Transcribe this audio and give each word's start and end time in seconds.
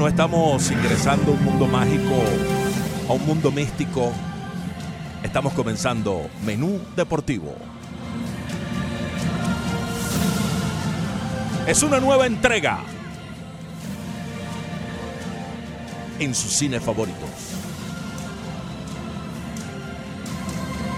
No, 0.00 0.08
estamos 0.08 0.70
ingresando 0.70 1.30
a 1.30 1.34
un 1.34 1.44
mundo 1.44 1.66
mágico, 1.66 2.14
a 3.06 3.12
un 3.12 3.26
mundo 3.26 3.52
místico. 3.52 4.10
Estamos 5.22 5.52
comenzando 5.52 6.30
Menú 6.42 6.80
Deportivo. 6.96 7.54
Es 11.66 11.82
una 11.82 12.00
nueva 12.00 12.26
entrega 12.26 12.78
en 16.18 16.34
sus 16.34 16.50
cines 16.50 16.82
favoritos. 16.82 17.28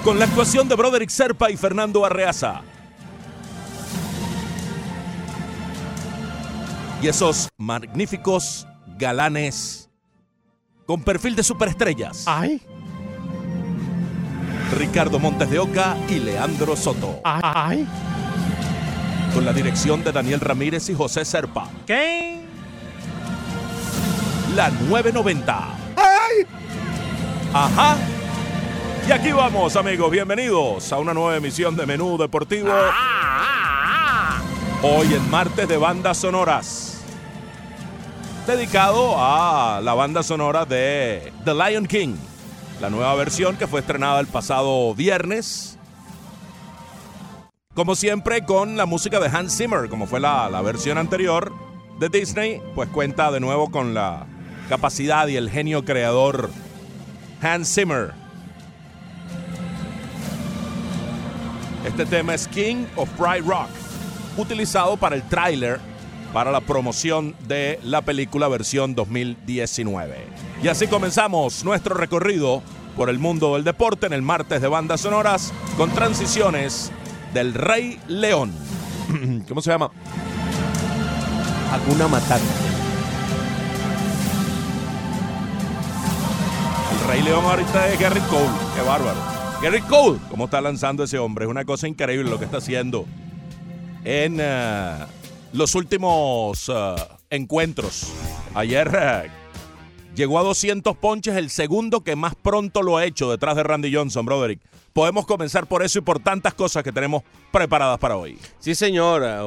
Con 0.05 0.21
la 0.21 0.27
actuación 0.27 0.69
de 0.69 0.77
Broderick 0.77 1.11
Serpa 1.11 1.51
y 1.51 1.57
Fernando 1.57 2.05
Arreaza. 2.05 2.61
Y 7.03 7.09
esos 7.09 7.49
magníficos 7.59 8.69
galanes 9.03 9.91
con 10.87 11.03
perfil 11.03 11.35
de 11.35 11.43
superestrellas. 11.43 12.25
Ay, 12.27 12.63
Ricardo 14.79 15.19
Montes 15.19 15.51
de 15.51 15.59
Oca 15.59 15.97
y 16.09 16.21
Leandro 16.21 16.77
Soto. 16.77 17.21
ay, 17.25 17.87
Con 19.35 19.45
la 19.45 19.53
dirección 19.53 20.05
de 20.05 20.13
Daniel 20.13 20.39
Ramírez 20.41 20.89
y 20.89 20.95
José 20.95 21.25
Serpa. 21.25 21.69
¿qué? 21.85 22.41
La 24.55 24.71
990. 24.71 25.59
Ajá. 27.55 27.97
Y 29.09 29.11
aquí 29.11 29.33
vamos, 29.33 29.75
amigos. 29.77 30.11
Bienvenidos 30.13 30.93
a 30.93 30.99
una 30.99 31.13
nueva 31.13 31.37
emisión 31.37 31.75
de 31.77 31.87
Menú 31.87 32.17
Deportivo. 32.17 32.71
Hoy 34.83 35.13
en 35.15 35.31
martes 35.31 35.67
de 35.69 35.77
bandas 35.77 36.19
sonoras. 36.19 36.92
Dedicado 38.47 39.15
a 39.19 39.81
la 39.85 39.95
banda 39.95 40.25
sonora 40.25 40.65
de 40.65 41.33
The 41.45 41.55
Lion 41.55 41.87
King. 41.87 42.17
La 42.81 42.91
nueva 42.91 43.15
versión 43.15 43.57
que 43.57 43.69
fue 43.69 43.79
estrenada 43.79 44.19
el 44.19 44.27
pasado 44.27 44.93
viernes. 44.97 45.79
Como 47.73 47.95
siempre, 47.95 48.45
con 48.45 48.77
la 48.77 48.85
música 48.85 49.21
de 49.21 49.29
Hans 49.29 49.57
Zimmer, 49.57 49.89
como 49.89 50.09
fue 50.09 50.19
la, 50.19 50.51
la 50.51 50.61
versión 50.61 50.99
anterior 50.99 51.53
de 52.01 52.09
Disney, 52.09 52.61
pues 52.75 52.89
cuenta 52.89 53.31
de 53.31 53.39
nuevo 53.39 53.71
con 53.71 53.95
la 53.95 54.27
capacidad 54.69 55.29
y 55.29 55.37
el 55.37 55.49
genio 55.49 55.85
creador 55.85 56.51
Hans 57.41 57.73
Zimmer. 57.73 58.13
Este 61.87 62.05
tema 62.07 62.35
es 62.35 62.49
King 62.49 62.87
of 62.97 63.09
Pride 63.11 63.47
Rock, 63.47 63.69
utilizado 64.37 64.97
para 64.97 65.15
el 65.15 65.23
tráiler 65.23 65.92
para 66.33 66.51
la 66.51 66.61
promoción 66.61 67.35
de 67.47 67.79
la 67.83 68.03
película 68.03 68.49
versión 68.49 68.95
2019. 68.95 70.17
Y 70.63 70.69
así 70.69 70.87
comenzamos 70.87 71.65
nuestro 71.65 71.95
recorrido 71.95 72.63
por 72.97 73.11
el 73.11 73.19
mundo 73.19 73.55
del 73.55 73.65
deporte 73.65 74.07
en 74.07 74.13
el 74.13 74.23
martes 74.23 74.61
de 74.61 74.69
bandas 74.69 75.01
sonoras 75.03 75.53
con 75.77 75.91
transiciones 75.91 76.91
del 77.35 77.55
Rey 77.55 77.99
León. 78.09 78.53
¿Cómo 79.49 79.61
se 79.61 79.71
llama? 79.71 79.91
Hakuna 81.73 82.09
Matata. 82.09 82.43
El 86.93 87.09
Rey 87.09 87.23
León 87.23 87.45
ahorita 87.45 87.89
es 87.89 88.01
Gary 88.01 88.21
Cole. 88.21 88.47
Qué 88.75 88.83
bárbaro. 88.83 89.19
Gary 89.63 89.81
Cole. 89.83 90.19
¿Cómo 90.31 90.45
está 90.47 90.61
lanzando 90.61 91.05
ese 91.05 91.19
hombre? 91.19 91.45
Es 91.45 91.51
una 91.51 91.65
cosa 91.65 91.89
increíble 91.89 92.31
lo 92.31 92.39
que 92.39 92.45
está 92.45 92.59
haciendo 92.59 93.07
en 94.05 94.39
eh, 94.41 95.07
los 95.53 95.75
últimos 95.75 96.69
eh, 96.69 96.95
encuentros. 97.31 98.13
Ayer 98.55 98.91
eh, 98.95 99.31
llegó 100.15 100.39
a 100.39 100.43
200 100.43 100.97
ponches, 100.97 101.37
el 101.37 101.51
segundo 101.51 102.03
que 102.03 102.17
más 102.17 102.35
pronto 102.35 102.83
lo 102.83 102.97
ha 102.97 103.05
hecho 103.05 103.31
detrás 103.31 103.57
de 103.57 103.63
Randy 103.63 103.95
Johnson, 103.95 104.25
Broderick. 104.25 104.61
Podemos 104.93 105.27
comenzar 105.27 105.67
por 105.67 105.83
eso 105.83 105.99
y 105.99 106.03
por 106.03 106.19
tantas 106.21 106.53
cosas 106.55 106.83
que 106.83 106.93
tenemos 106.93 107.23
preparadas 107.51 107.99
para 107.99 108.17
hoy. 108.17 108.39
Sí, 108.59 108.75
señor. 108.75 109.23
eh, 109.25 109.41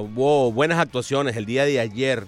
buenas 0.53 0.79
actuaciones 0.79 1.35
el 1.35 1.45
día 1.45 1.65
de 1.65 1.79
ayer 1.79 2.27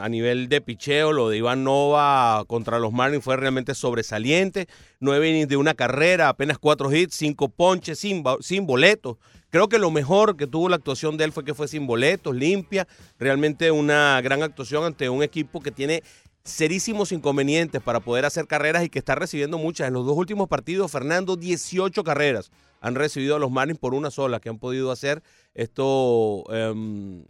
a 0.00 0.08
nivel 0.08 0.48
de 0.48 0.60
picheo. 0.60 1.12
Lo 1.12 1.28
de 1.28 1.38
Iván 1.38 1.64
Nova 1.64 2.44
contra 2.46 2.78
los 2.78 2.92
Marlins 2.92 3.24
fue 3.24 3.36
realmente 3.36 3.74
sobresaliente. 3.74 4.66
Nueve 5.00 5.30
innings 5.30 5.48
de 5.48 5.56
una 5.56 5.74
carrera, 5.74 6.28
apenas 6.28 6.58
cuatro 6.58 6.92
hits, 6.92 7.14
cinco 7.14 7.48
ponches, 7.48 7.98
sin, 7.98 8.22
sin 8.40 8.66
boletos. 8.66 9.16
Creo 9.50 9.68
que 9.68 9.78
lo 9.78 9.90
mejor 9.90 10.36
que 10.36 10.46
tuvo 10.46 10.68
la 10.68 10.76
actuación 10.76 11.16
de 11.16 11.24
él 11.24 11.32
fue 11.32 11.44
que 11.44 11.54
fue 11.54 11.68
sin 11.68 11.86
boletos, 11.86 12.34
limpia. 12.34 12.86
Realmente 13.18 13.70
una 13.70 14.20
gran 14.20 14.42
actuación 14.42 14.84
ante 14.84 15.08
un 15.08 15.22
equipo 15.22 15.60
que 15.60 15.70
tiene 15.70 16.02
serísimos 16.44 17.10
inconvenientes 17.12 17.80
para 17.80 18.00
poder 18.00 18.26
hacer 18.26 18.46
carreras 18.46 18.84
y 18.84 18.90
que 18.90 18.98
está 18.98 19.14
recibiendo 19.14 19.56
muchas. 19.56 19.88
En 19.88 19.94
los 19.94 20.04
dos 20.04 20.16
últimos 20.16 20.48
partidos, 20.48 20.90
Fernando, 20.90 21.36
18 21.36 22.04
carreras 22.04 22.50
han 22.80 22.96
recibido 22.96 23.36
a 23.36 23.38
los 23.38 23.50
Marlins 23.50 23.78
por 23.78 23.94
una 23.94 24.10
sola 24.10 24.40
que 24.40 24.50
han 24.50 24.58
podido 24.58 24.90
hacer. 24.90 25.22
Esto 25.54 26.44
em, 26.52 27.24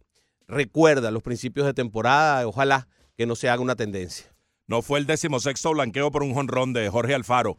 recuerda 0.49 1.10
los 1.10 1.22
principios 1.22 1.66
de 1.66 1.75
temporada. 1.75 2.47
Ojalá 2.47 2.88
que 3.16 3.27
no 3.27 3.37
se 3.37 3.49
haga 3.49 3.62
una 3.62 3.77
tendencia. 3.77 4.27
No 4.66 4.82
fue 4.82 4.99
el 4.99 5.06
decimosexto 5.06 5.72
blanqueo 5.72 6.10
por 6.10 6.22
un 6.22 6.34
jonrón 6.34 6.72
de 6.72 6.88
Jorge 6.88 7.15
Alfaro. 7.15 7.59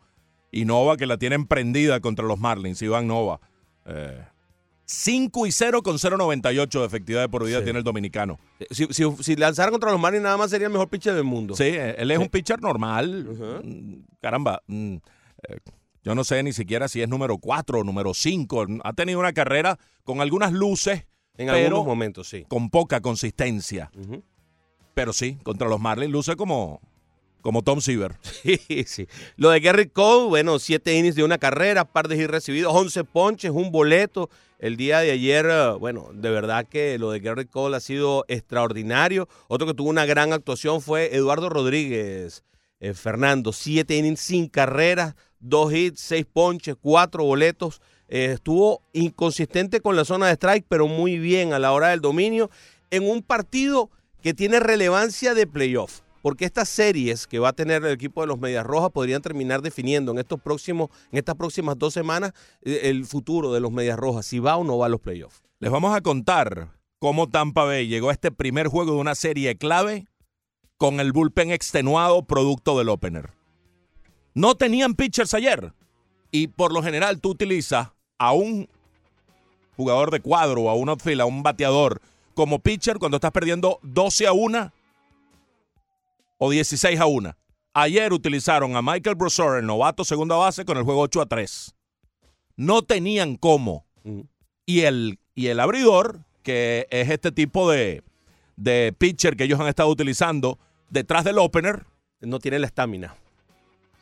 Y 0.52 0.66
Nova 0.66 0.96
que 0.98 1.06
la 1.06 1.18
tienen 1.18 1.46
prendida 1.48 2.00
contra 2.00 2.26
los 2.26 2.40
Marlins, 2.40 2.82
Iván 2.82 3.08
Nova. 3.08 3.40
Eh, 3.86 4.24
5 4.86 5.48
y 5.48 5.52
0 5.52 5.82
con 5.82 5.98
0.98 5.98 6.80
de 6.80 6.86
efectividad 6.86 7.22
de 7.22 7.30
por 7.30 7.44
vida 7.46 7.58
Sí. 7.60 7.64
tiene 7.66 7.80
el 7.80 7.84
dominicano. 7.84 8.40
Si, 8.70 8.86
si, 8.92 9.04
si 9.22 9.36
lanzara 9.36 9.72
contra 9.72 9.92
los 9.92 10.00
Marlins, 10.00 10.24
nada 10.24 10.38
más 10.38 10.52
sería 10.52 10.68
el 10.68 10.74
mejor 10.74 10.90
pitcher 10.90 11.14
del 11.16 11.24
mundo. 11.24 11.56
Sí, 11.56 11.64
eh, 11.64 11.96
él 11.98 12.12
es 12.12 12.20
un 12.20 12.30
pitcher 12.30 12.62
normal. 12.62 13.62
Mm, 13.64 13.96
Caramba, 14.22 14.62
mm, 14.68 14.96
eh, 15.50 15.58
yo 16.04 16.14
no 16.16 16.24
sé 16.24 16.42
ni 16.44 16.54
siquiera 16.54 16.88
si 16.88 17.02
es 17.02 17.10
número 17.10 17.38
4 17.40 17.80
o 17.80 17.84
número 17.84 18.14
5. 18.14 18.66
Ha 18.84 18.94
tenido 18.94 19.20
una 19.20 19.34
carrera 19.34 19.80
con 20.04 20.22
algunas 20.22 20.54
luces, 20.54 21.06
En 21.38 21.48
pero 21.48 21.58
algunos 21.58 21.86
momentos, 21.86 22.30
sí. 22.30 22.46
con 22.48 22.70
poca 22.70 23.02
consistencia. 23.02 23.92
Pero 24.94 25.12
sí, 25.14 25.38
contra 25.44 25.68
los 25.68 25.80
Marlins 25.80 26.12
luce 26.12 26.36
como, 26.36 26.80
como 27.42 27.62
Tom 27.62 27.82
Seaver. 27.82 28.16
Sí, 28.44 28.86
sí. 28.88 29.08
Lo 29.36 29.50
de 29.50 29.60
Gary 29.60 29.88
Cole, 29.90 30.30
bueno, 30.30 30.60
siete 30.60 30.96
innings 30.98 31.16
de 31.16 31.24
una 31.24 31.38
carrera, 31.38 31.86
par 31.86 32.08
de 32.08 32.16
hits 32.16 32.28
recibidos, 32.30 32.74
11 32.74 33.04
ponches, 33.04 33.52
un 33.52 33.72
boleto. 33.72 34.30
El 34.58 34.78
día 34.78 35.00
de 35.00 35.12
ayer, 35.12 35.46
eh, 35.50 35.72
bueno, 35.78 36.10
de 36.14 36.30
verdad 36.30 36.66
que 36.66 36.98
lo 36.98 37.12
de 37.12 37.20
Gary 37.20 37.46
Cole 37.46 37.76
ha 37.76 37.82
sido 37.82 38.24
extraordinario. 38.30 39.28
Otro 39.50 39.68
que 39.68 39.74
tuvo 39.74 39.90
una 39.90 40.06
gran 40.06 40.32
actuación 40.32 40.82
fue 40.82 41.14
Eduardo 41.16 41.50
Rodríguez. 41.50 42.44
eh, 42.80 42.94
Fernando, 42.94 43.52
siete 43.52 43.98
innings 43.98 44.22
sin 44.22 44.48
carreras, 44.48 45.16
dos 45.40 45.74
hits, 45.74 46.00
seis 46.00 46.26
ponches, 46.26 46.76
cuatro 46.80 47.26
boletos. 47.26 47.82
Eh, 48.08 48.32
estuvo 48.34 48.82
inconsistente 48.94 49.82
con 49.82 49.96
la 49.96 50.06
zona 50.06 50.28
de 50.28 50.34
strike, 50.34 50.66
pero 50.68 50.88
muy 50.88 51.18
bien 51.18 51.54
a 51.54 51.60
la 51.60 51.72
hora 51.72 51.90
del 51.90 52.02
dominio 52.02 52.50
en 52.92 53.10
un 53.10 53.22
partido 53.22 53.90
que 54.22 54.34
tiene 54.34 54.60
relevancia 54.60 55.34
de 55.34 55.48
playoff. 55.48 56.02
Porque 56.22 56.46
estas 56.46 56.70
series 56.70 57.28
que 57.28 57.38
va 57.38 57.50
a 57.50 57.54
tener 57.54 57.86
el 57.86 57.92
equipo 57.92 58.22
de 58.22 58.28
los 58.28 58.40
Medias 58.40 58.66
Rojas 58.66 58.90
podrían 58.92 59.22
terminar 59.22 59.62
definiendo 59.62 60.12
en 60.12 60.18
estos 60.18 60.42
próximos, 60.42 60.90
en 61.12 61.20
estas 61.20 61.36
próximas 61.36 61.78
dos 61.78 61.94
semanas 61.94 62.34
eh, 62.64 62.82
el 62.86 63.06
futuro 63.06 63.54
de 63.54 63.60
los 63.60 63.72
Medias 63.72 63.98
Rojas, 63.98 64.26
si 64.26 64.40
va 64.40 64.58
o 64.58 64.64
no 64.64 64.78
va 64.78 64.88
a 64.88 64.90
los 64.90 65.02
playoffs. 65.02 65.44
Les 65.60 65.72
vamos 65.72 65.96
a 65.96 66.02
contar 66.02 66.72
cómo 67.00 67.30
Tampa 67.30 67.64
Bay 67.64 67.88
llegó 67.88 68.10
a 68.10 68.14
este 68.14 68.32
primer 68.32 68.68
juego 68.68 68.94
de 68.94 68.98
una 68.98 69.14
serie 69.14 69.56
clave 69.56 70.08
con 70.78 71.00
el 71.00 71.12
bullpen 71.12 71.52
extenuado 71.52 72.26
producto 72.26 72.78
del 72.78 72.90
opener. 72.90 73.32
No 74.34 74.56
tenían 74.56 74.96
pitchers 74.96 75.34
ayer. 75.34 75.74
Y 76.32 76.48
por 76.48 76.74
lo 76.74 76.84
general 76.84 77.22
tú 77.22 77.30
utilizas 77.30 77.90
a 78.18 78.34
un 78.34 78.68
jugador 79.76 80.12
de 80.12 80.22
cuadro, 80.22 80.70
a 80.70 80.76
un 80.76 80.90
outfield, 80.90 81.22
a 81.22 81.26
un 81.26 81.44
bateador 81.44 82.02
como 82.34 82.60
pitcher 82.60 82.98
cuando 82.98 83.18
estás 83.18 83.32
perdiendo 83.32 83.80
12 83.82 84.28
a 84.28 84.34
1 84.34 84.72
o 86.38 86.50
16 86.50 87.00
a 87.00 87.06
1. 87.06 87.36
Ayer 87.74 88.14
utilizaron 88.14 88.76
a 88.76 88.82
Michael 88.82 89.16
Brosor, 89.16 89.60
el 89.60 89.66
novato 89.66 90.06
segunda 90.06 90.36
base, 90.36 90.64
con 90.66 90.78
el 90.78 90.84
juego 90.84 91.02
8 91.02 91.22
a 91.22 91.26
3. 91.26 91.76
No 92.58 92.84
tenían 92.84 93.36
cómo 93.36 93.86
y 94.66 94.82
el, 94.82 95.20
y 95.34 95.48
el 95.48 95.60
abridor, 95.60 96.22
que 96.44 96.88
es 96.90 97.10
este 97.10 97.32
tipo 97.32 97.70
de, 97.70 98.04
de 98.56 98.94
pitcher 98.98 99.36
que 99.36 99.46
ellos 99.46 99.60
han 99.60 99.68
estado 99.68 99.90
utilizando 99.90 100.60
detrás 100.90 101.24
del 101.24 101.40
opener, 101.40 101.86
No 102.22 102.40
tiene 102.40 102.60
la 102.60 102.68
estamina. 102.68 103.16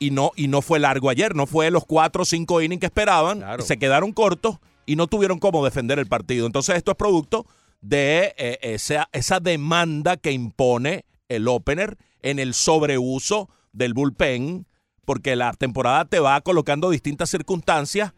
Y 0.05 0.11
no, 0.11 0.31
y 0.35 0.47
no 0.47 0.61
fue 0.61 0.79
largo 0.79 1.09
ayer, 1.09 1.35
no 1.35 1.45
fue 1.47 1.71
los 1.71 1.85
cuatro 1.85 2.23
o 2.23 2.25
cinco 2.25 2.61
innings 2.61 2.79
que 2.79 2.85
esperaban, 2.87 3.39
Claro. 3.39 3.63
se 3.63 3.77
quedaron 3.77 4.11
cortos 4.11 4.57
y 4.85 4.95
no 4.95 5.07
tuvieron 5.07 5.39
cómo 5.39 5.63
defender 5.63 5.99
el 5.99 6.07
partido. 6.07 6.45
Entonces 6.45 6.75
esto 6.75 6.91
es 6.91 6.97
producto 6.97 7.45
de 7.81 8.33
eh, 8.37 8.57
esa, 8.61 9.09
esa 9.11 9.39
demanda 9.39 10.17
que 10.17 10.31
impone 10.31 11.05
el 11.29 11.47
opener 11.47 11.97
en 12.21 12.39
el 12.39 12.53
sobreuso 12.53 13.49
del 13.71 13.93
bullpen, 13.93 14.65
porque 15.05 15.35
la 15.35 15.53
temporada 15.53 16.05
te 16.05 16.19
va 16.19 16.39
colocando 16.41 16.89
distintas 16.89 17.29
circunstancias 17.29 18.13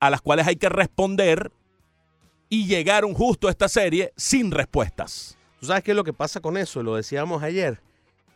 a 0.00 0.10
las 0.10 0.20
cuales 0.20 0.46
hay 0.46 0.56
que 0.56 0.68
responder 0.68 1.52
y 2.48 2.66
llegaron 2.66 3.14
justo 3.14 3.46
a 3.46 3.50
esta 3.50 3.68
serie 3.68 4.12
sin 4.16 4.50
respuestas. 4.50 5.36
¿Tú 5.60 5.66
sabes 5.66 5.82
qué 5.82 5.90
es 5.92 5.96
lo 5.96 6.04
que 6.04 6.12
pasa 6.12 6.40
con 6.40 6.56
eso? 6.56 6.82
Lo 6.82 6.94
decíamos 6.96 7.42
ayer. 7.42 7.80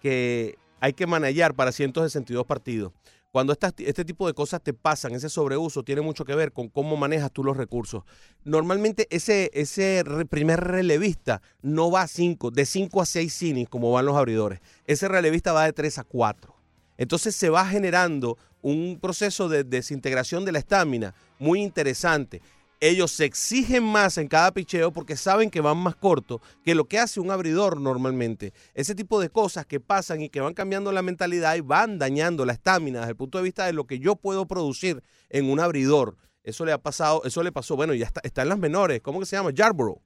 que 0.03 0.59
hay 0.83 0.95
que 0.95 1.07
manejar 1.07 1.55
para 1.55 1.71
162 1.71 2.45
partidos. 2.45 2.93
Cuando 3.31 3.53
este 3.53 4.05
tipo 4.05 4.27
de 4.27 4.35
cosas 4.35 4.61
te 4.61 4.75
pasan, 4.75 5.15
ese 5.15 5.29
sobreuso 5.29 5.85
tiene 5.85 6.01
mucho 6.01 6.25
que 6.25 6.35
ver 6.35 6.51
con 6.51 6.69
cómo 6.69 6.97
manejas 6.97 7.31
tú 7.31 7.45
los 7.45 7.57
recursos. 7.57 8.03
Normalmente 8.45 9.07
ese, 9.11 10.05
primer 10.29 10.59
relevista 10.59 11.41
no 11.63 11.93
va 11.93 12.03
a 12.03 12.09
5, 12.09 12.51
de 12.51 12.67
5 12.67 13.01
a 13.01 13.07
6 13.07 13.43
innings 13.43 13.69
como 13.71 13.93
van 13.93 14.07
los 14.07 14.17
abridores. 14.17 14.61
Ese 14.85 15.07
relevista 15.07 15.53
va 15.53 15.67
de 15.67 15.73
3 15.73 15.99
a 15.99 16.05
4. 16.05 16.53
Entonces 16.99 17.37
se 17.37 17.49
va 17.49 17.65
generando 17.65 18.37
un 18.61 18.99
proceso 19.01 19.49
de 19.49 19.63
desintegración 19.63 20.45
de 20.45 20.51
la 20.51 20.59
estamina 20.59 21.15
muy 21.39 21.63
interesante. 21.63 22.43
Ellos 22.85 23.13
se 23.13 23.27
exigen 23.27 23.85
más 23.85 24.19
en 24.19 24.27
cada 24.27 24.51
picheo 24.51 24.91
porque 24.91 25.15
saben 25.17 25.51
que 25.51 25.61
van 25.61 25.79
más 25.79 25.95
corto 25.95 26.43
que 26.65 26.75
lo 26.75 26.87
que 26.87 26.99
hace 26.99 27.21
un 27.21 27.31
abridor 27.31 27.81
normalmente. 27.81 28.53
Ese 28.75 28.97
tipo 28.97 29.21
de 29.21 29.31
cosas 29.31 29.67
que 29.67 29.79
pasan 29.79 30.21
y 30.21 30.29
que 30.29 30.41
van 30.41 30.53
cambiando 30.53 30.91
la 30.91 31.01
mentalidad 31.01 31.55
y 31.55 31.61
van 31.61 32.01
dañando 32.01 32.45
la 32.45 32.55
estamina 32.55 32.99
desde 32.99 33.13
el 33.13 33.17
punto 33.17 33.39
de 33.39 33.45
vista 33.45 33.67
de 33.67 33.73
lo 33.73 33.87
que 33.87 34.01
yo 34.01 34.17
puedo 34.17 34.47
producir 34.47 35.01
en 35.31 35.49
un 35.49 35.61
abridor. 35.61 36.17
Eso 36.43 36.65
le 36.65 36.73
ha 36.73 36.79
pasado, 36.79 37.23
eso 37.25 37.45
le 37.45 37.53
pasó, 37.53 37.77
bueno, 37.77 37.95
ya 37.95 38.07
está, 38.07 38.21
está 38.25 38.43
en 38.43 38.49
las 38.49 38.59
menores. 38.59 39.01
¿Cómo 39.01 39.21
que 39.21 39.27
se 39.27 39.37
llama? 39.37 39.53
Yarborough. 39.53 40.03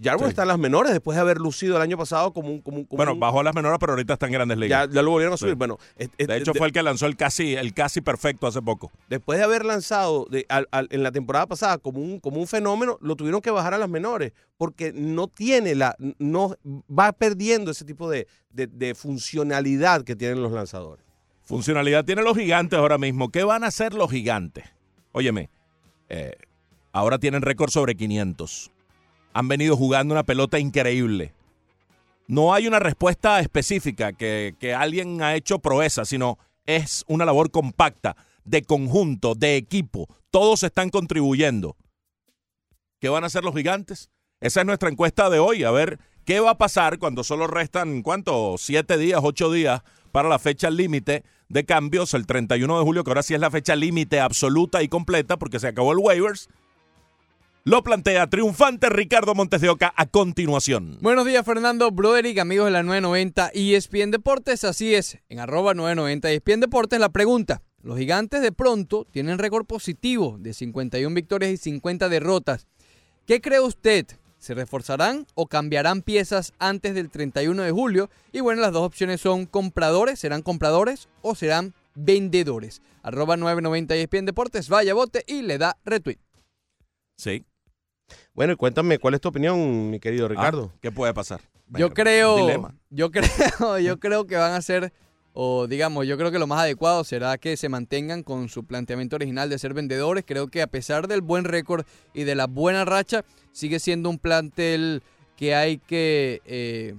Yarborough 0.00 0.28
Sí. 0.28 0.30
está 0.30 0.42
en 0.42 0.48
las 0.48 0.58
menores 0.60 0.92
después 0.92 1.16
de 1.16 1.20
haber 1.22 1.38
lucido 1.38 1.74
el 1.76 1.82
año 1.82 1.98
pasado 1.98 2.32
como 2.32 2.48
un... 2.50 2.60
Como 2.60 2.76
un- 2.78 2.84
como 2.84 2.96
Bueno, 2.98 3.14
un- 3.14 3.20
bajó 3.20 3.40
a 3.40 3.42
las 3.42 3.54
menores, 3.54 3.78
pero 3.80 3.92
ahorita 3.94 4.12
está 4.12 4.26
en 4.26 4.32
grandes 4.32 4.56
ligas. 4.56 4.88
ya, 4.88 4.94
ya 4.94 5.02
lo 5.02 5.10
volvieron 5.10 5.34
a 5.34 5.36
subir. 5.36 5.54
Sí. 5.54 5.58
Bueno, 5.58 5.76
es- 5.96 6.08
es- 6.16 6.28
de 6.28 6.36
hecho, 6.36 6.52
de- 6.52 6.58
fue 6.58 6.68
el 6.68 6.72
que 6.72 6.82
lanzó 6.84 7.06
el 7.06 7.16
casi, 7.16 7.54
el 7.56 7.74
casi 7.74 8.00
perfecto 8.00 8.46
hace 8.46 8.62
poco. 8.62 8.92
después 9.08 9.38
de 9.40 9.44
haber 9.44 9.64
lanzado 9.64 10.26
de- 10.30 10.46
al- 10.48 10.68
al- 10.70 10.86
en 10.92 11.02
la 11.02 11.10
temporada 11.10 11.46
pasada 11.46 11.78
como 11.78 12.00
un, 12.00 12.20
como 12.20 12.38
un 12.40 12.46
fenómeno, 12.46 12.96
lo 13.00 13.16
tuvieron 13.16 13.40
que 13.40 13.50
bajar 13.50 13.74
a 13.74 13.78
las 13.78 13.88
menores 13.88 14.32
porque 14.56 14.92
no 14.94 15.26
tiene 15.26 15.74
la, 15.74 15.96
no 16.18 16.54
va 16.88 17.10
perdiendo 17.12 17.72
ese 17.72 17.84
tipo 17.84 18.08
de, 18.08 18.28
de- 18.50 18.68
de 18.68 18.94
funcionalidad 18.94 20.04
que 20.04 20.14
tienen 20.14 20.40
los 20.42 20.52
lanzadores. 20.52 21.04
Funcionalidad 21.42 22.04
tienen 22.04 22.24
los 22.24 22.36
gigantes 22.36 22.78
ahora 22.78 22.98
mismo. 22.98 23.30
¿Qué 23.30 23.42
van 23.42 23.64
a 23.64 23.68
hacer 23.68 23.94
los 23.94 24.10
gigantes? 24.10 24.64
Óyeme, 25.12 25.50
eh, 26.08 26.36
ahora 26.92 27.18
tienen 27.18 27.42
récord 27.42 27.70
sobre 27.70 27.94
500. 27.96 28.70
Han 29.32 29.48
venido 29.48 29.76
jugando 29.76 30.14
una 30.14 30.24
pelota 30.24 30.58
increíble. 30.58 31.32
No 32.26 32.52
hay 32.52 32.66
una 32.66 32.78
respuesta 32.78 33.40
específica 33.40 34.12
que, 34.12 34.54
que 34.58 34.74
alguien 34.74 35.22
ha 35.22 35.34
hecho 35.34 35.58
proeza, 35.60 36.04
sino 36.04 36.38
es 36.66 37.04
una 37.08 37.24
labor 37.24 37.50
compacta, 37.50 38.16
de 38.44 38.62
conjunto, 38.62 39.34
de 39.34 39.56
equipo. 39.56 40.08
Todos 40.30 40.62
están 40.62 40.90
contribuyendo. 40.90 41.76
¿Qué 43.00 43.08
van 43.08 43.24
a 43.24 43.28
hacer 43.28 43.44
los 43.44 43.54
gigantes? 43.54 44.10
Esa 44.40 44.60
es 44.60 44.66
nuestra 44.66 44.90
encuesta 44.90 45.30
de 45.30 45.38
hoy. 45.38 45.64
A 45.64 45.70
ver 45.70 45.98
qué 46.24 46.40
va 46.40 46.50
a 46.50 46.58
pasar 46.58 46.98
cuando 46.98 47.24
solo 47.24 47.46
restan, 47.46 48.02
¿cuánto? 48.02 48.56
Siete 48.58 48.98
días, 48.98 49.20
ocho 49.22 49.50
días 49.50 49.82
para 50.12 50.28
la 50.28 50.38
fecha 50.38 50.70
límite 50.70 51.24
de 51.48 51.64
cambios, 51.64 52.14
el 52.14 52.26
31 52.26 52.78
de 52.78 52.84
julio, 52.84 53.04
que 53.04 53.10
ahora 53.10 53.22
sí 53.22 53.34
es 53.34 53.40
la 53.40 53.50
fecha 53.50 53.74
límite 53.76 54.20
absoluta 54.20 54.82
y 54.82 54.88
completa 54.88 55.38
porque 55.38 55.58
se 55.58 55.68
acabó 55.68 55.92
el 55.92 55.98
waivers. 55.98 56.48
Lo 57.68 57.82
plantea 57.82 58.26
triunfante 58.28 58.88
Ricardo 58.88 59.34
Montes 59.34 59.60
de 59.60 59.68
Oca 59.68 59.92
a 59.94 60.06
continuación. 60.06 60.96
Buenos 61.02 61.26
días, 61.26 61.44
Fernando 61.44 61.90
Broderick, 61.90 62.38
amigos 62.38 62.64
de 62.64 62.70
la 62.70 62.82
990 62.82 63.50
y 63.52 63.74
ESPN 63.74 64.10
Deportes. 64.10 64.64
Así 64.64 64.94
es, 64.94 65.18
en 65.28 65.38
arroba 65.38 65.74
990 65.74 66.30
ESPN 66.30 66.60
Deportes, 66.60 66.98
la 66.98 67.10
pregunta. 67.10 67.60
Los 67.82 67.98
gigantes 67.98 68.40
de 68.40 68.52
pronto 68.52 69.06
tienen 69.10 69.36
récord 69.36 69.66
positivo 69.66 70.38
de 70.40 70.54
51 70.54 71.14
victorias 71.14 71.52
y 71.52 71.58
50 71.58 72.08
derrotas. 72.08 72.66
¿Qué 73.26 73.42
cree 73.42 73.60
usted? 73.60 74.06
¿Se 74.38 74.54
reforzarán 74.54 75.26
o 75.34 75.46
cambiarán 75.46 76.00
piezas 76.00 76.54
antes 76.58 76.94
del 76.94 77.10
31 77.10 77.64
de 77.64 77.70
julio? 77.70 78.08
Y 78.32 78.40
bueno, 78.40 78.62
las 78.62 78.72
dos 78.72 78.86
opciones 78.86 79.20
son 79.20 79.44
compradores, 79.44 80.18
serán 80.18 80.40
compradores 80.40 81.10
o 81.20 81.34
serán 81.34 81.74
vendedores. 81.94 82.80
Arroba 83.02 83.36
990 83.36 83.94
ESPN 83.94 84.24
Deportes, 84.24 84.70
vaya 84.70 84.94
bote 84.94 85.22
y 85.26 85.42
le 85.42 85.58
da 85.58 85.76
retweet. 85.84 86.16
Sí. 87.18 87.44
Bueno, 88.34 88.52
y 88.52 88.56
cuéntame, 88.56 88.98
¿cuál 88.98 89.14
es 89.14 89.20
tu 89.20 89.28
opinión, 89.28 89.90
mi 89.90 90.00
querido 90.00 90.28
Ricardo? 90.28 90.72
Ah, 90.72 90.78
¿Qué 90.80 90.92
puede 90.92 91.12
pasar? 91.14 91.40
Yo 91.68 91.90
creo, 91.90 92.36
dilema. 92.36 92.74
yo 92.90 93.10
creo, 93.12 93.78
yo 93.78 93.98
creo 93.98 94.26
que 94.26 94.36
van 94.36 94.52
a 94.52 94.62
ser, 94.62 94.92
o 95.32 95.66
digamos, 95.66 96.06
yo 96.06 96.16
creo 96.16 96.30
que 96.30 96.38
lo 96.38 96.46
más 96.46 96.60
adecuado 96.60 97.04
será 97.04 97.36
que 97.38 97.56
se 97.56 97.68
mantengan 97.68 98.22
con 98.22 98.48
su 98.48 98.64
planteamiento 98.64 99.16
original 99.16 99.50
de 99.50 99.58
ser 99.58 99.74
vendedores. 99.74 100.24
Creo 100.26 100.48
que 100.48 100.62
a 100.62 100.66
pesar 100.66 101.08
del 101.08 101.20
buen 101.20 101.44
récord 101.44 101.84
y 102.14 102.24
de 102.24 102.34
la 102.34 102.46
buena 102.46 102.84
racha, 102.84 103.24
sigue 103.52 103.80
siendo 103.80 104.08
un 104.08 104.18
plantel 104.18 105.02
que 105.36 105.54
hay 105.54 105.78
que, 105.78 106.40
eh, 106.46 106.94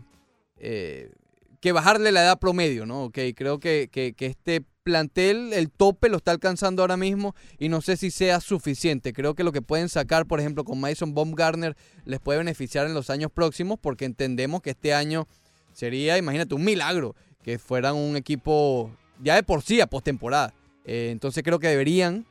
eh, 0.57 1.11
que 1.59 1.71
bajarle 1.71 2.11
la 2.11 2.23
edad 2.23 2.39
promedio, 2.39 2.85
¿no? 2.85 3.05
Ok, 3.05 3.17
creo 3.35 3.59
que, 3.59 3.89
que, 3.91 4.13
que 4.13 4.27
este 4.27 4.63
plantel, 4.83 5.53
el 5.53 5.69
tope 5.69 6.09
lo 6.09 6.17
está 6.17 6.31
alcanzando 6.31 6.81
ahora 6.81 6.97
mismo 6.97 7.35
y 7.57 7.69
no 7.69 7.81
sé 7.81 7.97
si 7.97 8.11
sea 8.11 8.39
suficiente. 8.39 9.13
Creo 9.13 9.35
que 9.35 9.43
lo 9.43 9.51
que 9.51 9.61
pueden 9.61 9.89
sacar, 9.89 10.25
por 10.25 10.39
ejemplo, 10.39 10.63
con 10.63 10.79
Mason 10.79 11.13
Baumgartner 11.13 11.75
les 12.05 12.19
puede 12.19 12.39
beneficiar 12.39 12.85
en 12.87 12.93
los 12.93 13.09
años 13.09 13.31
próximos 13.31 13.77
porque 13.79 14.05
entendemos 14.05 14.61
que 14.61 14.71
este 14.71 14.93
año 14.93 15.27
sería, 15.73 16.17
imagínate, 16.17 16.55
un 16.55 16.63
milagro 16.63 17.15
que 17.43 17.59
fueran 17.59 17.95
un 17.95 18.15
equipo 18.15 18.91
ya 19.21 19.35
de 19.35 19.43
por 19.43 19.61
sí 19.61 19.81
a 19.81 19.87
postemporada. 19.87 20.53
Eh, 20.85 21.09
entonces 21.11 21.43
creo 21.43 21.59
que 21.59 21.67
deberían 21.67 22.25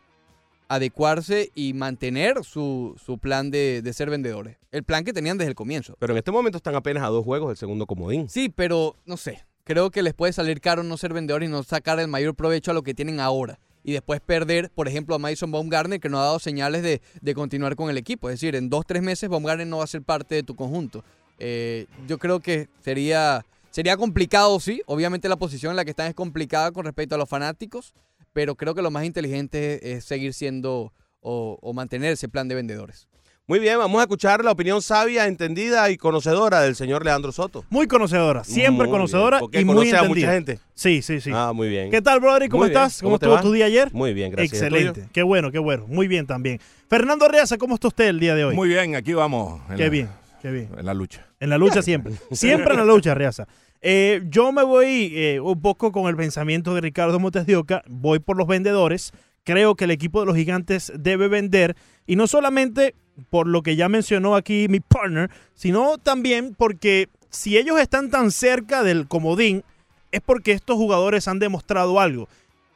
adecuarse 0.69 1.50
y 1.55 1.73
mantener 1.73 2.45
su, 2.45 2.95
su 3.02 3.19
plan 3.19 3.50
de, 3.50 3.81
de 3.83 3.93
ser 3.93 4.11
vendedores. 4.11 4.59
El 4.71 4.85
plan 4.85 5.05
que 5.05 5.12
tenían 5.12 5.38
desde 5.38 5.50
el 5.50 5.55
comienzo. 5.55 5.97
Pero 5.99 6.12
en 6.12 6.19
este 6.19 6.31
momento 6.31 6.59
están 6.59 6.75
apenas 6.75 7.02
a 7.05 7.07
dos 7.07 7.25
juegos 7.25 7.49
del 7.49 7.57
segundo 7.57 7.87
comodín. 7.87 8.28
Sí, 8.28 8.50
pero 8.50 8.97
no 9.07 9.17
sé. 9.17 9.45
Creo 9.68 9.90
que 9.90 10.00
les 10.02 10.14
puede 10.14 10.32
salir 10.32 10.62
caro 10.62 10.82
no 10.82 10.96
ser 10.96 11.12
vendedores 11.12 11.46
y 11.46 11.52
no 11.52 11.62
sacar 11.62 12.00
el 12.00 12.08
mayor 12.08 12.34
provecho 12.34 12.70
a 12.70 12.75
lo 12.75 12.82
que 12.82 12.94
tienen 12.94 13.20
ahora. 13.20 13.58
Y 13.84 13.92
después 13.92 14.18
perder, 14.18 14.70
por 14.70 14.88
ejemplo, 14.88 15.14
a 15.14 15.18
Mason 15.18 15.52
Baumgartner, 15.52 16.00
que 16.00 16.08
no 16.08 16.18
ha 16.18 16.25
dado 16.25 16.38
señales 16.38 16.82
de, 16.82 17.02
de 17.20 17.34
continuar 17.34 17.76
con 17.76 17.90
el 17.90 17.98
equipo. 17.98 18.30
Es 18.30 18.37
decir, 18.37 18.56
en 18.56 18.70
dos, 18.70 18.87
tres 18.87 19.02
meses 19.02 19.28
Baumgartner 19.28 19.66
no 19.66 19.76
va 19.76 19.84
a 19.84 19.87
ser 19.87 20.00
parte 20.00 20.37
de 20.37 20.42
tu 20.42 20.56
conjunto. 20.56 21.04
Eh, 21.38 21.84
yo 22.06 22.16
creo 22.16 22.40
que 22.40 22.70
sería, 22.82 23.44
sería 23.70 23.98
complicado, 23.98 24.58
sí. 24.58 24.80
Obviamente 24.87 25.28
la 25.28 25.37
posición 25.37 25.72
en 25.72 25.76
la 25.76 25.84
que 25.84 25.90
están 25.90 26.06
es 26.06 26.14
complicada 26.14 26.72
con 26.72 26.87
respecto 26.87 27.16
a 27.16 27.18
los 27.18 27.28
fanáticos. 27.28 27.92
Pero 28.32 28.54
creo 28.54 28.75
que 28.75 28.80
lo 28.80 28.90
más 28.90 29.04
inteligente 29.04 29.75
es, 29.75 29.98
es 29.98 30.04
seguir 30.06 30.32
siendo 30.32 30.94
o, 31.20 31.58
o 31.60 31.72
mantener 31.75 32.14
ese 32.14 32.30
plan 32.30 32.48
de 32.48 32.54
vendedores. 32.54 33.06
Muy 33.49 33.61
bien, 33.61 33.78
vamos 33.78 33.99
a 33.99 34.02
escuchar 34.02 34.45
la 34.45 34.50
opinión 34.50 34.83
sabia, 34.83 35.26
entendida 35.26 35.88
y 35.90 35.97
conocedora 35.97 36.61
del 36.61 36.76
señor 36.76 37.02
Leandro 37.02 37.33
Soto. 37.33 37.64
Muy 37.71 37.87
conocedora, 37.87 38.45
siempre 38.45 38.87
Muy 38.87 38.93
conocedora 38.93 39.38
bien, 39.38 39.40
porque 39.40 39.61
y 39.61 39.64
muy 39.64 39.75
conoce 39.76 39.97
a 39.97 40.00
entendida. 40.00 40.26
mucha 40.26 40.35
gente. 40.35 40.59
Sí, 40.75 41.00
sí, 41.00 41.19
sí. 41.23 41.31
Ah, 41.33 41.52
muy 41.55 41.71
bien. 41.71 41.90
¿Qué 41.90 42.02
tal, 42.02 42.21
brother? 42.21 42.50
¿Cómo 42.50 42.64
Muy 42.64 42.69
bien. 42.69 42.78
estás? 42.83 42.99
¿Cómo, 43.00 43.12
¿Cómo 43.12 43.19
te 43.21 43.25
estuvo 43.25 43.37
va? 43.37 43.40
tu 43.40 43.52
día 43.52 43.64
ayer? 43.64 43.88
Muy 43.95 44.12
bien, 44.12 44.33
gracias. 44.33 44.52
Excelente. 44.61 45.09
Qué 45.14 45.23
bueno, 45.23 45.50
qué 45.50 45.59
bueno. 45.59 45.87
Muy 45.88 46.09
bien 46.09 46.26
también. 46.26 46.61
Fernando 46.90 47.25
Arreaza, 47.25 47.57
¿cómo 47.57 47.76
está 47.76 47.88
usted 47.88 48.09
el 48.09 48.21
día 48.21 48.35
de 48.35 48.45
hoy? 48.45 48.55
Muy 48.55 48.69
bien, 48.69 48.95
aquí 48.95 49.14
vamos. 49.14 49.62
Qué 49.75 49.85
la- 49.85 49.88
bien, 49.88 50.11
qué 50.43 50.50
bien. 50.50 50.69
En 50.76 50.85
la 50.85 50.93
lucha. 50.93 51.26
En 51.40 51.49
la 51.49 51.57
lucha 51.57 51.81
siempre. 51.81 52.12
Siempre 52.33 52.73
en 52.75 52.81
la 52.81 52.85
lucha, 52.85 53.12
Arreaza. 53.12 53.49
Eh, 53.81 54.21
yo 54.28 54.52
me 54.52 54.62
voy 54.62 55.12
eh, 55.14 55.40
un 55.40 55.59
poco 55.62 55.90
con 55.90 56.07
el 56.09 56.17
pensamiento 56.17 56.75
de 56.75 56.83
Ricardo 56.83 57.19
Montes 57.19 57.47
de 57.47 57.57
Oca. 57.57 57.83
Voy 57.88 58.19
por 58.19 58.37
los 58.37 58.47
vendedores. 58.47 59.12
Creo 59.45 59.75
que 59.75 59.85
el 59.85 59.90
equipo 59.90 60.21
de 60.21 60.26
los 60.26 60.37
gigantes 60.37 60.93
debe 60.99 61.28
vender. 61.28 61.76
Y 62.07 62.17
no 62.17 62.26
solamente 62.26 62.95
por 63.30 63.46
lo 63.46 63.62
que 63.62 63.76
ya 63.76 63.88
mencionó 63.88 64.34
aquí 64.34 64.66
mi 64.68 64.80
partner, 64.80 65.30
sino 65.54 65.98
también 65.98 66.54
porque 66.56 67.08
si 67.30 67.58
ellos 67.58 67.78
están 67.80 68.10
tan 68.10 68.30
cerca 68.30 68.82
del 68.82 69.06
comodín, 69.08 69.64
es 70.12 70.20
porque 70.20 70.52
estos 70.52 70.76
jugadores 70.76 71.28
han 71.28 71.38
demostrado 71.38 72.00
algo. 72.00 72.28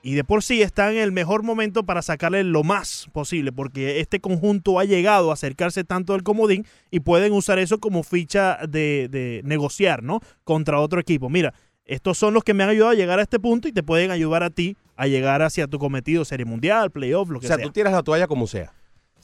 Y 0.05 0.15
de 0.15 0.25
por 0.25 0.43
sí 0.43 0.63
están 0.63 0.95
en 0.95 0.99
el 0.99 1.13
mejor 1.13 1.45
momento 1.45 1.85
para 1.85 2.03
sacarle 2.03 2.43
lo 2.43 2.65
más 2.65 3.07
posible, 3.13 3.53
porque 3.53 4.01
este 4.01 4.19
conjunto 4.21 4.81
ha 4.81 4.85
llegado 4.85 5.31
a 5.31 5.35
acercarse 5.35 5.85
tanto 5.85 6.13
del 6.13 6.25
comodín 6.25 6.67
y 6.91 7.01
pueden 7.01 7.33
usar 7.33 7.61
eso 7.61 7.79
como 7.79 8.03
ficha 8.03 8.59
de, 8.69 9.07
de 9.09 9.43
negociar, 9.45 10.03
¿no? 10.03 10.21
Contra 10.43 10.81
otro 10.81 10.99
equipo. 11.01 11.31
Mira, 11.31 11.55
estos 11.85 12.19
son 12.19 12.35
los 12.35 12.43
que 12.43 12.53
me 12.53 12.65
han 12.65 12.71
ayudado 12.71 12.91
a 12.91 12.95
llegar 12.95 13.21
a 13.21 13.23
este 13.23 13.39
punto 13.39 13.69
y 13.69 13.73
te 13.73 13.85
pueden 13.85 14.11
ayudar 14.11 14.43
a 14.43 14.51
ti 14.51 14.77
a 14.97 15.07
llegar 15.07 15.41
hacia 15.41 15.69
tu 15.69 15.79
cometido, 15.79 16.25
serie 16.25 16.47
mundial, 16.47 16.91
playoff, 16.91 17.29
lo 17.31 17.39
O 17.39 17.41
que 17.41 17.47
sea, 17.47 17.57
sea. 17.57 17.65
tú 17.65 17.71
tiras 17.73 17.93
la 17.93 18.03
toalla 18.03 18.27
como 18.27 18.47
sea. 18.49 18.73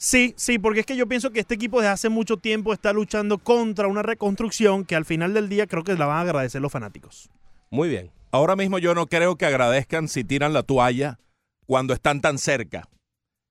Sí, 0.01 0.33
sí, 0.37 0.59
porque 0.59 0.79
es 0.79 0.85
que 0.85 0.95
yo 0.95 1.07
pienso 1.07 1.31
que 1.31 1.41
este 1.41 1.55
equipo 1.55 1.81
desde 1.81 1.91
hace 1.91 2.07
mucho 2.07 2.37
tiempo 2.37 2.71
está 2.71 2.93
luchando 2.93 3.37
contra 3.37 3.87
una 3.89 4.01
reconstrucción 4.01 4.85
que 4.85 4.95
al 4.95 5.03
final 5.03 5.33
del 5.33 5.49
día 5.49 5.67
creo 5.67 5.83
que 5.83 5.93
la 5.95 6.05
van 6.05 6.17
a 6.19 6.21
agradecer 6.21 6.61
los 6.61 6.71
fanáticos. 6.71 7.29
Muy 7.69 7.89
bien. 7.89 8.09
Ahora 8.31 8.55
mismo 8.55 8.77
yo 8.79 8.95
no 8.95 9.07
creo 9.07 9.35
que 9.35 9.45
agradezcan 9.45 10.07
si 10.07 10.23
tiran 10.23 10.53
la 10.53 10.63
toalla 10.63 11.19
cuando 11.67 11.93
están 11.93 12.21
tan 12.21 12.37
cerca. 12.37 12.87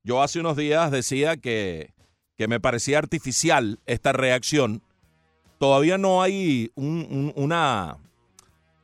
Yo 0.02 0.22
hace 0.22 0.40
unos 0.40 0.56
días 0.56 0.90
decía 0.90 1.36
que, 1.36 1.92
que 2.38 2.48
me 2.48 2.60
parecía 2.60 2.96
artificial 2.96 3.78
esta 3.84 4.14
reacción. 4.14 4.80
Todavía 5.58 5.98
no 5.98 6.22
hay 6.22 6.70
un- 6.76 7.06
un- 7.10 7.32
una, 7.36 7.98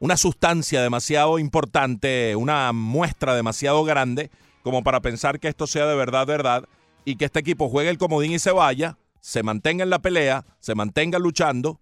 una 0.01 0.17
sustancia 0.19 0.83
demasiado 0.83 1.39
importante, 1.39 2.37
una 2.37 2.73
muestra 2.75 3.35
demasiado 3.35 3.85
grande 3.85 4.31
como 4.63 4.83
para 4.83 5.01
pensar 5.01 5.41
que 5.41 5.49
esto 5.49 5.67
sea 5.67 5.87
de 5.87 5.95
verdad, 5.97 6.27
verdad, 6.27 6.65
y 7.05 7.17
que 7.17 7.27
este 7.27 7.41
equipo 7.41 7.69
juegue 7.69 7.91
el 7.91 7.99
comodín 7.99 8.33
y 8.33 8.39
se 8.39 8.53
vaya, 8.53 8.99
se 9.21 9.43
mantenga 9.43 9.85
en 9.85 9.91
la 9.91 10.01
pelea, 10.01 10.45
se 10.61 10.75
mantenga 10.75 11.19
luchando, 11.19 11.81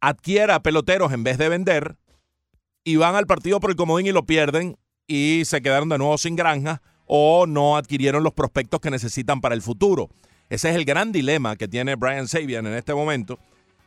adquiera 0.00 0.62
peloteros 0.62 1.12
en 1.12 1.24
vez 1.24 1.38
de 1.38 1.48
vender 1.48 1.96
y 2.84 2.96
van 2.96 3.14
al 3.14 3.26
partido 3.26 3.60
por 3.60 3.70
el 3.70 3.76
comodín 3.76 4.06
y 4.06 4.12
lo 4.12 4.24
pierden 4.26 4.76
y 5.06 5.42
se 5.44 5.60
quedaron 5.60 5.88
de 5.88 5.98
nuevo 5.98 6.16
sin 6.18 6.36
granja 6.36 6.82
o 7.06 7.46
no 7.46 7.76
adquirieron 7.76 8.22
los 8.22 8.32
prospectos 8.32 8.80
que 8.80 8.90
necesitan 8.90 9.40
para 9.40 9.54
el 9.54 9.62
futuro. 9.62 10.08
Ese 10.48 10.70
es 10.70 10.76
el 10.76 10.84
gran 10.84 11.12
dilema 11.12 11.56
que 11.56 11.68
tiene 11.68 11.96
Brian 11.96 12.28
Sabian 12.28 12.66
en 12.66 12.74
este 12.74 12.94
momento. 12.94 13.38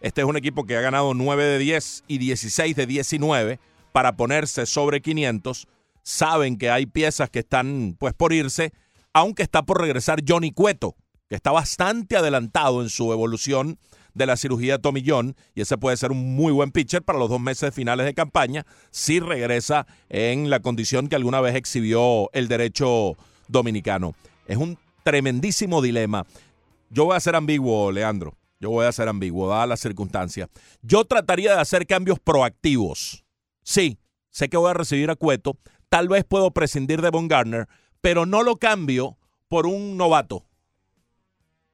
Este 0.02 0.22
es 0.22 0.28
un 0.28 0.36
equipo 0.36 0.66
que 0.66 0.76
ha 0.76 0.82
ganado 0.82 1.14
9 1.14 1.44
de 1.44 1.58
10 1.60 2.04
y 2.08 2.18
16 2.18 2.76
de 2.76 2.86
19 2.86 3.60
para 3.94 4.18
ponerse 4.18 4.66
sobre 4.66 5.02
500. 5.02 5.68
Saben 6.04 6.58
que 6.58 6.70
hay 6.70 6.86
piezas 6.86 7.30
que 7.30 7.40
están 7.40 7.96
pues 7.98 8.14
por 8.14 8.34
irse, 8.34 8.74
aunque 9.14 9.44
está 9.44 9.64
por 9.64 9.80
regresar 9.80 10.24
Johnny 10.28 10.52
Cueto, 10.52 10.96
que 11.30 11.36
está 11.36 11.52
bastante 11.52 12.18
adelantado 12.18 12.82
en 12.82 12.90
su 12.90 13.12
evolución 13.14 13.80
de 14.14 14.26
la 14.26 14.38
cirugía 14.38 14.80
Tommy 14.80 15.04
John 15.06 15.36
y 15.56 15.62
ese 15.62 15.78
puede 15.78 15.98
ser 15.98 16.12
un 16.12 16.36
muy 16.36 16.52
buen 16.52 16.72
pitcher 16.72 17.02
para 17.04 17.20
los 17.20 17.30
dos 17.30 17.40
meses 17.40 17.74
finales 17.74 18.06
de 18.06 18.14
campaña 18.14 18.66
si 18.92 19.20
regresa 19.20 19.88
en 20.10 20.50
la 20.50 20.60
condición 20.60 21.08
que 21.08 21.16
alguna 21.16 21.42
vez 21.42 21.56
exhibió 21.56 22.30
el 22.34 22.48
derecho 22.48 23.16
dominicano. 23.48 24.14
Es 24.48 24.58
un 24.58 24.78
tremendísimo 25.04 25.82
dilema. 25.82 26.26
Yo 26.90 27.06
voy 27.06 27.16
a 27.16 27.20
ser 27.20 27.36
ambiguo, 27.36 27.92
Leandro. 27.92 28.38
Yo 28.60 28.70
voy 28.70 28.86
a 28.86 28.92
ser 28.92 29.10
ambiguo, 29.10 29.50
dadas 29.50 29.68
las 29.68 29.80
circunstancias. 29.80 30.48
Yo 30.82 31.04
trataría 31.06 31.56
de 31.56 31.62
hacer 31.62 31.86
cambios 31.86 32.20
proactivos. 32.20 33.26
Sí, 33.64 33.98
sé 34.30 34.48
que 34.48 34.58
voy 34.58 34.70
a 34.70 34.74
recibir 34.74 35.10
a 35.10 35.16
Cueto. 35.16 35.58
Tal 35.90 36.08
vez 36.08 36.24
puedo 36.24 36.52
prescindir 36.52 37.02
de 37.02 37.10
Von 37.10 37.28
Garner, 37.28 37.68
pero 38.04 38.26
no 38.26 38.44
lo 38.44 38.58
cambio 38.58 39.18
por 39.48 39.66
un 39.66 39.96
novato. 39.96 40.46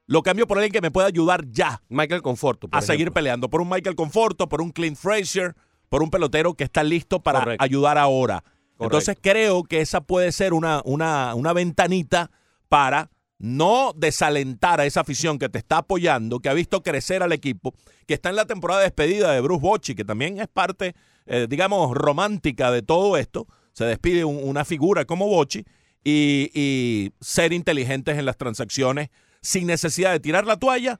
Lo 0.06 0.22
cambio 0.22 0.46
por 0.46 0.58
alguien 0.58 0.70
que 0.70 0.80
me 0.80 0.92
pueda 0.92 1.08
ayudar 1.08 1.44
ya. 1.50 1.82
Michael 1.88 2.22
Conforto. 2.22 2.68
a 2.70 2.82
seguir 2.82 3.10
peleando. 3.10 3.50
Por 3.50 3.60
un 3.60 3.68
Michael 3.68 3.96
Conforto, 3.96 4.48
por 4.48 4.62
un 4.62 4.70
Clint 4.70 4.96
Frazier, 4.96 5.56
por 5.88 6.04
un 6.04 6.10
pelotero 6.10 6.54
que 6.54 6.62
está 6.62 6.84
listo 6.84 7.20
para 7.20 7.56
ayudar 7.58 7.98
ahora. 7.98 8.44
Entonces 8.78 9.16
creo 9.20 9.64
que 9.64 9.80
esa 9.80 10.02
puede 10.02 10.30
ser 10.30 10.52
una, 10.52 10.82
una, 10.84 11.34
una 11.34 11.52
ventanita 11.52 12.30
para 12.68 13.10
no 13.38 13.92
desalentar 13.96 14.80
a 14.80 14.86
esa 14.86 15.00
afición 15.00 15.36
que 15.36 15.48
te 15.48 15.58
está 15.58 15.78
apoyando, 15.78 16.38
que 16.38 16.48
ha 16.48 16.54
visto 16.54 16.80
crecer 16.84 17.24
al 17.24 17.32
equipo, 17.32 17.74
que 18.06 18.14
está 18.14 18.30
en 18.30 18.36
la 18.36 18.46
temporada 18.46 18.80
de 18.80 18.86
despedida 18.86 19.32
de 19.32 19.40
Bruce 19.40 19.62
Bochy, 19.62 19.94
que 19.96 20.04
también 20.04 20.38
es 20.38 20.46
parte, 20.46 20.94
eh, 21.26 21.48
digamos, 21.50 21.92
romántica 21.92 22.70
de 22.70 22.82
todo 22.82 23.16
esto. 23.16 23.48
Se 23.72 23.84
despide 23.84 24.24
una 24.24 24.64
figura 24.64 25.04
como 25.04 25.26
Bochy 25.26 25.64
y, 26.04 26.50
y 26.54 27.12
ser 27.20 27.52
inteligentes 27.52 28.18
en 28.18 28.24
las 28.24 28.36
transacciones 28.36 29.10
sin 29.40 29.66
necesidad 29.66 30.12
de 30.12 30.20
tirar 30.20 30.46
la 30.46 30.56
toalla, 30.56 30.98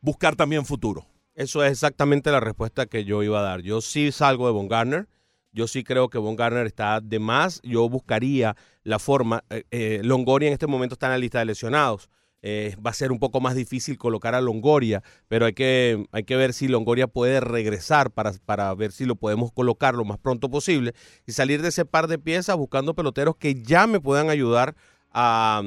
buscar 0.00 0.36
también 0.36 0.64
futuro. 0.64 1.06
Eso 1.34 1.62
es 1.64 1.70
exactamente 1.70 2.32
la 2.32 2.40
respuesta 2.40 2.86
que 2.86 3.04
yo 3.04 3.22
iba 3.22 3.38
a 3.38 3.42
dar. 3.42 3.60
Yo 3.60 3.80
sí 3.80 4.10
salgo 4.10 4.46
de 4.46 4.52
Von 4.52 4.66
Garner. 4.66 5.08
Yo 5.52 5.68
sí 5.68 5.84
creo 5.84 6.08
que 6.10 6.18
Von 6.18 6.34
Garner 6.34 6.66
está 6.66 7.00
de 7.00 7.20
más. 7.20 7.60
Yo 7.62 7.88
buscaría 7.88 8.56
la 8.82 8.98
forma. 8.98 9.44
Eh, 9.50 9.64
eh, 9.70 10.00
Longoria 10.02 10.48
en 10.48 10.52
este 10.52 10.66
momento 10.66 10.94
está 10.94 11.06
en 11.06 11.12
la 11.12 11.18
lista 11.18 11.38
de 11.38 11.44
lesionados. 11.44 12.10
Eh, 12.42 12.76
va 12.84 12.90
a 12.90 12.94
ser 12.94 13.10
un 13.10 13.18
poco 13.18 13.40
más 13.40 13.56
difícil 13.56 13.98
colocar 13.98 14.36
a 14.36 14.40
Longoria, 14.40 15.02
pero 15.26 15.46
hay 15.46 15.54
que, 15.54 16.06
hay 16.12 16.22
que 16.22 16.36
ver 16.36 16.52
si 16.52 16.68
Longoria 16.68 17.08
puede 17.08 17.40
regresar 17.40 18.12
para, 18.12 18.32
para 18.46 18.72
ver 18.74 18.92
si 18.92 19.06
lo 19.06 19.16
podemos 19.16 19.50
colocar 19.50 19.94
lo 19.94 20.04
más 20.04 20.18
pronto 20.18 20.48
posible 20.48 20.92
y 21.26 21.32
salir 21.32 21.62
de 21.62 21.70
ese 21.70 21.84
par 21.84 22.06
de 22.06 22.18
piezas 22.18 22.56
buscando 22.56 22.94
peloteros 22.94 23.36
que 23.36 23.60
ya 23.62 23.88
me 23.88 24.00
puedan 24.00 24.30
ayudar 24.30 24.76
a, 25.12 25.62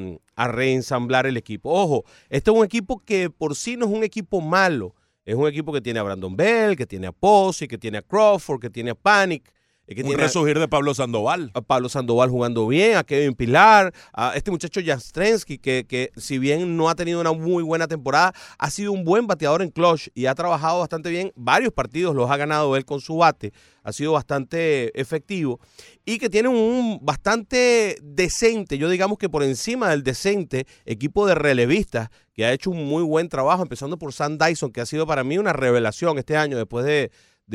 reensamblar 0.47 1.25
el 1.25 1.37
equipo. 1.37 1.69
Ojo, 1.71 2.03
este 2.29 2.51
es 2.51 2.57
un 2.57 2.65
equipo 2.65 2.99
que 2.99 3.29
por 3.29 3.55
sí 3.55 3.77
no 3.77 3.85
es 3.85 3.91
un 3.91 4.03
equipo 4.03 4.41
malo. 4.41 4.95
Es 5.23 5.35
un 5.35 5.47
equipo 5.47 5.71
que 5.71 5.81
tiene 5.81 5.99
a 5.99 6.03
Brandon 6.03 6.35
Bell, 6.35 6.75
que 6.75 6.87
tiene 6.87 7.07
a 7.07 7.11
Posey, 7.11 7.67
que 7.67 7.77
tiene 7.77 7.99
a 7.99 8.01
Crawford, 8.01 8.59
que 8.59 8.69
tiene 8.69 8.91
a 8.91 8.95
Panic. 8.95 9.53
Que 9.95 10.01
un 10.01 10.07
tiene 10.07 10.23
resurgir 10.23 10.59
de 10.59 10.67
Pablo 10.67 10.93
Sandoval. 10.93 11.51
A 11.53 11.61
Pablo 11.61 11.89
Sandoval 11.89 12.29
jugando 12.29 12.67
bien, 12.67 12.97
a 12.97 13.03
Kevin 13.03 13.33
Pilar, 13.33 13.93
a 14.13 14.33
este 14.35 14.51
muchacho 14.51 14.81
Jastrensky, 14.83 15.57
que, 15.57 15.85
que 15.87 16.11
si 16.15 16.37
bien 16.37 16.77
no 16.77 16.89
ha 16.89 16.95
tenido 16.95 17.19
una 17.19 17.33
muy 17.33 17.63
buena 17.63 17.87
temporada, 17.87 18.33
ha 18.57 18.69
sido 18.69 18.91
un 18.91 19.03
buen 19.03 19.27
bateador 19.27 19.61
en 19.61 19.69
clutch 19.69 20.07
y 20.13 20.27
ha 20.27 20.35
trabajado 20.35 20.79
bastante 20.79 21.09
bien. 21.09 21.31
Varios 21.35 21.73
partidos 21.73 22.15
los 22.15 22.29
ha 22.29 22.37
ganado 22.37 22.75
él 22.75 22.85
con 22.85 23.01
su 23.01 23.17
bate 23.17 23.51
ha 23.83 23.91
sido 23.93 24.13
bastante 24.13 24.99
efectivo 24.99 25.59
y 26.05 26.17
que 26.17 26.29
tiene 26.29 26.49
un 26.49 26.99
bastante 27.01 27.97
decente, 28.01 28.77
yo 28.77 28.89
digamos 28.89 29.17
que 29.17 29.29
por 29.29 29.43
encima 29.43 29.89
del 29.89 30.03
decente 30.03 30.65
equipo 30.85 31.25
de 31.25 31.35
relevistas 31.35 32.09
que 32.33 32.45
ha 32.45 32.53
hecho 32.53 32.71
un 32.71 32.85
muy 32.85 33.03
buen 33.03 33.27
trabajo, 33.27 33.61
empezando 33.61 33.97
por 33.97 34.13
Sam 34.13 34.37
Dyson, 34.37 34.71
que 34.71 34.81
ha 34.81 34.85
sido 34.85 35.05
para 35.05 35.23
mí 35.23 35.37
una 35.37 35.53
revelación 35.53 36.17
este 36.17 36.37
año 36.37 36.57
después 36.57 36.85
de, 36.85 37.11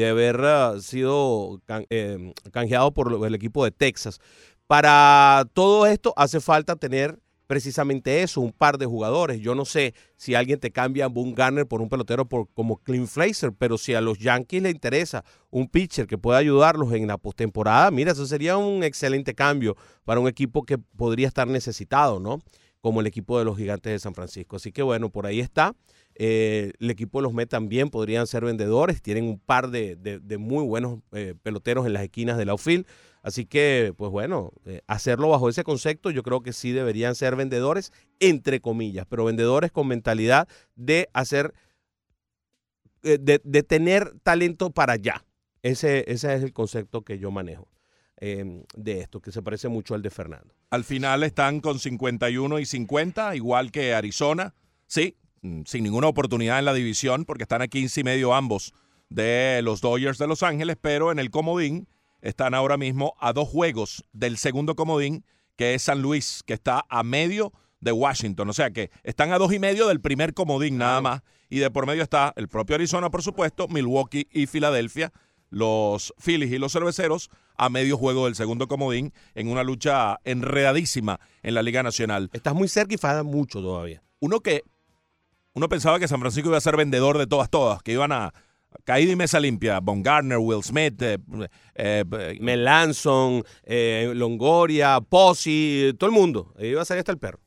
haber 0.07 0.40
uh, 0.40 0.81
sido 0.81 1.61
eh, 1.90 2.33
canjeado 2.52 2.93
por 2.93 3.25
el 3.26 3.35
equipo 3.35 3.64
de 3.64 3.71
Texas. 3.71 4.21
Para 4.66 5.47
todo 5.55 5.87
esto 5.87 6.12
hace 6.16 6.40
falta 6.40 6.76
tener 6.76 7.21
precisamente 7.47 8.23
eso, 8.23 8.40
un 8.40 8.52
par 8.52 8.78
de 8.78 8.87
jugadores. 8.87 9.40
Yo 9.40 9.55
no 9.55 9.64
sé 9.64 9.95
si 10.16 10.35
alguien 10.35 10.59
te 10.59 10.71
cambia 10.71 11.05
a 11.05 11.09
Boone 11.09 11.35
Garner 11.35 11.66
por 11.66 11.81
un 11.81 11.88
pelotero 11.88 12.28
por, 12.28 12.49
como 12.52 12.78
Clint 12.78 13.07
Fraser, 13.07 13.52
pero 13.52 13.78
si 13.78 13.95
a 13.95 14.00
los 14.00 14.19
Yankees 14.19 14.62
le 14.62 14.71
interesa 14.71 15.25
un 15.50 15.69
pitcher 15.69 16.07
que 16.07 16.19
pueda 16.19 16.38
ayudarlos 16.38 16.93
en 16.93 17.07
la 17.07 17.19
postemporada, 17.19 17.90
mira, 17.90 18.12
eso 18.12 18.26
sería 18.26 18.57
un 18.57 18.83
excelente 18.83 19.35
cambio 19.35 19.76
para 20.05 20.21
un 20.21 20.28
equipo 20.28 20.64
que 20.64 20.78
podría 20.78 21.28
estar 21.28 21.47
necesitado, 21.47 22.21
¿no? 22.21 22.40
Como 22.87 23.00
el 23.00 23.09
equipo 23.09 23.37
de 23.37 23.45
los 23.45 23.57
Gigantes 23.57 23.90
de 23.90 23.99
San 23.99 24.14
Francisco. 24.14 24.55
Así 24.55 24.71
que 24.71 24.81
bueno, 24.81 25.11
por 25.11 25.26
ahí 25.26 25.40
está. 25.40 25.75
Eh, 26.14 26.71
el 26.78 26.88
equipo 26.88 27.19
de 27.19 27.25
los 27.25 27.33
Mets 27.33 27.50
también 27.50 27.90
podrían 27.90 28.28
ser 28.28 28.45
vendedores. 28.45 29.02
Tienen 29.02 29.25
un 29.25 29.40
par 29.40 29.71
de, 29.71 29.99
muy 30.38 30.64
buenos 30.64 31.00
eh, 31.11 31.35
peloteros 31.43 31.85
en 31.85 31.95
las 31.95 32.05
esquinas 32.05 32.38
del 32.38 32.49
outfield. 32.49 32.87
Así 33.25 33.45
que, 33.45 33.93
pues 33.97 34.12
bueno, 34.12 34.52
eh, 34.66 34.83
hacerlo 34.87 35.28
bajo 35.28 35.49
ese 35.49 35.64
concepto, 35.64 36.12
yo 36.12 36.23
creo 36.23 36.45
que 36.45 36.52
sí 36.52 36.71
deberían 36.71 37.16
ser 37.16 37.35
vendedores, 37.35 37.93
entre 38.21 38.61
comillas, 38.61 39.05
pero 39.09 39.25
vendedores 39.25 39.73
con 39.73 39.88
mentalidad 39.88 40.47
de 40.76 41.09
hacer, 41.12 41.52
eh, 43.02 43.19
de, 43.21 43.62
tener 43.64 44.16
talento 44.23 44.71
para 44.71 44.93
allá. 44.93 45.25
Ese, 45.62 46.05
ese 46.07 46.37
es 46.37 46.45
el 46.45 46.52
concepto 46.52 47.02
que 47.02 47.19
yo 47.19 47.33
manejo. 47.33 47.66
Em, 48.18 48.62
de 48.75 49.00
esto, 49.00 49.20
que 49.20 49.30
se 49.30 49.42
parece 49.42 49.68
mucho 49.68 49.94
al 49.94 50.00
de 50.00 50.08
Fernando. 50.08 50.54
Al 50.70 50.85
final 50.85 51.23
están 51.23 51.61
con 51.61 51.78
51 51.78 52.58
y 52.58 52.64
50, 52.64 53.37
igual 53.37 53.70
que 53.70 53.92
Arizona. 53.92 54.54
Sí, 54.87 55.16
mm, 55.42 55.62
sin 55.66 55.85
ninguna 55.85 56.06
oportunidad 56.06 56.58
en 56.58 56.64
la 56.64 56.73
división, 56.73 57.26
porque 57.26 57.42
están 57.42 57.61
a 57.61 57.68
15 57.68 58.00
y 58.00 58.04
medio 58.04 58.35
ambos 58.35 58.73
de 59.11 59.61
los 59.62 59.82
Dodgers 59.82 60.16
de 60.16 60.26
Los 60.26 60.42
Ángeles, 60.42 60.76
pero 60.80 61.12
en 61.12 61.18
el 61.18 61.30
comodín 61.30 61.88
están 62.23 62.54
ahora 62.54 62.78
mismo 62.78 63.14
a 63.20 63.35
dos 63.35 63.49
juegos 63.49 64.02
del 64.14 64.38
segundo 64.38 64.76
comodín, 64.76 65.26
que 65.56 65.75
es 65.75 65.82
San 65.82 66.00
Luis, 66.00 66.42
que 66.46 66.54
está 66.54 66.87
a 66.88 67.02
medio 67.02 67.52
de 67.80 67.92
Washington. 67.92 68.49
O 68.49 68.52
sea 68.54 68.70
que 68.70 68.90
están 69.04 69.30
a 69.32 69.38
dos 69.38 69.52
y 69.52 69.58
medio 69.58 69.87
del 69.88 70.00
primer 70.00 70.32
comodín 70.32 70.78
nada 70.78 71.02
más. 71.02 71.23
Y 71.50 71.58
de 71.58 71.70
por 71.70 71.87
medio 71.87 72.02
está 72.02 72.32
el 72.37 72.49
propio 72.49 72.76
Arizona, 72.76 73.11
por 73.11 73.23
supuesto, 73.23 73.68
Milwaukee 73.68 74.26
y 74.32 74.46
Filadelfia, 74.46 75.12
los 75.50 76.15
Phillies 76.19 76.53
y 76.53 76.59
los 76.59 76.73
cerveceros 76.73 77.31
a 77.57 77.69
medio 77.69 77.97
juego 77.97 78.26
del 78.26 78.35
segundo 78.35 78.69
comodín 78.69 79.12
en 79.35 79.49
una 79.49 79.62
lucha 79.62 80.19
enredadísima 80.25 81.21
en 81.43 81.55
la 81.55 81.62
Liga 81.62 81.83
Nacional. 81.83 82.31
Estás 82.33 82.55
muy 82.55 82.69
cerca 82.69 82.95
y 82.95 82.99
falta 82.99 83.23
mucho 83.23 83.61
todavía. 83.61 84.03
Uno 84.21 84.41
que 84.41 84.62
uno 85.55 85.69
pensaba 85.69 85.99
que 85.99 86.09
San 86.09 86.21
Francisco 86.21 86.50
iba 86.50 86.59
a 86.59 86.61
ser 86.61 86.76
vendedor 86.76 87.17
de 87.17 87.26
todas, 87.26 87.49
todas, 87.49 87.83
que 87.83 87.93
iban 87.93 88.12
a, 88.12 88.35
caída 88.85 89.12
y 89.12 89.17
mesa 89.17 89.41
limpia. 89.41 89.81
Von 89.81 90.03
Garner, 90.03 90.38
Will 90.38 90.62
Smith, 90.62 91.00
eh, 91.00 91.19
eh, 91.75 92.38
Melanson, 92.41 93.43
eh, 93.65 94.12
Longoria, 94.15 95.00
Posse, 95.00 95.95
todo 95.99 96.11
el 96.11 96.15
mundo. 96.15 96.55
Iba 96.59 96.83
a 96.83 96.85
salir 96.85 97.00
hasta 97.00 97.12
el 97.12 97.19
perro. 97.19 97.41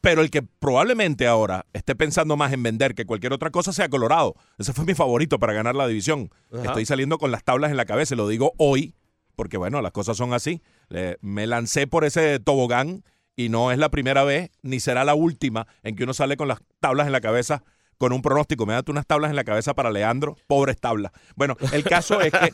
Pero 0.00 0.22
el 0.22 0.30
que 0.30 0.42
probablemente 0.42 1.26
ahora 1.26 1.66
esté 1.72 1.94
pensando 1.94 2.36
más 2.36 2.52
en 2.52 2.62
vender 2.62 2.94
que 2.94 3.04
cualquier 3.04 3.32
otra 3.32 3.50
cosa 3.50 3.72
sea 3.72 3.88
Colorado. 3.88 4.34
Ese 4.58 4.72
fue 4.72 4.84
mi 4.84 4.94
favorito 4.94 5.38
para 5.38 5.52
ganar 5.52 5.74
la 5.74 5.86
división. 5.86 6.30
Estoy 6.64 6.86
saliendo 6.86 7.18
con 7.18 7.30
las 7.30 7.44
tablas 7.44 7.70
en 7.70 7.76
la 7.76 7.84
cabeza, 7.84 8.14
y 8.14 8.16
lo 8.16 8.28
digo 8.28 8.52
hoy, 8.56 8.94
porque 9.36 9.56
bueno, 9.56 9.82
las 9.82 9.92
cosas 9.92 10.16
son 10.16 10.32
así. 10.32 10.62
me 11.20 11.46
lancé 11.46 11.86
por 11.86 12.04
ese 12.04 12.38
tobogán 12.40 13.04
y 13.36 13.48
no 13.48 13.72
es 13.72 13.78
la 13.78 13.90
primera 13.90 14.24
vez, 14.24 14.50
ni 14.62 14.80
será 14.80 15.04
la 15.04 15.14
última 15.14 15.66
en 15.82 15.96
que 15.96 16.04
uno 16.04 16.14
sale 16.14 16.36
con 16.36 16.48
las 16.48 16.60
tablas 16.80 17.06
en 17.06 17.12
la 17.12 17.20
cabeza 17.20 17.62
con 18.00 18.14
un 18.14 18.22
pronóstico. 18.22 18.64
Me 18.64 18.72
date 18.72 18.90
unas 18.90 19.06
tablas 19.06 19.30
en 19.30 19.36
la 19.36 19.44
cabeza 19.44 19.74
para 19.74 19.90
Leandro. 19.90 20.34
Pobres 20.46 20.80
tablas. 20.80 21.12
Bueno, 21.36 21.56
el 21.72 21.84
caso 21.84 22.20
es 22.22 22.32
que 22.32 22.52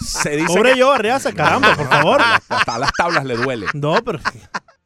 se 0.00 0.36
dice. 0.36 0.46
Pobre 0.46 0.76
yo, 0.76 0.90
Arriaza, 0.90 1.32
caramba, 1.32 1.76
por 1.76 1.86
favor. 1.86 2.20
Hasta 2.48 2.78
las 2.78 2.90
tablas 2.94 3.26
le 3.26 3.36
duele. 3.36 3.66
No, 3.74 4.02
pero. 4.02 4.20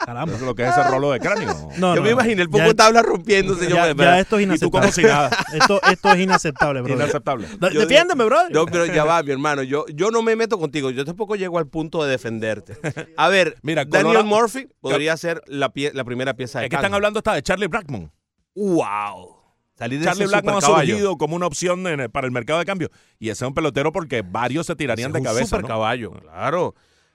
Caramba. 0.05 0.35
es 0.35 0.41
lo 0.43 0.55
que 0.55 0.65
es 0.65 0.71
ese 0.71 0.83
rolo 0.85 1.13
de 1.13 1.21
cráneo. 1.21 1.69
No, 1.79 1.95
yo 1.95 2.03
me 2.03 2.11
imaginé 2.11 2.43
el 2.43 2.51
poco 2.51 2.65
de 2.65 2.75
tablas 2.75 3.05
rompiéndose. 3.05 3.69
Ya, 3.69 3.93
ya 3.95 4.21
esto 4.21 4.39
es 4.39 4.45
inaceptable. 4.45 4.55
Y 4.55 4.59
tú 4.59 4.71
como 4.71 4.93
si 4.93 5.03
nada. 5.03 5.31
Esto, 5.55 5.81
esto 5.91 6.13
es 6.13 6.21
inaceptable, 6.21 6.81
bro. 6.83 6.95
Inaceptable. 6.95 7.47
Defiéndeme, 7.59 8.25
bro. 8.25 8.49
No, 8.51 8.67
pero 8.67 8.87
ya 8.87 9.05
va, 9.05 9.23
mi 9.23 9.31
hermano. 9.31 9.63
Yo, 9.63 9.87
yo 9.89 10.11
no 10.11 10.23
me 10.23 10.37
meto 10.37 10.59
contigo. 10.59 10.91
Yo 10.91 11.05
tampoco 11.05 11.37
llego 11.37 11.59
al 11.59 11.67
punto 11.69 12.03
de 12.05 12.11
defenderte. 12.11 12.77
A 13.17 13.29
ver, 13.29 13.57
Mira, 13.63 13.85
Daniel 13.85 14.25
Murphy 14.25 14.69
podría 14.81 15.17
ser 15.17 15.43
la, 15.47 15.71
pie, 15.73 15.93
la 15.95 16.05
primera 16.05 16.35
pieza 16.35 16.59
de 16.61 16.67
Es 16.67 16.71
que 16.71 16.77
están 16.77 16.95
hablando 16.95 17.19
hasta 17.21 17.35
de 17.35 17.43
Charlie 17.43 17.67
Blackmon. 17.69 18.11
¡Wow! 18.55 19.37
Salir 19.77 19.99
de 19.99 20.05
Charlie 20.05 20.25
ese 20.25 20.31
Blackmon 20.31 20.57
ha 20.57 20.61
surgido 20.61 21.17
como 21.17 21.35
una 21.35 21.47
opción 21.47 21.87
en- 21.87 22.11
para 22.11 22.27
el 22.27 22.33
mercado 22.33 22.61
de 22.61 22.65
cambio. 22.65 22.91
Y 23.19 23.31
ese 23.31 23.45
es 23.45 23.49
un 23.49 23.55
pelotero 23.55 23.91
porque 23.91 24.23
varios 24.23 24.67
se 24.67 24.77
tirarían 24.77 25.11
Ese 25.11 25.15
de 25.15 25.19
es 25.19 25.21
un 25.23 25.25
cabeza. 25.35 25.57
¿no? 25.57 25.61
supercaballo, 25.63 26.11
claro. 26.13 26.75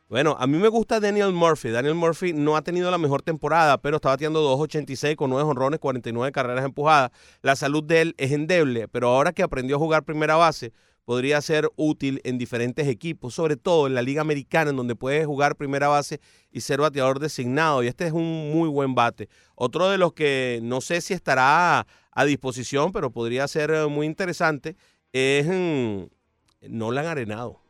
Bueno, 0.09 0.35
a 0.39 0.47
mí 0.47 0.57
me 0.57 0.69
gusta 0.69 0.99
Daniel 0.99 1.33
Murphy. 1.33 1.69
Daniel 1.69 1.93
Murphy 1.93 2.33
no 2.33 2.57
ha 2.57 2.63
tenido 2.63 2.89
la 2.89 2.97
mejor 2.97 3.21
temporada, 3.21 3.77
pero 3.77 3.97
está 3.97 4.09
bateando 4.09 4.41
2.86 4.57 5.15
con 5.15 5.29
9 5.29 5.47
honrones, 5.47 5.79
49 5.79 6.31
carreras 6.31 6.65
empujadas. 6.65 7.11
La 7.43 7.55
salud 7.55 7.83
de 7.83 8.01
él 8.01 8.15
es 8.17 8.31
endeble, 8.31 8.87
pero 8.87 9.09
ahora 9.09 9.33
que 9.33 9.43
aprendió 9.43 9.75
a 9.75 9.79
jugar 9.79 10.03
primera 10.05 10.35
base, 10.35 10.73
podría 11.05 11.39
ser 11.41 11.69
útil 11.75 12.21
en 12.23 12.39
diferentes 12.39 12.87
equipos, 12.87 13.35
sobre 13.35 13.55
todo 13.55 13.85
en 13.85 13.93
la 13.93 14.01
Liga 14.01 14.21
Americana, 14.21 14.71
en 14.71 14.77
donde 14.77 14.95
puede 14.95 15.25
jugar 15.25 15.55
primera 15.55 15.89
base 15.89 16.19
y 16.51 16.61
ser 16.61 16.79
bateador 16.79 17.19
designado. 17.19 17.83
Y 17.83 17.87
este 17.87 18.07
es 18.07 18.11
un 18.11 18.51
muy 18.51 18.67
buen 18.67 18.95
bate. 18.95 19.29
Otro 19.53 19.89
de 19.89 19.99
los 19.99 20.13
que 20.13 20.59
no 20.63 20.81
sé 20.81 21.01
si 21.01 21.13
estará 21.13 21.85
a 22.11 22.25
disposición, 22.25 22.91
pero 22.91 23.11
podría 23.11 23.47
ser 23.47 23.69
eh, 23.69 23.85
muy 23.85 24.07
interesante, 24.07 24.75
es 25.13 25.45
mm, 25.45 26.05
Nolan 26.67 27.05
Arenado. 27.05 27.68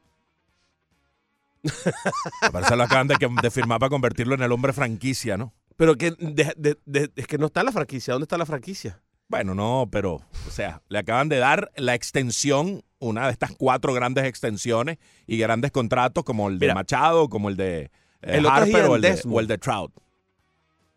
Parece 2.51 2.75
lo 2.75 2.83
acaban 2.83 3.07
de, 3.07 3.51
firmar 3.51 3.79
para 3.79 3.89
convertirlo 3.89 4.35
en 4.35 4.41
el 4.41 4.51
hombre 4.51 4.73
franquicia, 4.73 5.37
¿no? 5.37 5.53
Pero 5.75 5.95
que 5.95 6.11
de- 6.11 6.53
de- 6.57 6.77
de- 6.85 7.11
es 7.15 7.27
que 7.27 7.37
no 7.37 7.47
está 7.47 7.63
la 7.63 7.71
franquicia. 7.71 8.13
¿Dónde 8.13 8.25
está 8.25 8.37
la 8.37 8.45
franquicia? 8.45 9.01
Bueno, 9.27 9.53
no, 9.53 9.87
pero, 9.91 10.15
o 10.15 10.51
sea, 10.51 10.81
le 10.89 10.99
acaban 10.99 11.29
de 11.29 11.37
dar 11.37 11.71
la 11.75 11.93
extensión, 11.93 12.83
una 12.97 13.27
de 13.27 13.31
estas 13.31 13.51
cuatro 13.55 13.93
grandes 13.93 14.25
extensiones 14.25 14.97
y 15.27 15.37
grandes 15.37 15.71
contratos, 15.71 16.23
como 16.23 16.49
el 16.49 16.57
de 16.59 16.65
Mira, 16.65 16.73
Machado, 16.75 17.29
como 17.29 17.49
el 17.49 17.55
de 17.55 17.81
eh, 17.83 17.89
el 18.21 18.47
Harper 18.47 18.85
o 18.85 18.95
el 18.95 19.01
de, 19.01 19.11
Desmond. 19.11 19.37
o 19.37 19.39
el 19.39 19.47
de 19.47 19.57
Trout. 19.57 19.93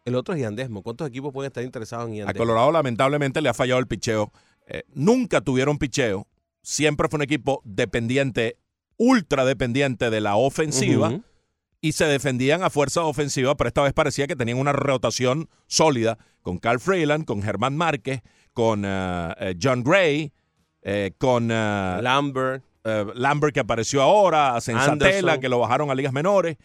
El 0.04 0.14
otro 0.16 0.34
es 0.34 0.40
Ian 0.40 0.56
Desmond. 0.56 0.82
¿Cuántos 0.82 1.06
equipos 1.08 1.32
pueden 1.32 1.48
estar 1.50 1.62
interesados 1.62 2.08
en 2.08 2.14
Ian 2.16 2.28
A? 2.28 2.34
Colorado, 2.34 2.72
lamentablemente, 2.72 3.40
le 3.40 3.48
ha 3.50 3.54
fallado 3.54 3.78
el 3.78 3.86
picheo. 3.86 4.32
Eh, 4.66 4.82
nunca 4.94 5.40
tuvieron 5.42 5.78
picheo. 5.78 6.26
Siempre 6.62 7.08
fue 7.08 7.18
un 7.18 7.22
equipo 7.22 7.60
dependiente, 7.64 8.56
ultra 9.02 9.44
dependiente 9.44 10.10
de 10.10 10.20
la 10.20 10.36
ofensiva. 10.36 11.20
Y 11.80 11.92
se 11.92 12.04
defendían 12.04 12.62
a 12.62 12.70
fuerza 12.70 13.02
ofensiva, 13.02 13.56
pero 13.56 13.66
esta 13.66 13.82
vez 13.82 13.92
parecía 13.92 14.28
que 14.28 14.36
tenían 14.36 14.58
una 14.58 14.72
rotación 14.72 15.48
sólida 15.66 16.16
con 16.40 16.58
Carl 16.58 16.78
Freeland, 16.78 17.24
con 17.24 17.42
Germán 17.42 17.76
Márquez, 17.76 18.22
con 18.52 18.84
eh, 18.86 19.56
John 19.60 19.82
Gray, 19.82 20.32
eh, 20.82 21.12
con 21.18 21.48
Lambert. 21.48 22.64
Lambert 23.14 23.54
que 23.54 23.60
apareció 23.60 24.02
ahora, 24.02 24.54
a 24.54 24.60
Sensatela, 24.60 25.16
Anderson. 25.16 25.40
que 25.40 25.48
lo 25.48 25.58
bajaron 25.58 25.90
a 25.90 25.94
ligas 25.94 26.12
menores, 26.12 26.56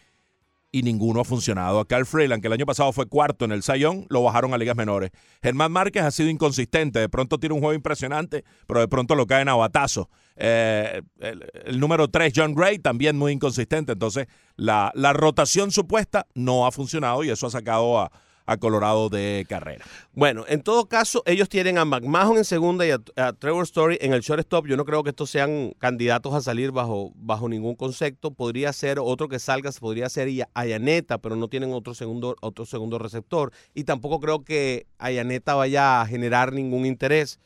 y 0.78 0.84
ninguno 0.84 1.22
ha 1.22 1.24
funcionado. 1.24 1.80
A 1.80 1.86
Carl 1.86 2.06
Freeland, 2.06 2.42
que 2.42 2.48
el 2.48 2.54
año 2.54 2.66
pasado 2.66 2.92
fue 2.94 3.08
cuarto 3.08 3.46
en 3.46 3.52
el 3.52 3.64
Sayón, 3.64 4.06
lo 4.10 4.22
bajaron 4.22 4.54
a 4.54 4.58
ligas 4.58 4.76
menores. 4.76 5.12
Germán 5.42 5.72
Márquez 5.72 6.04
ha 6.04 6.12
sido 6.12 6.30
inconsistente, 6.30 7.00
de 7.00 7.10
pronto 7.10 7.40
tiene 7.40 7.56
un 7.56 7.62
juego 7.62 7.74
impresionante, 7.74 8.44
pero 8.68 8.80
de 8.80 8.88
pronto 8.88 9.16
lo 9.16 9.26
caen 9.26 9.50
a 9.50 9.56
batazo. 9.56 10.10
Eh, 10.36 11.02
el, 11.20 11.46
el 11.66 11.80
número 11.80 12.08
3, 12.10 12.32
John 12.36 12.54
Gray, 12.54 12.78
también 12.78 13.18
muy 13.18 13.32
inconsistente. 13.32 13.94
Entonces, 13.94 14.28
la, 14.56 14.92
la 14.94 15.14
rotación 15.14 15.72
supuesta 15.72 16.28
no 16.36 16.68
ha 16.68 16.72
funcionado 16.72 17.24
y 17.24 17.32
eso 17.32 17.48
ha 17.48 17.52
sacado 17.52 18.00
a, 18.00 18.12
a 18.48 18.58
Colorado 18.58 19.10
de 19.10 19.46
carrera. 19.48 19.86
Bueno, 20.14 20.46
en 20.48 20.62
todo 20.64 20.88
caso, 20.88 21.22
ellos 21.26 21.50
tienen 21.50 21.78
a 21.78 21.86
McMahon 21.86 22.38
en 22.38 22.46
segunda 22.46 22.88
y 22.88 22.92
a, 22.92 23.34
Trevor 23.34 23.66
Story 23.66 23.98
en 24.02 24.14
el 24.14 24.22
shortstop. 24.22 24.66
Yo 24.68 24.78
no 24.78 24.86
creo 24.86 25.04
que 25.04 25.10
estos 25.10 25.30
sean 25.30 25.74
candidatos 25.78 26.34
a 26.34 26.42
salir 26.42 26.72
bajo, 26.72 27.12
bajo 27.16 27.50
ningún 27.50 27.76
concepto. 27.76 28.32
Podría 28.32 28.72
ser 28.74 29.00
otro 29.00 29.28
que 29.28 29.38
salga, 29.38 29.70
podría 29.80 30.08
ser 30.10 30.30
Ya- 30.32 30.50
Ayaneta, 30.54 31.18
pero 31.18 31.36
no 31.36 31.50
tienen 31.50 31.74
otro 31.74 31.94
segundo, 31.94 32.36
otro 32.42 32.66
segundo 32.66 32.98
receptor. 32.98 33.52
Y 33.76 33.84
tampoco 33.84 34.20
creo 34.22 34.44
que 34.44 34.88
Ayaneta 34.98 35.54
vaya 35.54 36.02
a 36.02 36.06
generar 36.08 36.54
ningún 36.54 36.86
interés. 36.86 37.40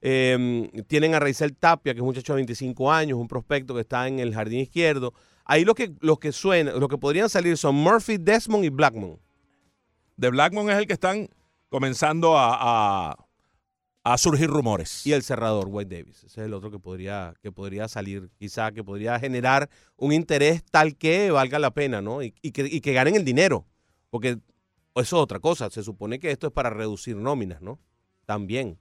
Eh, 0.00 0.68
tienen 0.88 1.14
a 1.14 1.20
Raizel 1.20 1.56
Tapia, 1.56 1.92
que 1.94 1.98
es 1.98 2.02
un 2.02 2.08
muchacho 2.08 2.32
de 2.32 2.38
25 2.38 2.90
años, 2.92 3.18
un 3.18 3.28
prospecto 3.28 3.74
que 3.74 3.80
está 3.82 4.08
en 4.08 4.18
el 4.18 4.34
jardín 4.34 4.60
izquierdo. 4.60 5.14
Ahí 5.44 5.64
lo 5.64 5.74
que, 5.74 5.92
los 6.00 6.18
que 6.18 6.32
suenan, 6.32 6.78
lo 6.78 6.88
que 6.88 6.98
podrían 6.98 7.28
salir 7.28 7.56
son 7.56 7.76
Murphy, 7.76 8.18
Desmond 8.18 8.64
y 8.64 8.68
Blackmon. 8.70 9.18
De 10.18 10.28
Blackmon 10.30 10.68
es 10.68 10.76
el 10.76 10.86
que 10.86 10.92
están 10.92 11.28
comenzando 11.70 12.36
a, 12.36 13.10
a- 13.10 13.16
a 14.04 14.16
surgir 14.18 14.48
rumores. 14.48 15.06
y 15.06 15.12
el 15.12 15.22
cerrador 15.22 15.66
White 15.70 15.94
Davis. 15.96 16.18
Ese 16.24 16.40
es 16.40 16.46
el 16.46 16.54
otro 16.54 16.70
que 16.70 16.78
podría, 16.78 17.34
que 17.42 17.52
podría 17.52 17.88
salir, 17.88 18.30
quizá, 18.38 18.72
que 18.72 18.82
podría 18.82 19.18
generar 19.20 19.68
un 19.96 20.12
interés 20.12 20.64
tal 20.70 20.96
que 20.96 21.30
valga 21.30 21.58
la 21.58 21.70
pena, 21.72 22.00
¿no? 22.00 22.22
Y, 22.22 22.34
y 22.40 22.52
que, 22.52 22.62
y 22.66 22.80
que 22.80 22.92
ganen 22.94 23.16
el 23.16 23.24
dinero. 23.24 23.66
Porque 24.10 24.30
eso 24.30 24.40
es 24.94 25.12
otra 25.12 25.40
cosa. 25.40 25.68
Se 25.70 25.82
supone 25.82 26.18
que 26.18 26.30
esto 26.30 26.46
es 26.46 26.52
para 26.54 26.70
reducir 26.70 27.16
nóminas, 27.16 27.60
¿no? 27.60 27.78
También. 28.24 28.78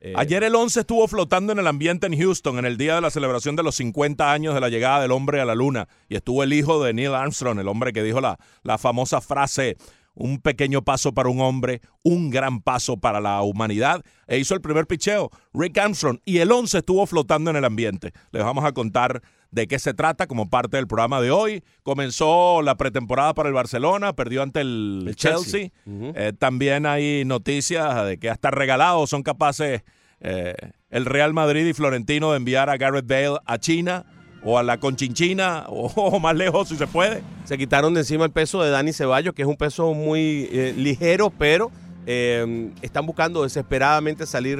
Eh, 0.00 0.14
Ayer 0.16 0.42
el 0.44 0.54
11 0.54 0.80
estuvo 0.80 1.06
flotando 1.08 1.52
en 1.52 1.58
el 1.58 1.66
ambiente 1.66 2.06
en 2.06 2.16
Houston 2.16 2.58
en 2.58 2.64
el 2.64 2.76
día 2.76 2.94
de 2.96 3.00
la 3.00 3.10
celebración 3.10 3.56
de 3.56 3.62
los 3.64 3.74
50 3.76 4.32
años 4.32 4.54
de 4.54 4.60
la 4.60 4.68
llegada 4.68 5.00
del 5.02 5.10
hombre 5.12 5.40
a 5.40 5.44
la 5.44 5.54
luna. 5.56 5.88
Y 6.08 6.14
estuvo 6.16 6.42
el 6.44 6.52
hijo 6.52 6.82
de 6.84 6.92
Neil 6.92 7.14
Armstrong, 7.14 7.58
el 7.58 7.68
hombre 7.68 7.92
que 7.92 8.02
dijo 8.04 8.20
la, 8.20 8.38
la 8.62 8.78
famosa 8.78 9.20
frase, 9.20 9.76
un 10.14 10.38
pequeño 10.38 10.82
paso 10.82 11.12
para 11.12 11.28
un 11.28 11.40
hombre, 11.40 11.80
un 12.02 12.30
gran 12.30 12.60
paso 12.60 12.96
para 12.96 13.20
la 13.20 13.42
humanidad. 13.42 14.02
E 14.26 14.38
hizo 14.38 14.54
el 14.54 14.60
primer 14.60 14.86
picheo, 14.86 15.30
Rick 15.52 15.78
Armstrong. 15.78 16.18
Y 16.24 16.38
el 16.38 16.52
11 16.52 16.78
estuvo 16.78 17.06
flotando 17.06 17.50
en 17.50 17.56
el 17.56 17.64
ambiente. 17.64 18.12
Les 18.30 18.44
vamos 18.44 18.64
a 18.64 18.72
contar 18.72 19.22
de 19.50 19.66
qué 19.68 19.78
se 19.78 19.94
trata 19.94 20.26
como 20.26 20.48
parte 20.48 20.76
del 20.78 20.86
programa 20.86 21.20
de 21.20 21.30
hoy. 21.30 21.62
Comenzó 21.82 22.62
la 22.62 22.76
pretemporada 22.76 23.34
para 23.34 23.48
el 23.48 23.54
Barcelona, 23.54 24.14
perdió 24.14 24.42
ante 24.42 24.60
el, 24.60 25.04
El 25.08 25.16
Chelsea. 25.16 25.70
Eh, 25.86 26.32
también 26.38 26.86
hay 26.86 27.24
noticias 27.24 28.06
de 28.06 28.18
que 28.18 28.30
hasta 28.30 28.50
regalados 28.50 29.10
son 29.10 29.22
capaces 29.22 29.82
eh, 30.20 30.54
el 30.90 31.04
Real 31.04 31.34
Madrid 31.34 31.66
y 31.66 31.72
Florentino 31.72 32.30
de 32.30 32.36
enviar 32.36 32.70
a 32.70 32.76
Gareth 32.76 33.06
Bale 33.06 33.38
a 33.44 33.58
China 33.58 34.06
o 34.44 34.58
a 34.58 34.62
la 34.62 34.78
Conchinchina 34.78 35.66
o, 35.68 35.86
o 35.96 36.20
más 36.20 36.34
lejos 36.36 36.68
si 36.68 36.76
se 36.76 36.86
puede. 36.86 37.22
Se 37.44 37.56
quitaron 37.58 37.94
de 37.94 38.00
encima 38.00 38.24
el 38.24 38.30
peso 38.30 38.62
de 38.62 38.70
Dani 38.70 38.92
Ceballos, 38.92 39.34
que 39.34 39.42
es 39.42 39.48
un 39.48 39.56
peso 39.56 39.94
muy 39.94 40.48
eh, 40.52 40.74
ligero, 40.76 41.30
pero 41.30 41.70
eh, 42.06 42.70
están 42.82 43.06
buscando 43.06 43.42
desesperadamente 43.44 44.26
salir 44.26 44.58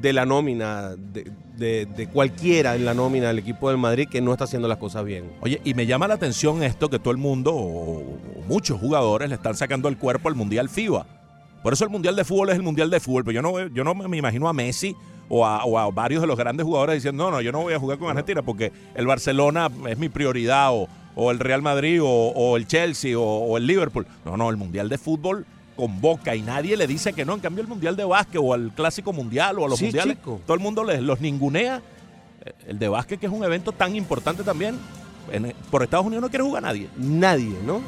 de 0.00 0.12
la 0.12 0.26
nómina, 0.26 0.90
de, 0.96 1.30
de- 1.56 1.86
de 1.86 2.06
cualquiera 2.08 2.74
en 2.74 2.84
la 2.84 2.94
nómina 2.94 3.28
del 3.28 3.38
equipo 3.38 3.68
del 3.68 3.78
Madrid 3.78 4.08
que 4.10 4.20
no 4.20 4.32
está 4.32 4.44
haciendo 4.44 4.66
las 4.66 4.78
cosas 4.78 5.04
bien. 5.04 5.30
Oye, 5.42 5.60
y 5.64 5.74
me 5.74 5.86
llama 5.86 6.08
la 6.08 6.14
atención 6.14 6.62
esto 6.64 6.88
que 6.90 6.98
todo 6.98 7.12
el 7.12 7.18
mundo 7.18 7.54
o, 7.54 7.98
o 8.00 8.42
muchos 8.48 8.80
jugadores 8.80 9.28
le 9.28 9.34
están 9.36 9.54
sacando 9.54 9.88
el 9.88 9.96
cuerpo 9.98 10.28
al 10.28 10.34
Mundial 10.34 10.68
FIBA. 10.68 11.06
Por 11.62 11.72
eso 11.74 11.84
el 11.84 11.90
Mundial 11.90 12.16
de 12.16 12.24
Fútbol 12.24 12.48
es 12.50 12.56
el 12.56 12.62
Mundial 12.62 12.90
de 12.90 12.98
Fútbol, 12.98 13.22
pero 13.24 13.34
yo 13.36 13.42
no, 13.42 13.68
yo 13.68 13.84
no 13.84 13.94
me 13.94 14.16
imagino 14.16 14.48
a 14.48 14.52
Messi 14.52 14.96
o 15.34 15.46
a, 15.46 15.64
o 15.64 15.78
a 15.78 15.90
varios 15.90 16.20
de 16.20 16.26
los 16.26 16.36
grandes 16.36 16.64
jugadores 16.66 16.96
diciendo, 16.96 17.24
no, 17.24 17.30
no, 17.30 17.40
yo 17.40 17.52
no 17.52 17.62
voy 17.62 17.72
a 17.72 17.78
jugar 17.78 17.96
con 17.98 18.10
Argentina 18.10 18.42
porque 18.42 18.70
el 18.94 19.06
Barcelona 19.06 19.70
es 19.88 19.96
mi 19.96 20.10
prioridad 20.10 20.74
o, 20.74 20.88
o 21.14 21.30
el 21.30 21.38
Real 21.38 21.62
Madrid 21.62 22.02
o, 22.02 22.06
o 22.08 22.56
el 22.58 22.66
Chelsea 22.66 23.18
o, 23.18 23.22
o 23.22 23.56
el 23.56 23.66
Liverpool. 23.66 24.06
No, 24.26 24.36
no, 24.36 24.50
el 24.50 24.58
Mundial 24.58 24.90
de 24.90 24.98
Fútbol 24.98 25.46
convoca 25.74 26.36
y 26.36 26.42
nadie 26.42 26.76
le 26.76 26.86
dice 26.86 27.14
que 27.14 27.24
no. 27.24 27.32
En 27.32 27.40
cambio, 27.40 27.62
el 27.62 27.68
Mundial 27.68 27.96
de 27.96 28.04
Básquet 28.04 28.40
o 28.44 28.54
el 28.54 28.72
Clásico 28.72 29.14
Mundial 29.14 29.58
o 29.58 29.64
a 29.64 29.68
los 29.70 29.78
Sí, 29.78 29.86
Mundiales, 29.86 30.16
chico. 30.18 30.38
todo 30.46 30.54
el 30.54 30.60
mundo 30.60 30.84
les, 30.84 31.00
los 31.00 31.18
ningunea. 31.22 31.80
El 32.66 32.78
de 32.78 32.88
básquet, 32.88 33.18
que 33.18 33.26
es 33.26 33.32
un 33.32 33.42
evento 33.44 33.72
tan 33.72 33.96
importante 33.96 34.42
también, 34.42 34.76
en- 35.30 35.54
por 35.70 35.82
Estados 35.82 36.04
Unidos 36.04 36.22
no 36.22 36.28
quiere 36.28 36.44
jugar 36.44 36.62
nadie. 36.64 36.88
Nadie, 36.98 37.56
¿no? 37.64 37.80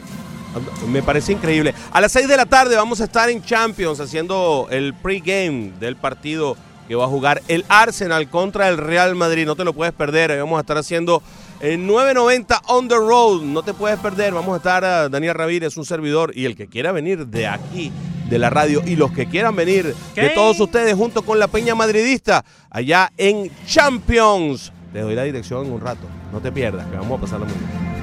Me 0.88 1.02
parece 1.02 1.32
increíble. 1.32 1.74
A 1.92 2.00
las 2.00 2.12
6 2.12 2.28
de 2.28 2.36
la 2.36 2.46
tarde 2.46 2.76
vamos 2.76 3.00
a 3.00 3.04
estar 3.04 3.28
en 3.28 3.42
Champions 3.42 3.98
haciendo 4.00 4.68
el 4.70 4.94
pregame 4.94 5.72
del 5.80 5.96
partido 5.96 6.56
que 6.88 6.94
va 6.94 7.04
a 7.04 7.08
jugar 7.08 7.42
el 7.48 7.64
Arsenal 7.68 8.28
contra 8.28 8.68
el 8.68 8.78
Real 8.78 9.14
Madrid. 9.14 9.46
No 9.46 9.56
te 9.56 9.64
lo 9.64 9.72
puedes 9.72 9.94
perder. 9.94 10.30
Ahí 10.30 10.38
vamos 10.38 10.58
a 10.58 10.60
estar 10.60 10.76
haciendo 10.76 11.22
el 11.60 11.86
990 11.86 12.62
on 12.68 12.88
the 12.88 12.96
road. 12.96 13.42
No 13.42 13.62
te 13.62 13.74
puedes 13.74 13.98
perder. 13.98 14.34
Vamos 14.34 14.54
a 14.54 14.56
estar 14.58 14.84
a 14.84 15.08
Daniel 15.08 15.34
Ramírez, 15.34 15.76
un 15.76 15.84
servidor. 15.84 16.32
Y 16.34 16.44
el 16.44 16.56
que 16.56 16.66
quiera 16.66 16.92
venir 16.92 17.26
de 17.26 17.46
aquí, 17.46 17.92
de 18.28 18.38
la 18.38 18.50
radio, 18.50 18.82
y 18.84 18.96
los 18.96 19.12
que 19.12 19.26
quieran 19.26 19.56
venir 19.56 19.94
de 20.14 20.28
todos 20.30 20.60
ustedes 20.60 20.94
junto 20.94 21.22
con 21.22 21.38
la 21.38 21.48
Peña 21.48 21.74
Madridista, 21.74 22.44
allá 22.70 23.10
en 23.16 23.50
Champions. 23.66 24.72
Te 24.92 25.00
doy 25.00 25.14
la 25.14 25.24
dirección 25.24 25.66
en 25.66 25.72
un 25.72 25.80
rato. 25.80 26.06
No 26.32 26.40
te 26.40 26.52
pierdas, 26.52 26.86
que 26.86 26.96
vamos 26.96 27.32
a 27.32 27.38
muy 27.38 27.48
bien. 27.48 27.93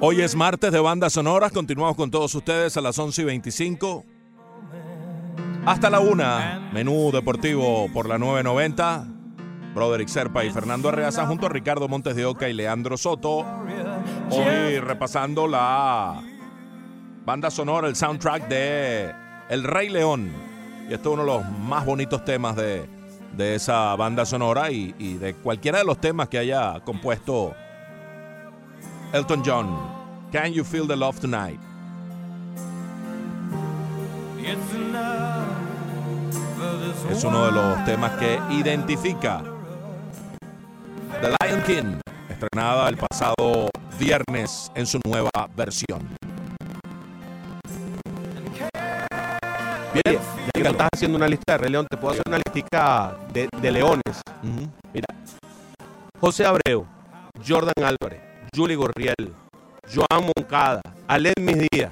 Hoy 0.00 0.20
es 0.20 0.36
martes 0.36 0.70
de 0.70 0.78
bandas 0.78 1.14
sonoras. 1.14 1.50
Continuamos 1.50 1.96
con 1.96 2.08
todos 2.08 2.32
ustedes 2.32 2.76
a 2.76 2.80
las 2.80 2.96
11 2.96 3.20
y 3.20 3.24
25. 3.24 4.04
Hasta 5.66 5.90
la 5.90 5.98
una. 5.98 6.70
Menú 6.72 7.10
deportivo 7.10 7.88
por 7.92 8.08
la 8.08 8.16
990. 8.16 9.06
Broderick 9.74 10.06
Serpa 10.06 10.44
y 10.44 10.50
Fernando 10.52 10.88
Arreaza 10.88 11.26
junto 11.26 11.46
a 11.46 11.48
Ricardo 11.48 11.88
Montes 11.88 12.14
de 12.14 12.26
Oca 12.26 12.48
y 12.48 12.52
Leandro 12.52 12.96
Soto. 12.96 13.44
Hoy 14.30 14.78
repasando 14.78 15.48
la 15.48 16.22
banda 17.24 17.50
sonora, 17.50 17.88
el 17.88 17.96
soundtrack 17.96 18.46
de 18.46 19.12
El 19.48 19.64
Rey 19.64 19.88
León. 19.88 20.30
Y 20.88 20.94
esto 20.94 21.08
es 21.08 21.14
uno 21.14 21.22
de 21.24 21.38
los 21.40 21.50
más 21.58 21.84
bonitos 21.84 22.24
temas 22.24 22.54
de, 22.54 22.88
de 23.36 23.56
esa 23.56 23.96
banda 23.96 24.24
sonora 24.24 24.70
y, 24.70 24.94
y 24.96 25.14
de 25.14 25.34
cualquiera 25.34 25.78
de 25.78 25.84
los 25.84 26.00
temas 26.00 26.28
que 26.28 26.38
haya 26.38 26.78
compuesto 26.84 27.56
Elton 29.12 29.42
John. 29.42 29.66
Can 30.30 30.52
You 30.52 30.64
Feel 30.64 30.86
the 30.86 30.96
Love 30.96 31.18
Tonight? 31.20 31.60
Es 37.10 37.24
uno 37.24 37.46
de 37.46 37.52
los 37.52 37.84
temas 37.84 38.12
que 38.12 38.38
identifica 38.50 39.42
The 41.20 41.34
Lion 41.40 41.62
King, 41.62 42.00
estrenada 42.28 42.88
el 42.88 42.96
pasado 42.98 43.70
viernes 43.98 44.70
en 44.74 44.86
su 44.86 45.00
nueva 45.06 45.30
versión. 45.56 46.06
Bien, 49.94 50.18
ya 50.54 50.62
que 50.62 50.68
estás 50.68 50.88
haciendo 50.94 51.16
una 51.16 51.28
lista 51.28 51.52
de 51.52 51.58
Rey 51.58 51.70
León, 51.70 51.86
te 51.88 51.96
puedo 51.96 52.12
hacer 52.12 52.24
una 52.26 52.38
listica 52.38 53.16
de, 53.32 53.48
de 53.60 53.72
leones. 53.72 54.20
Mira, 54.92 55.06
José 56.20 56.44
Abreu, 56.44 56.86
Jordan 57.46 57.72
Álvarez, 57.82 58.27
Julie 58.54 58.76
Gorriel, 58.76 59.34
Joan 59.92 60.30
Moncada, 60.36 60.80
Aled 61.06 61.34
Mis 61.40 61.58
Díaz. 61.70 61.90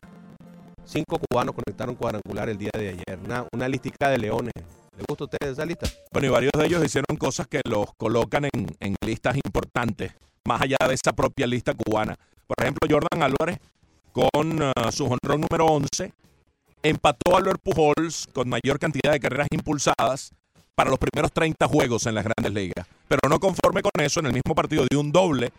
Cinco 0.85 1.19
cubanos 1.19 1.55
conectaron 1.55 1.95
cuadrangular 1.95 2.49
el 2.49 2.59
día 2.59 2.71
de 2.75 2.91
ayer. 2.91 3.19
Una, 3.25 3.45
una 3.53 3.69
listica 3.69 4.09
de 4.09 4.19
leones. 4.19 4.53
¿Le 4.97 5.05
gusta 5.09 5.25
a 5.25 5.27
ustedes 5.27 5.53
esa 5.53 5.67
lista? 5.67 5.87
Bueno, 6.13 6.29
y 6.29 6.31
varios 6.31 6.53
de 6.57 6.67
ellos 6.67 6.85
hicieron 6.85 7.17
cosas 7.19 7.47
que 7.49 7.61
los 7.69 7.87
colocan 7.97 8.49
en, 8.53 8.97
listas 9.05 9.37
importantes, 9.37 10.13
más 10.47 10.63
allá 10.63 10.77
de 10.89 10.95
esa 10.95 11.13
propia 11.13 11.47
lista 11.47 11.75
cubana. 11.75 12.17
Por 12.47 12.57
ejemplo, 12.61 12.89
Jordan 12.89 13.23
Álvarez, 13.23 13.59
con 14.13 14.63
uh, 14.63 14.93
su 14.93 15.05
honrón 15.05 15.43
número 15.43 15.67
11, 15.67 16.13
empató 16.83 17.35
a 17.35 17.39
Albert 17.39 17.61
Pujols 17.63 18.29
con 18.33 18.49
mayor 18.49 18.79
cantidad 18.79 19.13
de 19.13 19.21
carreras 19.21 19.49
impulsadas 19.51 20.33
para 20.75 20.91
los 20.91 20.99
primeros 20.99 21.33
30 21.33 21.67
juegos 21.69 22.07
en 22.07 22.15
las 22.15 22.25
grandes 22.25 22.53
ligas. 22.53 22.87
Pero 23.09 23.21
no 23.29 23.39
conforme 23.39 23.83
con 23.83 24.03
eso, 24.03 24.21
en 24.21 24.27
el 24.27 24.33
mismo 24.33 24.55
partido 24.55 24.87
dio 24.89 25.01
un 25.01 25.13
doble 25.13 25.53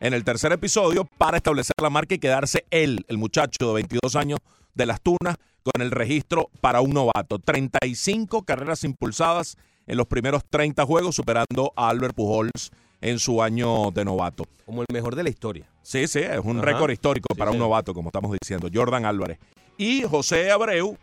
en 0.00 0.14
el 0.14 0.24
tercer 0.24 0.52
episodio 0.52 1.04
para 1.18 1.38
establecer 1.38 1.74
la 1.80 1.90
marca 1.90 2.14
y 2.14 2.18
quedarse 2.18 2.64
él, 2.70 3.04
el 3.08 3.18
muchacho 3.18 3.68
de 3.68 3.74
22 3.74 4.16
años 4.16 4.38
de 4.74 4.86
las 4.86 5.00
Tunas, 5.00 5.36
con 5.62 5.82
el 5.82 5.90
registro 5.90 6.50
para 6.60 6.80
un 6.80 6.90
novato. 6.90 7.38
35 7.38 8.42
carreras 8.44 8.84
impulsadas 8.84 9.56
en 9.86 9.96
los 9.96 10.06
primeros 10.06 10.44
30 10.48 10.84
juegos, 10.84 11.16
superando 11.16 11.72
a 11.76 11.88
Albert 11.88 12.14
Pujols 12.14 12.70
en 13.00 13.18
su 13.18 13.42
año 13.42 13.90
de 13.90 14.04
novato. 14.04 14.44
Como 14.64 14.82
el 14.82 14.86
mejor 14.92 15.14
de 15.16 15.22
la 15.22 15.30
historia. 15.30 15.68
Sí, 15.82 16.06
sí, 16.08 16.20
es 16.20 16.40
un 16.42 16.58
Ajá. 16.58 16.66
récord 16.66 16.90
histórico 16.90 17.28
Sí, 17.32 17.38
para 17.38 17.50
un 17.50 17.58
novato, 17.58 17.94
como 17.94 18.08
estamos 18.08 18.36
diciendo, 18.40 18.68
Jordan 18.72 19.04
Álvarez. 19.04 19.38
Y 19.78 20.02
José 20.02 20.50
Abreu, 20.50 20.96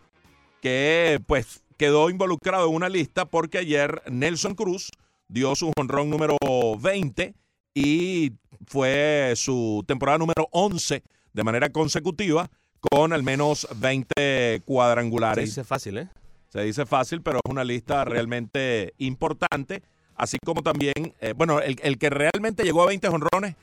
que 0.62 1.22
pues 1.26 1.64
quedó 1.78 2.10
involucrado 2.10 2.70
en 2.70 2.76
una 2.76 2.90
lista 2.90 3.26
porque 3.26 3.60
ayer 3.60 4.02
Nelson 4.10 4.56
Cruz 4.56 4.90
dio 5.28 5.56
su 5.56 5.72
honrón 5.78 6.10
número 6.10 6.38
20 6.80 7.34
y 7.76 8.34
fue 8.68 9.34
su 9.36 9.84
temporada 9.88 10.18
número 10.18 10.48
11 10.52 11.04
de 11.34 11.44
manera 11.44 11.70
consecutiva 11.70 12.50
con 12.80 13.14
al 13.14 13.24
menos 13.24 13.68
20 13.78 14.14
Se 14.18 14.62
cuadrangulares. 14.66 15.46
dice 15.46 15.64
fácil, 15.64 15.98
¿eh? 16.00 16.10
Se 16.50 16.62
dice 16.62 16.86
fácil, 16.86 17.22
pero 17.22 17.40
es 17.44 17.50
una 17.52 17.64
lista 17.64 18.06
realmente 18.06 18.94
importante. 19.00 19.82
Así 20.16 20.38
como 20.46 20.62
también, 20.62 20.94
eh, 21.20 21.34
bueno, 21.36 21.60
el, 21.60 21.78
el 21.82 21.98
que 21.98 22.10
realmente 22.12 22.64
llegó 22.64 22.84
a 22.84 22.88
20 22.88 23.08
jonrones, 23.08 23.56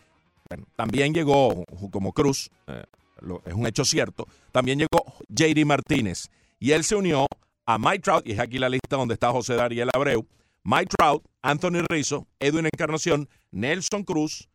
bueno, 0.48 0.66
también 0.74 1.14
llegó 1.14 1.64
como 1.92 2.12
Cruz, 2.12 2.50
eh, 2.66 2.82
lo- 3.20 3.42
es 3.46 3.54
un 3.54 3.66
hecho 3.68 3.84
cierto. 3.84 4.26
También 4.50 4.78
llegó 4.80 5.04
JD 5.28 5.64
Martínez. 5.64 6.28
Y 6.58 6.72
él 6.72 6.82
se 6.82 6.96
unió 6.96 7.26
a 7.66 7.78
Mike 7.78 8.00
Trout, 8.00 8.26
y 8.26 8.32
es 8.32 8.40
aquí 8.40 8.58
la 8.58 8.68
lista 8.68 8.96
donde 8.96 9.14
está 9.14 9.30
José 9.30 9.54
Dariel 9.54 9.90
Abreu, 9.94 10.26
Mike 10.64 10.90
Trout, 10.98 11.22
Anthony 11.42 11.82
Rizzo, 11.88 12.26
Edwin 12.40 12.66
Encarnación, 12.66 13.28
Nelson 13.52 14.02
Cruz 14.02 14.48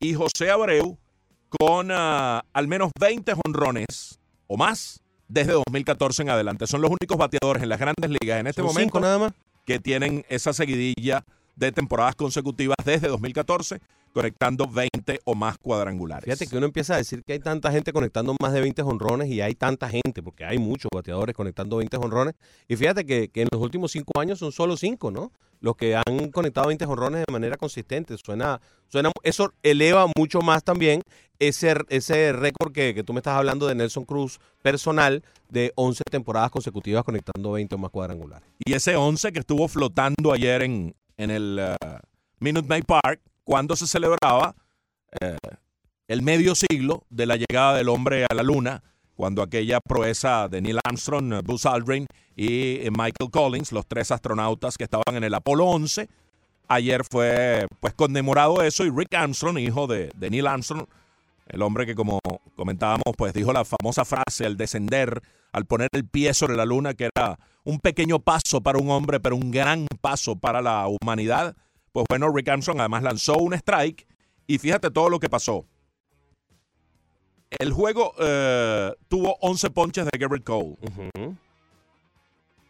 y 0.00 0.14
José 0.14 0.50
Abreu 0.50 0.98
con 1.48 1.90
ah, 1.90 2.44
al 2.52 2.68
menos 2.68 2.90
20 2.98 3.32
jonrones 3.44 4.18
o 4.46 4.56
más 4.56 5.00
desde 5.28 5.52
2014 5.52 6.22
en 6.22 6.30
adelante. 6.30 6.66
Son 6.66 6.80
los 6.80 6.90
únicos 6.90 7.16
bateadores 7.16 7.62
en 7.62 7.68
las 7.68 7.78
grandes 7.80 8.10
ligas 8.10 8.40
en 8.40 8.46
este 8.46 8.60
Son 8.60 8.66
momento 8.66 8.98
cinco 8.98 9.00
nada 9.00 9.18
más. 9.18 9.32
que 9.64 9.78
tienen 9.78 10.24
esa 10.28 10.52
seguidilla 10.52 11.24
de 11.56 11.72
temporadas 11.72 12.14
consecutivas 12.16 12.76
desde 12.84 13.08
2014, 13.08 13.80
conectando 14.14 14.68
20 14.68 15.20
o 15.24 15.34
más 15.34 15.58
cuadrangulares. 15.58 16.24
Fíjate 16.24 16.46
que 16.46 16.56
uno 16.56 16.66
empieza 16.66 16.94
a 16.94 16.98
decir 16.98 17.24
que 17.24 17.32
hay 17.32 17.40
tanta 17.40 17.72
gente 17.72 17.92
conectando 17.92 18.34
más 18.40 18.52
de 18.52 18.60
20 18.60 18.80
jonrones 18.82 19.28
y 19.28 19.40
hay 19.40 19.54
tanta 19.56 19.88
gente, 19.88 20.22
porque 20.22 20.44
hay 20.44 20.56
muchos 20.58 20.88
bateadores 20.94 21.34
conectando 21.34 21.78
20 21.78 21.96
jonrones. 21.96 22.34
Y 22.68 22.76
fíjate 22.76 23.04
que, 23.04 23.28
que 23.28 23.42
en 23.42 23.48
los 23.50 23.60
últimos 23.60 23.90
cinco 23.90 24.20
años 24.20 24.38
son 24.38 24.52
solo 24.52 24.76
cinco, 24.76 25.10
¿no? 25.10 25.32
Los 25.60 25.74
que 25.76 25.96
han 25.96 26.30
conectado 26.30 26.68
20 26.68 26.86
jonrones 26.86 27.24
de 27.26 27.32
manera 27.32 27.56
consistente. 27.56 28.16
Suena, 28.16 28.60
suena, 28.86 29.10
eso 29.24 29.52
eleva 29.64 30.06
mucho 30.16 30.40
más 30.42 30.62
también 30.62 31.02
ese, 31.40 31.74
ese 31.88 32.32
récord 32.32 32.72
que, 32.72 32.94
que 32.94 33.02
tú 33.02 33.14
me 33.14 33.18
estás 33.18 33.36
hablando 33.36 33.66
de 33.66 33.74
Nelson 33.74 34.04
Cruz 34.04 34.38
personal 34.62 35.24
de 35.48 35.72
11 35.74 36.04
temporadas 36.08 36.52
consecutivas 36.52 37.02
conectando 37.02 37.50
20 37.52 37.74
o 37.74 37.78
más 37.78 37.90
cuadrangulares. 37.90 38.48
Y 38.64 38.74
ese 38.74 38.94
11 38.94 39.32
que 39.32 39.40
estuvo 39.40 39.66
flotando 39.66 40.32
ayer 40.32 40.62
en, 40.62 40.94
en 41.16 41.30
el 41.32 41.60
uh, 41.60 41.96
Minute 42.38 42.68
Maid 42.68 42.84
Park, 42.84 43.20
cuando 43.44 43.76
se 43.76 43.86
celebraba 43.86 44.54
eh, 45.20 45.36
el 46.08 46.22
medio 46.22 46.54
siglo 46.54 47.04
de 47.10 47.26
la 47.26 47.36
llegada 47.36 47.74
del 47.76 47.88
hombre 47.88 48.26
a 48.28 48.34
la 48.34 48.42
luna, 48.42 48.82
cuando 49.14 49.42
aquella 49.42 49.80
proeza 49.80 50.48
de 50.48 50.60
Neil 50.60 50.80
Armstrong, 50.84 51.42
Buzz 51.44 51.66
Aldrin 51.66 52.06
y 52.36 52.86
eh, 52.86 52.90
Michael 52.90 53.30
Collins, 53.30 53.72
los 53.72 53.86
tres 53.86 54.10
astronautas 54.10 54.76
que 54.76 54.84
estaban 54.84 55.14
en 55.14 55.24
el 55.24 55.34
Apolo 55.34 55.66
11, 55.66 56.08
ayer 56.68 57.02
fue 57.08 57.66
pues 57.80 57.94
conmemorado 57.94 58.62
eso 58.62 58.84
y 58.84 58.90
Rick 58.90 59.14
Armstrong, 59.14 59.58
hijo 59.58 59.86
de, 59.86 60.10
de 60.16 60.30
Neil 60.30 60.46
Armstrong, 60.46 60.86
el 61.48 61.62
hombre 61.62 61.86
que 61.86 61.94
como 61.94 62.18
comentábamos, 62.56 63.14
pues 63.16 63.32
dijo 63.32 63.52
la 63.52 63.64
famosa 63.64 64.04
frase 64.04 64.46
al 64.46 64.56
descender, 64.56 65.22
al 65.52 65.66
poner 65.66 65.88
el 65.92 66.06
pie 66.06 66.34
sobre 66.34 66.56
la 66.56 66.64
luna, 66.64 66.94
que 66.94 67.10
era 67.14 67.38
un 67.64 67.78
pequeño 67.78 68.18
paso 68.18 68.60
para 68.60 68.78
un 68.78 68.90
hombre, 68.90 69.20
pero 69.20 69.36
un 69.36 69.50
gran 69.50 69.86
paso 70.00 70.36
para 70.36 70.60
la 70.60 70.86
humanidad. 70.86 71.56
Pues 71.94 72.06
bueno, 72.08 72.28
Rick 72.34 72.48
Armstrong 72.48 72.80
además 72.80 73.04
lanzó 73.04 73.36
un 73.38 73.54
strike 73.54 74.04
y 74.48 74.58
fíjate 74.58 74.90
todo 74.90 75.08
lo 75.08 75.20
que 75.20 75.30
pasó. 75.30 75.64
El 77.50 77.72
juego 77.72 78.12
eh, 78.18 78.92
tuvo 79.06 79.36
11 79.40 79.70
ponches 79.70 80.04
de 80.06 80.18
Garrett 80.18 80.42
Cole. 80.42 80.76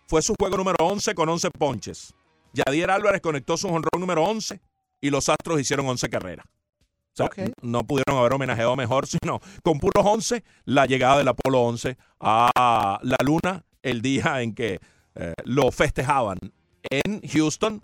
Fue 0.07 0.21
su 0.21 0.35
juego 0.39 0.59
número 0.59 0.77
11 0.79 1.15
con 1.15 1.27
11 1.27 1.51
ponches. 1.53 2.13
Yadier 2.53 2.91
Álvarez 2.91 3.23
conectó 3.23 3.57
su 3.57 3.67
honrón 3.69 3.99
número 3.99 4.23
11 4.25 4.61
y 5.01 5.09
los 5.09 5.31
Astros 5.31 5.59
hicieron 5.59 5.89
11 5.89 6.11
carreras. 6.11 6.45
O 6.47 7.17
sea, 7.17 7.27
Ok. 7.27 7.39
no 7.63 7.83
pudieron 7.87 8.19
haber 8.19 8.35
homenajeado 8.35 8.77
mejor, 8.77 9.07
sino 9.23 9.41
con 9.63 9.81
puros 9.81 10.05
11, 10.05 10.45
la 10.67 10.85
llegada 10.85 11.17
del 11.17 11.29
Apolo 11.29 11.63
11 11.63 11.97
a 12.21 13.01
la 13.03 13.17
Luna 13.25 13.65
el 13.81 14.03
día 14.03 14.43
en 14.43 14.55
que 14.55 14.81
eh, 15.15 15.33
lo 15.45 15.73
festejaban 15.73 16.37
en 16.91 17.23
Houston. 17.27 17.83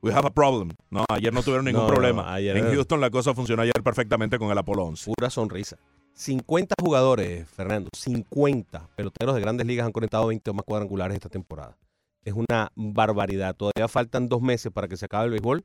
We 0.00 0.12
have 0.12 0.26
a 0.26 0.30
problem. 0.30 0.70
No, 0.90 1.04
ayer 1.08 1.32
no 1.32 1.42
tuvieron 1.42 1.64
ningún 1.64 1.82
No, 1.82 1.88
problema. 1.88 2.32
ayer- 2.32 2.56
en 2.56 2.72
Houston 2.72 3.00
la 3.00 3.10
cosa 3.10 3.34
funcionó 3.34 3.62
ayer 3.62 3.82
perfectamente 3.82 4.38
con 4.38 4.50
el 4.50 4.58
Apolo 4.58 4.84
11. 4.84 5.10
Pura 5.16 5.28
sonrisa. 5.30 5.76
50 6.14 6.74
jugadores, 6.80 7.48
Fernando, 7.48 7.90
50 7.96 8.88
peloteros 8.96 9.34
de 9.34 9.40
grandes 9.40 9.66
ligas 9.66 9.86
han 9.86 9.92
conectado 9.92 10.26
20 10.28 10.50
o 10.50 10.54
más 10.54 10.64
cuadrangulares 10.64 11.14
esta 11.14 11.28
temporada. 11.28 11.76
Es 12.24 12.32
una 12.34 12.70
barbaridad. 12.74 13.54
Todavía 13.56 13.88
faltan 13.88 14.28
dos 14.28 14.40
meses 14.42 14.72
para 14.72 14.88
que 14.88 14.96
se 14.96 15.04
acabe 15.06 15.26
el 15.26 15.30
béisbol 15.32 15.64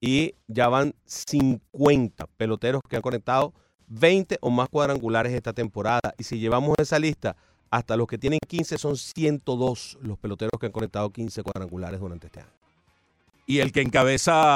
y 0.00 0.34
ya 0.48 0.68
van 0.68 0.94
50 1.06 2.26
peloteros 2.36 2.80
que 2.88 2.96
han 2.96 3.02
conectado 3.02 3.54
20 3.86 4.38
o 4.40 4.50
más 4.50 4.68
cuadrangulares 4.68 5.32
esta 5.32 5.52
temporada. 5.52 6.00
Y 6.18 6.24
si 6.24 6.38
llevamos 6.38 6.74
esa 6.78 6.98
lista, 6.98 7.36
hasta 7.70 7.96
los 7.96 8.06
que 8.06 8.18
tienen 8.18 8.38
15 8.46 8.78
son 8.78 8.96
102 8.96 9.98
los 10.00 10.18
peloteros 10.18 10.52
que 10.60 10.66
han 10.66 10.72
conectado 10.72 11.10
15 11.10 11.42
cuadrangulares 11.42 12.00
durante 12.00 12.26
este 12.26 12.40
año. 12.40 12.50
Y 13.46 13.58
el 13.58 13.72
que 13.72 13.82
encabeza 13.82 14.54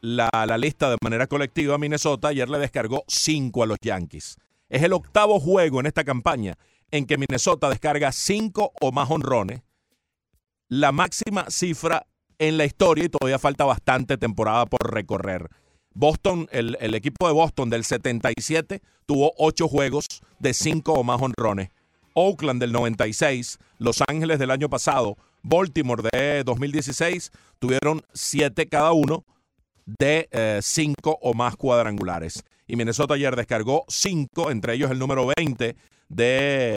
la, 0.00 0.30
la 0.32 0.58
lista 0.58 0.90
de 0.90 0.96
manera 1.02 1.26
colectiva, 1.26 1.78
Minnesota, 1.78 2.28
ayer 2.28 2.48
le 2.48 2.58
descargó 2.58 3.04
5 3.08 3.62
a 3.62 3.66
los 3.66 3.78
Yankees. 3.80 4.36
Es 4.68 4.82
el 4.82 4.92
octavo 4.92 5.40
juego 5.40 5.80
en 5.80 5.86
esta 5.86 6.04
campaña 6.04 6.56
en 6.90 7.06
que 7.06 7.18
Minnesota 7.18 7.68
descarga 7.68 8.12
5 8.12 8.72
o 8.80 8.92
más 8.92 9.10
honrones, 9.10 9.62
la 10.68 10.92
máxima 10.92 11.46
cifra 11.48 12.06
en 12.38 12.58
la 12.58 12.64
historia 12.64 13.04
y 13.04 13.08
todavía 13.08 13.38
falta 13.38 13.64
bastante 13.64 14.18
temporada 14.18 14.66
por 14.66 14.92
recorrer. 14.92 15.48
Boston, 15.94 16.48
el, 16.52 16.76
el 16.80 16.94
equipo 16.94 17.26
de 17.26 17.32
Boston 17.32 17.70
del 17.70 17.84
77 17.84 18.82
tuvo 19.06 19.32
ocho 19.38 19.68
juegos 19.68 20.06
de 20.38 20.52
cinco 20.52 20.92
o 20.92 21.04
más 21.04 21.22
honrones. 21.22 21.70
Oakland 22.14 22.60
del 22.60 22.72
96, 22.72 23.58
Los 23.78 24.02
Ángeles 24.06 24.38
del 24.38 24.50
año 24.50 24.68
pasado, 24.68 25.16
Baltimore 25.48 26.02
de 26.12 26.42
2016 26.44 27.30
tuvieron 27.58 28.02
siete 28.12 28.66
cada 28.66 28.92
uno 28.92 29.24
de 29.86 30.28
eh, 30.32 30.58
cinco 30.62 31.18
o 31.22 31.34
más 31.34 31.56
cuadrangulares. 31.56 32.42
Y 32.66 32.74
Minnesota 32.74 33.14
ayer 33.14 33.36
descargó 33.36 33.84
cinco, 33.88 34.50
entre 34.50 34.74
ellos 34.74 34.90
el 34.90 34.98
número 34.98 35.28
20 35.36 35.76
de 36.08 36.74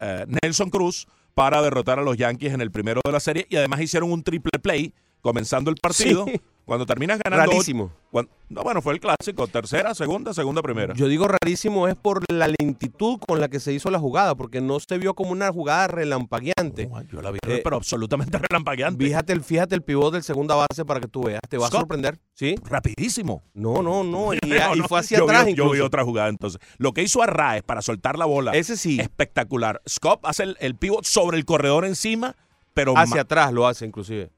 eh, 0.00 0.26
Nelson 0.42 0.70
Cruz, 0.70 1.08
para 1.34 1.60
derrotar 1.60 1.98
a 1.98 2.02
los 2.02 2.16
Yankees 2.16 2.52
en 2.52 2.60
el 2.60 2.70
primero 2.70 3.00
de 3.04 3.12
la 3.12 3.20
serie. 3.20 3.46
Y 3.48 3.56
además 3.56 3.80
hicieron 3.80 4.12
un 4.12 4.22
triple 4.22 4.58
play 4.60 4.94
comenzando 5.20 5.70
el 5.70 5.76
partido. 5.76 6.24
Sí. 6.26 6.40
Cuando 6.68 6.84
terminas 6.84 7.18
ganando. 7.24 7.50
Rarísimo. 7.50 7.90
no, 8.50 8.62
bueno, 8.62 8.82
fue 8.82 8.92
el 8.92 9.00
clásico. 9.00 9.46
Tercera, 9.48 9.94
segunda, 9.94 10.34
segunda, 10.34 10.60
primera. 10.60 10.92
Yo 10.92 11.08
digo 11.08 11.26
rarísimo 11.26 11.88
es 11.88 11.94
por 11.96 12.22
la 12.30 12.46
lentitud 12.60 13.18
con 13.26 13.40
la 13.40 13.48
que 13.48 13.58
se 13.58 13.72
hizo 13.72 13.90
la 13.90 13.98
jugada, 13.98 14.34
porque 14.34 14.60
no 14.60 14.78
se 14.78 14.98
vio 14.98 15.14
como 15.14 15.30
una 15.30 15.50
jugada 15.50 15.86
relampagueante. 15.88 16.86
Oh, 16.92 17.00
yo 17.10 17.22
la 17.22 17.30
vi, 17.30 17.38
Eh, 17.46 17.62
pero 17.64 17.76
absolutamente 17.76 18.36
relampagueante. 18.50 19.02
Fíjate 19.02 19.32
el, 19.32 19.42
fíjate 19.42 19.74
el 19.76 19.82
pivot 19.82 20.12
del 20.12 20.22
segunda 20.22 20.56
base 20.56 20.84
para 20.84 21.00
que 21.00 21.08
tú 21.08 21.22
veas. 21.22 21.40
Te 21.48 21.56
va 21.56 21.68
a 21.68 21.70
sorprender. 21.70 22.18
¿Sí? 22.34 22.54
Rapidísimo. 22.64 23.42
No, 23.54 23.82
no, 23.82 24.04
no. 24.04 24.34
Y, 24.34 24.38
No, 24.46 24.76
y 24.76 24.78
no, 24.80 24.88
fue 24.88 25.00
hacia 25.00 25.18
yo 25.18 25.26
vi- 25.26 25.34
atrás 25.34 25.54
Yo 25.54 25.70
vi 25.70 25.80
otra 25.80 26.04
jugada 26.04 26.28
entonces. 26.28 26.60
Lo 26.76 26.92
que 26.92 27.02
hizo 27.02 27.22
Arraez 27.22 27.62
para 27.62 27.80
soltar 27.80 28.18
la 28.18 28.26
bola. 28.26 28.52
Ese 28.52 28.76
sí. 28.76 29.00
espectacular. 29.00 29.80
Scott 29.88 30.20
hace 30.24 30.42
el, 30.42 30.56
el 30.60 30.74
pivot 30.74 31.04
sobre 31.06 31.38
el 31.38 31.46
corredor 31.46 31.86
encima, 31.86 32.36
pero 32.74 32.92
Hacia 32.96 33.22
atrás 33.22 33.52
lo 33.54 33.66
hace 33.66 33.86
inclusive. 33.86 34.30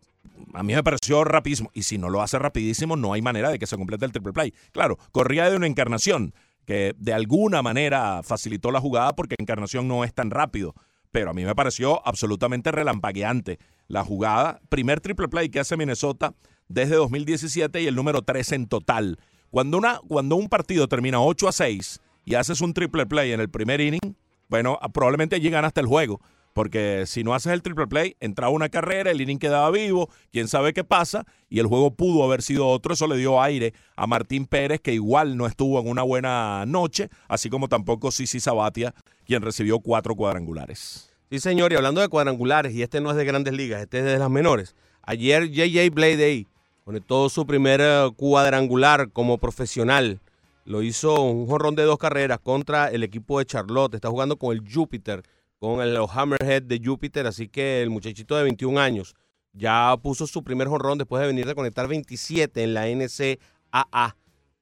A 0.54 0.62
mí 0.62 0.74
me 0.74 0.82
pareció 0.82 1.24
rapidísimo. 1.24 1.70
Y 1.74 1.82
si 1.82 1.98
no 1.98 2.08
lo 2.10 2.22
hace 2.22 2.38
rapidísimo, 2.38 2.96
no 2.96 3.12
hay 3.12 3.22
manera 3.22 3.50
de 3.50 3.58
que 3.58 3.66
se 3.66 3.76
complete 3.76 4.04
el 4.04 4.12
triple 4.12 4.32
play. 4.32 4.54
Claro, 4.72 4.98
corría 5.12 5.48
de 5.50 5.56
una 5.56 5.66
encarnación 5.66 6.34
que 6.66 6.94
de 6.98 7.12
alguna 7.12 7.62
manera 7.62 8.22
facilitó 8.22 8.70
la 8.70 8.80
jugada 8.80 9.14
porque 9.16 9.36
encarnación 9.38 9.88
no 9.88 10.04
es 10.04 10.14
tan 10.14 10.30
rápido. 10.30 10.74
Pero 11.10 11.30
a 11.30 11.34
mí 11.34 11.44
me 11.44 11.54
pareció 11.54 12.06
absolutamente 12.06 12.70
relampagueante 12.70 13.58
la 13.88 14.04
jugada. 14.04 14.60
Primer 14.68 15.00
triple 15.00 15.28
play 15.28 15.48
que 15.48 15.60
hace 15.60 15.76
Minnesota 15.76 16.34
desde 16.68 16.94
2017 16.94 17.82
y 17.82 17.86
el 17.86 17.96
número 17.96 18.22
3 18.22 18.52
en 18.52 18.66
total. 18.68 19.18
Cuando, 19.50 19.78
una, 19.78 20.00
cuando 20.06 20.36
un 20.36 20.48
partido 20.48 20.86
termina 20.86 21.20
8 21.20 21.48
a 21.48 21.52
6 21.52 22.00
y 22.24 22.36
haces 22.36 22.60
un 22.60 22.72
triple 22.72 23.06
play 23.06 23.32
en 23.32 23.40
el 23.40 23.50
primer 23.50 23.80
inning, 23.80 24.16
bueno, 24.48 24.78
probablemente 24.94 25.36
allí 25.36 25.50
ganaste 25.50 25.80
el 25.80 25.86
juego. 25.86 26.20
Porque 26.52 27.04
si 27.06 27.22
no 27.22 27.34
haces 27.34 27.52
el 27.52 27.62
triple 27.62 27.86
play, 27.86 28.16
entraba 28.20 28.52
una 28.52 28.68
carrera, 28.68 29.10
el 29.10 29.20
inning 29.20 29.38
quedaba 29.38 29.70
vivo, 29.70 30.10
quién 30.32 30.48
sabe 30.48 30.72
qué 30.72 30.84
pasa, 30.84 31.24
y 31.48 31.60
el 31.60 31.66
juego 31.66 31.92
pudo 31.92 32.24
haber 32.24 32.42
sido 32.42 32.66
otro. 32.66 32.94
Eso 32.94 33.06
le 33.06 33.16
dio 33.16 33.40
aire 33.40 33.72
a 33.96 34.06
Martín 34.06 34.46
Pérez, 34.46 34.80
que 34.80 34.92
igual 34.92 35.36
no 35.36 35.46
estuvo 35.46 35.80
en 35.80 35.88
una 35.88 36.02
buena 36.02 36.64
noche, 36.66 37.08
así 37.28 37.50
como 37.50 37.68
tampoco 37.68 38.10
Sisi 38.10 38.40
Sabatia, 38.40 38.94
quien 39.24 39.42
recibió 39.42 39.78
cuatro 39.78 40.16
cuadrangulares. 40.16 41.10
Sí, 41.30 41.38
señor, 41.38 41.72
y 41.72 41.76
hablando 41.76 42.00
de 42.00 42.08
cuadrangulares, 42.08 42.74
y 42.74 42.82
este 42.82 43.00
no 43.00 43.10
es 43.10 43.16
de 43.16 43.24
grandes 43.24 43.54
ligas, 43.54 43.80
este 43.82 44.00
es 44.00 44.04
de 44.04 44.18
las 44.18 44.30
menores. 44.30 44.74
Ayer 45.02 45.48
JJ 45.48 45.90
Bladey 45.90 46.48
conectó 46.84 47.28
su 47.28 47.46
primer 47.46 47.80
eh, 47.80 48.10
cuadrangular 48.16 49.10
como 49.12 49.38
profesional. 49.38 50.20
Lo 50.64 50.82
hizo 50.82 51.22
un 51.22 51.46
jorrón 51.46 51.74
de 51.74 51.84
dos 51.84 51.98
carreras 51.98 52.40
contra 52.40 52.88
el 52.88 53.02
equipo 53.02 53.38
de 53.38 53.46
Charlotte. 53.46 53.94
Está 53.94 54.08
jugando 54.08 54.36
con 54.36 54.56
el 54.56 54.62
Júpiter, 54.68 55.22
con 55.60 55.80
el 55.82 55.96
Hammerhead 55.96 56.62
de 56.62 56.80
Júpiter. 56.82 57.26
Así 57.26 57.48
que 57.48 57.82
el 57.82 57.90
muchachito 57.90 58.36
de 58.36 58.42
21 58.42 58.80
años 58.80 59.14
ya 59.52 59.96
puso 60.02 60.26
su 60.26 60.42
primer 60.42 60.66
jorrón 60.66 60.98
después 60.98 61.20
de 61.20 61.28
venir 61.28 61.46
de 61.46 61.54
conectar 61.54 61.86
27 61.86 62.64
en 62.64 62.74
la 62.74 62.86
NCAA 62.88 64.16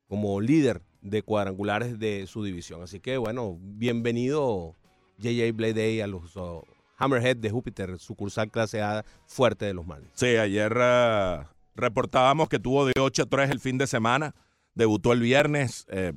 como 0.08 0.40
líder 0.40 0.82
de 1.00 1.22
cuadrangulares 1.22 1.98
de 1.98 2.26
su 2.26 2.42
división. 2.44 2.82
Así 2.82 3.00
que 3.00 3.16
bueno, 3.16 3.56
bienvenido 3.60 4.74
JJ 5.18 5.52
Bladey 5.52 6.00
a 6.00 6.06
los 6.06 6.36
uh, 6.36 6.62
Hammerhead 6.96 7.36
de 7.36 7.50
Júpiter, 7.50 7.98
sucursal 7.98 8.50
clase 8.50 8.82
A 8.82 9.04
fuerte 9.26 9.66
de 9.66 9.74
los 9.74 9.86
Marlins. 9.86 10.12
Sí, 10.14 10.36
ayer 10.36 10.76
eh, 10.76 11.44
reportábamos 11.76 12.48
que 12.48 12.58
tuvo 12.58 12.86
de 12.86 12.94
8 12.98 13.22
a 13.22 13.26
3 13.26 13.50
el 13.50 13.60
fin 13.60 13.78
de 13.78 13.86
semana, 13.86 14.34
debutó 14.74 15.12
el 15.12 15.20
viernes 15.20 15.86
eh, 15.90 16.12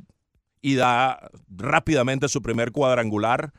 y 0.61 0.75
da 0.75 1.29
rápidamente 1.49 2.27
su 2.29 2.41
primer 2.41 2.71
cuadrangular. 2.71 3.53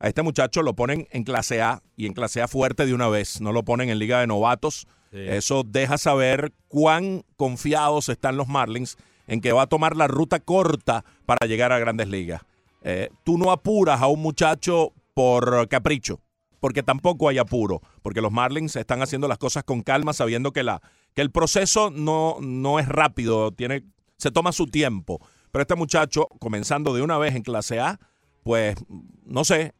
A 0.00 0.08
este 0.08 0.22
muchacho 0.22 0.62
lo 0.62 0.74
ponen 0.74 1.08
en 1.10 1.24
clase 1.24 1.60
A 1.60 1.82
y 1.96 2.06
en 2.06 2.12
clase 2.12 2.40
A 2.40 2.48
fuerte 2.48 2.86
de 2.86 2.94
una 2.94 3.08
vez, 3.08 3.40
no 3.40 3.52
lo 3.52 3.64
ponen 3.64 3.90
en 3.90 3.98
liga 3.98 4.20
de 4.20 4.26
novatos. 4.26 4.86
Eso 5.10 5.62
deja 5.64 5.96
saber 5.96 6.52
cuán 6.68 7.24
confiados 7.36 8.10
están 8.10 8.36
los 8.36 8.46
Marlins 8.46 8.98
en 9.26 9.40
que 9.40 9.52
va 9.52 9.62
a 9.62 9.66
tomar 9.66 9.96
la 9.96 10.06
ruta 10.06 10.38
corta 10.38 11.04
para 11.24 11.46
llegar 11.46 11.72
a 11.72 11.78
grandes 11.78 12.08
ligas. 12.08 12.42
Eh, 12.82 13.08
tú 13.24 13.38
no 13.38 13.50
apuras 13.50 14.02
a 14.02 14.06
un 14.06 14.20
muchacho 14.20 14.92
por 15.14 15.66
capricho, 15.68 16.20
porque 16.60 16.82
tampoco 16.82 17.28
hay 17.28 17.38
apuro, 17.38 17.80
porque 18.02 18.20
los 18.20 18.32
Marlins 18.32 18.76
están 18.76 19.02
haciendo 19.02 19.28
las 19.28 19.38
cosas 19.38 19.64
con 19.64 19.82
calma, 19.82 20.12
sabiendo 20.12 20.52
que, 20.52 20.62
la, 20.62 20.82
que 21.14 21.22
el 21.22 21.30
proceso 21.30 21.90
no, 21.90 22.36
no 22.40 22.78
es 22.78 22.86
rápido, 22.86 23.50
tiene, 23.52 23.84
se 24.16 24.30
toma 24.30 24.52
su 24.52 24.66
tiempo. 24.66 25.20
Pero 25.50 25.62
este 25.62 25.74
muchacho, 25.74 26.28
comenzando 26.38 26.94
de 26.94 27.02
una 27.02 27.16
vez 27.18 27.34
en 27.34 27.42
clase 27.42 27.80
A, 27.80 27.98
pues 28.42 28.76
no 29.24 29.44
sé, 29.44 29.74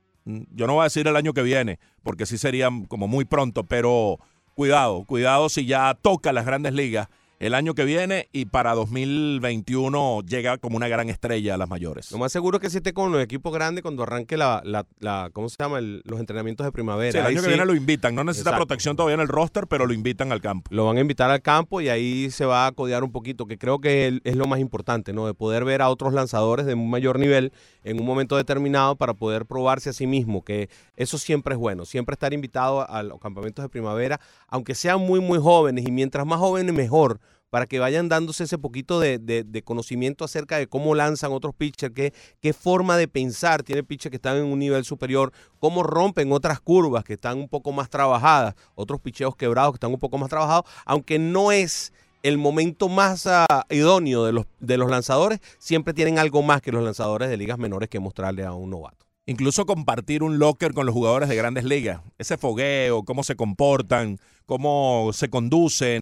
yo 0.55 0.67
no 0.67 0.75
voy 0.75 0.83
a 0.83 0.85
decir 0.85 1.07
el 1.09 1.17
año 1.17 1.33
que 1.33 1.43
viene, 1.43 1.79
porque 2.03 2.27
sí 2.27 2.39
sería 2.39 2.69
como 2.89 3.09
muy 3.09 3.25
pronto, 3.25 3.65
pero 3.65 4.19
cuidado, 4.55 5.05
cuidado 5.05 5.49
si 5.49 5.67
ya 5.67 5.97
toca 6.01 6.33
las 6.33 6.45
grandes 6.45 6.75
ligas 6.75 7.09
el 7.41 7.55
año 7.55 7.75
que 7.75 7.85
viene 7.85 8.29
y 8.33 8.47
para 8.47 8.75
2021 8.75 10.23
llega 10.27 10.59
como 10.59 10.77
una 10.77 10.89
gran 10.89 11.09
estrella 11.09 11.55
a 11.55 11.57
las 11.57 11.69
mayores. 11.69 12.11
Lo 12.11 12.19
más 12.19 12.33
seguro 12.33 12.57
es 12.59 12.63
que 12.63 12.71
si 12.71 12.79
esté 12.79 12.93
con 12.93 13.13
los 13.13 13.23
equipos 13.23 13.53
grandes 13.53 13.83
cuando 13.83 14.03
arranque 14.03 14.37
la, 14.37 14.61
la, 14.65 14.87
la- 14.99 15.31
¿cómo 15.33 15.49
se 15.49 15.57
llama? 15.59 15.79
El- 15.79 16.03
los 16.05 16.19
entrenamientos 16.19 16.65
de 16.67 16.73
primavera. 16.73 17.13
Sí, 17.13 17.19
el 17.19 17.25
Ahí 17.27 17.33
año 17.35 17.41
que 17.43 17.45
sí 17.47 17.49
viene 17.55 17.65
lo 17.65 17.75
invitan, 17.77 18.15
no 18.17 18.25
necesita 18.25 18.51
Exacto. 18.51 18.67
protección 18.67 18.97
todavía 18.97 19.15
en 19.15 19.21
el 19.21 19.29
roster, 19.29 19.67
pero 19.69 19.87
lo 19.87 19.93
invitan 19.95 20.33
al 20.33 20.41
campo. 20.41 20.69
Lo 20.75 20.87
van 20.87 20.97
a 20.97 21.01
invitar 21.01 21.31
al 21.31 21.41
campo 21.41 21.81
y 21.81 21.89
ahí 21.89 22.31
se 22.31 22.45
va 22.45 22.67
a 22.67 22.73
codear 22.73 23.05
un 23.05 23.13
poquito, 23.13 23.47
que 23.47 23.57
creo 23.57 23.81
que 23.81 24.21
es 24.25 24.37
lo 24.37 24.47
más 24.47 24.59
importante, 24.61 25.13
¿no? 25.13 25.27
De 25.27 25.35
poder 25.35 25.65
ver 25.65 25.81
a 25.83 25.91
otros 25.91 26.13
lanzadores 26.13 26.67
de 26.67 26.75
un 26.75 26.91
mayor 26.91 27.19
nivel 27.21 27.53
en 27.89 27.99
un 28.01 28.07
momento 28.07 28.37
determinado 28.37 28.97
para 28.97 29.15
poder 29.15 29.47
probarse 29.47 29.91
a 29.91 29.93
sí 29.93 30.07
mismo, 30.07 30.43
que 30.45 30.69
eso 30.97 31.19
siempre 31.19 31.55
es 31.55 31.59
bueno, 31.61 31.85
siempre 31.85 32.13
estar 32.15 32.33
invitado 32.33 32.89
a 32.89 33.03
los 33.03 33.19
campamentos 33.19 33.63
de 33.65 33.69
primavera, 33.69 34.21
aunque 34.47 34.75
sean 34.75 35.01
muy, 35.01 35.21
muy 35.21 35.39
jóvenes 35.39 35.87
y 35.87 35.91
mientras 35.91 36.27
más 36.27 36.39
jóvenes 36.39 36.75
mejor, 36.75 37.21
para 37.51 37.67
que 37.67 37.79
vayan 37.79 38.11
dándose 38.11 38.45
ese 38.45 38.59
poquito 38.59 39.01
de, 39.01 39.19
de- 39.19 39.63
conocimiento 39.63 40.23
acerca 40.25 40.59
de 40.59 40.67
cómo 40.67 40.95
lanzan 40.95 41.33
otros 41.33 41.55
pitchers, 41.55 41.95
qué, 41.95 42.13
qué 42.41 42.53
forma 42.53 42.99
de 42.99 43.09
pensar 43.09 43.63
tiene 43.63 43.83
pitchers 43.83 44.11
que 44.11 44.17
están 44.17 44.37
en 44.37 44.45
un 44.45 44.59
nivel 44.59 44.85
superior, 44.85 45.33
cómo 45.59 45.83
rompen 45.83 46.31
otras 46.33 46.61
curvas 46.61 47.05
que 47.05 47.15
están 47.15 47.39
un 47.39 47.49
poco 47.49 47.73
más 47.73 47.89
trabajadas, 47.89 48.55
otros 48.75 49.01
picheos 49.01 49.35
quebrados 49.35 49.73
que 49.73 49.77
están 49.77 49.93
un 49.93 49.99
poco 49.99 50.19
más 50.19 50.29
trabajados, 50.29 50.65
aunque 50.85 51.19
no 51.19 51.51
es 51.51 51.93
el 52.23 52.39
momento 52.39 52.89
más 52.89 53.27
ah, 53.27 53.65
idóneo 53.71 54.25
de 54.25 54.33
los, 54.33 54.47
de 54.61 54.77
los 54.77 54.91
lanzadores, 54.91 55.41
siempre 55.59 55.95
tienen 55.95 56.19
algo 56.19 56.43
más 56.43 56.61
que 56.63 56.73
los 56.73 56.83
lanzadores 56.83 57.29
de 57.29 57.37
ligas 57.37 57.59
menores 57.59 57.89
que 57.89 58.01
mostrarle 58.01 58.45
a 58.45 58.53
un 58.53 58.71
novato. 58.71 59.07
Incluso 59.27 59.67
compartir 59.67 60.23
un 60.23 60.39
locker 60.39 60.73
con 60.73 60.87
los 60.87 60.95
jugadores 60.95 61.29
de 61.29 61.37
grandes 61.37 61.65
ligas. 61.65 62.01
Ese 62.19 62.39
fogueo, 62.39 63.03
cómo 63.05 63.23
se 63.23 63.37
comportan, 63.37 64.19
cómo 64.47 65.11
se 65.13 65.29
conducen. 65.29 66.01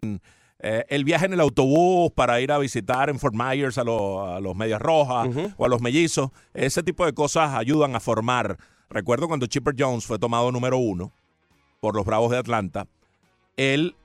eh, 0.59 0.85
el 0.89 1.03
viaje 1.03 1.25
en 1.27 1.33
el 1.33 1.39
autobús 1.39 2.09
para 2.15 2.41
ir 2.41 2.51
a 2.51 2.57
visitar 2.57 3.09
en 3.11 3.19
Fort 3.19 3.35
Myers 3.35 3.77
a, 3.77 3.83
los- 3.83 4.27
a 4.27 4.39
los 4.39 4.55
Medias 4.55 4.81
Rojas 4.81 5.27
o 5.55 5.65
a 5.65 5.67
los 5.69 5.81
Mellizos. 5.81 6.31
Ese 6.55 6.81
tipo 6.81 7.05
de 7.05 7.13
cosas 7.13 7.53
ayudan 7.53 7.95
a 7.95 7.99
formar. 7.99 8.57
Recuerdo 8.89 9.27
cuando 9.27 9.45
Chipper 9.45 9.75
Jones 9.77 10.05
fue 10.07 10.17
tomado 10.17 10.51
número 10.51 10.77
uno 10.79 11.11
por 11.79 11.95
los 11.95 12.05
Bravos 12.07 12.31
de 12.31 12.37
Atlanta. 12.37 12.87
Él 13.55 13.95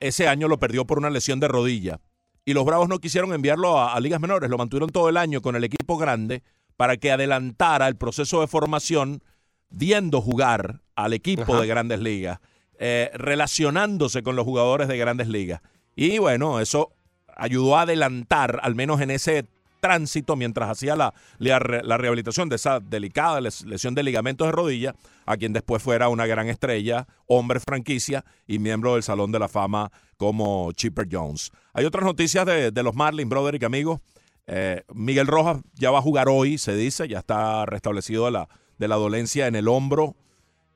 ese 0.00 0.28
año 0.28 0.48
lo 0.48 0.58
perdió 0.58 0.86
por 0.86 0.98
una 0.98 1.10
lesión 1.10 1.40
de 1.40 1.48
rodilla. 1.48 2.00
Y 2.44 2.54
los 2.54 2.64
Bravos 2.64 2.88
no 2.88 2.98
quisieron 2.98 3.32
enviarlo 3.32 3.78
a, 3.78 3.94
a 3.94 4.00
ligas 4.00 4.20
menores, 4.20 4.50
lo 4.50 4.58
mantuvieron 4.58 4.90
todo 4.90 5.08
el 5.08 5.16
año 5.16 5.42
con 5.42 5.56
el 5.56 5.64
equipo 5.64 5.98
grande 5.98 6.42
para 6.76 6.96
que 6.96 7.12
adelantara 7.12 7.86
el 7.86 7.96
proceso 7.96 8.40
de 8.40 8.46
formación 8.46 9.22
viendo 9.70 10.20
jugar 10.20 10.80
al 10.94 11.12
equipo 11.12 11.52
Ajá. 11.52 11.60
de 11.60 11.66
grandes 11.66 12.00
ligas, 12.00 12.40
eh, 12.78 13.10
relacionándose 13.14 14.22
con 14.22 14.36
los 14.36 14.44
jugadores 14.44 14.88
de 14.88 14.98
grandes 14.98 15.28
ligas. 15.28 15.60
Y 15.96 16.18
bueno, 16.18 16.60
eso 16.60 16.92
ayudó 17.36 17.76
a 17.76 17.82
adelantar, 17.82 18.60
al 18.62 18.74
menos 18.74 19.00
en 19.00 19.10
ese 19.10 19.46
tránsito, 19.80 20.36
mientras 20.36 20.68
hacía 20.70 20.94
la, 20.94 21.14
la, 21.38 21.58
re- 21.58 21.82
la 21.82 21.96
rehabilitación 21.98 22.48
de 22.48 22.56
esa 22.56 22.80
delicada 22.80 23.40
les- 23.40 23.64
lesión 23.64 23.94
de 23.94 24.02
ligamentos 24.02 24.46
de 24.46 24.52
rodilla, 24.52 24.94
a 25.26 25.36
quien 25.36 25.52
después 25.52 25.82
fuera 25.82 26.08
una 26.08 26.26
gran 26.26 26.48
estrella, 26.48 27.06
hombre 27.26 27.60
franquicia 27.60 28.24
y 28.46 28.58
miembro 28.58 28.94
del 28.94 29.02
Salón 29.02 29.32
de 29.32 29.38
la 29.38 29.48
Fama 29.48 29.90
como 30.16 30.72
Chipper 30.72 31.08
Jones. 31.10 31.50
Hay 31.72 31.84
otras 31.84 32.04
noticias 32.04 32.44
de, 32.46 32.70
de 32.70 32.82
los 32.82 32.94
Marlins, 32.94 33.28
Broderick, 33.30 33.64
amigos. 33.64 34.00
Eh, 34.46 34.82
Miguel 34.92 35.26
Rojas 35.26 35.58
ya 35.74 35.90
va 35.90 35.98
a 35.98 36.02
jugar 36.02 36.28
hoy, 36.28 36.58
se 36.58 36.74
dice, 36.74 37.06
ya 37.06 37.20
está 37.20 37.64
restablecido 37.66 38.24
de 38.26 38.32
la, 38.32 38.48
de 38.78 38.88
la 38.88 38.96
dolencia 38.96 39.46
en 39.46 39.54
el 39.54 39.68
hombro. 39.68 40.16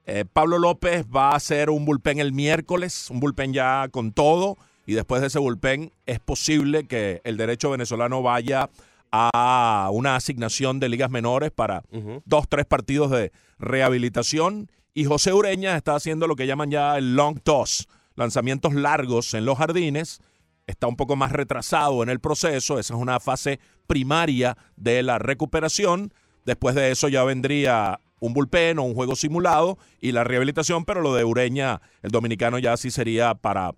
Eh, 0.06 0.24
Pablo 0.30 0.58
López 0.58 1.04
va 1.06 1.30
a 1.30 1.36
hacer 1.36 1.70
un 1.70 1.84
bullpen 1.84 2.20
el 2.20 2.32
miércoles, 2.32 3.10
un 3.10 3.20
bullpen 3.20 3.52
ya 3.52 3.88
con 3.90 4.12
todo, 4.12 4.56
y 4.86 4.92
después 4.92 5.22
de 5.22 5.28
ese 5.28 5.38
bullpen 5.38 5.92
es 6.06 6.20
posible 6.20 6.86
que 6.86 7.22
el 7.24 7.36
derecho 7.36 7.70
venezolano 7.70 8.22
vaya 8.22 8.68
a 9.16 9.90
una 9.92 10.16
asignación 10.16 10.80
de 10.80 10.88
ligas 10.88 11.08
menores 11.08 11.52
para 11.52 11.84
dos, 12.24 12.48
tres 12.48 12.66
partidos 12.66 13.12
de 13.12 13.30
rehabilitación. 13.60 14.68
Y 14.92 15.04
José 15.04 15.32
Ureña 15.32 15.76
está 15.76 15.94
haciendo 15.94 16.26
lo 16.26 16.34
que 16.34 16.48
llaman 16.48 16.72
ya 16.72 16.98
el 16.98 17.14
long 17.14 17.38
toss, 17.38 17.86
lanzamientos 18.16 18.74
largos 18.74 19.32
en 19.34 19.44
los 19.44 19.56
jardines. 19.56 20.20
Está 20.66 20.88
un 20.88 20.96
poco 20.96 21.14
más 21.14 21.30
retrasado 21.30 22.02
en 22.02 22.08
el 22.08 22.18
proceso. 22.18 22.80
Esa 22.80 22.94
es 22.94 23.00
una 23.00 23.20
fase 23.20 23.60
primaria 23.86 24.56
de 24.74 25.04
la 25.04 25.20
recuperación. 25.20 26.12
Después 26.44 26.74
de 26.74 26.90
eso 26.90 27.06
ya 27.06 27.22
vendría 27.22 28.00
un 28.18 28.32
bullpen 28.32 28.80
o 28.80 28.82
un 28.82 28.94
juego 28.94 29.14
simulado 29.14 29.78
y 30.00 30.10
la 30.10 30.24
rehabilitación, 30.24 30.84
pero 30.84 31.02
lo 31.02 31.14
de 31.14 31.24
Ureña, 31.24 31.82
el 32.02 32.10
dominicano, 32.10 32.58
ya 32.58 32.76
sí 32.76 32.90
sería 32.90 33.34
para, 33.34 33.74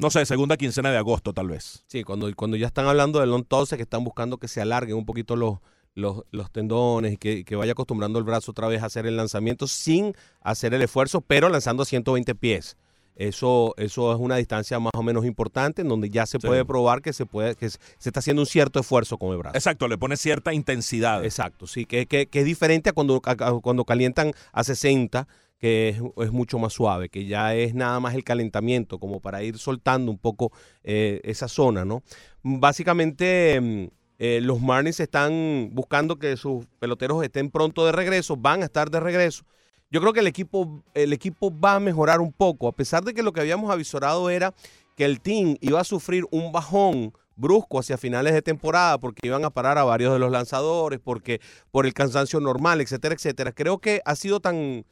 no 0.00 0.10
sé, 0.10 0.24
segunda 0.26 0.56
quincena 0.56 0.90
de 0.90 0.96
agosto 0.98 1.32
tal 1.32 1.48
vez. 1.48 1.84
Sí, 1.86 2.02
cuando, 2.04 2.28
cuando 2.34 2.56
ya 2.56 2.66
están 2.66 2.86
hablando 2.86 3.20
del 3.20 3.30
long 3.30 3.44
toss, 3.44 3.72
es 3.72 3.76
que 3.76 3.82
están 3.82 4.02
buscando 4.04 4.38
que 4.38 4.48
se 4.48 4.60
alarguen 4.60 4.96
un 4.96 5.06
poquito 5.06 5.36
los, 5.36 5.58
los, 5.94 6.22
los 6.30 6.50
tendones 6.50 7.12
y 7.14 7.16
que, 7.16 7.44
que 7.44 7.56
vaya 7.56 7.72
acostumbrando 7.72 8.18
el 8.18 8.24
brazo 8.24 8.50
otra 8.52 8.68
vez 8.68 8.82
a 8.82 8.86
hacer 8.86 9.06
el 9.06 9.16
lanzamiento 9.16 9.66
sin 9.66 10.14
hacer 10.40 10.74
el 10.74 10.82
esfuerzo, 10.82 11.20
pero 11.20 11.48
lanzando 11.48 11.82
a 11.82 11.86
120 11.86 12.34
pies. 12.34 12.76
Eso, 13.16 13.74
eso 13.76 14.12
es 14.14 14.18
una 14.18 14.36
distancia 14.36 14.78
más 14.80 14.92
o 14.94 15.02
menos 15.02 15.26
importante 15.26 15.82
en 15.82 15.88
donde 15.88 16.08
ya 16.08 16.24
se 16.24 16.38
Sí. 16.40 16.46
puede 16.46 16.64
probar 16.64 17.02
que 17.02 17.12
se 17.12 17.26
puede 17.26 17.54
que 17.54 17.68
se 17.68 17.78
se 17.98 18.08
está 18.08 18.20
haciendo 18.20 18.40
un 18.40 18.46
cierto 18.46 18.80
esfuerzo 18.80 19.18
con 19.18 19.32
el 19.32 19.36
brazo. 19.38 19.56
Exacto, 19.58 19.88
le 19.88 19.98
pone 19.98 20.16
cierta 20.16 20.54
intensidad. 20.54 21.22
Exacto, 21.22 21.66
sí, 21.66 21.84
que, 21.84 22.06
que- 22.06 22.26
que 22.28 22.38
es 22.38 22.44
diferente 22.46 22.88
a 22.88 22.92
cuando, 22.94 23.20
a- 23.26 23.30
a 23.32 23.60
cuando 23.60 23.84
calientan 23.84 24.32
a 24.52 24.64
60, 24.64 25.28
que 25.60 25.90
es, 26.16 26.32
mucho 26.32 26.58
más 26.58 26.72
suave, 26.72 27.10
que 27.10 27.26
ya 27.26 27.54
es 27.54 27.74
nada 27.74 28.00
más 28.00 28.14
el 28.14 28.24
calentamiento, 28.24 28.98
como 28.98 29.20
para 29.20 29.42
ir 29.42 29.58
soltando 29.58 30.10
un 30.10 30.18
poco 30.18 30.52
eh, 30.82 31.20
esa 31.22 31.48
zona, 31.48 31.84
¿no? 31.84 32.02
Básicamente, 32.42 33.60
mm, 33.60 33.84
eh, 34.18 34.40
los 34.42 34.60
Marlins 34.60 35.00
están 35.00 35.70
buscando 35.72 36.18
que 36.18 36.36
sus 36.36 36.66
peloteros 36.78 37.22
estén 37.22 37.50
pronto 37.50 37.84
de 37.84 37.92
regreso, 37.92 38.36
van 38.36 38.62
a 38.62 38.66
estar 38.66 38.90
de 38.90 39.00
regreso. 39.00 39.44
Yo 39.90 40.00
creo 40.00 40.12
que 40.12 40.20
el 40.20 40.26
equipo, 40.26 40.82
el 40.94 41.12
equipo 41.12 41.52
va 41.52 41.74
a 41.74 41.80
mejorar 41.80 42.20
un 42.20 42.32
poco, 42.32 42.68
a 42.68 42.72
pesar 42.72 43.04
de 43.04 43.12
que 43.12 43.22
lo 43.22 43.32
que 43.32 43.40
habíamos 43.40 43.70
avisorado 43.70 44.30
era 44.30 44.54
que 44.96 45.04
el 45.04 45.20
team 45.20 45.56
iba 45.60 45.80
a 45.80 45.84
sufrir 45.84 46.24
un 46.30 46.52
bajón 46.52 47.12
brusco 47.36 47.78
hacia 47.78 47.96
finales 47.96 48.34
de 48.34 48.42
temporada 48.42 48.98
porque 48.98 49.26
iban 49.26 49.44
a 49.44 49.50
parar 49.50 49.78
a 49.78 49.84
varios 49.84 50.12
de 50.12 50.18
los 50.18 50.30
lanzadores, 50.30 51.00
porque 51.02 51.40
por 51.70 51.86
el 51.86 51.94
cansancio 51.94 52.38
normal, 52.40 52.80
etcétera, 52.80 53.14
etcétera. 53.14 53.52
Creo 53.52 53.78
que 53.78 54.00
ha 54.04 54.14
sido 54.14 54.40
tan, 54.40 54.84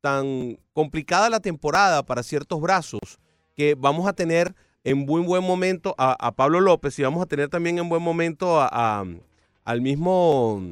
tan 0.00 0.58
complicada 0.72 1.30
la 1.30 1.40
temporada 1.40 2.02
para 2.02 2.22
ciertos 2.22 2.60
brazos 2.60 3.00
que 3.56 3.74
vamos 3.74 4.08
a 4.08 4.12
tener 4.12 4.54
en 4.84 5.04
buen 5.04 5.26
buen 5.26 5.44
momento 5.44 5.94
a, 5.98 6.32
Pablo 6.32 6.60
López 6.60 6.98
y 6.98 7.02
vamos 7.02 7.22
a 7.22 7.26
tener 7.26 7.48
también 7.48 7.78
en 7.78 7.88
buen 7.88 8.02
momento 8.02 8.60
a, 8.60 9.04
al 9.64 9.80
mismo 9.80 10.62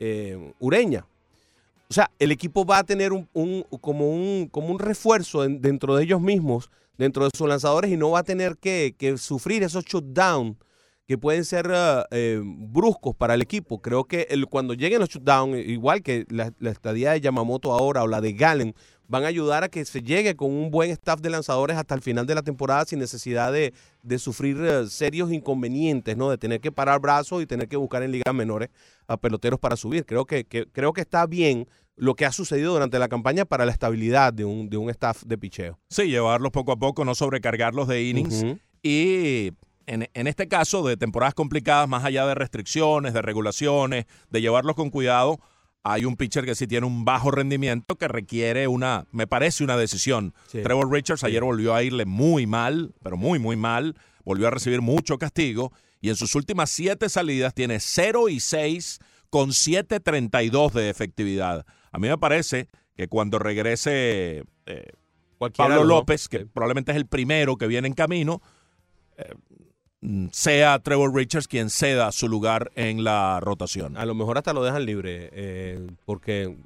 eh, 0.00 0.52
Ureña. 0.58 1.06
O 1.88 1.94
sea, 1.94 2.10
el 2.18 2.32
equipo 2.32 2.64
va 2.64 2.78
a 2.78 2.84
tener 2.84 3.12
un, 3.12 3.28
como, 3.80 4.10
un, 4.10 4.48
como 4.50 4.68
un 4.68 4.80
refuerzo 4.80 5.44
en- 5.44 5.60
dentro 5.60 5.94
de 5.94 6.02
ellos 6.02 6.20
mismos, 6.20 6.68
dentro 6.98 7.24
de 7.24 7.30
sus 7.36 7.48
lanzadores, 7.48 7.92
y 7.92 7.96
no 7.96 8.10
va 8.10 8.20
a 8.20 8.24
tener 8.24 8.56
que, 8.56 8.96
que 8.98 9.16
sufrir 9.18 9.62
esos 9.62 9.84
shutdowns 9.84 10.56
que 11.06 11.16
pueden 11.18 11.44
ser 11.44 11.70
eh, 11.72 12.02
eh, 12.10 12.40
bruscos 12.44 13.14
para 13.14 13.34
el 13.34 13.42
equipo. 13.42 13.80
Creo 13.80 14.04
que 14.04 14.26
el, 14.30 14.46
cuando 14.46 14.74
lleguen 14.74 14.98
los 15.00 15.08
shutdowns, 15.08 15.56
igual 15.66 16.02
que 16.02 16.26
la, 16.30 16.52
la 16.58 16.70
estadía 16.70 17.12
de 17.12 17.20
Yamamoto 17.20 17.72
ahora 17.72 18.02
o 18.02 18.06
la 18.08 18.20
de 18.20 18.32
Gallen, 18.32 18.74
van 19.08 19.22
a 19.22 19.28
ayudar 19.28 19.62
a 19.62 19.68
que 19.68 19.84
se 19.84 20.02
llegue 20.02 20.34
con 20.34 20.50
un 20.50 20.72
buen 20.72 20.90
staff 20.90 21.20
de 21.20 21.30
lanzadores 21.30 21.76
hasta 21.76 21.94
el 21.94 22.00
final 22.02 22.26
de 22.26 22.34
la 22.34 22.42
temporada 22.42 22.84
sin 22.86 22.98
necesidad 22.98 23.52
de, 23.52 23.72
de 24.02 24.18
sufrir 24.18 24.56
eh, 24.60 24.86
serios 24.88 25.30
inconvenientes, 25.32 26.16
¿no? 26.16 26.28
De 26.28 26.38
tener 26.38 26.60
que 26.60 26.72
parar 26.72 26.98
brazos 27.00 27.40
y 27.40 27.46
tener 27.46 27.68
que 27.68 27.76
buscar 27.76 28.02
en 28.02 28.10
ligas 28.10 28.34
menores 28.34 28.68
a 29.06 29.16
peloteros 29.16 29.60
para 29.60 29.76
subir. 29.76 30.04
Creo 30.06 30.24
que, 30.24 30.44
que- 30.44 30.66
creo 30.72 30.92
que 30.92 31.02
está 31.02 31.24
bien 31.26 31.68
lo 31.94 32.14
que 32.14 32.26
ha 32.26 32.32
sucedido 32.32 32.72
durante 32.72 32.98
la 32.98 33.06
campaña 33.08 33.44
para 33.44 33.64
la 33.64 33.70
estabilidad 33.70 34.32
de 34.32 34.44
un, 34.44 34.68
de 34.68 34.76
un 34.76 34.90
staff 34.90 35.22
de 35.24 35.38
picheo. 35.38 35.78
Sí, 35.88 36.08
llevarlos 36.08 36.50
poco 36.50 36.72
a 36.72 36.76
poco, 36.76 37.04
no 37.04 37.14
sobrecargarlos 37.14 37.86
de 37.86 38.02
innings. 38.02 38.44
Y 38.82 39.52
en, 39.86 40.08
en 40.12 40.26
este 40.26 40.48
caso 40.48 40.86
de 40.86 40.96
temporadas 40.96 41.34
complicadas, 41.34 41.88
más 41.88 42.04
allá 42.04 42.26
de 42.26 42.34
restricciones, 42.34 43.14
de 43.14 43.22
regulaciones, 43.22 44.06
de 44.30 44.40
llevarlos 44.40 44.76
con 44.76 44.90
cuidado, 44.90 45.40
hay 45.88 46.04
un 46.04 46.16
pitcher 46.16 46.44
que 46.44 46.56
sí 46.56 46.66
tiene 46.66 46.84
un 46.84 47.04
bajo 47.04 47.30
rendimiento 47.30 47.94
que 47.94 48.08
requiere 48.08 48.66
una, 48.66 49.06
me 49.12 49.28
parece 49.28 49.62
una 49.62 49.76
decisión. 49.76 50.34
Sí. 50.48 50.60
Trevor 50.62 50.90
Richards 50.90 51.22
ayer 51.22 51.44
volvió 51.44 51.74
a 51.74 51.82
irle 51.84 52.06
muy 52.06 52.46
mal, 52.46 52.92
pero 53.04 53.16
muy, 53.16 53.38
muy 53.38 53.54
mal. 53.54 53.94
Volvió 54.24 54.48
a 54.48 54.50
recibir 54.50 54.82
mucho 54.82 55.16
castigo 55.16 55.72
y 56.00 56.08
en 56.08 56.16
sus 56.16 56.34
últimas 56.34 56.70
siete 56.70 57.08
salidas 57.08 57.54
tiene 57.54 57.78
0 57.78 58.28
y 58.28 58.40
6 58.40 58.98
con 59.30 59.50
7.32 59.50 60.72
de 60.72 60.90
efectividad. 60.90 61.64
A 61.92 61.98
mí 61.98 62.08
me 62.08 62.18
parece 62.18 62.68
que 62.96 63.06
cuando 63.06 63.38
regrese 63.38 64.42
eh, 64.66 64.92
Pablo. 65.38 65.84
López, 65.84 66.28
que 66.28 66.46
probablemente 66.46 66.90
es 66.90 66.96
el 66.96 67.06
primero 67.06 67.56
que 67.56 67.68
viene 67.68 67.86
en 67.86 67.94
camino, 67.94 68.42
eh, 69.18 69.34
sea 70.32 70.78
Trevor 70.78 71.14
Richards 71.14 71.48
quien 71.48 71.70
ceda 71.70 72.12
su 72.12 72.28
lugar 72.28 72.70
en 72.76 73.04
la 73.04 73.40
rotación. 73.40 73.96
A 73.96 74.06
lo 74.06 74.14
mejor 74.14 74.38
hasta 74.38 74.52
lo 74.52 74.62
dejan 74.64 74.86
libre, 74.86 75.30
eh, 75.32 75.86
porque 76.04 76.56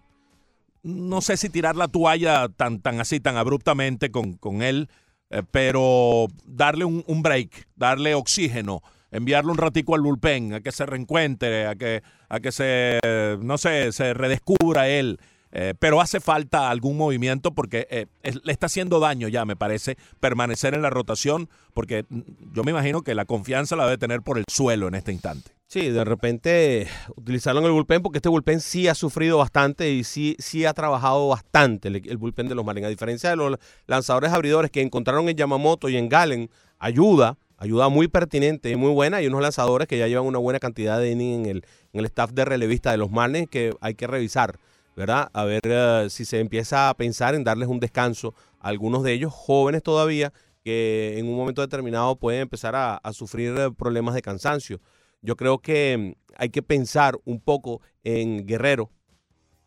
No 0.83 1.20
sé 1.20 1.37
si 1.37 1.50
tirar 1.50 1.76
la 1.76 1.88
toalla 1.88 2.48
tan, 2.48 2.81
tan 2.81 3.00
así, 3.00 3.20
tan 3.20 3.37
abruptamente 3.37 4.11
con, 4.11 4.35
con 4.35 4.62
él, 4.62 4.88
eh, 5.31 5.42
pero 5.50 6.26
darle 6.46 6.85
un, 6.85 7.05
un 7.07 7.22
break, 7.22 7.68
darle 7.76 8.14
oxígeno, 8.14 8.83
enviarle 9.11 9.50
un 9.53 9.59
ratico 9.59 9.94
al 9.94 10.00
bullpen, 10.03 10.55
a 10.55 10.61
que 10.61 10.72
se 10.72 10.87
reencuentre, 10.87 11.66
a 11.66 11.74
que, 11.74 12.03
a 12.29 12.40
que 12.40 12.53
se, 12.53 12.98
no 13.42 13.59
sé, 13.59 13.92
se 13.92 14.14
redescubra 14.14 14.88
él. 14.88 15.18
Eh, 15.53 15.75
pero 15.79 16.01
hace 16.01 16.21
falta 16.21 16.71
algún 16.71 16.97
movimiento 16.97 17.53
porque 17.53 17.87
eh, 17.91 18.07
le 18.45 18.53
está 18.53 18.67
haciendo 18.67 19.01
daño 19.01 19.27
ya, 19.29 19.45
me 19.45 19.57
parece, 19.57 19.97
permanecer 20.21 20.75
en 20.75 20.83
la 20.83 20.91
rotación, 20.91 21.49
porque 21.75 22.05
mm, 22.09 22.21
yo 22.55 22.63
me 22.63 22.71
imagino 22.71 23.03
que 23.03 23.15
la 23.15 23.25
confianza 23.25 23.75
la 23.75 23.85
debe 23.85 23.99
tener 23.99 24.23
por 24.23 24.39
el 24.39 24.45
suelo 24.49 24.87
en 24.87 24.95
este 24.95 25.13
instante. 25.13 25.51
sí, 25.67 25.89
de 25.89 26.05
repente 26.05 26.87
utilizarlo 27.17 27.61
en 27.61 27.67
el 27.67 27.73
bullpen, 27.73 28.03
porque 28.03 28.19
este 28.19 28.29
bullpen 28.29 28.61
sí 28.61 28.87
ha 28.87 28.95
sufrido 28.95 29.39
bastante 29.39 29.91
y 29.91 30.05
sí, 30.05 30.37
sí 30.39 30.65
ha 30.67 30.73
trabajado 30.73 31.29
bastante 31.29 31.89
el, 31.89 32.17
bullpen 32.17 32.49
de 32.49 32.55
los 32.55 32.65
Marlins. 32.65 32.87
A 32.87 32.91
diferencia 32.91 33.31
de 33.31 33.37
los 33.37 33.59
lanzadores 33.87 34.33
abridores 34.33 34.71
que 34.71 34.83
encontraron 34.83 35.29
en 35.29 35.37
Yamamoto 35.37 35.89
y 35.89 35.97
en 35.97 36.09
Gallen, 36.09 36.49
ayuda, 36.79 37.39
ayuda 37.57 37.89
muy 37.89 38.07
pertinente 38.07 38.71
y 38.71 38.77
muy 38.77 38.93
buena, 38.93 39.21
y 39.21 39.27
unos 39.27 39.43
lanzadores 39.43 39.89
que 39.89 39.99
ya 39.99 40.07
llevan 40.07 40.27
una 40.27 40.39
buena 40.39 40.61
cantidad 40.61 41.01
de 41.01 41.11
innings 41.11 41.41
en 41.41 41.47
el, 41.47 41.65
en 41.93 42.01
el 42.01 42.07
staff 42.07 42.31
de 42.31 42.45
relevista 42.45 42.93
de 42.93 42.99
los 42.99 43.11
Marlins 43.11 43.49
que 43.51 43.74
hay 43.81 43.95
que 43.95 44.07
revisar. 44.07 44.61
¿Verdad? 44.97 45.30
A 45.32 45.45
ver 45.45 45.62
eh, 45.64 46.07
si 46.11 46.24
se 46.24 46.41
empieza 46.41 46.88
a 46.88 46.95
pensar 46.95 47.34
en 47.34 47.45
darles 47.45 47.68
un 47.68 47.80
descanso 47.80 48.34
a 48.61 48.68
algunos 48.68 49.03
de 49.03 49.12
ellos, 49.12 49.32
jóvenes 49.32 49.82
todavía, 49.82 50.32
que 50.62 51.18
en 51.18 51.28
un 51.28 51.36
momento 51.36 51.62
determinado 51.62 52.16
pueden 52.16 52.43
empezar 52.43 52.74
a, 52.76 53.01
sufrir 53.12 53.55
eh, 53.57 53.70
problemas 53.70 54.14
de 54.14 54.22
cansancio. 54.22 54.80
Yo 55.22 55.36
creo 55.36 55.59
que 55.59 56.14
mm, 56.16 56.32
hay 56.36 56.51
que 56.51 56.62
pensar 56.62 57.18
un 57.24 57.41
poco 57.41 57.80
en 58.05 58.47
Guerrero, 58.47 58.91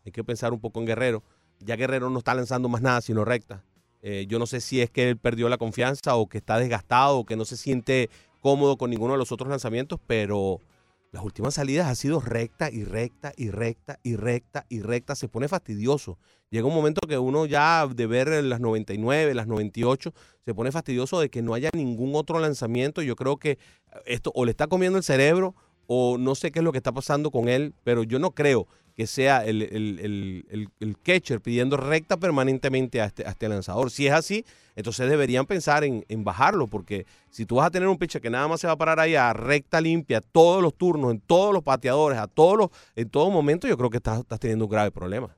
hay 0.04 0.12
que 0.12 0.24
pensar 0.24 0.52
un 0.52 0.60
poco 0.60 0.80
en 0.80 0.86
Guerrero. 0.86 1.22
Ya 1.60 1.76
Guerrero 1.76 2.10
no 2.10 2.18
está 2.18 2.34
lanzando 2.34 2.68
más 2.68 2.82
nada 2.82 3.00
sino 3.00 3.24
recta. 3.24 3.64
Eh, 4.02 4.26
yo 4.28 4.38
no 4.38 4.46
sé 4.46 4.60
si 4.60 4.82
es 4.82 4.90
que 4.90 5.08
él 5.08 5.16
perdió 5.16 5.48
la 5.48 5.56
confianza 5.56 6.14
o 6.16 6.28
que 6.28 6.36
está 6.38 6.58
desgastado 6.58 7.18
o 7.18 7.24
que 7.24 7.36
no 7.36 7.46
se 7.46 7.56
siente 7.56 8.10
cómodo 8.40 8.76
con 8.76 8.90
ninguno 8.90 9.14
de 9.14 9.18
los 9.18 9.32
otros 9.32 9.48
lanzamientos, 9.48 9.98
pero 10.06 10.60
las 11.14 11.22
últimas 11.22 11.54
salidas 11.54 11.86
ha 11.86 11.94
sido 11.94 12.18
recta 12.18 12.72
y 12.72 12.82
recta 12.82 13.32
y 13.36 13.48
recta 13.48 14.00
y 14.02 14.16
recta 14.16 14.66
y 14.68 14.80
recta. 14.80 15.14
Se 15.14 15.28
pone 15.28 15.46
fastidioso. 15.46 16.18
Llega 16.50 16.66
un 16.66 16.74
momento 16.74 17.00
que 17.06 17.16
uno 17.18 17.46
ya 17.46 17.86
de 17.86 18.08
ver 18.08 18.42
las 18.42 18.58
99, 18.58 19.32
las 19.32 19.46
98, 19.46 20.12
se 20.44 20.54
pone 20.54 20.72
fastidioso 20.72 21.20
de 21.20 21.30
que 21.30 21.40
no 21.40 21.54
haya 21.54 21.70
ningún 21.72 22.16
otro 22.16 22.40
lanzamiento. 22.40 23.00
Yo 23.00 23.14
creo 23.14 23.36
que 23.36 23.58
esto 24.06 24.32
o 24.34 24.44
le 24.44 24.50
está 24.50 24.66
comiendo 24.66 24.98
el 24.98 25.04
cerebro 25.04 25.54
o 25.86 26.18
no 26.18 26.34
sé 26.34 26.50
qué 26.50 26.58
es 26.58 26.64
lo 26.64 26.72
que 26.72 26.78
está 26.78 26.90
pasando 26.90 27.30
con 27.30 27.48
él, 27.48 27.74
pero 27.84 28.02
yo 28.02 28.18
no 28.18 28.32
creo 28.32 28.66
que 28.96 29.06
sea 29.06 29.44
el, 29.44 29.62
el- 29.62 29.98
el- 30.50 30.68
el- 30.80 30.98
catcher 30.98 31.40
pidiendo 31.40 31.76
recta 31.76 32.16
permanentemente 32.16 33.00
a 33.00 33.06
este, 33.06 33.26
a 33.26 33.30
este 33.30 33.48
lanzador. 33.48 33.90
Si 33.90 34.06
es 34.06 34.12
así, 34.12 34.44
entonces 34.76 35.08
deberían 35.10 35.46
pensar 35.46 35.82
en, 35.84 36.04
en 36.08 36.22
bajarlo, 36.24 36.66
porque 36.68 37.06
si 37.30 37.44
tú 37.44 37.56
vas 37.56 37.66
a 37.66 37.70
tener 37.70 37.88
un 37.88 37.98
pitcher 37.98 38.20
que 38.22 38.30
nada 38.30 38.46
más 38.46 38.60
se 38.60 38.66
va 38.68 38.74
a 38.74 38.78
parar 38.78 39.00
ahí 39.00 39.14
a 39.16 39.32
recta 39.32 39.80
limpia 39.80 40.20
todos 40.20 40.62
los 40.62 40.74
turnos, 40.74 41.10
en 41.10 41.20
todos 41.20 41.52
los 41.52 41.62
pateadores, 41.62 42.18
a 42.18 42.28
todos 42.28 42.56
los, 42.56 42.68
en 42.94 43.08
todo 43.10 43.30
momento, 43.30 43.66
yo 43.66 43.76
creo 43.76 43.90
que 43.90 43.96
estás, 43.96 44.20
estás 44.20 44.38
teniendo 44.38 44.64
un 44.66 44.70
grave 44.70 44.90
problema. 44.92 45.36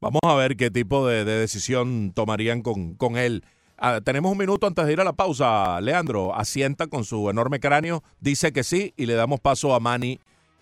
Vamos 0.00 0.20
a 0.24 0.34
ver 0.34 0.56
qué 0.56 0.70
tipo 0.70 1.06
de, 1.06 1.24
de 1.24 1.32
decisión 1.38 2.12
tomarían 2.14 2.62
con, 2.62 2.94
con 2.94 3.16
él. 3.16 3.44
Ah, 3.76 4.00
tenemos 4.04 4.30
un 4.32 4.36
minuto 4.38 4.66
antes 4.66 4.86
de 4.86 4.92
ir 4.92 5.00
a 5.00 5.04
la 5.04 5.14
pausa. 5.14 5.80
Leandro 5.80 6.34
asienta 6.34 6.86
con 6.86 7.04
su 7.04 7.30
enorme 7.30 7.60
cráneo, 7.60 8.02
dice 8.20 8.52
que 8.52 8.62
sí 8.62 8.92
y 8.96 9.06
le 9.06 9.14
damos 9.14 9.40
paso 9.40 9.74
a 9.74 9.80
Manny, 9.80 10.20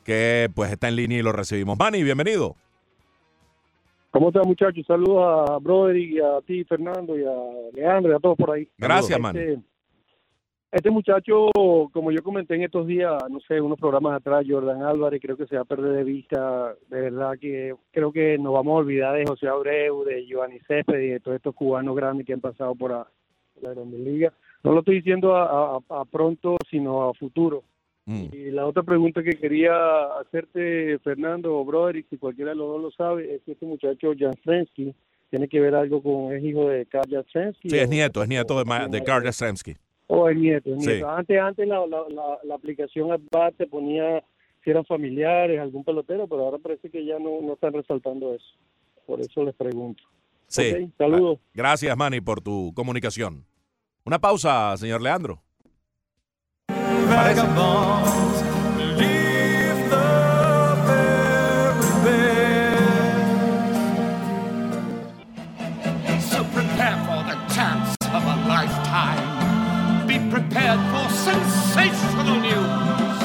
que 0.09 0.49
pues 0.55 0.73
está 0.73 0.89
en 0.89 0.97
línea 0.97 1.19
y 1.19 1.23
lo 1.23 1.33
recibimos. 1.33 1.79
Manny, 1.79 2.03
bienvenido. 2.03 2.57
¿Cómo 4.11 4.29
están 4.29 4.45
muchachos? 4.47 4.87
Saludos 4.87 5.51
a 5.51 5.59
Brother 5.59 5.99
y 5.99 6.19
a 6.19 6.41
ti, 6.47 6.65
Fernando, 6.65 7.19
y 7.19 7.25
a 7.25 7.35
Leandro 7.75 8.13
y 8.13 8.15
a 8.15 8.19
todos 8.19 8.39
por 8.39 8.53
ahí. 8.53 8.67
Gracias, 8.79 9.11
Este, 9.11 9.21
Manny. 9.21 9.63
Este 10.73 10.91
muchacho, 10.91 11.51
como 11.93 12.11
yo 12.11 12.23
comenté 12.23 12.55
en 12.55 12.63
estos 12.63 12.87
días, 12.87 13.23
no 13.31 13.39
sé, 13.41 13.61
unos 13.61 13.79
programas 13.79 14.15
atrás, 14.17 14.47
Jordan 14.49 14.83
Álvarez, 14.83 15.21
creo 15.21 15.37
que 15.37 15.47
se 15.47 15.57
va 15.57 15.63
a 15.63 15.67
perder 15.67 15.93
de 15.93 16.05
vista, 16.05 16.75
de 16.89 17.01
verdad 17.03 17.33
que 17.39 17.75
creo 17.91 18.11
que 18.11 18.39
nos 18.39 18.55
vamos 18.55 18.73
a 18.73 18.77
olvidar 18.79 19.15
de 19.15 19.27
José 19.27 19.47
Abreu, 19.47 20.05
de 20.05 20.25
Giovanni 20.27 20.59
Céspedes 20.61 21.05
y 21.05 21.11
de 21.11 21.21
todos 21.21 21.37
estos 21.37 21.55
cubanos 21.55 21.95
grandes 21.95 22.27
que 22.27 22.33
han 22.33 22.41
pasado 22.41 22.75
por 22.75 22.93
la, 22.93 23.07
la 23.61 23.75
Grande 23.75 23.99
Liga. 23.99 24.33
No 24.65 24.73
lo 24.73 24.79
estoy 24.79 24.97
diciendo 24.97 25.37
a, 25.37 25.77
a- 25.77 26.01
a 26.01 26.05
pronto, 26.07 26.57
sino 26.71 27.11
a 27.11 27.15
futuro. 27.15 27.63
Mm. 28.09 28.27
Y 28.33 28.51
la 28.53 28.67
otra 28.67 28.83
pregunta 28.83 29.23
que 29.23 29.33
quería 29.39 29.75
hacerte, 30.21 30.99
Fernando 31.01 31.55
o 31.59 31.65
Broderick, 31.65 32.09
si 32.09 32.17
cualquiera 32.17 32.53
de 32.53 32.57
los 32.57 32.69
dos 32.69 32.83
lo 32.83 32.91
sabe, 32.93 33.35
es 33.35 33.43
que 33.43 33.53
este 33.53 33.67
muchacho, 33.67 34.13
Jan 34.19 34.33
Strensky, 34.39 34.95
tiene 35.31 35.47
que 35.47 35.61
ver 35.61 35.75
algo 35.75 36.03
con, 36.03 36.33
es 36.35 36.43
hijo 36.43 36.69
de 36.71 36.87
Karl 36.87 37.11
Jastrensky. 37.11 37.69
Sí, 37.69 37.77
es 37.79 37.89
nieto, 37.89 38.23
es 38.23 38.29
nieto 38.31 38.59
de, 38.59 38.65
Ma- 38.65 38.89
de 38.89 39.05
Karl 39.05 39.25
Jastrzemski. 39.25 39.77
o 40.07 40.27
el 40.31 40.41
nieto, 40.41 40.73
el 40.73 40.81
Sí. 40.81 40.87
nieto. 40.89 41.11
Antes, 41.11 41.39
antes 41.39 41.69
la, 41.69 41.87
la, 41.87 42.05
la, 42.09 42.39
la 42.45 42.55
aplicación 42.55 43.13
AdBat 43.13 43.57
te 43.57 43.67
ponía 43.67 44.25
si 44.65 44.71
eran 44.71 44.87
familiares, 44.87 45.61
algún 45.61 45.85
pelotero, 45.85 46.27
pero 46.27 46.47
ahora 46.47 46.57
parece 46.59 46.89
que 46.91 47.05
ya 47.05 47.19
no, 47.19 47.43
no 47.43 47.53
están 47.53 47.75
resaltando 47.75 48.35
eso. 48.35 48.47
Por 49.07 49.21
eso 49.21 49.45
les 49.45 49.55
pregunto. 49.55 50.03
Sí. 50.47 50.91
Saludos. 50.97 51.41
Gracias, 51.53 51.95
Manny, 51.95 52.23
por 52.23 52.41
tu 52.41 52.73
comunicación. 52.75 53.45
Una 54.07 54.19
pausa, 54.19 54.75
señor 54.79 55.03
Leandro. 55.03 55.43
Vagabonds 57.09 58.43
um 58.43 58.77
leave 58.99 59.81
the 59.91 60.09
very 60.87 61.91
best. 62.05 63.25
So 66.31 66.39
prepare 66.45 66.97
for 67.07 67.21
the 67.31 67.37
chance 67.55 67.91
of 68.03 68.23
a 68.25 68.37
lifetime. 68.47 69.25
Be 70.07 70.19
prepared 70.31 70.81
for 70.93 71.09
sensational 71.15 72.39
news. 72.41 73.23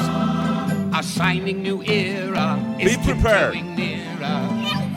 A 0.96 1.02
shining 1.02 1.62
new 1.62 1.82
era 1.84 2.58
is 2.80 2.96
Be 2.96 3.02
prepared. 3.04 3.54
nearer. 3.54 4.48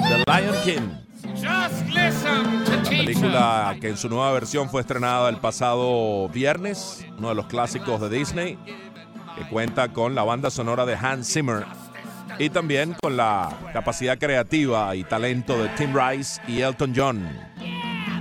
The 0.09 0.17
Lion 0.27 0.55
King. 0.63 0.91
Just 1.35 1.85
listen 1.93 2.43
to 2.65 2.71
La 2.71 2.73
teacher. 2.76 2.76
Película 2.97 3.75
que 3.79 3.89
en 3.89 3.97
su 3.97 4.09
nueva 4.09 4.31
versión 4.31 4.69
fue 4.69 4.81
estrenada 4.81 5.29
el 5.29 5.37
pasado 5.37 6.27
viernes, 6.29 7.05
uno 7.17 7.29
de 7.29 7.35
los 7.35 7.45
clásicos 7.45 8.01
de 8.01 8.09
Disney, 8.09 8.57
que 9.37 9.47
cuenta 9.49 9.93
con 9.93 10.15
la 10.15 10.23
banda 10.23 10.49
sonora 10.49 10.85
de 10.85 10.95
Hans 10.95 11.31
Zimmer 11.31 11.65
y 12.39 12.49
también 12.49 12.95
con 13.01 13.17
la 13.17 13.55
capacidad 13.73 14.17
creativa 14.17 14.95
y 14.95 15.03
talento 15.03 15.61
de 15.61 15.69
Tim 15.69 15.93
Rice 15.95 16.41
y 16.47 16.61
Elton 16.61 16.93
John. 16.95 17.27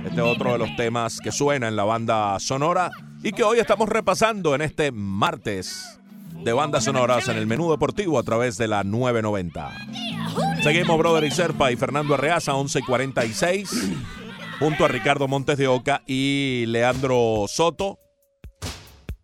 Este 0.05 0.21
es 0.21 0.27
otro 0.27 0.53
de 0.53 0.59
los 0.59 0.75
temas 0.75 1.19
que 1.19 1.31
suena 1.31 1.67
en 1.67 1.75
la 1.75 1.83
banda 1.83 2.39
sonora 2.39 2.91
y 3.23 3.31
que 3.31 3.43
hoy 3.43 3.59
estamos 3.59 3.89
repasando 3.89 4.55
en 4.55 4.61
este 4.61 4.91
martes 4.91 5.99
de 6.43 6.53
bandas 6.53 6.83
sonoras 6.83 7.27
en 7.27 7.37
el 7.37 7.47
menú 7.47 7.71
deportivo 7.71 8.19
a 8.19 8.23
través 8.23 8.57
de 8.57 8.67
la 8.67 8.83
990. 8.83 9.71
Seguimos 10.61 10.97
Brother 10.97 11.23
y 11.23 11.31
Serpa 11.31 11.71
y 11.71 11.75
Fernando 11.75 12.13
Arreaza, 12.13 12.53
1146, 12.53 13.69
junto 14.59 14.85
a 14.85 14.87
Ricardo 14.87 15.27
Montes 15.27 15.57
de 15.57 15.67
Oca 15.67 16.03
y 16.07 16.65
Leandro 16.67 17.45
Soto. 17.47 17.99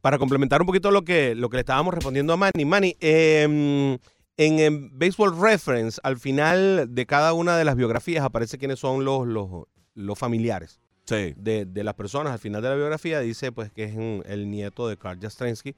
Para 0.01 0.17
complementar 0.17 0.61
un 0.61 0.67
poquito 0.67 0.91
lo 0.91 1.03
que, 1.03 1.33
lo 1.33 1.49
que 1.49 1.57
le 1.57 1.61
estábamos 1.61 1.93
respondiendo 1.93 2.33
a 2.33 2.37
Manny. 2.37 2.65
Manny, 2.65 2.97
eh, 2.99 3.43
en, 3.43 3.99
en 4.59 4.99
Baseball 4.99 5.39
Reference, 5.39 5.99
al 6.03 6.17
final 6.19 6.93
de 6.93 7.05
cada 7.05 7.31
una 7.33 7.55
de 7.57 7.63
las 7.63 7.75
biografías 7.77 8.25
aparece 8.25 8.57
quiénes 8.57 8.79
son 8.79 9.05
los, 9.05 9.25
los, 9.25 9.49
los 9.95 10.19
familiares 10.19 10.79
Sí. 11.05 11.33
de, 11.37 11.65
de 11.65 11.83
las 11.83 11.93
personas. 11.95 12.33
Al 12.33 12.39
final 12.39 12.61
de 12.61 12.69
la 12.69 12.75
biografía 12.75 13.19
dice 13.21 13.51
pues 13.53 13.71
que 13.71 13.85
es 13.85 13.95
el 14.25 14.49
nieto 14.51 14.87
de 14.89 14.97
Karl 14.97 15.19
Jastrensky. 15.21 15.73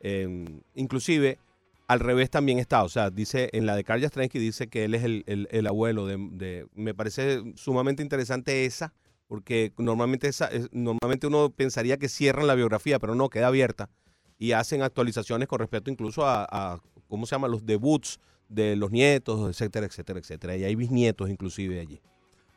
Eh, 0.00 0.44
inclusive, 0.76 1.38
al 1.86 2.00
revés 2.00 2.30
también 2.30 2.58
está. 2.58 2.82
O 2.84 2.88
sea, 2.88 3.10
dice 3.10 3.50
en 3.52 3.66
la 3.66 3.76
de 3.76 3.84
Karl 3.84 4.00
Jastrensky 4.00 4.38
dice 4.38 4.68
que 4.68 4.84
él 4.84 4.94
es 4.94 5.04
el, 5.04 5.24
el- 5.26 5.48
el 5.50 5.66
abuelo 5.66 6.06
de, 6.06 6.16
de- 6.32 6.66
Me 6.74 6.94
parece 6.94 7.42
sumamente 7.56 8.02
interesante 8.02 8.64
esa, 8.64 8.92
porque 9.28 9.72
normalmente, 9.78 10.28
esa, 10.28 10.46
es- 10.46 10.68
normalmente 10.72 11.26
uno 11.26 11.50
pensaría 11.50 11.96
que 11.98 12.08
cierran 12.08 12.46
la 12.46 12.54
biografía, 12.54 12.98
pero 12.98 13.14
no, 13.14 13.28
queda 13.28 13.48
abierta. 13.48 13.90
Y 14.38 14.52
hacen 14.52 14.82
actualizaciones 14.82 15.46
con 15.48 15.58
respecto 15.60 15.90
incluso 15.90 16.26
a, 16.26 16.46
a, 16.50 16.80
¿cómo 17.08 17.26
se 17.26 17.34
llama? 17.34 17.48
Los 17.48 17.64
debuts 17.66 18.18
de 18.48 18.76
los 18.76 18.90
nietos, 18.90 19.48
etcétera, 19.50 19.86
etcétera, 19.86 20.18
etcétera. 20.18 20.56
Y 20.56 20.64
hay 20.64 20.74
bisnietos 20.74 21.30
inclusive 21.30 21.80
allí. 21.80 22.00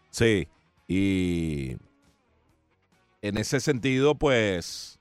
Sí. 0.10 0.48
Y 0.88 1.76
en 3.22 3.38
ese 3.38 3.60
sentido, 3.60 4.16
pues, 4.16 5.00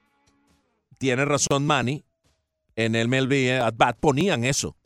tiene 0.98 1.24
razón 1.24 1.66
Manny. 1.66 2.04
En 2.76 2.94
el 2.94 3.08
MLB 3.08 3.60
at 3.62 3.74
Bat 3.76 3.96
ponían 3.98 4.44
eso. 4.44 4.76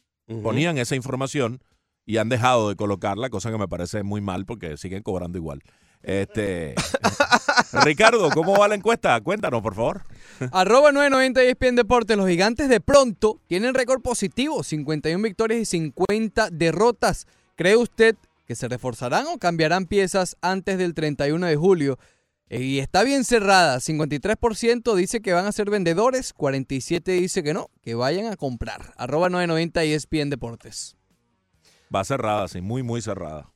Ponían 0.42 0.78
esa 0.78 0.94
información 0.94 1.60
y 2.06 2.18
han 2.18 2.28
dejado 2.28 2.68
de 2.68 2.76
colocarla, 2.76 3.30
cosa 3.30 3.50
que 3.50 3.58
me 3.58 3.66
parece 3.66 4.04
muy 4.04 4.20
mal 4.20 4.46
porque 4.46 4.76
siguen 4.76 5.02
cobrando 5.02 5.38
igual. 5.38 5.60
Este 6.02 6.74
Ricardo, 7.84 8.30
¿cómo 8.30 8.56
va 8.56 8.68
la 8.68 8.74
encuesta? 8.74 9.20
Cuéntanos, 9.20 9.60
por 9.60 9.74
favor. 9.74 10.02
Arroba 10.52 10.92
990 10.92 11.42
ESPN 11.42 11.76
Deportes. 11.76 12.16
Los 12.16 12.28
gigantes 12.28 12.68
de 12.68 12.80
pronto 12.80 13.38
tienen 13.46 13.74
récord 13.74 14.00
positivo. 14.00 14.62
51 14.62 15.22
victorias 15.22 15.60
y 15.60 15.64
50 15.66 16.50
derrotas. 16.50 17.26
¿Cree 17.54 17.76
usted 17.76 18.16
que 18.46 18.54
se 18.54 18.68
reforzarán 18.68 19.26
o 19.26 19.38
cambiarán 19.38 19.86
piezas 19.86 20.36
antes 20.40 20.78
del 20.78 20.94
31 20.94 21.46
de 21.46 21.56
julio? 21.56 21.98
Eh, 22.50 22.60
Y 22.60 22.78
está 22.80 23.04
bien 23.04 23.24
cerrada. 23.24 23.78
53% 23.80 24.94
dice 24.94 25.22
que 25.22 25.32
van 25.32 25.46
a 25.46 25.52
ser 25.52 25.70
vendedores. 25.70 26.34
47% 26.34 27.04
dice 27.04 27.42
que 27.42 27.54
no, 27.54 27.70
que 27.80 27.94
vayan 27.94 28.26
a 28.26 28.36
comprar. 28.36 28.92
Arroba 28.96 29.30
990 29.30 29.84
ESPN 29.84 30.28
Deportes. 30.28 30.96
Va 31.94 32.04
cerrada, 32.04 32.46
sí, 32.48 32.60
muy, 32.60 32.82
muy 32.82 33.00
cerrada. 33.00 33.50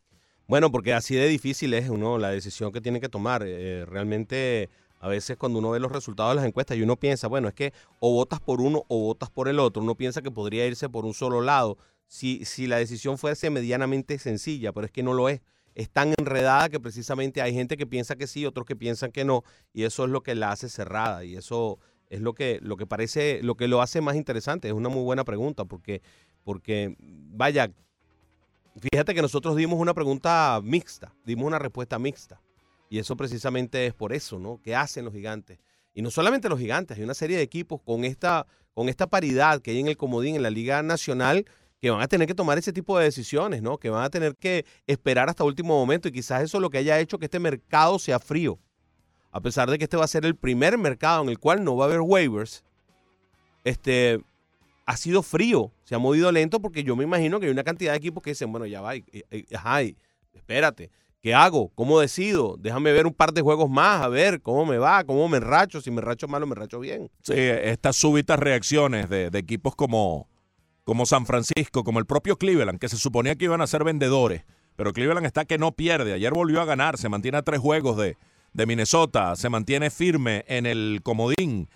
Bueno, 0.47 0.71
porque 0.71 0.93
así 0.93 1.15
de 1.15 1.27
difícil 1.29 1.75
es 1.75 1.89
uno 1.89 2.19
la 2.19 2.31
decisión 2.31 2.73
que 2.73 2.81
tiene 2.81 3.01
que 3.01 3.09
tomar. 3.09 3.43
Eh, 3.45 3.85
realmente, 3.87 4.71
a 5.01 5.09
veces 5.09 5.37
cuando 5.37 5.59
uno 5.59 5.71
ve 5.71 5.81
los 5.81 5.91
resultados 5.93 6.33
de 6.33 6.37
las 6.37 6.45
encuestas 6.45 6.77
y 6.77 6.83
uno 6.83 6.97
piensa, 6.97 7.29
bueno, 7.29 7.49
es 7.49 7.55
que 7.55 7.73
o 8.01 8.13
votas 8.13 8.41
por 8.41 8.61
uno 8.61 8.85
o 8.89 9.01
votas 9.01 9.31
por 9.31 9.49
el 9.49 9.59
otro, 9.59 9.83
uno 9.83 9.95
piensa 9.95 10.23
que 10.23 10.31
podría 10.31 10.67
irse 10.67 10.89
por 10.89 11.05
un 11.05 11.15
solo 11.15 11.41
lado 11.41 11.79
si, 12.07 12.45
si 12.45 12.67
la 12.67 12.77
decisión 12.77 13.19
fuese 13.19 13.51
medianamente 13.51 14.19
sencilla, 14.19 14.73
pero 14.73 14.87
es 14.87 14.93
que 14.93 15.03
no 15.03 15.15
lo 15.15 15.29
es. 15.29 15.41
Es 15.75 15.91
tan 15.91 16.15
enredada 16.19 16.69
que 16.69 16.81
precisamente 16.81 17.43
hay 17.43 17.53
gente 17.53 17.77
que 17.77 17.87
piensa 17.87 18.17
que 18.17 18.27
sí, 18.27 18.47
otros 18.47 18.67
que 18.67 18.77
piensan 18.77 19.11
que 19.11 19.25
no, 19.25 19.43
y 19.73 19.85
eso 19.85 20.05
es 20.05 20.11
lo 20.11 20.23
que 20.23 20.35
la 20.35 20.53
hace 20.53 20.69
cerrada, 20.69 21.25
y 21.25 21.37
eso 21.37 21.79
es 22.11 22.21
lo 22.21 22.35
que, 22.35 22.59
lo 22.63 22.77
que 22.77 22.87
parece, 22.87 23.41
lo 23.43 23.57
que 23.57 23.67
lo 23.69 23.83
hace 23.83 24.01
más 24.01 24.17
interesante. 24.17 24.69
Es 24.69 24.75
una 24.75 24.89
muy 24.89 25.03
buena 25.03 25.25
pregunta, 25.25 25.65
porque, 25.65 26.03
porque 26.45 26.95
vaya, 26.99 27.71
Fíjate 28.77 29.15
que 29.15 29.23
nosotros 29.23 29.55
dimos 29.55 29.79
una 29.79 29.95
pregunta 29.95 30.61
mixta, 30.63 31.15
dimos 31.25 31.47
una 31.47 31.61
respuesta 31.61 31.99
mixta. 31.99 32.41
Y 32.91 32.99
eso 32.99 33.17
precisamente 33.17 33.87
es 33.87 33.95
por 33.95 34.13
eso, 34.13 34.39
¿no? 34.39 34.61
¿Qué 34.63 34.75
hacen 34.75 35.05
los 35.05 35.15
gigantes? 35.15 35.61
Y 35.95 36.03
no 36.03 36.11
solamente 36.11 36.49
los 36.49 36.59
gigantes, 36.59 36.99
hay 36.99 37.05
una 37.05 37.15
serie 37.15 37.37
de 37.37 37.43
equipos 37.45 37.81
con 37.81 38.05
esta, 38.05 38.47
con 38.73 38.89
esta 38.89 39.07
paridad 39.07 39.61
que 39.61 39.71
hay 39.71 39.81
en 39.81 39.89
el 39.89 39.97
comodín 39.97 40.35
en 40.35 40.43
la 40.43 40.51
Liga 40.51 40.83
Nacional 40.83 41.47
que 41.85 41.91
van 41.91 42.01
a 42.01 42.09
tener 42.09 42.27
que 42.27 42.35
tomar 42.35 42.57
ese 42.57 42.73
tipo 42.73 42.97
de 42.99 43.05
decisiones, 43.05 43.61
¿no? 43.61 43.77
Que 43.77 43.91
van 43.91 44.03
a 44.05 44.09
tener 44.09 44.35
que 44.37 44.65
esperar 44.87 45.29
hasta 45.29 45.45
último 45.45 45.79
momento 45.79 46.09
y 46.09 46.13
quizás 46.13 46.43
eso 46.43 46.57
es 46.57 46.63
lo 46.63 46.71
que 46.71 46.79
haya 46.79 46.99
hecho 46.99 47.19
que 47.19 47.27
este 47.27 47.39
mercado 47.39 47.99
sea 47.99 48.19
frío. 48.19 48.59
A 49.31 49.43
pesar 49.43 49.71
de 49.71 49.77
que 49.77 49.85
este 49.85 49.99
va 49.99 50.05
a 50.05 50.09
ser 50.09 50.25
el 50.25 50.35
primer 50.35 50.79
mercado 50.79 51.23
en 51.23 51.29
el 51.29 51.39
cual 51.39 51.63
no 51.63 51.77
va 51.77 51.85
a 51.85 51.89
haber 51.89 52.01
waivers, 52.01 52.65
este, 53.65 54.19
ha 54.87 54.97
sido 54.97 55.23
frío, 55.23 55.73
se 55.85 55.95
ha 55.95 55.99
movido 55.99 56.33
lento 56.33 56.59
porque 56.59 56.85
yo 56.85 56.97
me 56.97 57.05
imagino 57.05 57.39
que 57.39 57.45
hay 57.45 57.53
una 57.53 57.65
cantidad 57.65 57.93
de 57.93 57.99
equipos 57.99 58.23
que 58.23 58.31
dicen, 58.31 58.51
bueno, 58.51 58.65
ya 58.65 58.81
va, 58.81 58.97
y- 58.97 59.05
espérate, 60.33 60.91
¿qué 61.21 61.35
hago? 61.35 61.71
¿Cómo 61.75 62.01
decido? 62.01 62.57
Déjame 62.59 62.93
ver 62.93 63.07
un 63.07 63.13
par 63.13 63.35
de 63.35 63.43
juegos 63.43 63.69
más, 63.69 64.01
a 64.01 64.09
ver 64.09 64.41
cómo 64.41 64.65
me 64.65 64.79
va, 64.79 65.05
cómo 65.05 65.29
me 65.29 65.39
racho, 65.39 65.83
si 65.83 65.91
me 65.91 66.01
racho 66.01 66.29
mal 66.29 66.43
o 66.45 66.47
me 66.47 66.55
racho 66.55 66.81
bien. 66.81 67.11
Sí, 67.23 67.35
estas 67.37 67.95
súbitas 67.95 68.39
reacciones 68.39 69.11
de 69.11 69.29
equipos 69.35 69.77
como, 69.77 70.31
como 70.85 71.07
San 71.07 71.27
Francisco, 71.27 71.83
como 71.83 71.99
el 71.99 72.07
propio 72.07 72.37
Cleveland, 72.37 72.79
que 72.79 72.89
se 72.89 72.97
suponía 72.97 73.37
que 73.37 73.47
iban 73.47 73.61
a 73.61 73.67
ser 73.67 73.85
vendedores, 73.85 74.45
pero 74.77 74.93
Cleveland 74.93 75.27
está 75.27 75.45
que 75.45 75.59
no 75.59 75.73
pierde. 75.73 76.13
Ayer 76.13 76.33
volvió 76.33 76.61
a 76.61 76.65
ganar, 76.65 76.99
se 76.99 77.09
mantiene 77.09 77.39
a 77.39 77.43
tres 77.43 77.61
juegos 77.61 77.97
de, 77.97 78.17
de 78.53 78.67
Minnesota, 78.67 79.37
se 79.37 79.49
mantiene 79.49 79.91
firme 79.91 80.45
en 80.49 80.67
el 80.67 81.01
comodín. 81.03 81.69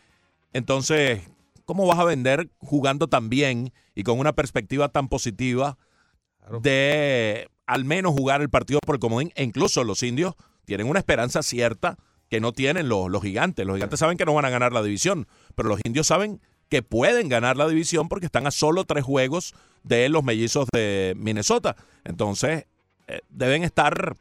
Entonces, 0.53 1.23
¿cómo 1.65 1.87
vas 1.87 1.99
a 1.99 2.05
vender 2.05 2.51
jugando 2.59 3.09
tan 3.09 3.29
bien 3.29 3.73
y 3.95 4.03
con 4.03 4.19
una 4.19 4.35
perspectiva 4.35 4.89
tan 4.89 5.09
positiva 5.09 5.79
de 6.63 7.49
al 7.67 7.85
menos 7.85 8.13
jugar 8.13 8.41
el 8.41 8.51
partido 8.51 8.81
por 8.85 8.97
el 8.97 9.01
comodín? 9.01 9.33
E 9.37 9.45
incluso 9.45 9.85
los 9.85 10.03
indios 10.03 10.35
tienen 10.65 10.89
una 10.89 10.99
esperanza 10.99 11.43
cierta 11.43 11.99
que 12.29 12.41
no 12.41 12.53
tienen 12.53 12.89
los, 12.89 13.11
los 13.11 13.23
gigantes. 13.23 13.65
Los 13.65 13.77
gigantes 13.77 14.01
saben 14.01 14.19
que 14.19 14.25
no 14.25 14.35
van 14.35 14.45
a 14.45 14.51
ganar 14.51 14.73
la 14.73 14.83
división, 14.83 15.27
pero 15.55 15.69
los 15.69 15.81
indios 15.85 16.07
saben 16.07 16.41
que 16.69 16.83
pueden 16.83 17.29
ganar 17.29 17.57
la 17.57 17.69
división 17.69 18.09
porque 18.09 18.27
están 18.27 18.47
a 18.47 18.51
solo 18.51 18.85
tres 18.85 19.05
juegos 19.05 19.55
de 19.83 20.09
los 20.09 20.23
mellizos 20.23 20.69
de 20.73 21.15
Minnesota. 21.17 21.77
Entonces, 22.05 22.67
eh, 23.07 23.21
deben 23.31 23.65
estar 23.65 24.17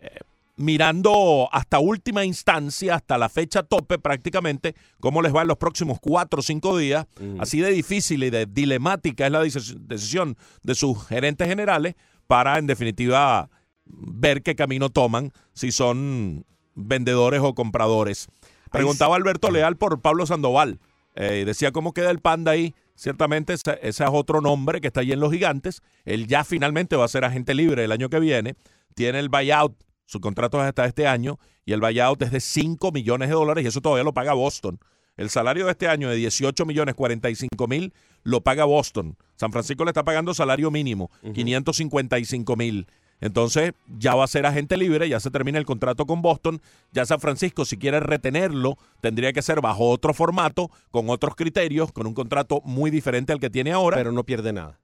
eh, 0.00 0.18
mirando 0.56 1.48
hasta 1.52 1.78
última 1.78 2.24
instancia, 2.24 2.96
hasta 2.96 3.18
la 3.18 3.28
fecha 3.28 3.62
tope 3.62 3.98
prácticamente, 3.98 4.74
cómo 5.00 5.22
les 5.22 5.34
va 5.34 5.42
en 5.42 5.48
los 5.48 5.58
próximos 5.58 5.98
cuatro 6.00 6.40
o 6.40 6.42
cinco 6.42 6.76
días. 6.76 7.06
Así 7.38 7.60
de 7.60 7.70
difícil 7.70 8.22
y 8.24 8.30
de 8.30 8.46
dilemática 8.46 9.26
es 9.26 9.32
la 9.32 9.42
decis- 9.42 9.78
decisión 9.78 10.36
de 10.62 10.74
sus 10.74 11.06
gerentes 11.06 11.48
generales 11.48 11.94
para, 12.26 12.58
en 12.58 12.66
definitiva, 12.66 13.48
ver 13.84 14.42
qué 14.42 14.54
camino 14.54 14.88
toman, 14.90 15.32
si 15.52 15.72
son 15.72 16.44
vendedores 16.74 17.40
o 17.42 17.54
compradores. 17.54 18.28
Preguntaba 18.70 19.16
Alberto 19.16 19.50
Leal 19.50 19.76
por 19.76 20.00
Pablo 20.00 20.26
Sandoval. 20.26 20.78
Eh, 21.14 21.44
decía 21.44 21.72
cómo 21.72 21.92
queda 21.92 22.10
el 22.10 22.20
panda 22.20 22.52
ahí. 22.52 22.74
Ciertamente 22.94 23.52
ese, 23.54 23.78
ese 23.82 24.04
es 24.04 24.10
otro 24.12 24.40
nombre 24.40 24.80
que 24.80 24.88
está 24.88 25.00
ahí 25.00 25.12
en 25.12 25.20
los 25.20 25.32
gigantes. 25.32 25.82
Él 26.04 26.26
ya 26.26 26.44
finalmente 26.44 26.96
va 26.96 27.04
a 27.04 27.08
ser 27.08 27.24
agente 27.24 27.54
libre 27.54 27.84
el 27.84 27.92
año 27.92 28.08
que 28.08 28.20
viene. 28.20 28.54
Tiene 28.94 29.18
el 29.18 29.28
buyout, 29.28 29.74
su 30.04 30.20
contrato 30.20 30.60
es 30.60 30.68
hasta 30.68 30.84
este 30.84 31.06
año, 31.06 31.38
y 31.64 31.72
el 31.72 31.80
buyout 31.80 32.22
es 32.22 32.30
de 32.30 32.40
5 32.40 32.92
millones 32.92 33.28
de 33.28 33.34
dólares 33.34 33.64
y 33.64 33.68
eso 33.68 33.80
todavía 33.80 34.04
lo 34.04 34.12
paga 34.12 34.34
Boston. 34.34 34.78
El 35.16 35.30
salario 35.30 35.66
de 35.66 35.72
este 35.72 35.88
año 35.88 36.08
de 36.08 36.16
18 36.16 36.64
millones 36.64 36.94
45 36.94 37.66
mil 37.68 37.92
lo 38.22 38.42
paga 38.42 38.64
Boston. 38.64 39.16
San 39.36 39.52
Francisco 39.52 39.84
le 39.84 39.90
está 39.90 40.04
pagando 40.04 40.32
salario 40.32 40.70
mínimo, 40.70 41.10
555 41.34 42.56
mil. 42.56 42.86
Entonces 43.22 43.72
ya 43.86 44.16
va 44.16 44.24
a 44.24 44.26
ser 44.26 44.44
agente 44.44 44.76
libre, 44.76 45.08
ya 45.08 45.20
se 45.20 45.30
termina 45.30 45.58
el 45.58 45.64
contrato 45.64 46.06
con 46.06 46.22
Boston. 46.22 46.60
Ya 46.90 47.06
San 47.06 47.20
Francisco, 47.20 47.64
si 47.64 47.78
quiere 47.78 48.00
retenerlo, 48.00 48.76
tendría 49.00 49.32
que 49.32 49.42
ser 49.42 49.60
bajo 49.60 49.88
otro 49.88 50.12
formato, 50.12 50.70
con 50.90 51.08
otros 51.08 51.36
criterios, 51.36 51.92
con 51.92 52.06
un 52.08 52.14
contrato 52.14 52.60
muy 52.64 52.90
diferente 52.90 53.32
al 53.32 53.38
que 53.38 53.48
tiene 53.48 53.70
ahora. 53.72 53.96
Pero 53.96 54.10
no 54.10 54.24
pierde 54.24 54.52
nada. 54.52 54.80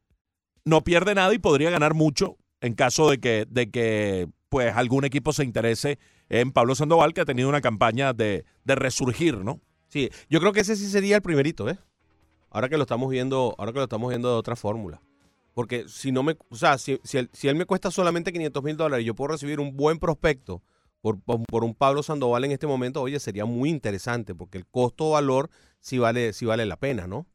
no 0.64 0.82
pierde 0.84 1.14
nada 1.16 1.34
y 1.34 1.38
podría 1.38 1.70
ganar 1.70 1.94
mucho 1.94 2.36
en 2.60 2.74
caso 2.74 3.10
de 3.10 3.18
que, 3.18 3.44
de 3.48 3.70
que 3.70 4.28
pues 4.48 4.74
algún 4.74 5.04
equipo 5.04 5.32
se 5.32 5.42
interese 5.44 5.98
en 6.28 6.52
Pablo 6.52 6.74
Sandoval, 6.76 7.14
que 7.14 7.22
ha 7.22 7.24
tenido 7.24 7.48
una 7.48 7.60
campaña 7.60 8.12
de, 8.12 8.44
de 8.64 8.74
resurgir, 8.76 9.38
¿no? 9.38 9.60
Sí, 9.88 10.10
yo 10.30 10.38
creo 10.40 10.52
que 10.52 10.60
ese 10.60 10.76
sí 10.76 10.86
sería 10.86 11.16
el 11.16 11.22
primerito, 11.22 11.68
¿eh? 11.68 11.78
Ahora 12.50 12.68
que 12.68 12.76
lo 12.76 12.82
estamos 12.84 13.10
viendo, 13.10 13.54
ahora 13.58 13.72
que 13.72 13.78
lo 13.78 13.84
estamos 13.84 14.10
viendo 14.10 14.30
de 14.30 14.36
otra 14.36 14.54
fórmula. 14.54 15.00
Porque 15.58 15.88
si 15.88 16.12
no 16.12 16.22
me, 16.22 16.36
o 16.50 16.54
sea, 16.54 16.78
si, 16.78 17.00
si 17.02 17.18
él, 17.18 17.28
si 17.32 17.48
él 17.48 17.56
me 17.56 17.64
cuesta 17.66 17.90
solamente 17.90 18.32
500 18.32 18.62
mil 18.62 18.76
dólares 18.76 19.02
y 19.02 19.06
yo 19.08 19.16
puedo 19.16 19.32
recibir 19.32 19.58
un 19.58 19.76
buen 19.76 19.98
prospecto 19.98 20.62
por, 21.00 21.20
por, 21.20 21.42
por 21.50 21.64
un 21.64 21.74
Pablo 21.74 22.04
Sandoval 22.04 22.44
en 22.44 22.52
este 22.52 22.68
momento, 22.68 23.02
oye, 23.02 23.18
sería 23.18 23.44
muy 23.44 23.68
interesante 23.68 24.36
porque 24.36 24.56
el 24.58 24.66
costo-valor 24.66 25.50
sí 25.80 25.98
vale, 25.98 26.32
sí 26.32 26.46
vale 26.46 26.64
la 26.64 26.76
pena, 26.76 27.08
¿no? 27.08 27.26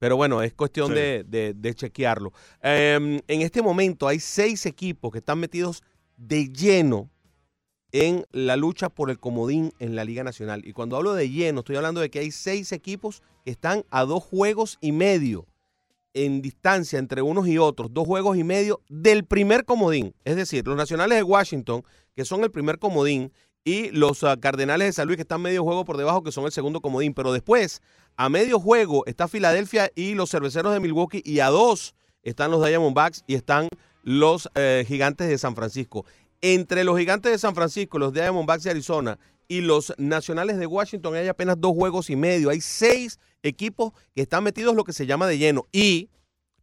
Pero 0.00 0.16
bueno, 0.16 0.42
es 0.42 0.52
cuestión 0.52 0.88
Sí. 0.88 0.94
de, 0.94 1.24
de- 1.28 1.54
de 1.54 1.74
chequearlo. 1.76 2.32
Em, 2.60 3.20
en 3.28 3.40
este 3.42 3.62
momento 3.62 4.08
hay 4.08 4.18
seis 4.18 4.66
equipos 4.66 5.12
que 5.12 5.18
están 5.18 5.38
metidos 5.38 5.84
de 6.16 6.48
lleno 6.48 7.08
en 7.92 8.24
la 8.32 8.56
lucha 8.56 8.88
por 8.88 9.10
el 9.10 9.20
comodín 9.20 9.72
en 9.78 9.94
la 9.94 10.02
Liga 10.04 10.24
Nacional. 10.24 10.66
Y 10.66 10.72
cuando 10.72 10.96
hablo 10.96 11.14
de 11.14 11.30
lleno, 11.30 11.60
estoy 11.60 11.76
hablando 11.76 12.00
de 12.00 12.10
que 12.10 12.18
hay 12.18 12.32
seis 12.32 12.72
equipos 12.72 13.22
que 13.44 13.52
están 13.52 13.84
a 13.90 14.04
dos 14.04 14.24
juegos 14.24 14.76
y 14.80 14.90
medio 14.90 15.46
en 16.14 16.42
distancia 16.42 16.98
entre 16.98 17.22
unos 17.22 17.46
y 17.46 17.58
otros, 17.58 17.92
dos 17.92 18.06
juegos 18.06 18.36
y 18.36 18.44
medio 18.44 18.80
del 18.88 19.24
primer 19.24 19.64
comodín. 19.64 20.14
Es 20.24 20.36
decir, 20.36 20.66
los 20.66 20.76
Nacionales 20.76 21.18
de 21.18 21.22
Washington, 21.22 21.82
que 22.14 22.24
son 22.24 22.42
el 22.42 22.50
primer 22.50 22.78
comodín, 22.78 23.32
y 23.64 23.90
los 23.90 24.24
ah, 24.24 24.36
Cardenales 24.38 24.88
de 24.88 24.92
San 24.92 25.06
Luis, 25.06 25.16
que 25.16 25.22
están 25.22 25.42
medio 25.42 25.62
juego 25.64 25.84
por 25.84 25.96
debajo, 25.96 26.22
que 26.22 26.32
son 26.32 26.44
el 26.46 26.52
segundo 26.52 26.80
comodín. 26.80 27.14
Pero 27.14 27.32
después, 27.32 27.82
a 28.16 28.28
medio 28.28 28.58
juego, 28.58 29.04
está 29.06 29.28
Filadelfia 29.28 29.90
y 29.94 30.14
los 30.14 30.30
Cerveceros 30.30 30.72
de 30.72 30.80
Milwaukee, 30.80 31.22
y 31.24 31.40
a 31.40 31.48
dos 31.48 31.94
están 32.22 32.50
los 32.50 32.64
Diamondbacks 32.64 33.24
y 33.26 33.34
están 33.34 33.68
los 34.02 34.48
eh, 34.54 34.84
Gigantes 34.86 35.28
de 35.28 35.38
San 35.38 35.54
Francisco. 35.54 36.04
Entre 36.42 36.84
los 36.84 36.98
Gigantes 36.98 37.32
de 37.32 37.38
San 37.38 37.54
Francisco, 37.54 37.98
los 37.98 38.12
Diamondbacks 38.12 38.64
de 38.64 38.70
Arizona 38.70 39.18
y 39.50 39.62
los 39.62 39.92
Nacionales 39.98 40.58
de 40.58 40.66
Washington 40.66 41.16
hay 41.16 41.26
apenas 41.26 41.56
dos 41.58 41.74
juegos 41.74 42.08
y 42.08 42.14
medio. 42.14 42.50
Hay 42.50 42.60
seis 42.60 43.18
equipos 43.42 43.92
que 44.14 44.22
están 44.22 44.44
metidos 44.44 44.76
lo 44.76 44.84
que 44.84 44.92
se 44.92 45.06
llama 45.06 45.26
de 45.26 45.38
lleno. 45.38 45.66
Y 45.72 46.08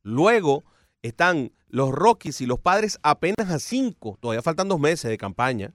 luego 0.03 0.63
están 1.01 1.51
los 1.67 1.91
Rockies 1.91 2.39
y 2.39 2.45
los 2.45 2.59
Padres 2.59 2.97
apenas 3.03 3.51
a 3.51 3.59
cinco. 3.59 4.17
Todavía 4.21 4.41
faltan 4.41 4.69
dos 4.69 4.79
meses 4.79 5.11
de 5.11 5.17
campaña. 5.17 5.73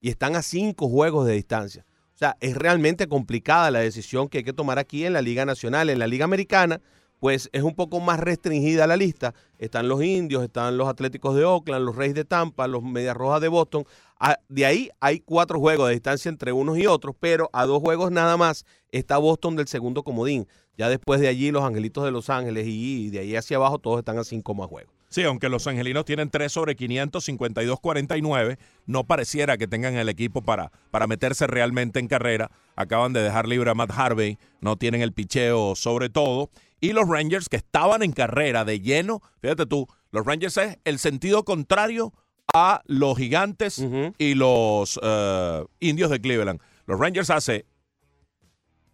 Y 0.00 0.08
están 0.08 0.36
a 0.36 0.42
cinco 0.42 0.88
juegos 0.88 1.26
de 1.26 1.32
distancia. 1.32 1.84
O 2.14 2.18
sea, 2.18 2.36
es 2.38 2.56
realmente 2.56 3.08
complicada 3.08 3.72
la 3.72 3.80
decisión 3.80 4.28
que 4.28 4.38
hay 4.38 4.44
que 4.44 4.52
tomar 4.52 4.78
aquí 4.78 5.04
en 5.04 5.14
la 5.14 5.22
Liga 5.22 5.44
Nacional. 5.44 5.90
En 5.90 5.98
la 5.98 6.06
Liga 6.06 6.26
Americana, 6.26 6.80
pues 7.18 7.50
es 7.52 7.64
un 7.64 7.74
poco 7.74 7.98
más 7.98 8.20
restringida 8.20 8.86
la 8.86 8.96
lista. 8.96 9.34
Están 9.58 9.88
los 9.88 10.00
Indios, 10.00 10.44
están 10.44 10.76
los 10.76 10.88
Atléticos 10.88 11.34
de 11.34 11.44
Oakland, 11.44 11.84
los 11.84 11.96
Reyes 11.96 12.14
de 12.14 12.24
Tampa, 12.24 12.68
los 12.68 12.84
Medias 12.84 13.16
Rojas 13.16 13.40
de 13.40 13.48
Boston. 13.48 13.84
Ah, 14.18 14.38
De 14.48 14.64
ahí 14.64 14.88
hay 15.00 15.20
cuatro 15.20 15.60
juegos 15.60 15.88
de 15.88 15.94
distancia 15.94 16.28
entre 16.28 16.52
unos 16.52 16.78
y 16.78 16.86
otros, 16.86 17.14
pero 17.20 17.50
a 17.52 17.66
dos 17.66 17.80
juegos 17.80 18.10
nada 18.10 18.36
más 18.36 18.64
está 18.90 19.18
Boston 19.18 19.56
del 19.56 19.68
segundo 19.68 20.02
comodín. 20.02 20.46
Ya 20.78 20.88
después 20.88 21.20
de 21.20 21.28
allí 21.28 21.50
los 21.50 21.64
Angelitos 21.64 22.04
de 22.04 22.10
Los 22.10 22.30
Ángeles 22.30 22.66
y 22.66 23.10
de 23.10 23.20
ahí 23.20 23.36
hacia 23.36 23.56
abajo 23.56 23.78
todos 23.78 23.98
están 23.98 24.18
a 24.18 24.24
cinco 24.24 24.54
más 24.54 24.68
juegos. 24.68 24.96
Sí, 25.08 25.22
aunque 25.22 25.48
los 25.48 25.66
angelinos 25.66 26.04
tienen 26.04 26.30
3 26.30 26.50
sobre 26.50 26.74
500, 26.74 27.26
52-49, 27.28 28.58
no 28.86 29.04
pareciera 29.04 29.56
que 29.56 29.68
tengan 29.68 29.94
el 29.94 30.08
equipo 30.08 30.42
para, 30.42 30.72
para 30.90 31.06
meterse 31.06 31.46
realmente 31.46 32.00
en 32.00 32.08
carrera. 32.08 32.50
Acaban 32.74 33.12
de 33.12 33.22
dejar 33.22 33.46
libre 33.46 33.70
a 33.70 33.74
Matt 33.74 33.92
Harvey, 33.96 34.38
no 34.60 34.76
tienen 34.76 35.02
el 35.02 35.12
picheo 35.12 35.76
sobre 35.76 36.10
todo. 36.10 36.50
Y 36.80 36.92
los 36.92 37.08
Rangers 37.08 37.48
que 37.48 37.56
estaban 37.56 38.02
en 38.02 38.12
carrera 38.12 38.64
de 38.64 38.80
lleno, 38.80 39.22
fíjate 39.40 39.64
tú, 39.64 39.86
los 40.10 40.26
Rangers 40.26 40.56
es 40.56 40.78
el 40.84 40.98
sentido 40.98 41.44
contrario 41.44 42.12
a 42.52 42.82
los 42.86 43.16
gigantes 43.16 43.84
y 44.18 44.34
los 44.34 44.98
eh, 45.02 45.64
indios 45.80 46.10
de 46.10 46.20
Cleveland. 46.20 46.60
Los 46.86 46.98
Rangers 46.98 47.30
hace 47.30 47.66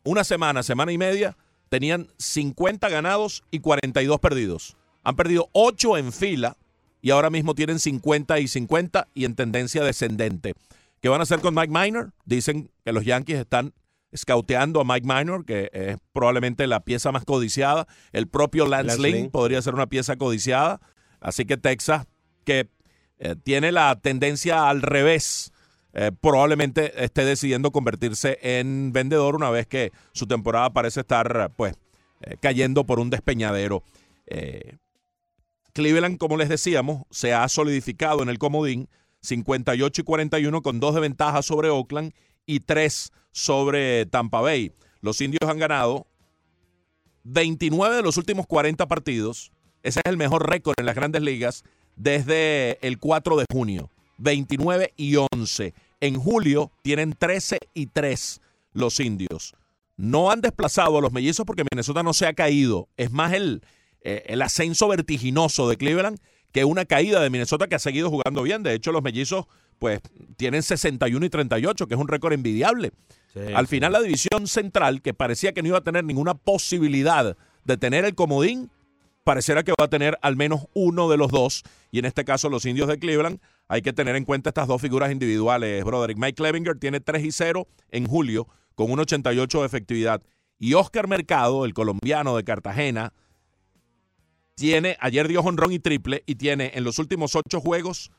una 0.04 0.24
semana, 0.24 0.62
semana 0.62 0.92
y 0.92 0.98
media, 0.98 1.36
tenían 1.68 2.08
50 2.18 2.88
ganados 2.88 3.44
y 3.50 3.60
42 3.60 4.20
perdidos. 4.20 4.76
Han 5.04 5.16
perdido 5.16 5.48
8 5.52 5.98
en 5.98 6.12
fila 6.12 6.56
y 7.00 7.10
ahora 7.10 7.30
mismo 7.30 7.54
tienen 7.54 7.78
50 7.78 8.38
y 8.40 8.48
50 8.48 9.08
y 9.14 9.24
en 9.24 9.34
tendencia 9.34 9.82
descendente. 9.82 10.54
¿Qué 11.00 11.08
van 11.08 11.20
a 11.20 11.24
hacer 11.24 11.40
con 11.40 11.54
Mike 11.54 11.72
Minor? 11.72 12.12
Dicen 12.24 12.70
que 12.84 12.92
los 12.92 13.04
Yankees 13.04 13.38
están 13.38 13.74
scouteando 14.14 14.80
a 14.80 14.84
Mike 14.84 15.06
Minor, 15.06 15.44
que 15.44 15.70
es 15.72 15.96
probablemente 16.12 16.66
la 16.66 16.80
pieza 16.84 17.10
más 17.10 17.24
codiciada. 17.24 17.88
El 18.12 18.28
propio 18.28 18.66
Lance, 18.66 18.98
Lance 18.98 19.02
Lynn. 19.02 19.30
podría 19.30 19.60
ser 19.62 19.74
una 19.74 19.86
pieza 19.86 20.16
codiciada. 20.16 20.80
Así 21.20 21.44
que 21.44 21.56
Texas, 21.56 22.06
que 22.44 22.68
eh, 23.24 23.36
tiene 23.40 23.70
la 23.70 24.00
tendencia 24.00 24.68
al 24.68 24.82
revés, 24.82 25.52
eh, 25.92 26.10
probablemente 26.20 27.04
esté 27.04 27.24
decidiendo 27.24 27.70
convertirse 27.70 28.36
en 28.42 28.92
vendedor 28.92 29.36
una 29.36 29.48
vez 29.48 29.68
que 29.68 29.92
su 30.10 30.26
temporada 30.26 30.72
parece 30.72 31.00
estar 31.02 31.52
pues 31.54 31.76
eh, 32.22 32.36
cayendo 32.40 32.82
por 32.82 32.98
un 32.98 33.10
despeñadero. 33.10 33.84
Cleveland, 35.72 36.18
como 36.18 36.36
les 36.36 36.48
decíamos, 36.48 37.04
se 37.10 37.32
ha 37.32 37.46
solidificado 37.48 38.24
en 38.24 38.28
el 38.28 38.38
comodín 38.38 38.88
58 39.20 40.00
y 40.00 40.04
41 40.04 40.62
con 40.62 40.80
dos 40.80 40.96
de 40.96 41.02
ventaja 41.02 41.42
sobre 41.42 41.68
Oakland 41.68 42.12
y 42.44 42.58
tres 42.58 43.12
sobre 43.30 44.04
Tampa 44.06 44.40
Bay. 44.40 44.72
Los 45.00 45.20
indios 45.20 45.48
han 45.48 45.58
ganado 45.60 46.08
29 47.22 47.94
de 47.94 48.02
los 48.02 48.16
últimos 48.16 48.48
40 48.48 48.88
partidos. 48.88 49.52
Ese 49.84 50.00
es 50.04 50.10
el 50.10 50.16
mejor 50.16 50.50
récord 50.50 50.74
en 50.78 50.86
las 50.86 50.96
grandes 50.96 51.22
ligas 51.22 51.62
desde 51.96 52.78
el 52.86 52.98
4 52.98 53.36
de 53.36 53.44
junio. 53.50 53.90
29 54.18 54.92
y 54.96 55.16
11. 55.16 55.74
En 56.00 56.14
julio 56.16 56.70
tienen 56.82 57.14
13 57.18 57.58
y 57.74 57.86
3 57.86 58.40
los 58.72 59.00
indios. 59.00 59.54
No 59.96 60.30
han 60.30 60.40
desplazado 60.40 60.98
a 60.98 61.00
los 61.00 61.12
mellizos 61.12 61.44
porque 61.46 61.64
Minnesota 61.70 62.02
no 62.02 62.12
se 62.12 62.26
ha 62.26 62.32
caído. 62.32 62.88
Es 62.96 63.10
más 63.10 63.32
el, 63.32 63.62
eh, 64.02 64.24
el 64.26 64.42
ascenso 64.42 64.88
vertiginoso 64.88 65.68
de 65.68 65.76
Cleveland 65.76 66.18
que 66.52 66.64
una 66.64 66.84
caída 66.84 67.20
de 67.20 67.30
Minnesota 67.30 67.66
que 67.66 67.74
ha 67.74 67.80
seguido 67.80 68.10
jugando 68.10 68.42
bien. 68.42 68.62
De 68.62 68.74
hecho, 68.74 68.92
los 68.92 69.02
mellizos 69.02 69.46
pues 69.78 70.00
tienen 70.36 70.62
61 70.62 71.26
y 71.26 71.30
38, 71.30 71.88
que 71.88 71.94
es 71.94 72.00
un 72.00 72.08
récord 72.08 72.32
envidiable. 72.32 72.92
Al 73.54 73.66
final 73.66 73.92
la 73.92 74.00
división 74.00 74.46
central, 74.46 75.00
que 75.00 75.14
parecía 75.14 75.52
que 75.52 75.62
no 75.62 75.68
iba 75.68 75.78
a 75.78 75.82
tener 75.82 76.04
ninguna 76.04 76.34
posibilidad 76.34 77.36
de 77.64 77.76
tener 77.78 78.04
el 78.04 78.14
comodín, 78.14 78.70
pareciera 79.24 79.62
que 79.62 79.72
va 79.78 79.84
a 79.84 79.88
tener 79.88 80.18
al 80.22 80.36
menos 80.36 80.66
uno 80.74 81.08
de 81.08 81.16
los 81.16 81.30
dos. 81.30 81.62
Y 81.90 81.98
en 81.98 82.04
este 82.04 82.24
caso 82.24 82.48
los 82.48 82.64
indios 82.64 82.88
de 82.88 82.98
Cleveland, 82.98 83.40
hay 83.68 83.82
que 83.82 83.92
tener 83.92 84.16
en 84.16 84.24
cuenta 84.24 84.50
estas 84.50 84.68
dos 84.68 84.80
figuras 84.80 85.12
individuales, 85.12 85.84
Broderick. 85.84 86.18
Mike 86.18 86.34
Clevinger 86.34 86.78
tiene 86.78 87.00
3 87.00 87.24
y 87.24 87.32
0 87.32 87.66
en 87.90 88.06
julio 88.06 88.48
con 88.74 88.90
un 88.90 89.00
88 89.00 89.60
de 89.60 89.66
efectividad. 89.66 90.22
Y 90.58 90.74
Oscar 90.74 91.08
Mercado, 91.08 91.64
el 91.64 91.74
colombiano 91.74 92.36
de 92.36 92.44
Cartagena, 92.44 93.12
tiene, 94.54 94.96
ayer 95.00 95.28
dio 95.28 95.40
honrón 95.40 95.72
y 95.72 95.78
triple 95.78 96.22
y 96.26 96.36
tiene 96.36 96.72
en 96.74 96.84
los 96.84 96.98
últimos 96.98 97.34
ocho 97.34 97.60
juegos 97.60 98.12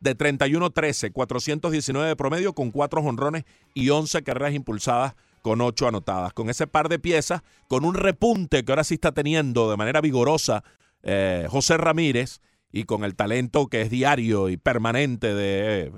de 0.00 0.16
31-13, 0.16 1.12
419 1.12 2.08
de 2.08 2.16
promedio 2.16 2.54
con 2.54 2.70
cuatro 2.70 3.00
honrones 3.00 3.44
y 3.74 3.90
11 3.90 4.22
carreras 4.22 4.54
impulsadas 4.54 5.14
con 5.44 5.60
ocho 5.60 5.86
anotadas. 5.86 6.32
Con 6.32 6.48
ese 6.48 6.66
par 6.66 6.88
de 6.88 6.98
piezas, 6.98 7.42
con 7.68 7.84
un 7.84 7.94
repunte 7.94 8.64
que 8.64 8.72
ahora 8.72 8.82
sí 8.82 8.94
está 8.94 9.12
teniendo 9.12 9.70
de 9.70 9.76
manera 9.76 10.00
vigorosa 10.00 10.64
eh, 11.02 11.46
José 11.50 11.76
Ramírez 11.76 12.40
y 12.72 12.84
con 12.84 13.04
el 13.04 13.14
talento 13.14 13.66
que 13.66 13.82
es 13.82 13.90
diario 13.90 14.48
y 14.48 14.56
permanente 14.56 15.34
de 15.34 15.92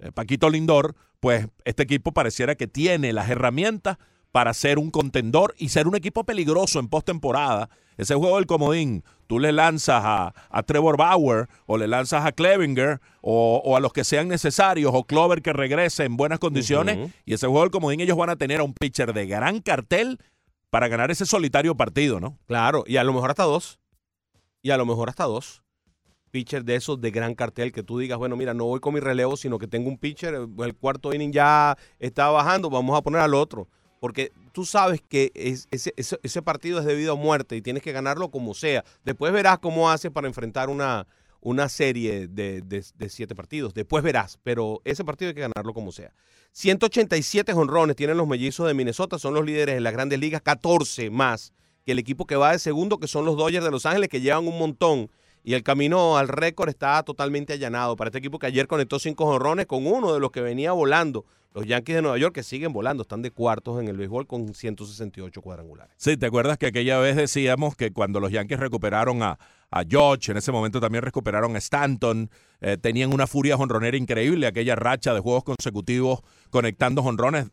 eh, 0.00 0.12
Paquito 0.12 0.50
Lindor, 0.50 0.96
pues 1.18 1.48
este 1.64 1.82
equipo 1.84 2.12
pareciera 2.12 2.56
que 2.56 2.66
tiene 2.66 3.14
las 3.14 3.30
herramientas 3.30 3.96
para 4.32 4.54
ser 4.54 4.78
un 4.78 4.90
contendor 4.90 5.54
y 5.58 5.70
ser 5.70 5.88
un 5.88 5.96
equipo 5.96 6.24
peligroso 6.24 6.78
en 6.78 6.88
postemporada. 6.88 7.68
Ese 7.96 8.14
juego 8.14 8.36
del 8.36 8.46
comodín, 8.46 9.04
tú 9.26 9.38
le 9.38 9.52
lanzas 9.52 10.02
a, 10.04 10.34
a 10.48 10.62
Trevor 10.62 10.96
Bauer 10.96 11.48
o 11.66 11.76
le 11.76 11.86
lanzas 11.86 12.24
a 12.24 12.32
Clevinger 12.32 13.00
o, 13.20 13.60
o 13.64 13.76
a 13.76 13.80
los 13.80 13.92
que 13.92 14.04
sean 14.04 14.28
necesarios 14.28 14.92
o 14.94 15.04
Clover 15.04 15.42
que 15.42 15.52
regrese 15.52 16.04
en 16.04 16.16
buenas 16.16 16.38
condiciones 16.38 17.10
y 17.26 17.34
ese 17.34 17.46
juego 17.46 17.62
del 17.62 17.70
comodín 17.70 18.00
ellos 18.00 18.16
van 18.16 18.30
a 18.30 18.36
tener 18.36 18.60
a 18.60 18.64
un 18.64 18.72
pitcher 18.72 19.12
de 19.12 19.26
gran 19.26 19.60
cartel 19.60 20.18
para 20.70 20.88
ganar 20.88 21.10
ese 21.10 21.26
solitario 21.26 21.76
partido, 21.76 22.20
¿no? 22.20 22.38
Claro, 22.46 22.84
y 22.86 22.96
a 22.96 23.04
lo 23.04 23.12
mejor 23.12 23.30
hasta 23.30 23.42
dos. 23.42 23.80
Y 24.62 24.70
a 24.70 24.76
lo 24.76 24.86
mejor 24.86 25.08
hasta 25.08 25.24
dos. 25.24 25.62
Pitcher 26.30 26.64
de 26.64 26.76
esos 26.76 27.00
de 27.00 27.10
gran 27.10 27.34
cartel 27.34 27.72
que 27.72 27.82
tú 27.82 27.98
digas, 27.98 28.18
bueno, 28.18 28.36
mira, 28.36 28.54
no 28.54 28.66
voy 28.66 28.78
con 28.78 28.94
mi 28.94 29.00
relevo, 29.00 29.36
sino 29.36 29.58
que 29.58 29.66
tengo 29.66 29.88
un 29.88 29.98
pitcher, 29.98 30.34
el 30.34 30.74
cuarto 30.76 31.12
inning 31.12 31.32
ya 31.32 31.76
está 31.98 32.30
bajando, 32.30 32.70
vamos 32.70 32.96
a 32.96 33.02
poner 33.02 33.20
al 33.20 33.34
otro. 33.34 33.68
Porque 34.00 34.32
tú 34.52 34.64
sabes 34.64 35.02
que 35.06 35.30
es- 35.34 35.68
ese, 35.70 36.42
partido 36.42 36.80
es 36.80 36.86
de 36.86 36.94
vida 36.94 37.12
o 37.12 37.16
muerte 37.16 37.54
y 37.56 37.62
tienes 37.62 37.82
que 37.82 37.92
ganarlo 37.92 38.30
como 38.30 38.54
sea. 38.54 38.84
Después 39.04 39.32
verás 39.32 39.58
cómo 39.58 39.90
hace 39.90 40.10
para 40.10 40.26
enfrentar 40.26 40.68
una, 40.70 41.06
serie 41.68 42.26
de, 42.26 42.84
siete 43.08 43.34
partidos. 43.34 43.74
Después 43.74 44.02
verás, 44.02 44.38
pero 44.42 44.80
ese 44.84 45.04
partido 45.04 45.28
hay 45.28 45.34
que 45.34 45.42
ganarlo 45.42 45.74
como 45.74 45.92
sea. 45.92 46.12
187 46.52 47.52
jonrones 47.52 47.94
tienen 47.94 48.16
los 48.16 48.26
mellizos 48.26 48.66
de 48.66 48.74
Minnesota, 48.74 49.18
son 49.18 49.34
los 49.34 49.44
líderes 49.44 49.76
en 49.76 49.84
las 49.84 49.92
grandes 49.92 50.18
ligas, 50.18 50.42
14 50.42 51.10
más 51.10 51.52
que 51.84 51.92
el 51.92 51.98
equipo 51.98 52.26
que 52.26 52.36
va 52.36 52.52
de 52.52 52.58
segundo, 52.58 52.98
que 52.98 53.06
son 53.06 53.24
los 53.24 53.36
Dodgers 53.36 53.64
de 53.64 53.70
Los 53.70 53.86
Ángeles, 53.86 54.08
que 54.08 54.20
llevan 54.20 54.48
un 54.48 54.58
montón. 54.58 55.10
Y 55.42 55.54
el 55.54 55.62
camino 55.62 56.18
al 56.18 56.28
récord 56.28 56.68
está 56.68 57.02
totalmente 57.02 57.54
allanado 57.54 57.96
para 57.96 58.08
este 58.08 58.18
equipo 58.18 58.38
que 58.38 58.46
ayer 58.46 58.66
conectó 58.66 58.98
cinco 58.98 59.24
jonrones 59.24 59.66
con 59.66 59.86
uno 59.86 60.12
de 60.12 60.20
los 60.20 60.30
que 60.30 60.40
venía 60.42 60.72
volando. 60.72 61.24
Los 61.52 61.66
Yankees 61.66 61.96
de 61.96 62.02
Nueva 62.02 62.16
York 62.16 62.34
que 62.34 62.44
siguen 62.44 62.72
volando, 62.72 63.02
están 63.02 63.22
de 63.22 63.32
cuartos 63.32 63.80
en 63.80 63.88
el 63.88 63.96
béisbol 63.96 64.26
con 64.26 64.54
168 64.54 65.42
cuadrangulares. 65.42 65.92
Sí, 65.96 66.16
¿te 66.16 66.26
acuerdas 66.26 66.58
que 66.58 66.66
aquella 66.66 66.98
vez 66.98 67.16
decíamos 67.16 67.74
que 67.74 67.92
cuando 67.92 68.20
los 68.20 68.30
Yankees 68.30 68.60
recuperaron 68.60 69.22
a, 69.22 69.38
a 69.70 69.82
George, 69.88 70.30
en 70.30 70.38
ese 70.38 70.52
momento 70.52 70.80
también 70.80 71.02
recuperaron 71.02 71.56
a 71.56 71.58
Stanton, 71.58 72.30
eh, 72.60 72.76
tenían 72.76 73.12
una 73.12 73.26
furia 73.26 73.56
jonronera 73.56 73.96
increíble, 73.96 74.46
aquella 74.46 74.76
racha 74.76 75.12
de 75.12 75.18
juegos 75.18 75.42
consecutivos 75.42 76.20
conectando 76.50 77.02
jonrones, 77.02 77.48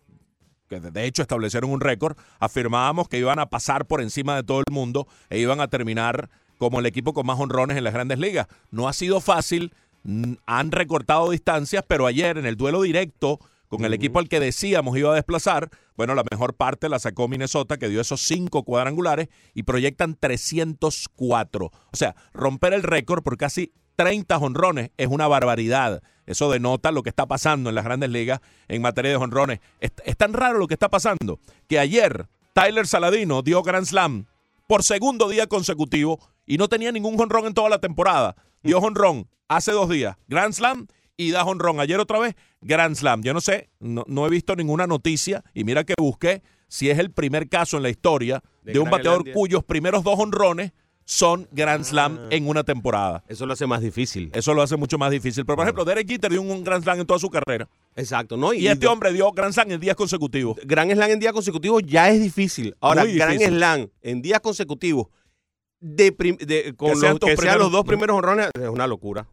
que 0.69 0.79
de 0.79 1.05
hecho 1.05 1.23
establecieron 1.23 1.71
un 1.71 1.81
récord, 1.81 2.17
afirmábamos 2.39 3.07
que 3.07 3.17
iban 3.17 3.39
a 3.39 3.47
pasar 3.47 3.87
por 3.87 4.01
encima 4.01 4.35
de 4.35 4.43
todo 4.43 4.59
el 4.59 4.71
mundo 4.71 5.07
e 5.29 5.39
iban 5.39 5.59
a 5.59 5.69
terminar 5.69 6.29
como 6.59 6.79
el 6.79 6.85
equipo 6.85 7.13
con 7.13 7.25
más 7.25 7.39
honrones 7.39 7.77
en 7.77 7.83
las 7.83 7.93
grandes 7.93 8.19
ligas. 8.19 8.47
No 8.69 8.87
ha 8.87 8.93
sido 8.93 9.21
fácil, 9.21 9.73
han 10.45 10.71
recortado 10.71 11.31
distancias, 11.31 11.83
pero 11.87 12.05
ayer 12.05 12.37
en 12.37 12.45
el 12.45 12.57
duelo 12.57 12.81
directo 12.81 13.39
con 13.67 13.85
el 13.85 13.93
equipo 13.93 14.19
al 14.19 14.29
que 14.29 14.39
decíamos 14.39 14.97
iba 14.97 15.11
a 15.11 15.15
desplazar, 15.15 15.69
bueno, 15.95 16.15
la 16.15 16.23
mejor 16.29 16.53
parte 16.55 16.89
la 16.89 16.99
sacó 16.99 17.27
Minnesota, 17.27 17.77
que 17.77 17.89
dio 17.89 18.01
esos 18.01 18.21
cinco 18.21 18.63
cuadrangulares 18.63 19.29
y 19.53 19.63
proyectan 19.63 20.15
304. 20.19 21.65
O 21.65 21.71
sea, 21.93 22.15
romper 22.33 22.73
el 22.73 22.83
récord 22.83 23.23
por 23.23 23.37
casi 23.37 23.73
30 23.95 24.37
honrones 24.37 24.91
es 24.97 25.07
una 25.07 25.27
barbaridad. 25.27 26.01
Eso 26.25 26.51
denota 26.51 26.91
lo 26.91 27.03
que 27.03 27.09
está 27.09 27.25
pasando 27.25 27.69
en 27.69 27.75
las 27.75 27.85
grandes 27.85 28.09
ligas 28.09 28.41
en 28.67 28.81
materia 28.81 29.11
de 29.11 29.17
honrones. 29.17 29.59
Es, 29.79 29.91
es 30.05 30.17
tan 30.17 30.33
raro 30.33 30.59
lo 30.59 30.67
que 30.67 30.75
está 30.75 30.89
pasando 30.89 31.39
que 31.67 31.79
ayer 31.79 32.27
Tyler 32.53 32.87
Saladino 32.87 33.41
dio 33.41 33.63
Grand 33.63 33.85
Slam 33.85 34.25
por 34.67 34.83
segundo 34.83 35.29
día 35.29 35.47
consecutivo 35.47 36.19
y 36.45 36.57
no 36.57 36.67
tenía 36.67 36.91
ningún 36.91 37.19
honrón 37.19 37.47
en 37.47 37.53
toda 37.53 37.69
la 37.69 37.79
temporada. 37.79 38.35
Dio 38.61 38.79
honrón 38.79 39.27
hace 39.47 39.71
dos 39.71 39.89
días, 39.89 40.17
Grand 40.27 40.53
Slam 40.53 40.87
y 41.17 41.31
da 41.31 41.43
honrón. 41.43 41.79
Ayer 41.79 41.99
otra 41.99 42.19
vez, 42.19 42.35
Grand 42.61 42.95
Slam. 42.95 43.23
Yo 43.23 43.33
no 43.33 43.41
sé, 43.41 43.69
no, 43.79 44.03
no 44.07 44.25
he 44.25 44.29
visto 44.29 44.55
ninguna 44.55 44.87
noticia 44.87 45.43
y 45.53 45.63
mira 45.63 45.83
que 45.83 45.95
busqué 45.97 46.43
si 46.67 46.89
es 46.89 46.99
el 46.99 47.11
primer 47.11 47.49
caso 47.49 47.77
en 47.77 47.83
la 47.83 47.89
historia 47.89 48.43
de, 48.63 48.73
De 48.73 48.79
un 48.79 48.89
bateador 48.89 49.23
cuyos 49.33 49.63
primeros 49.63 50.03
dos 50.03 50.19
honrones 50.19 50.71
son 51.09 51.47
Grand 51.53 51.85
Slam 51.85 52.17
Ah. 52.19 52.27
en 52.31 52.47
una 52.49 52.65
temporada. 52.65 53.23
Eso 53.29 53.45
lo 53.45 53.53
hace 53.53 53.65
más 53.65 53.79
difícil. 53.81 54.29
Eso 54.33 54.53
lo 54.53 54.61
hace 54.61 54.75
mucho 54.75 54.97
más 54.97 55.09
difícil. 55.09 55.45
Pero, 55.45 55.55
por 55.55 55.63
ejemplo, 55.63 55.85
Derek 55.85 56.05
Jeter 56.07 56.29
dio 56.29 56.41
un, 56.41 56.63
Grand 56.65 56.83
Slam 56.83 56.99
en 56.99 57.05
toda 57.07 57.17
su 57.17 57.29
carrera. 57.29 57.69
Exacto, 57.95 58.35
¿no? 58.35 58.53
Y, 58.53 58.67
este 58.67 58.87
hombre 58.87 59.13
dio 59.13 59.31
Grand 59.31 59.53
Slam 59.53 59.71
en 59.71 59.79
días 59.79 59.95
consecutivos. 59.95 60.57
Gran 60.65 60.91
Slam 60.91 61.11
en 61.11 61.19
días 61.19 61.31
consecutivos 61.31 61.81
ya 61.85 62.09
es 62.09 62.21
difícil. 62.21 62.75
Ahora, 62.81 63.05
difícil. 63.05 63.47
Slam 63.55 63.87
en 64.01 64.21
días 64.21 64.41
consecutivos 64.41 65.07
de, 65.79 66.11
de- 66.11 66.73
con 66.75 66.89
Que 66.99 67.07
los, 67.07 67.19
que 67.19 67.37
sean 67.37 67.57
los 67.59 67.71
dos 67.71 67.85
primeros 67.85 68.17
honrones 68.17 68.49
es 68.53 68.67
una 68.67 68.85
locura. 68.85 69.25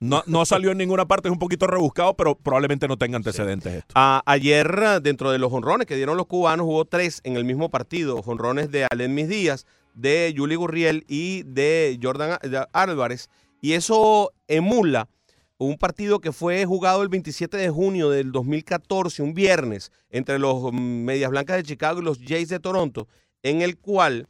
No, 0.00 0.22
no 0.26 0.46
salió 0.46 0.70
en 0.70 0.78
ninguna 0.78 1.06
parte, 1.06 1.28
es 1.28 1.32
un 1.32 1.38
poquito 1.38 1.66
rebuscado, 1.66 2.16
pero 2.16 2.34
probablemente 2.34 2.88
no 2.88 2.96
tenga 2.96 3.16
antecedentes 3.16 3.74
esto. 3.74 3.92
Ah, 3.94 4.22
ayer, 4.24 5.02
dentro 5.02 5.30
de 5.30 5.38
los 5.38 5.52
honrones 5.52 5.86
que 5.86 5.94
dieron 5.94 6.16
los 6.16 6.26
cubanos, 6.26 6.66
hubo 6.66 6.86
tres 6.86 7.20
en 7.22 7.36
el 7.36 7.44
mismo 7.44 7.68
partido. 7.68 8.16
Honrones 8.24 8.70
de 8.70 8.86
Alén 8.90 9.14
Mis 9.14 9.28
Díaz, 9.28 9.66
de 9.94 10.32
Juli 10.34 10.54
Gurriel 10.54 11.04
y 11.06 11.42
de 11.42 11.98
Jordan 12.02 12.38
Álvarez. 12.72 13.28
Y 13.60 13.74
eso 13.74 14.32
emula 14.48 15.10
un 15.58 15.76
partido 15.76 16.20
que 16.20 16.32
fue 16.32 16.64
jugado 16.64 17.02
el 17.02 17.10
27 17.10 17.58
de 17.58 17.68
junio 17.68 18.08
del 18.08 18.32
2014, 18.32 19.22
un 19.22 19.34
viernes, 19.34 19.92
entre 20.08 20.38
los 20.38 20.72
Medias 20.72 21.30
Blancas 21.30 21.58
de 21.58 21.64
Chicago 21.64 22.00
y 22.00 22.04
los 22.04 22.18
Jays 22.26 22.48
de 22.48 22.60
Toronto, 22.60 23.06
en 23.42 23.60
el 23.60 23.76
cual 23.76 24.26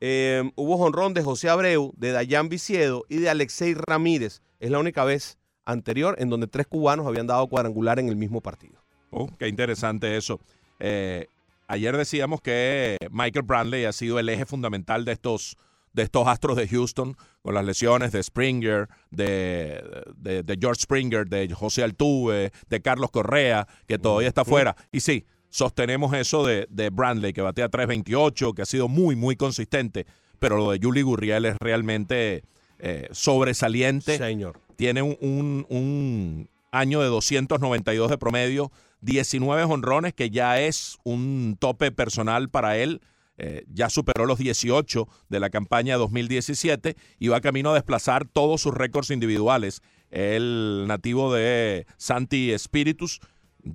eh, 0.00 0.48
hubo 0.54 0.76
honrón 0.76 1.14
de 1.14 1.24
José 1.24 1.48
Abreu, 1.48 1.92
de 1.96 2.12
Dayan 2.12 2.48
Viciedo 2.48 3.04
y 3.08 3.16
de 3.16 3.30
Alexei 3.30 3.74
Ramírez. 3.74 4.42
Es 4.64 4.70
la 4.70 4.78
única 4.78 5.04
vez 5.04 5.36
anterior 5.66 6.16
en 6.18 6.30
donde 6.30 6.46
tres 6.46 6.66
cubanos 6.66 7.06
habían 7.06 7.26
dado 7.26 7.46
cuadrangular 7.48 7.98
en 7.98 8.08
el 8.08 8.16
mismo 8.16 8.40
partido. 8.40 8.82
Oh, 9.10 9.28
qué 9.38 9.48
interesante 9.48 10.16
eso. 10.16 10.40
Eh, 10.80 11.26
ayer 11.68 11.94
decíamos 11.96 12.40
que 12.40 12.96
Michael 13.10 13.44
Bradley 13.44 13.84
ha 13.84 13.92
sido 13.92 14.18
el 14.18 14.28
eje 14.30 14.46
fundamental 14.46 15.04
de 15.04 15.12
estos, 15.12 15.58
de 15.92 16.02
estos 16.04 16.26
astros 16.26 16.56
de 16.56 16.66
Houston, 16.66 17.14
con 17.42 17.54
las 17.54 17.64
lesiones 17.66 18.10
de 18.12 18.22
Springer, 18.22 18.88
de, 19.10 19.84
de- 20.16 20.42
de 20.42 20.58
George 20.58 20.80
Springer, 20.80 21.26
de 21.28 21.52
José 21.54 21.82
Altuve, 21.82 22.50
de 22.70 22.80
Carlos 22.80 23.10
Correa, 23.10 23.68
que 23.86 23.98
todavía 23.98 24.28
está 24.28 24.46
fuera. 24.46 24.74
Y 24.92 25.00
sí, 25.00 25.26
sostenemos 25.50 26.14
eso 26.14 26.44
de, 26.46 26.66
de 26.70 26.88
Bradley, 26.88 27.34
que 27.34 27.42
batea 27.42 27.68
3.28, 27.70 28.54
que 28.54 28.62
ha 28.62 28.66
sido 28.66 28.88
muy, 28.88 29.14
muy 29.14 29.36
consistente, 29.36 30.06
pero 30.38 30.56
lo 30.56 30.70
de 30.70 30.80
Julie 30.82 31.02
Gurriel 31.02 31.44
es 31.44 31.56
realmente 31.60 32.44
eh, 32.78 33.08
sobresaliente 33.12 34.16
Señor. 34.18 34.60
tiene 34.76 35.02
un, 35.02 35.16
un- 35.20 35.66
un 35.68 36.48
año 36.70 37.00
de 37.00 37.06
292 37.08 38.10
de 38.10 38.18
promedio, 38.18 38.72
19 39.00 39.62
honrones, 39.64 40.12
que 40.14 40.30
ya 40.30 40.60
es 40.60 40.98
un 41.04 41.56
tope 41.58 41.92
personal 41.92 42.48
para 42.48 42.76
él. 42.78 43.00
Eh, 43.36 43.64
ya 43.72 43.90
superó 43.90 44.26
los 44.26 44.38
18 44.38 45.08
de 45.28 45.40
la 45.40 45.50
campaña 45.50 45.96
2017 45.96 46.96
y 47.18 47.28
va 47.28 47.40
camino 47.40 47.70
a 47.70 47.74
desplazar 47.74 48.26
todos 48.26 48.60
sus 48.60 48.72
récords 48.74 49.10
individuales. 49.10 49.82
El 50.10 50.84
nativo 50.86 51.32
de 51.34 51.86
Santi 51.96 52.56
Spiritus 52.56 53.20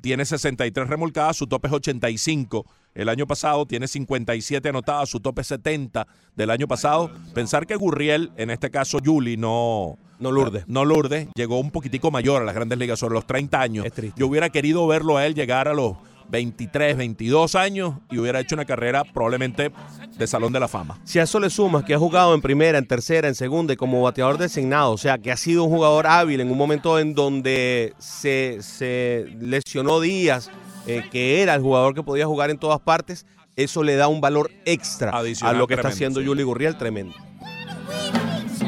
tiene 0.01 0.23
63 0.23 0.87
remolcadas, 0.87 1.35
su 1.35 1.47
tope 1.47 1.67
es 1.67 1.73
85. 1.73 2.65
El 2.95 3.09
año 3.09 3.27
pasado 3.27 3.65
tiene 3.65 3.87
57 3.87 4.67
anotadas, 4.69 5.09
su 5.09 5.19
tope 5.19 5.41
es 5.41 5.47
70 5.47 6.07
del 6.35 6.49
año 6.49 6.67
pasado. 6.67 7.11
Pensar 7.33 7.67
que 7.67 7.75
Gurriel, 7.75 8.31
en 8.35 8.49
este 8.49 8.71
caso 8.71 8.99
Juli, 9.03 9.37
no, 9.37 9.97
No 10.19 10.31
Lourdes. 10.31 10.65
no 10.67 10.85
Lourdes, 10.85 11.27
llegó 11.35 11.59
un 11.59 11.71
poquitico 11.71 12.11
mayor 12.11 12.41
a 12.41 12.45
las 12.45 12.55
grandes 12.55 12.77
ligas, 12.77 12.99
sobre 12.99 13.13
los 13.13 13.25
30 13.27 13.61
años. 13.61 13.85
Es 13.85 13.93
triste. 13.93 14.19
Yo 14.19 14.27
hubiera 14.27 14.49
querido 14.49 14.85
verlo 14.87 15.17
a 15.17 15.25
él 15.25 15.35
llegar 15.35 15.67
a 15.67 15.73
los 15.73 15.97
23, 16.29 16.97
22 16.97 17.55
años 17.55 17.95
y 18.11 18.17
hubiera 18.19 18.39
hecho 18.39 18.55
una 18.55 18.65
carrera 18.65 19.03
probablemente 19.03 19.71
de 20.17 20.27
Salón 20.27 20.53
de 20.53 20.59
la 20.59 20.67
Fama. 20.67 20.99
Si 21.03 21.19
a 21.19 21.23
eso 21.23 21.39
le 21.39 21.49
sumas 21.49 21.83
que 21.83 21.93
ha 21.93 21.99
jugado 21.99 22.35
en 22.35 22.41
primera, 22.41 22.77
en 22.77 22.85
tercera, 22.85 23.27
en 23.27 23.35
segunda 23.35 23.73
y 23.73 23.77
como 23.77 24.01
bateador 24.01 24.37
designado, 24.37 24.91
o 24.91 24.97
sea, 24.97 25.17
que 25.17 25.31
ha 25.31 25.37
sido 25.37 25.63
un 25.63 25.71
jugador 25.71 26.07
hábil 26.07 26.41
en 26.41 26.51
un 26.51 26.57
momento 26.57 26.99
en 26.99 27.13
donde 27.15 27.93
se, 27.97 28.59
se 28.61 29.27
lesionó 29.39 29.99
Díaz, 29.99 30.51
eh, 30.89 31.03
que 31.11 31.41
era 31.41 31.53
el 31.55 31.61
jugador 31.61 31.93
que 31.93 32.03
podía 32.03 32.25
jugar 32.25 32.49
en 32.49 32.57
todas 32.57 32.79
partes, 32.79 33.25
eso 33.55 33.83
le 33.83 33.95
da 33.95 34.07
un 34.07 34.21
valor 34.21 34.49
extra 34.65 35.11
Adicional 35.11 35.55
a 35.55 35.59
lo 35.59 35.67
que 35.67 35.75
está 35.75 35.89
haciendo 35.89 36.19
sí. 36.19 36.25
Yuli 36.25 36.43
Gurriel, 36.43 36.77
tremendo. 36.77 37.13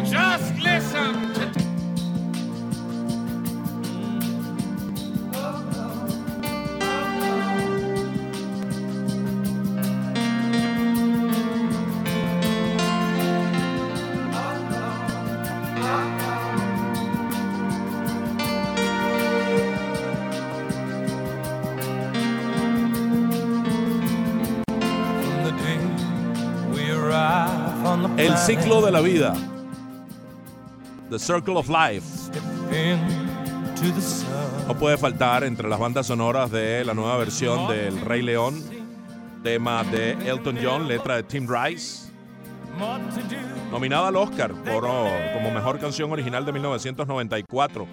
Just 0.03 0.57
listen 0.59 1.10
de 28.91 28.97
la 28.97 29.01
vida. 29.01 29.33
The 31.09 31.17
Circle 31.17 31.55
of 31.55 31.69
Life. 31.69 32.31
No 34.67 34.77
puede 34.77 34.97
faltar 34.97 35.43
entre 35.43 35.69
las 35.69 35.79
bandas 35.79 36.07
sonoras 36.07 36.51
de 36.51 36.83
la 36.83 36.93
nueva 36.93 37.17
versión 37.17 37.67
del 37.69 38.01
Rey 38.01 38.21
León, 38.21 38.61
tema 39.43 39.83
de 39.85 40.11
Elton 40.29 40.57
John, 40.61 40.87
letra 40.87 41.15
de 41.15 41.23
Tim 41.23 41.47
Rice, 41.49 42.11
nominada 43.71 44.09
al 44.09 44.15
Oscar 44.17 44.51
por, 44.53 44.85
oh, 44.85 45.09
como 45.33 45.51
mejor 45.51 45.79
canción 45.79 46.11
original 46.11 46.45
de 46.45 46.51
1994, 46.51 47.87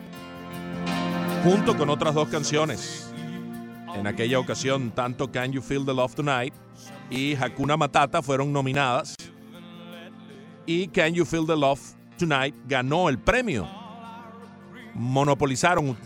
junto 1.45 1.77
con 1.77 1.91
otras 1.91 2.15
dos 2.15 2.29
canciones. 2.29 3.13
En 3.95 4.07
aquella 4.07 4.39
ocasión, 4.39 4.91
tanto 4.91 5.31
Can 5.31 5.53
You 5.53 5.63
Feel 5.63 5.85
the 5.87 5.95
Love 5.95 6.15
Tonight 6.15 6.55
y 7.11 7.35
Hakuna 7.37 7.77
Matata 7.77 8.21
fueron 8.21 8.53
nominadas. 8.53 9.18
Y 10.69 10.89
Can 10.89 11.15
You 11.15 11.25
Feel 11.25 11.47
the 11.47 11.57
Love 11.57 11.81
Tonight 12.19 12.55
ganó 12.67 13.09
el 13.09 13.19
premio. 13.19 13.67
Monopolizaron, 14.95 15.97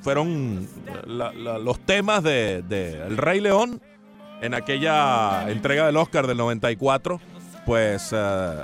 fueron 0.00 0.66
los 1.06 1.78
temas 1.80 2.22
de, 2.22 2.62
de 2.62 3.06
El 3.06 3.18
Rey 3.18 3.40
León 3.40 3.80
en 4.40 4.54
aquella 4.54 5.50
entrega 5.50 5.84
del 5.84 5.98
Oscar 5.98 6.26
del 6.26 6.38
94. 6.38 7.20
Pues 7.66 8.08
eh, 8.12 8.54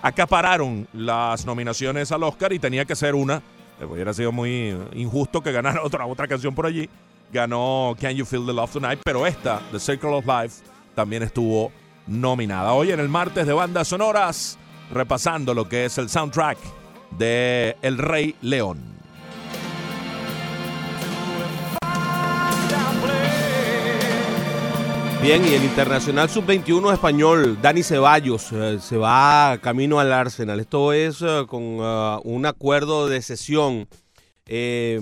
acapararon 0.00 0.88
las 0.94 1.44
nominaciones 1.44 2.10
al 2.12 2.22
Oscar 2.22 2.52
y 2.54 2.58
tenía 2.58 2.84
que 2.86 2.96
ser 2.96 3.14
una. 3.14 3.42
eh, 3.80 3.84
Hubiera 3.84 4.14
sido 4.14 4.32
muy 4.32 4.74
injusto 4.94 5.42
que 5.42 5.52
ganara 5.52 5.82
otra, 5.84 6.06
otra 6.06 6.26
canción 6.26 6.54
por 6.54 6.64
allí. 6.66 6.88
Ganó 7.32 7.94
Can 8.00 8.12
You 8.14 8.24
Feel 8.24 8.46
the 8.46 8.52
Love 8.54 8.72
Tonight, 8.72 9.00
pero 9.04 9.26
esta, 9.26 9.60
The 9.72 9.80
Circle 9.80 10.10
of 10.10 10.24
Life, 10.26 10.62
también 10.94 11.22
estuvo 11.24 11.72
nominada. 12.06 12.72
Hoy 12.72 12.92
en 12.92 13.00
el 13.00 13.08
martes 13.08 13.46
de 13.46 13.52
bandas 13.52 13.88
sonoras, 13.88 14.58
repasando 14.90 15.54
lo 15.54 15.68
que 15.68 15.86
es 15.86 15.98
el 15.98 16.08
soundtrack 16.08 16.58
de 17.18 17.76
El 17.82 17.98
Rey 17.98 18.36
León. 18.42 18.94
Bien, 25.24 25.42
y 25.42 25.54
el 25.54 25.64
internacional 25.64 26.28
sub-21 26.28 26.92
español, 26.92 27.56
Dani 27.62 27.82
Ceballos, 27.82 28.52
eh, 28.52 28.78
se 28.78 28.98
va 28.98 29.58
camino 29.62 29.98
al 29.98 30.12
Arsenal. 30.12 30.60
Esto 30.60 30.92
es 30.92 31.22
eh, 31.22 31.46
con 31.48 31.78
ah, 31.80 32.20
un 32.24 32.44
acuerdo 32.44 33.08
de 33.08 33.22
cesión 33.22 33.88
eh, 34.44 35.00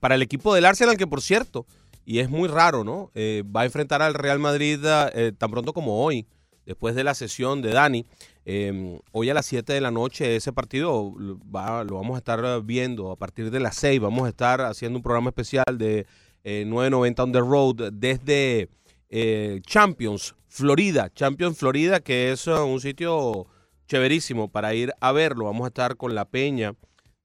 para 0.00 0.16
el 0.16 0.22
equipo 0.22 0.54
del 0.54 0.66
Arsenal, 0.66 0.98
que 0.98 1.06
por 1.06 1.22
cierto, 1.22 1.64
y 2.04 2.18
es 2.20 2.28
muy 2.30 2.48
raro, 2.48 2.84
¿no? 2.84 3.10
Eh, 3.14 3.42
va 3.44 3.62
a 3.62 3.64
enfrentar 3.64 4.02
al 4.02 4.14
Real 4.14 4.38
Madrid 4.38 4.78
eh, 5.14 5.32
tan 5.36 5.50
pronto 5.50 5.72
como 5.72 6.02
hoy, 6.04 6.26
después 6.66 6.94
de 6.94 7.04
la 7.04 7.14
sesión 7.14 7.62
de 7.62 7.70
Dani. 7.72 8.04
Eh, 8.46 8.98
hoy 9.12 9.30
a 9.30 9.34
las 9.34 9.46
7 9.46 9.72
de 9.72 9.80
la 9.80 9.90
noche 9.90 10.36
ese 10.36 10.52
partido 10.52 11.14
va- 11.54 11.82
lo 11.84 11.96
vamos 11.96 12.14
a 12.14 12.18
estar 12.18 12.62
viendo 12.62 13.10
a 13.10 13.16
partir 13.16 13.50
de 13.50 13.60
las 13.60 13.76
6. 13.76 14.00
Vamos 14.00 14.26
a 14.26 14.28
estar 14.28 14.60
haciendo 14.60 14.98
un 14.98 15.02
programa 15.02 15.30
especial 15.30 15.64
de 15.78 16.06
eh, 16.44 16.64
990 16.66 17.22
on 17.22 17.32
the 17.32 17.40
road 17.40 17.92
desde 17.92 18.68
eh, 19.08 19.60
Champions, 19.66 20.34
Florida. 20.48 21.10
Champions, 21.14 21.56
Florida, 21.58 22.00
que 22.00 22.32
es 22.32 22.46
eh, 22.46 22.52
un 22.52 22.80
sitio 22.80 23.46
chéverísimo 23.88 24.48
para 24.48 24.74
ir 24.74 24.92
a 25.00 25.12
verlo. 25.12 25.44
Vamos 25.46 25.64
a 25.64 25.68
estar 25.68 25.96
con 25.96 26.14
la 26.14 26.26
peña 26.26 26.74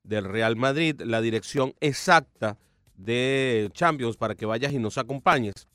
del 0.03 0.23
Real 0.25 0.55
Madrid, 0.55 1.01
la 1.01 1.19
dirección 1.21 1.73
exacta 1.82 2.57
de 3.00 3.70
Champions 3.74 4.18
para 4.18 4.36
que 4.36 4.45
vayas 4.45 4.74
y 4.74 4.80
nos 4.80 4.97
acompañes. 4.97 5.68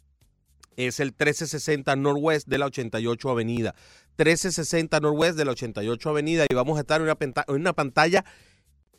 Es 0.76 1.00
el 1.00 1.08
1360 1.08 1.96
Northwest 1.96 2.48
de 2.48 2.58
la 2.58 2.66
88 2.66 3.30
Avenida. 3.30 3.74
1360 4.18 5.00
Northwest 5.00 5.36
de 5.36 5.44
la 5.44 5.52
88 5.52 6.10
Avenida 6.10 6.46
y 6.48 6.54
vamos 6.54 6.76
a 6.78 6.80
estar 6.80 7.00
en 7.00 7.08
una, 7.08 7.16
una 7.48 7.72
pantalla 7.72 8.24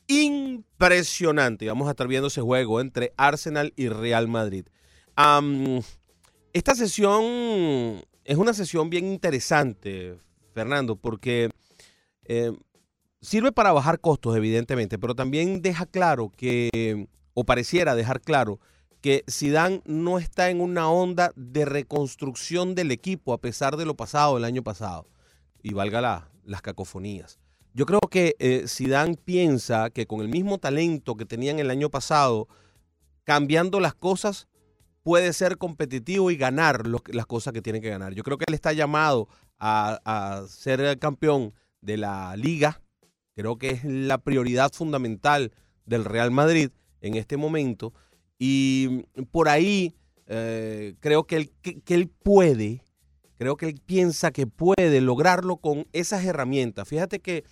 impresionante. 0.08 1.66
Y 1.66 1.68
Vamos 1.68 1.88
a 1.88 1.92
estar 1.92 2.08
viendo 2.08 2.28
ese 2.28 2.42
juego 2.42 2.82
entre 2.82 3.14
Arsenal 3.18 3.74
y 3.76 3.90
Real 3.90 4.28
Madrid. 4.28 4.66
Esta 6.54 6.76
sesión 6.76 8.02
es 8.24 8.38
una 8.38 8.54
sesión 8.54 8.90
bien 8.90 9.06
interesante, 9.06 10.18
Fernando, 10.54 10.96
porque 10.96 11.50
eh, 12.24 12.52
sirve 13.22 13.52
para 13.52 13.72
bajar 13.72 14.00
costos, 14.00 14.36
evidentemente, 14.36 14.98
pero 14.98 15.16
también 15.16 15.62
deja 15.62 15.86
claro 15.86 16.32
que, 16.36 17.08
o 17.36 17.44
pareciera 17.44 17.94
dejar 17.94 18.22
claro, 18.22 18.60
que 19.02 19.24
Zidane 19.30 19.84
no 19.86 20.18
está 20.18 20.50
en 20.50 20.62
una 20.62 20.90
onda 20.90 21.32
de 21.36 21.66
reconstrucción 21.66 22.74
del 22.74 22.90
equipo 22.92 23.34
a 23.34 23.38
pesar 23.40 23.78
de 23.78 23.86
lo 23.86 23.94
pasado 23.96 24.38
el 24.38 24.44
año 24.46 24.64
pasado. 24.64 25.08
Y 25.62 25.74
valga 25.74 26.02
la- 26.02 26.32
las 26.44 26.64
cacofonías. 26.64 27.38
Yo 27.74 27.86
creo 27.86 28.00
que 28.10 28.36
eh, 28.40 28.64
Zidane 28.68 29.16
piensa 29.18 29.90
que 29.92 30.08
con 30.08 30.22
el 30.22 30.30
mismo 30.30 30.58
talento 30.58 31.16
que 31.16 31.26
tenían 31.26 31.60
el 31.60 31.70
año 31.70 31.90
pasado, 31.90 32.48
cambiando 33.24 33.80
las 33.80 33.94
cosas, 33.94 34.48
puede 35.04 35.34
ser 35.34 35.58
competitivo 35.58 36.32
y 36.32 36.38
ganar 36.38 36.88
las 36.88 37.26
cosas 37.28 37.54
que 37.54 37.62
tiene 37.62 37.82
que 37.82 37.90
ganar. 37.90 38.14
Yo 38.14 38.24
creo 38.24 38.38
que 38.38 38.46
él 38.48 38.54
está 38.54 38.74
llamado 38.74 39.28
a, 39.60 40.00
a 40.06 40.48
ser 40.48 40.80
el 40.82 40.98
campeón 40.98 41.54
de 41.82 41.98
la 41.98 42.36
liga. 42.38 42.82
Creo 43.36 43.58
que 43.58 43.70
es 43.72 43.84
la 43.84 44.18
prioridad 44.20 44.72
fundamental 44.74 45.52
del 45.86 46.06
Real 46.06 46.32
Madrid 46.32 46.72
en 47.06 47.16
este 47.16 47.38
momento. 47.38 47.93
Y 48.39 49.03
por 49.32 49.47
ahí 49.49 49.95
eh, 50.28 50.95
creo 50.99 51.26
que 51.26 51.36
él, 51.38 51.51
que- 51.62 51.82
él 51.93 52.10
puede, 52.10 52.82
creo 53.38 53.56
que 53.58 53.68
él 53.68 53.80
piensa 53.86 54.32
que 54.32 54.47
puede 54.47 54.99
lograrlo 55.01 55.58
con 55.58 55.86
esas 55.93 56.26
herramientas. 56.26 56.88
Fíjate 56.88 57.20
que 57.20 57.43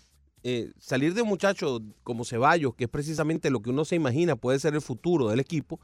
eh, 0.43 0.71
salir 0.79 1.13
de 1.13 1.21
un 1.21 1.29
muchacho 1.29 1.79
como 2.03 2.25
Ceballos, 2.25 2.75
que 2.75 2.85
es 2.85 2.89
precisamente 2.89 3.49
lo 3.49 3.61
que 3.61 3.69
uno 3.69 3.85
se 3.85 3.95
imagina 3.95 4.35
puede 4.35 4.59
ser 4.59 4.73
el 4.73 4.81
futuro 4.81 5.29
del 5.29 5.39
equipo, 5.39 5.79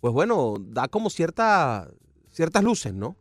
pues 0.00 0.12
bueno, 0.14 0.54
da 0.60 0.86
como 0.86 1.10
cierta, 1.10 1.88
ciertas 2.30 2.62
luces, 2.62 2.94
¿no? 2.94 3.16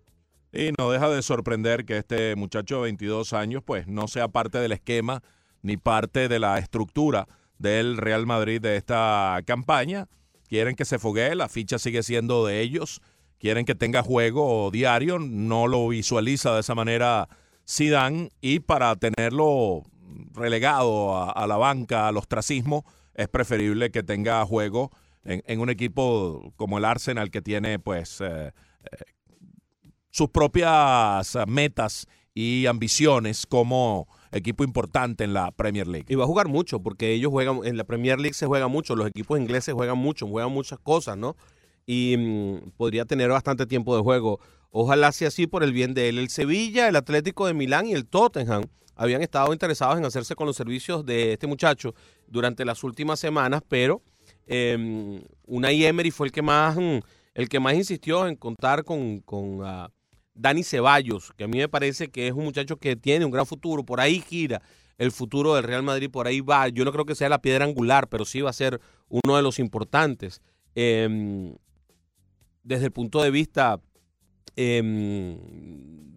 Y 0.51 0.72
no 0.78 0.91
deja 0.91 1.10
de 1.10 1.22
sorprender 1.24 1.84
que 1.86 1.97
este 1.97 2.36
muchacho 2.36 2.76
de 2.76 2.82
22 2.84 3.34
años 3.34 3.64
pues 3.66 3.88
no 3.88 4.08
sea 4.08 4.28
parte 4.28 4.60
del 4.60 4.72
esquema 4.74 5.24
ni 5.64 5.78
parte 5.78 6.28
de 6.28 6.38
la 6.39 6.60
estructura 6.60 7.28
del 7.64 7.97
Real 7.97 8.28
Madrid 8.28 8.61
de 8.61 8.76
esta 8.76 9.39
campaña. 9.47 10.07
Quieren 10.47 10.76
que 10.76 10.86
se 10.86 10.99
foguee, 10.99 11.34
la 11.34 11.49
ficha 11.49 11.80
sigue 11.80 12.03
siendo 12.03 12.45
de 12.45 12.61
ellos. 12.61 13.01
Quieren 13.39 13.66
que 13.66 13.74
tenga 13.74 14.03
juego 14.03 14.70
diario, 14.72 15.18
no 15.18 15.66
lo 15.66 15.88
visualiza 15.88 16.53
de 16.53 16.59
esa 16.59 16.76
manera 16.76 17.28
Zidane 17.68 18.30
y 18.39 18.59
para 18.59 18.95
tenerlo 18.95 19.82
relegado 20.34 21.18
a, 21.18 21.32
a 21.32 21.47
la 21.47 21.57
banca, 21.57 22.07
al 22.07 22.18
ostracismo, 22.18 22.86
es 23.16 23.28
preferible 23.28 23.89
que 23.89 24.03
tenga 24.03 24.45
juego 24.45 24.91
en, 25.26 25.59
un 25.59 25.70
equipo 25.70 26.53
como 26.55 26.78
el 26.78 26.86
Arsenal 26.86 27.32
que 27.32 27.41
tiene 27.41 27.80
pues 27.80 28.20
eh, 28.22 28.51
sus 30.09 30.30
propias 30.30 31.36
eh, 31.36 31.45
metas 31.47 32.07
y 32.34 32.66
ambiciones 32.66 33.45
como 33.45 34.07
equipo 34.34 34.64
importante 34.64 35.24
en 35.24 35.34
la 35.34 35.52
Premier 35.52 35.88
League. 35.88 36.06
Y 36.10 36.16
va 36.16 36.24
a 36.24 36.28
jugar 36.28 36.48
mucho, 36.48 36.82
porque 36.82 37.14
ellos 37.14 37.32
juegan, 37.32 37.62
en 37.64 37.78
la 37.78 37.84
Premier 37.84 38.20
League 38.20 38.34
se 38.34 38.46
juega 38.46 38.68
mucho, 38.68 38.96
los 38.96 39.08
equipos 39.08 39.40
ingleses 39.40 39.74
juegan 39.74 39.98
mucho, 39.98 40.28
juegan 40.28 40.52
muchas 40.52 40.80
cosas, 40.80 41.18
¿no? 41.18 41.36
Y 41.86 42.16
mm, 42.18 42.72
podría 42.78 43.06
tener 43.06 43.30
bastante 43.30 43.66
tiempo 43.66 43.96
de 43.96 44.02
juego. 44.02 44.40
Ojalá 44.72 45.12
sea 45.12 45.28
así 45.28 45.48
por 45.48 45.64
el 45.64 45.72
bien 45.72 45.94
de 45.94 46.10
él. 46.10 46.18
El 46.18 46.30
Sevilla, 46.30 46.88
el 46.88 46.96
Atlético 46.96 47.46
de 47.46 47.54
Milán 47.54 47.86
y 47.86 47.94
el 47.94 48.08
Tottenham 48.08 48.64
habían 48.96 49.22
estado 49.22 49.54
interesados 49.54 49.98
en 49.98 50.06
hacerse 50.06 50.36
con 50.36 50.48
los 50.48 50.56
servicios 50.56 51.06
de 51.06 51.34
este 51.34 51.48
muchacho 51.48 51.94
durante 52.28 52.66
las 52.66 52.84
últimas 52.84 53.20
semanas, 53.20 53.62
pero 53.68 54.02
eh, 54.48 55.22
Unai 55.46 55.86
Emery 55.86 56.12
fue 56.12 56.28
el 56.28 56.32
que 56.32 56.42
más, 56.42 56.76
mm, 56.76 57.00
el 57.34 57.50
que 57.50 57.60
más 57.60 57.74
insistió 57.76 58.28
en 58.28 58.36
contar 58.36 58.84
con, 58.84 59.20
con 59.22 59.60
ah, 59.64 59.90
Dani 60.36 60.64
Ceballos, 60.64 61.32
que 61.38 61.44
a 61.44 61.48
mí 61.48 61.58
me 61.58 61.70
parece 61.70 62.10
que 62.10 62.28
es 62.28 62.34
un 62.34 62.44
muchacho 62.46 62.78
que 62.78 62.96
tiene 62.96 63.26
un 63.26 63.32
gran 63.32 63.46
futuro, 63.46 63.84
por 63.84 64.00
ahí 64.00 64.20
gira 64.20 64.62
el 64.98 65.12
futuro 65.12 65.56
del 65.56 65.64
Real 65.64 65.84
Madrid, 65.84 66.10
por 66.10 66.28
ahí 66.28 66.42
va. 66.42 66.68
Yo 66.70 66.86
no 66.86 66.92
creo 66.92 67.06
que 67.06 67.16
sea 67.16 67.30
la 67.30 67.42
piedra 67.42 67.66
angular, 67.66 68.08
pero 68.10 68.26
sí 68.26 68.42
va 68.42 68.50
a 68.50 68.54
ser 68.54 68.80
uno 69.10 69.36
de 69.36 69.42
los 69.42 69.60
importantes. 69.60 70.42
Eh, 70.76 71.54
desde 72.64 72.86
el 72.86 72.92
punto 72.92 73.22
de 73.22 73.32
vista 73.32 73.80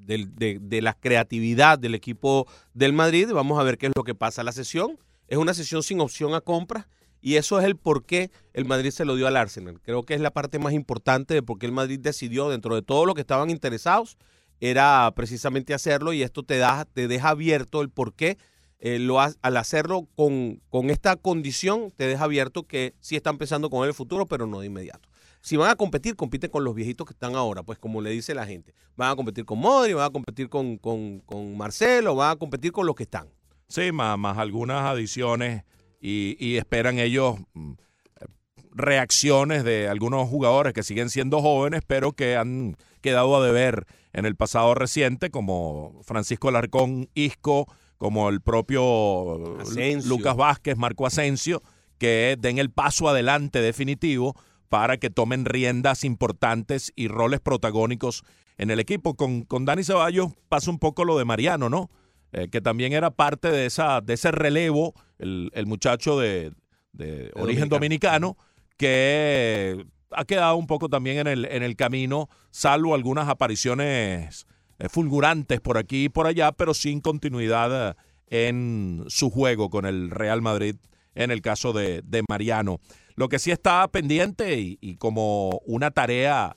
del- 0.07 0.35
de, 0.37 0.59
de 0.61 0.83
la 0.83 0.95
creatividad 0.95 1.79
del 1.79 1.95
equipo 1.95 2.47
del 2.75 2.93
Madrid, 2.93 3.29
vamos 3.33 3.59
a 3.59 3.63
ver 3.65 3.79
qué 3.79 3.87
es 3.87 3.93
lo 3.97 4.05
que 4.05 4.15
pasa. 4.15 4.45
La 4.45 4.53
sesión 4.53 4.99
es 5.27 5.39
una 5.39 5.55
sesión 5.55 5.83
sin 5.83 6.01
opción 6.01 6.35
a 6.35 6.41
compra 6.41 6.89
y 7.21 7.37
eso 7.37 7.59
es 7.59 7.65
el 7.65 7.77
por 7.77 8.05
qué 8.05 8.31
el 8.53 8.65
Madrid 8.65 8.91
se 8.91 9.05
lo 9.05 9.17
dio 9.17 9.27
al 9.27 9.37
Arsenal. 9.37 9.81
Creo 9.81 10.03
que 10.03 10.15
es 10.15 10.21
la 10.21 10.31
parte 10.31 10.59
más 10.59 10.73
importante 10.73 11.35
de 11.35 11.43
por 11.43 11.59
qué 11.59 11.67
el 11.67 11.73
Madrid 11.73 11.99
decidió, 12.01 12.49
dentro 12.49 12.75
de 12.75 12.83
todo 12.83 13.07
lo 13.07 13.15
que 13.15 13.21
estaban 13.23 13.51
interesados, 13.51 14.17
era 14.61 15.13
precisamente 15.15 15.75
hacerlo 15.75 16.13
y 16.13 16.23
esto 16.23 16.43
te, 16.43 16.59
da, 16.59 16.85
te 16.85 17.09
deja 17.09 17.31
abierto 17.31 17.81
el 17.83 17.91
por 17.91 18.15
qué. 18.15 18.39
eh, 18.79 18.99
lo 18.99 19.21
al 19.21 19.57
hacerlo 19.57 20.07
con, 20.15 20.61
con 20.69 20.91
esta 20.91 21.17
condición, 21.17 21.93
te 21.97 22.07
deja 22.07 22.25
abierto 22.25 22.65
que 22.65 22.95
sí 23.01 23.17
están 23.17 23.39
pensando 23.39 23.71
con 23.71 23.87
el 23.87 23.95
futuro, 23.95 24.27
pero 24.27 24.47
no 24.47 24.61
de 24.61 24.67
inmediato. 24.67 25.09
Si 25.41 25.57
van 25.57 25.71
a 25.71 25.77
competir, 25.77 26.17
compiten 26.17 26.51
con 26.51 26.65
los 26.65 26.75
viejitos 26.75 27.07
que 27.07 27.13
están 27.13 27.37
ahora, 27.37 27.63
pues 27.63 27.79
como 27.79 28.01
le 28.01 28.11
dice 28.11 28.35
la 28.35 28.47
gente. 28.47 28.75
Van 28.97 29.11
a 29.11 29.17
competir 29.17 29.45
con 29.45 29.59
Modri, 29.59 29.93
van 29.93 30.07
a 30.07 30.11
competir 30.11 30.49
con, 30.49 30.77
con, 30.77 31.21
con 31.21 31.57
Marcelo, 31.57 32.15
van 32.15 32.33
a 32.33 32.37
competir 32.37 32.73
con 32.73 32.87
los 32.87 32.95
que 32.95 33.05
están. 33.05 33.29
Sí, 33.69 33.93
más, 33.93 34.19
más 34.19 34.39
algunas 34.39 34.83
adiciones 34.83 35.65
y, 36.01 36.37
y 36.39 36.57
esperan 36.57 36.99
ellos 36.99 37.37
mm, 37.55 37.73
reacciones 38.73 39.65
de 39.65 39.89
algunos 39.89 40.29
jugadores 40.29 40.73
que 40.73 40.83
siguen 40.83 41.11
siendo 41.11 41.41
jóvenes, 41.41 41.83
pero 41.87 42.13
que 42.13 42.37
han 42.37 42.77
quedado 43.01 43.37
a 43.37 43.45
deber 43.45 43.87
en 44.13 44.27
el 44.27 44.37
pasado 44.37 44.75
reciente, 44.75 45.31
como 45.31 46.01
Francisco 46.03 46.49
Alarcón 46.49 47.09
Isco, 47.15 47.67
como 47.99 48.29
el 48.29 48.41
propio. 48.41 49.59
Lucas 50.05 50.37
Vázquez, 50.37 50.77
Marco 50.77 51.07
Asensio, 51.07 51.63
que 51.99 52.37
den 52.39 52.59
el 52.59 52.71
paso 52.71 53.09
adelante 53.09 53.61
definitivo 53.61 54.35
para 54.69 54.99
que 54.99 55.11
tomen 55.11 55.45
riendas 55.45 56.05
importantes 56.05 56.93
y 56.97 57.09
roles 57.09 57.41
protagónicos 57.41 58.25
en 58.59 58.71
el 58.71 58.81
equipo. 58.81 59.15
Con, 59.15 59.43
con 59.43 59.65
Dani 59.65 59.85
Ceballos 59.85 60.33
pasa 60.49 60.71
un 60.71 60.79
poco 60.79 61.05
lo 61.05 61.17
de 61.17 61.25
Mariano, 61.25 61.71
¿no? 61.71 61.91
Eh, 62.33 62.49
que 62.51 62.61
también 62.61 62.93
era 62.93 63.11
parte 63.11 63.51
de, 63.51 63.67
esa, 63.67 64.01
de 64.01 64.15
ese 64.15 64.33
relevo, 64.33 64.95
el, 65.19 65.51
el 65.55 65.67
muchacho 65.67 66.19
de, 66.19 66.53
de 66.93 67.31
origen 67.35 67.69
dominicano, 67.69 68.37
que 68.77 69.87
ha 70.11 70.25
quedado 70.25 70.57
un 70.57 70.67
poco 70.67 70.89
también 70.89 71.19
en 71.19 71.27
el, 71.27 71.45
en 71.47 71.63
el 71.63 71.77
camino, 71.77 72.29
salvo 72.51 72.95
algunas 72.95 73.29
apariciones 73.29 74.47
eh, 74.79 74.89
fulgurantes 74.89 75.61
por 75.61 75.79
aquí 75.79 76.05
y 76.05 76.09
por 76.09 76.27
allá, 76.27 76.53
pero 76.53 76.75
sin 76.75 77.01
continuidad 77.01 77.91
eh, 77.91 78.49
en 78.49 79.05
su 79.09 79.31
juego 79.31 79.71
con 79.71 79.87
el 79.87 80.11
Real 80.11 80.43
Madrid, 80.43 80.77
en 81.15 81.31
el 81.31 81.41
caso 81.43 81.73
de, 81.73 82.03
de 82.03 82.23
Mariano. 82.29 82.81
Lo 83.15 83.29
que 83.29 83.39
sí 83.39 83.51
está 83.51 83.89
pendiente 83.89 84.61
y, 84.61 84.79
y 84.81 84.97
como 84.97 85.61
una 85.65 85.91
tarea 85.91 86.57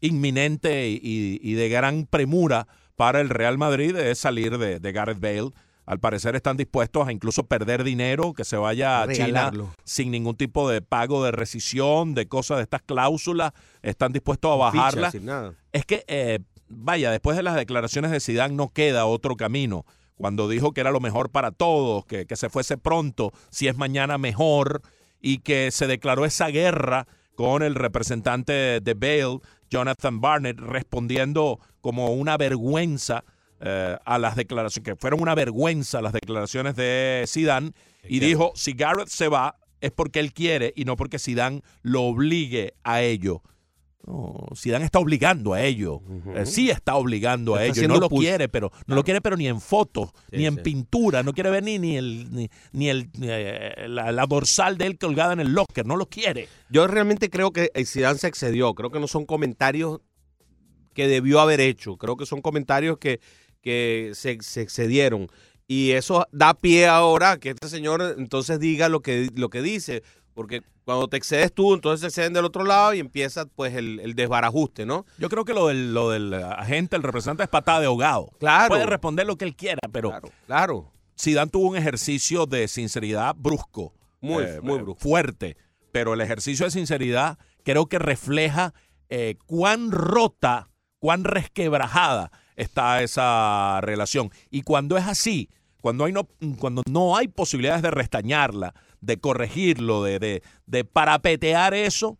inminente 0.00 0.88
y, 0.88 1.38
y 1.42 1.54
de 1.54 1.68
gran 1.68 2.06
premura 2.06 2.66
para 2.96 3.20
el 3.20 3.28
Real 3.28 3.58
Madrid 3.58 3.94
es 3.96 4.18
salir 4.18 4.58
de, 4.58 4.80
de 4.80 4.92
Gareth 4.92 5.20
Bale. 5.20 5.50
Al 5.84 5.98
parecer 5.98 6.36
están 6.36 6.56
dispuestos 6.56 7.08
a 7.08 7.12
incluso 7.12 7.44
perder 7.44 7.82
dinero, 7.82 8.34
que 8.34 8.44
se 8.44 8.56
vaya 8.56 9.02
a 9.02 9.12
China 9.12 9.50
sin 9.84 10.10
ningún 10.10 10.36
tipo 10.36 10.68
de 10.68 10.80
pago 10.80 11.24
de 11.24 11.32
rescisión, 11.32 12.14
de 12.14 12.28
cosas 12.28 12.58
de 12.58 12.62
estas 12.64 12.82
cláusulas. 12.82 13.52
Están 13.82 14.12
dispuestos 14.12 14.52
a 14.52 14.56
bajarla. 14.56 15.08
Ficha, 15.08 15.10
sin 15.10 15.26
nada. 15.26 15.54
Es 15.72 15.84
que, 15.84 16.04
eh, 16.06 16.38
vaya, 16.68 17.10
después 17.10 17.36
de 17.36 17.42
las 17.42 17.56
declaraciones 17.56 18.12
de 18.12 18.20
Zidane 18.20 18.54
no 18.54 18.68
queda 18.68 19.06
otro 19.06 19.36
camino. 19.36 19.84
Cuando 20.16 20.48
dijo 20.48 20.72
que 20.72 20.80
era 20.80 20.92
lo 20.92 21.00
mejor 21.00 21.30
para 21.30 21.50
todos, 21.50 22.04
que, 22.06 22.26
que 22.26 22.36
se 22.36 22.48
fuese 22.48 22.78
pronto, 22.78 23.32
si 23.50 23.66
es 23.66 23.76
mañana 23.76 24.18
mejor, 24.18 24.82
y 25.22 25.38
que 25.38 25.70
se 25.70 25.86
declaró 25.86 26.24
esa 26.24 26.48
guerra 26.48 27.06
con 27.34 27.62
el 27.62 27.74
representante 27.74 28.80
de 28.80 28.94
Bale, 28.94 29.40
Jonathan 29.70 30.20
Barnett, 30.20 30.58
respondiendo 30.58 31.58
como 31.80 32.12
una 32.12 32.36
vergüenza 32.36 33.24
eh, 33.64 33.96
a 34.04 34.18
las 34.18 34.34
declaraciones, 34.36 34.84
que 34.84 34.96
fueron 34.96 35.20
una 35.20 35.34
vergüenza 35.34 36.02
las 36.02 36.12
declaraciones 36.12 36.74
de 36.74 37.24
Zidane, 37.28 37.72
y 38.08 38.18
dijo, 38.18 38.52
si 38.56 38.72
Garrett 38.72 39.08
se 39.08 39.28
va 39.28 39.56
es 39.80 39.90
porque 39.90 40.20
él 40.20 40.32
quiere 40.32 40.72
y 40.76 40.84
no 40.84 40.96
porque 40.96 41.18
Zidane 41.18 41.62
lo 41.82 42.02
obligue 42.02 42.74
a 42.82 43.02
ello. 43.02 43.42
No, 44.04 44.46
Zidane 44.56 44.84
está 44.84 44.98
obligando 44.98 45.54
a 45.54 45.62
ello. 45.62 46.00
Eh, 46.34 46.44
sí 46.44 46.70
está 46.70 46.96
obligando 46.96 47.54
a 47.54 47.64
ello. 47.64 47.86
No 47.86 47.98
lo 47.98 48.08
quiere, 48.08 48.48
pero 48.48 48.72
no 48.86 48.96
lo 48.96 49.04
quiere, 49.04 49.20
pero 49.20 49.36
ni 49.36 49.46
en 49.46 49.60
fotos, 49.60 50.10
Sí, 50.30 50.38
ni 50.38 50.46
en 50.46 50.56
sí. 50.56 50.60
pintura. 50.62 51.22
No 51.22 51.32
quiere 51.32 51.50
ver 51.50 51.62
ni, 51.62 51.78
ni 51.78 51.96
el 51.96 52.32
ni, 52.32 52.48
ni 52.72 52.88
el 52.88 53.10
eh, 53.22 53.86
la, 53.88 54.10
la 54.10 54.26
dorsal 54.26 54.76
de 54.76 54.86
él 54.86 54.98
colgada 54.98 55.34
en 55.34 55.40
el 55.40 55.52
locker. 55.52 55.86
No 55.86 55.96
lo 55.96 56.06
quiere. 56.06 56.48
Yo 56.68 56.86
realmente 56.88 57.30
creo 57.30 57.52
que 57.52 57.70
Zidane 57.86 58.18
se 58.18 58.26
excedió. 58.26 58.74
Creo 58.74 58.90
que 58.90 58.98
no 58.98 59.06
son 59.06 59.24
comentarios 59.24 60.00
que 60.94 61.08
debió 61.08 61.40
haber 61.40 61.60
hecho. 61.60 61.96
Creo 61.96 62.16
que 62.16 62.26
son 62.26 62.40
comentarios 62.40 62.98
que, 62.98 63.20
que 63.62 64.12
se, 64.14 64.38
se 64.42 64.60
excedieron. 64.60 65.28
Y 65.66 65.92
eso 65.92 66.26
da 66.32 66.54
pie 66.54 66.86
ahora 66.86 67.38
que 67.38 67.50
este 67.50 67.68
señor 67.68 68.16
entonces 68.18 68.60
diga 68.60 68.88
lo 68.88 69.00
que, 69.00 69.30
lo 69.34 69.48
que 69.48 69.62
dice. 69.62 70.02
Porque 70.34 70.62
cuando 70.84 71.08
te 71.08 71.16
excedes 71.16 71.52
tú, 71.52 71.74
entonces 71.74 72.00
se 72.00 72.06
exceden 72.08 72.32
del 72.32 72.44
otro 72.44 72.64
lado 72.64 72.92
y 72.94 73.00
empieza 73.00 73.46
pues 73.46 73.74
el, 73.74 74.00
el 74.00 74.14
desbarajuste, 74.14 74.84
¿no? 74.84 75.06
Yo 75.18 75.28
creo 75.28 75.44
que 75.44 75.54
lo 75.54 75.68
del, 75.68 75.94
lo 75.94 76.10
del 76.10 76.34
agente, 76.34 76.96
el 76.96 77.02
representante, 77.02 77.44
es 77.44 77.48
patada 77.48 77.80
de 77.80 77.86
ahogado. 77.86 78.30
Claro. 78.38 78.68
Puede 78.68 78.86
responder 78.86 79.26
lo 79.26 79.36
que 79.36 79.44
él 79.44 79.54
quiera, 79.54 79.80
pero 79.90 80.10
Claro, 80.10 80.28
claro. 80.46 80.92
Zidane 81.18 81.50
tuvo 81.50 81.68
un 81.68 81.76
ejercicio 81.76 82.46
de 82.46 82.66
sinceridad 82.68 83.34
brusco. 83.36 83.94
Muy, 84.20 84.44
eh, 84.44 84.60
muy 84.62 84.78
brusco. 84.78 85.00
Fuerte. 85.00 85.56
Pero 85.92 86.14
el 86.14 86.20
ejercicio 86.20 86.64
de 86.66 86.70
sinceridad 86.70 87.38
creo 87.64 87.86
que 87.86 87.98
refleja 87.98 88.74
eh, 89.08 89.36
cuán 89.46 89.90
rota, 89.90 90.70
cuán 90.98 91.24
resquebrajada 91.24 92.32
está 92.56 93.02
esa 93.02 93.80
relación. 93.82 94.30
Y 94.50 94.62
cuando 94.62 94.96
es 94.96 95.06
así, 95.06 95.48
cuando, 95.80 96.04
hay 96.04 96.12
no, 96.12 96.28
cuando 96.58 96.82
no 96.88 97.16
hay 97.16 97.28
posibilidades 97.28 97.82
de 97.82 97.90
restañarla, 97.90 98.74
de 99.00 99.18
corregirlo, 99.18 100.02
de, 100.04 100.18
de, 100.18 100.42
de 100.66 100.84
parapetear 100.84 101.74
eso, 101.74 102.18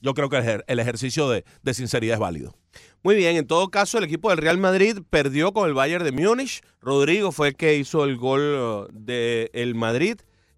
yo 0.00 0.14
creo 0.14 0.28
que 0.28 0.38
el, 0.38 0.44
ejer- 0.44 0.64
el 0.66 0.80
ejercicio 0.80 1.28
de, 1.28 1.44
de 1.62 1.74
sinceridad 1.74 2.14
es 2.14 2.20
válido. 2.20 2.56
Muy 3.04 3.14
bien, 3.14 3.36
en 3.36 3.46
todo 3.46 3.68
caso, 3.70 3.98
el 3.98 4.04
equipo 4.04 4.30
del 4.30 4.38
Real 4.38 4.58
Madrid 4.58 4.98
perdió 5.10 5.52
con 5.52 5.68
el 5.68 5.74
Bayern 5.74 6.04
de 6.04 6.12
Múnich. 6.12 6.62
Rodrigo 6.80 7.30
fue 7.32 7.48
el 7.48 7.56
que 7.56 7.76
hizo 7.76 8.04
el 8.04 8.16
gol 8.16 8.88
del 8.92 9.74
Madrid. 9.74 10.16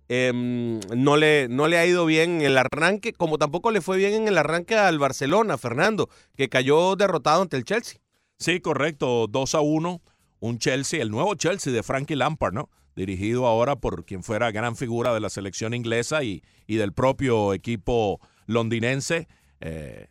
Em, 0.08 0.80
no, 0.94 1.16
le, 1.16 1.48
no 1.48 1.66
le 1.66 1.78
ha 1.78 1.86
ido 1.86 2.04
bien 2.06 2.36
en 2.36 2.42
el 2.42 2.58
arranque, 2.58 3.14
como 3.14 3.38
tampoco 3.38 3.70
le 3.70 3.80
fue 3.80 3.96
bien 3.96 4.12
en 4.14 4.28
el 4.28 4.36
arranque 4.38 4.76
al 4.76 4.98
Barcelona, 4.98 5.56
Fernando, 5.58 6.08
que 6.36 6.48
cayó 6.50 6.94
derrotado 6.96 7.40
ante 7.42 7.56
el 7.56 7.64
Chelsea. 7.64 7.98
Sí, 8.38 8.60
correcto. 8.60 9.26
2 9.28 9.54
a 9.54 9.60
1. 9.60 10.02
Un 10.40 10.58
Chelsea, 10.58 11.00
el 11.00 11.10
nuevo 11.10 11.34
Chelsea 11.34 11.72
de 11.72 11.82
Frankie 11.82 12.16
Lampard, 12.16 12.52
¿no? 12.52 12.68
Dirigido 12.96 13.46
ahora 13.46 13.76
por 13.76 14.04
quien 14.04 14.22
fuera 14.22 14.50
gran 14.50 14.76
figura 14.76 15.14
de 15.14 15.20
la 15.20 15.30
selección 15.30 15.72
inglesa 15.72 16.22
y, 16.22 16.42
y 16.66 16.76
del 16.76 16.92
propio 16.92 17.54
equipo 17.54 18.20
londinense. 18.46 19.26
Eh, 19.60 20.08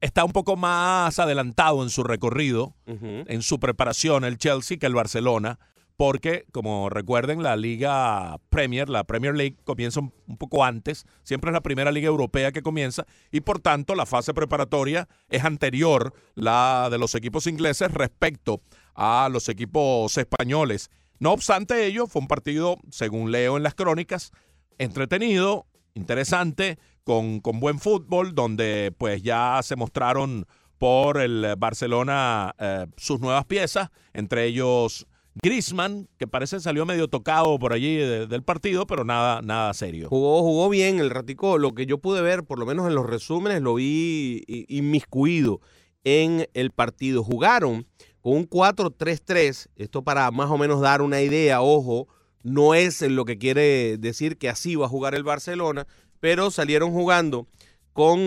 está 0.00 0.24
un 0.24 0.32
poco 0.32 0.56
más 0.56 1.18
adelantado 1.18 1.82
en 1.82 1.90
su 1.90 2.02
recorrido, 2.02 2.74
en 2.86 3.42
su 3.42 3.58
preparación 3.60 4.24
el 4.24 4.38
Chelsea 4.38 4.76
que 4.78 4.86
el 4.86 4.94
Barcelona, 4.94 5.58
porque 5.96 6.44
como 6.52 6.90
recuerden 6.90 7.42
la 7.42 7.56
Liga 7.56 8.38
Premier, 8.50 8.88
la 8.88 9.04
Premier 9.04 9.34
League 9.34 9.56
comienza 9.64 10.00
un, 10.00 10.12
poco 10.38 10.64
antes, 10.64 11.06
siempre 11.22 11.50
es 11.50 11.54
la 11.54 11.62
primera 11.62 11.90
liga 11.90 12.08
europea 12.08 12.52
que 12.52 12.62
comienza 12.62 13.06
y 13.30 13.40
por 13.40 13.60
tanto 13.60 13.94
la 13.94 14.06
fase 14.06 14.34
preparatoria 14.34 15.08
es 15.28 15.44
anterior 15.44 16.12
la 16.34 16.88
de 16.90 16.98
los 16.98 17.14
equipos 17.14 17.46
ingleses 17.46 17.90
respecto 17.92 18.60
a 18.94 19.28
los 19.30 19.48
equipos 19.48 20.16
españoles. 20.18 20.90
No 21.18 21.32
obstante 21.32 21.86
ello, 21.86 22.06
fue 22.06 22.20
un 22.20 22.28
partido, 22.28 22.78
según 22.90 23.32
leo 23.32 23.56
en 23.56 23.62
las 23.62 23.74
crónicas, 23.74 24.32
entretenido, 24.78 25.66
interesante, 25.94 26.78
con, 27.04 27.40
con 27.40 27.60
buen 27.60 27.78
fútbol, 27.78 28.34
donde 28.34 28.92
pues 28.98 29.22
ya 29.22 29.60
se 29.62 29.76
mostraron 29.76 30.46
por 30.76 31.18
el 31.18 31.54
Barcelona 31.56 32.54
eh, 32.58 32.86
sus 32.98 33.20
nuevas 33.20 33.46
piezas, 33.46 33.88
entre 34.12 34.44
ellos 34.44 35.06
Griezmann, 35.42 36.08
que 36.18 36.26
parece 36.26 36.60
salió 36.60 36.86
medio 36.86 37.08
tocado 37.08 37.58
por 37.58 37.72
allí 37.72 37.96
de- 37.96 38.26
del 38.26 38.42
partido, 38.42 38.86
pero 38.86 39.04
nada, 39.04 39.42
nada 39.42 39.72
serio. 39.74 40.08
Jugó, 40.08 40.42
jugó 40.42 40.68
bien 40.68 40.98
el 40.98 41.10
ratico, 41.10 41.58
lo 41.58 41.74
que 41.74 41.86
yo 41.86 41.98
pude 41.98 42.22
ver, 42.22 42.44
por 42.44 42.58
lo 42.58 42.66
menos 42.66 42.86
en 42.88 42.94
los 42.94 43.06
resúmenes, 43.06 43.60
lo 43.62 43.74
vi 43.74 44.44
inmiscuido 44.68 45.60
en 46.04 46.48
el 46.54 46.70
partido. 46.70 47.22
Jugaron 47.22 47.86
con 48.20 48.32
un 48.34 48.44
4-3-3, 48.48 49.68
esto 49.76 50.02
para 50.02 50.30
más 50.30 50.50
o 50.50 50.58
menos 50.58 50.80
dar 50.80 51.02
una 51.02 51.20
idea, 51.20 51.60
ojo, 51.60 52.08
no 52.42 52.74
es 52.74 53.02
lo 53.02 53.24
que 53.24 53.38
quiere 53.38 53.98
decir 53.98 54.38
que 54.38 54.48
así 54.48 54.74
va 54.76 54.86
a 54.86 54.88
jugar 54.88 55.14
el 55.14 55.22
Barcelona, 55.24 55.86
pero 56.20 56.50
salieron 56.50 56.92
jugando 56.92 57.46
con 57.92 58.18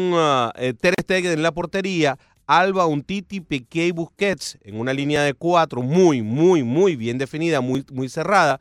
eh, 0.55 0.74
Ter 0.80 0.95
Stegen 1.01 1.32
en 1.32 1.43
la 1.43 1.51
portería, 1.53 2.18
Alba, 2.52 2.88
Untiti, 2.88 3.41
Piqué 3.41 3.86
y 3.88 3.91
Busquets 3.91 4.58
en 4.64 4.80
una 4.80 4.91
línea 4.91 5.22
de 5.22 5.36
cuatro 5.36 5.84
muy, 5.84 6.24
muy, 6.24 6.64
muy 6.64 6.95
bien 6.95 7.20
definida, 7.20 7.62
muy, 7.62 7.86
muy 7.93 8.10
cerrada. 8.10 8.60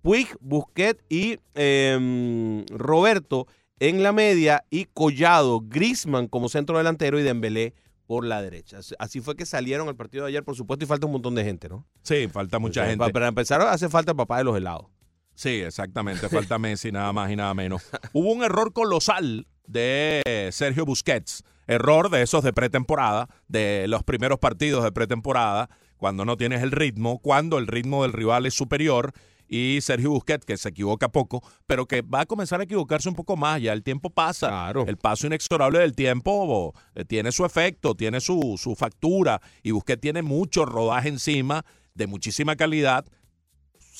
Puig, 0.00 0.28
Busquets 0.40 1.04
y 1.10 1.38
em, 1.54 2.64
Roberto 2.70 3.46
en 3.80 4.02
la 4.02 4.12
media 4.12 4.64
y 4.70 4.86
Collado, 4.86 5.60
Grisman 5.60 6.26
como 6.26 6.48
centro 6.48 6.78
delantero 6.78 7.20
y 7.20 7.22
Dembélé 7.22 7.74
por 8.06 8.24
la 8.24 8.40
derecha. 8.40 8.78
Así- 8.98 9.20
fue 9.20 9.36
que 9.36 9.44
salieron 9.44 9.88
al 9.88 9.96
partido 9.96 10.24
de 10.24 10.30
ayer, 10.30 10.42
por 10.42 10.56
supuesto, 10.56 10.84
y 10.84 10.88
falta 10.88 11.04
un 11.06 11.12
montón 11.12 11.34
de 11.34 11.44
gente, 11.44 11.68
¿no? 11.68 11.86
Sí, 12.02 12.28
falta 12.28 12.58
mucha 12.58 12.86
gente. 12.86 13.10
Para 13.12 13.28
empezar, 13.28 13.60
hace 13.60 13.88
falta 13.90 14.12
el 14.12 14.16
papá 14.16 14.38
de 14.38 14.44
los 14.44 14.56
helados. 14.56 14.86
Sí, 15.34 15.50
exactamente. 15.60 16.28
Falta 16.30 16.58
Messi, 16.58 16.90
nada 16.92 17.12
más 17.12 17.30
y 17.30 17.36
nada 17.36 17.52
menos. 17.54 17.82
Hubo 18.14 18.32
un 18.32 18.42
error 18.42 18.72
colosal 18.72 19.46
de 19.66 20.48
Sergio 20.52 20.84
Busquets. 20.86 21.42
Error 21.66 22.10
de 22.10 22.22
esos 22.22 22.42
de 22.42 22.52
pretemporada, 22.52 23.28
de 23.48 23.86
los 23.88 24.02
primeros 24.02 24.38
partidos 24.38 24.84
de 24.84 24.92
pretemporada, 24.92 25.68
cuando 25.96 26.24
no 26.24 26.36
tienes 26.36 26.62
el 26.62 26.72
ritmo, 26.72 27.18
cuando 27.18 27.58
el 27.58 27.66
ritmo 27.66 28.02
del 28.02 28.12
rival 28.12 28.46
es 28.46 28.54
superior. 28.54 29.12
Y 29.48 29.80
Sergio 29.82 30.10
Busquets, 30.10 30.46
que 30.46 30.56
se 30.56 30.70
equivoca 30.70 31.10
poco, 31.10 31.42
pero 31.66 31.86
que 31.86 32.00
va 32.00 32.20
a 32.20 32.26
comenzar 32.26 32.60
a 32.60 32.64
equivocarse 32.64 33.08
un 33.08 33.14
poco 33.14 33.36
más. 33.36 33.60
Ya 33.60 33.74
el 33.74 33.82
tiempo 33.82 34.08
pasa. 34.08 34.48
Claro. 34.48 34.86
El 34.86 34.96
paso 34.96 35.26
inexorable 35.26 35.78
del 35.78 35.94
tiempo 35.94 36.74
eh, 36.94 37.04
tiene 37.04 37.32
su 37.32 37.44
efecto, 37.44 37.94
tiene 37.94 38.20
su, 38.20 38.56
su 38.58 38.74
factura. 38.74 39.42
Y 39.62 39.72
Busquets 39.72 40.00
tiene 40.00 40.22
mucho 40.22 40.64
rodaje 40.64 41.10
encima, 41.10 41.66
de 41.94 42.06
muchísima 42.06 42.56
calidad 42.56 43.04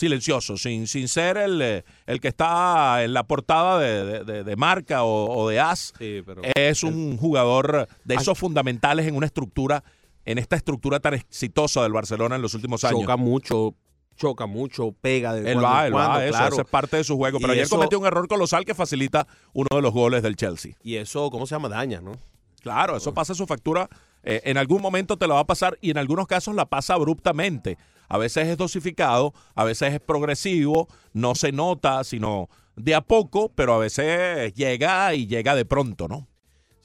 silencioso, 0.06 0.56
sin, 0.56 0.86
sin 0.86 1.06
ser 1.08 1.36
el, 1.36 1.62
eh, 1.62 1.84
el 2.06 2.20
que 2.20 2.28
está 2.28 3.02
en 3.04 3.12
la 3.12 3.22
portada 3.22 3.78
de, 3.78 4.42
de- 4.44 4.56
marca 4.56 5.02
o, 5.04 5.26
o 5.32 5.48
de 5.48 5.60
as. 5.60 5.92
Sí, 5.98 6.22
pero 6.26 6.42
Es 6.56 6.82
un 6.82 7.16
jugador 7.16 7.88
de 8.04 8.14
esos 8.16 8.36
fundamentales 8.38 9.06
en 9.06 9.14
una 9.16 9.26
estructura, 9.26 9.82
en 10.24 10.38
esta 10.38 10.56
estructura 10.56 11.00
tan 11.00 11.14
exitosa 11.14 11.82
del 11.82 11.92
Barcelona 11.92 12.36
en 12.36 12.42
los 12.42 12.54
últimos 12.54 12.84
años. 12.84 13.00
choca 13.00 13.16
mucho, 13.16 13.74
choca 14.16 14.46
mucho, 14.46 14.92
pega 15.00 15.32
de 15.34 15.40
Él 15.52 15.58
cuando 15.60 15.62
va, 15.68 15.86
él 15.86 15.92
cuando, 15.92 16.10
va, 16.18 16.24
eso, 16.26 16.38
claro. 16.38 16.56
es 16.60 16.64
parte 16.68 16.96
de 16.98 17.04
su 17.04 17.16
juego. 17.16 17.38
Pero 17.40 17.52
Y 17.52 17.56
ayer 17.56 17.64
eso- 17.64 17.76
cometió 17.76 17.98
un 17.98 18.06
error 18.06 18.28
colosal 18.28 18.64
que 18.64 18.74
facilita 18.74 19.26
uno 19.52 19.68
de 19.74 19.80
los 19.82 19.92
goles 19.92 20.22
del 20.22 20.36
Chelsea. 20.36 20.74
Y 20.82 20.96
eso, 20.96 21.30
¿cómo 21.30 21.46
se 21.46 21.54
llama? 21.54 21.68
Daña, 21.68 22.00
¿no? 22.00 22.12
Claro, 22.60 22.96
eso 22.96 23.12
pasa 23.14 23.34
su 23.34 23.46
factura. 23.46 23.88
eh, 24.24 24.40
en 24.44 24.56
algún 24.56 24.80
momento 24.80 25.16
te 25.16 25.26
la 25.26 25.34
va 25.34 25.40
a 25.40 25.46
pasar 25.46 25.76
y 25.80 25.90
en 25.90 25.98
algunos 25.98 26.28
casos 26.28 26.54
la 26.54 26.66
pasa 26.66 26.94
abruptamente. 26.94 27.76
A 28.08 28.18
veces 28.18 28.48
es 28.48 28.56
dosificado, 28.56 29.32
a 29.54 29.64
veces 29.64 29.94
es 29.94 30.00
progresivo, 30.00 30.88
no 31.12 31.34
se 31.34 31.52
nota, 31.52 32.04
sino 32.04 32.48
de 32.76 32.94
a 32.94 33.00
poco, 33.00 33.50
pero 33.54 33.74
a 33.74 33.78
veces 33.78 34.52
llega 34.54 35.14
y 35.14 35.26
llega 35.26 35.54
de 35.54 35.64
pronto, 35.64 36.08
¿no? 36.08 36.28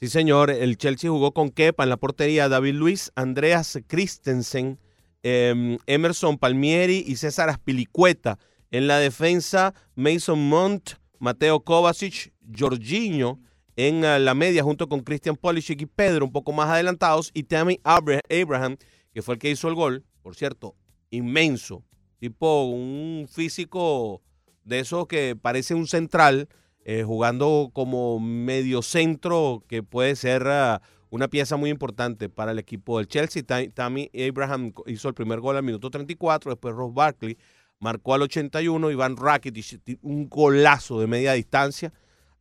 Sí, 0.00 0.08
señor. 0.08 0.50
El 0.50 0.76
Chelsea 0.78 1.10
jugó 1.10 1.32
con 1.32 1.50
Kepa 1.50 1.82
en 1.82 1.90
la 1.90 1.96
portería, 1.96 2.48
David 2.48 2.74
Luis, 2.74 3.10
Andreas 3.16 3.78
Christensen, 3.88 4.78
eh, 5.22 5.76
Emerson 5.86 6.38
Palmieri 6.38 7.02
y 7.06 7.16
César 7.16 7.48
Aspilicueta. 7.48 8.38
En 8.70 8.86
la 8.86 8.98
defensa, 8.98 9.74
Mason 9.96 10.48
Mount, 10.48 10.90
Mateo 11.18 11.60
Kovacic, 11.60 12.32
Jorginho. 12.56 13.40
En 13.74 14.04
eh, 14.04 14.18
la 14.20 14.34
media, 14.34 14.62
junto 14.62 14.88
con 14.88 15.00
Christian 15.00 15.36
Pulisic 15.36 15.80
y 15.82 15.86
Pedro, 15.86 16.24
un 16.26 16.32
poco 16.32 16.52
más 16.52 16.68
adelantados. 16.68 17.30
Y 17.34 17.42
Tammy 17.44 17.80
Abra- 17.82 18.20
Abraham, 18.30 18.76
que 19.12 19.22
fue 19.22 19.34
el 19.34 19.40
que 19.40 19.50
hizo 19.50 19.68
el 19.68 19.74
gol. 19.74 20.04
Por 20.22 20.36
cierto, 20.36 20.76
inmenso. 21.10 21.84
Tipo 22.18 22.64
un 22.64 23.26
físico 23.30 24.22
de 24.64 24.80
esos 24.80 25.06
que 25.06 25.36
parece 25.40 25.74
un 25.74 25.86
central 25.86 26.48
eh, 26.84 27.02
jugando 27.04 27.70
como 27.72 28.18
medio 28.18 28.82
centro 28.82 29.62
que 29.68 29.82
puede 29.82 30.16
ser 30.16 30.46
ah, 30.48 30.80
una 31.10 31.28
pieza 31.28 31.56
muy 31.56 31.70
importante 31.70 32.28
para 32.28 32.52
el 32.52 32.58
equipo 32.58 32.98
del 32.98 33.08
Chelsea. 33.08 33.42
Ta- 33.42 33.68
Tammy 33.70 34.10
Abraham 34.28 34.72
hizo 34.86 35.08
el 35.08 35.14
primer 35.14 35.40
gol 35.40 35.56
al 35.56 35.62
minuto 35.62 35.90
34, 35.90 36.50
después 36.52 36.74
Ross 36.74 36.92
Barkley 36.92 37.38
marcó 37.78 38.14
al 38.14 38.22
81, 38.22 38.90
Iván 38.90 39.16
Rakitic 39.16 39.82
ti- 39.84 39.98
un 40.02 40.28
golazo 40.28 41.00
de 41.00 41.06
media 41.06 41.32
distancia 41.34 41.92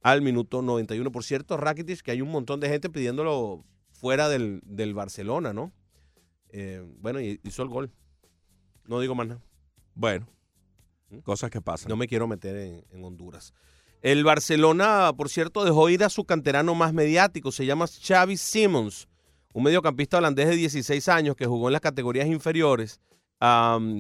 al 0.01 0.21
minuto 0.21 0.61
91. 0.61 1.11
Por 1.11 1.23
cierto, 1.23 1.57
Rakitic, 1.57 2.01
que 2.01 2.11
hay 2.11 2.21
un 2.21 2.31
montón 2.31 2.59
de 2.59 2.69
gente 2.69 2.89
pidiéndolo 2.89 3.63
fuera 3.91 4.29
del, 4.29 4.61
del 4.65 4.93
Barcelona, 4.93 5.53
¿no? 5.53 5.71
Eh, 6.49 6.83
bueno, 6.99 7.19
hizo 7.21 7.63
el 7.63 7.69
gol. 7.69 7.91
No 8.87 8.99
digo 8.99 9.15
más 9.15 9.27
nada. 9.27 9.41
Bueno, 9.93 10.27
cosas 11.23 11.51
que 11.51 11.61
pasan. 11.61 11.89
No 11.89 11.95
me 11.95 12.07
quiero 12.07 12.27
meter 12.27 12.55
en, 12.55 12.85
en 12.91 13.03
Honduras. 13.03 13.53
El 14.01 14.23
Barcelona, 14.23 15.11
por 15.17 15.29
cierto, 15.29 15.65
dejó 15.65 15.89
ir 15.89 16.03
a 16.03 16.09
su 16.09 16.23
canterano 16.23 16.75
más 16.75 16.93
mediático, 16.93 17.51
se 17.51 17.65
llama 17.65 17.87
Xavi 17.87 18.37
Simons, 18.37 19.07
un 19.53 19.63
mediocampista 19.63 20.19
holandés 20.19 20.47
de 20.47 20.55
16 20.55 21.09
años 21.09 21.35
que 21.35 21.47
jugó 21.47 21.67
en 21.67 21.73
las 21.73 21.81
categorías 21.81 22.27
inferiores. 22.27 23.01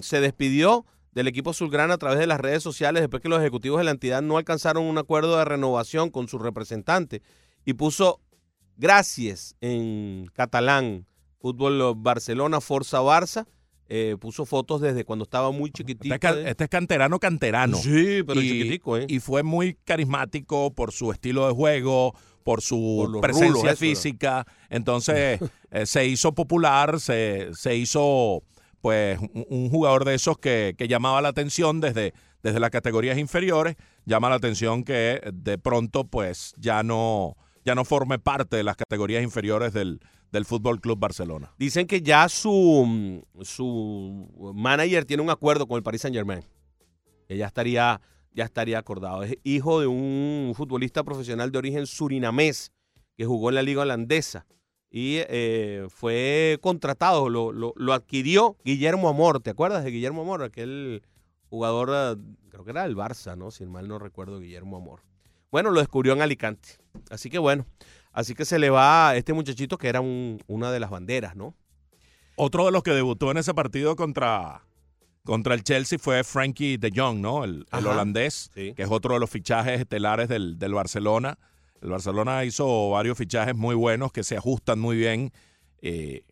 Se 0.01 0.21
despidió 0.21 0.85
del 1.11 1.27
equipo 1.27 1.49
azulgrana 1.49 1.95
a 1.95 1.97
través 1.97 2.19
de 2.19 2.27
las 2.27 2.39
redes 2.39 2.61
sociales 2.61 3.01
después 3.01 3.23
que 3.23 3.29
los 3.29 3.39
ejecutivos 3.39 3.79
de 3.79 3.85
la 3.85 3.91
entidad 3.91 4.21
no 4.21 4.37
alcanzaron 4.37 4.83
un 4.83 4.99
acuerdo 4.99 5.37
de 5.37 5.45
renovación 5.45 6.11
con 6.11 6.27
su 6.27 6.37
representante 6.37 7.23
y 7.65 7.73
puso 7.73 8.21
gracias 8.75 9.55
en 9.61 10.27
catalán. 10.33 11.07
Fútbol 11.39 11.95
Barcelona, 11.97 12.61
Forza 12.61 13.01
Barça. 13.01 13.47
Eh, 13.89 14.17
puso 14.19 14.45
fotos 14.45 14.81
desde 14.81 15.05
cuando 15.05 15.23
estaba 15.23 15.51
muy 15.51 15.71
chiquitito. 15.71 16.13
Este 16.13 16.27
es, 16.27 16.33
ca- 16.33 16.49
este 16.49 16.63
es 16.65 16.69
canterano, 16.69 17.19
canterano. 17.19 17.77
Sí, 17.77 18.21
pero 18.27 18.41
y, 18.41 18.49
chiquitico, 18.49 18.97
¿eh? 18.97 19.05
y 19.07 19.19
fue 19.19 19.43
muy 19.43 19.77
carismático 19.85 20.71
por 20.73 20.91
su 20.91 21.11
estilo 21.11 21.47
de 21.47 21.53
juego, 21.53 22.13
por 22.43 22.61
su 22.61 23.09
Por 23.11 23.21
presencia 23.21 23.47
rulos, 23.49 23.63
eso, 23.63 23.71
¿no? 23.71 23.77
física. 23.77 24.45
Entonces 24.69 25.39
eh, 25.71 25.85
se 25.85 26.05
hizo 26.05 26.33
popular, 26.33 26.99
se, 26.99 27.49
se 27.53 27.75
hizo 27.75 28.43
pues 28.81 29.19
un, 29.19 29.45
un 29.49 29.69
jugador 29.69 30.05
de 30.05 30.15
esos 30.15 30.37
que, 30.37 30.75
que 30.77 30.87
llamaba 30.87 31.21
la 31.21 31.29
atención 31.29 31.79
desde, 31.81 32.13
desde 32.43 32.59
las 32.59 32.69
categorías 32.69 33.17
inferiores. 33.17 33.75
Llama 34.05 34.29
la 34.29 34.35
atención 34.35 34.83
que 34.83 35.21
de 35.33 35.57
pronto 35.57 36.05
pues 36.05 36.53
ya 36.57 36.83
no, 36.83 37.35
ya 37.65 37.73
no 37.75 37.85
forme 37.85 38.19
parte 38.19 38.55
de 38.57 38.63
las 38.63 38.75
categorías 38.77 39.23
inferiores 39.23 39.73
del, 39.73 39.99
del 40.31 40.45
Fútbol 40.45 40.79
Club 40.81 40.99
Barcelona. 40.99 41.53
Dicen 41.57 41.87
que 41.87 42.01
ya 42.01 42.27
su, 42.29 43.23
su 43.41 44.51
manager 44.55 45.05
tiene 45.05 45.23
un 45.23 45.29
acuerdo 45.29 45.67
con 45.67 45.77
el 45.77 45.83
Paris 45.83 46.01
Saint 46.01 46.15
Germain. 46.15 46.43
Que 47.27 47.37
ya 47.37 47.47
estaría, 47.47 47.99
ya 48.33 48.45
estaría 48.45 48.77
acordado. 48.79 49.23
Es 49.23 49.37
hijo 49.43 49.79
de 49.81 49.87
un 49.87 50.53
futbolista 50.55 51.03
profesional 51.03 51.51
de 51.51 51.57
origen 51.57 51.85
surinamés 51.87 52.71
que 53.17 53.25
jugó 53.25 53.49
en 53.49 53.55
la 53.55 53.63
liga 53.63 53.81
holandesa. 53.81 54.45
Y 54.89 55.17
eh, 55.27 55.85
fue 55.89 56.57
contratado, 56.61 57.27
lo, 57.29 57.51
lo- 57.51 57.73
lo 57.75 57.93
adquirió 57.93 58.55
Guillermo 58.63 59.09
Amor. 59.09 59.41
¿Te 59.41 59.49
acuerdas 59.49 59.83
de 59.83 59.91
Guillermo 59.91 60.21
Amor? 60.21 60.43
Aquel 60.43 61.03
jugador, 61.49 61.89
eh, 61.93 62.21
creo 62.49 62.63
que 62.63 62.71
era 62.71 62.83
del 62.83 62.95
Barça, 62.95 63.37
¿no? 63.37 63.51
Si 63.51 63.65
mal 63.65 63.87
no 63.89 63.99
recuerdo, 63.99 64.39
Guillermo 64.39 64.77
Amor. 64.77 65.01
Bueno, 65.51 65.71
lo 65.71 65.79
descubrió 65.81 66.13
en 66.13 66.21
Alicante. 66.21 66.69
Así 67.09 67.29
que 67.29 67.37
bueno, 67.37 67.65
así 68.17 68.33
que 68.33 68.45
se 68.45 68.57
le 68.57 68.71
va 68.71 69.09
a 69.09 69.15
este 69.15 69.31
muchachito 69.33 69.77
que 69.77 69.87
era 69.89 70.01
un- 70.01 70.41
una 70.47 70.71
de 70.71 70.79
las 70.79 70.89
banderas, 70.89 71.35
¿no? 71.35 71.53
Otro 72.35 72.65
de 72.65 72.71
los 72.71 72.81
que 72.81 72.89
debutó 72.91 73.29
en 73.29 73.37
ese 73.37 73.53
partido 73.53 73.95
contra, 73.95 74.63
contra 75.23 75.53
el 75.53 75.63
Chelsea 75.63 75.99
fue 75.99 76.23
Frankie 76.23 76.77
de 76.77 76.91
Jong, 76.95 77.19
¿no? 77.19 77.43
El, 77.43 77.65
holandés, 77.71 78.49
Sí. 78.55 78.73
que 78.75 78.81
es 78.83 78.89
otro 78.89 79.13
de 79.13 79.19
los 79.19 79.29
fichajes 79.29 79.79
estelares 79.79 80.29
del, 80.29 80.57
del 80.57 80.73
Barcelona. 80.73 81.37
El 81.79 81.89
Barcelona 81.91 82.43
hizo 82.43 82.89
varios 82.89 83.19
fichajes 83.19 83.55
muy 83.55 83.75
buenos 83.75 84.11
que 84.11 84.23
se 84.23 84.35
ajustan 84.35 84.79
muy 84.79 84.97
bien, 84.97 85.31
eh, 85.83 86.23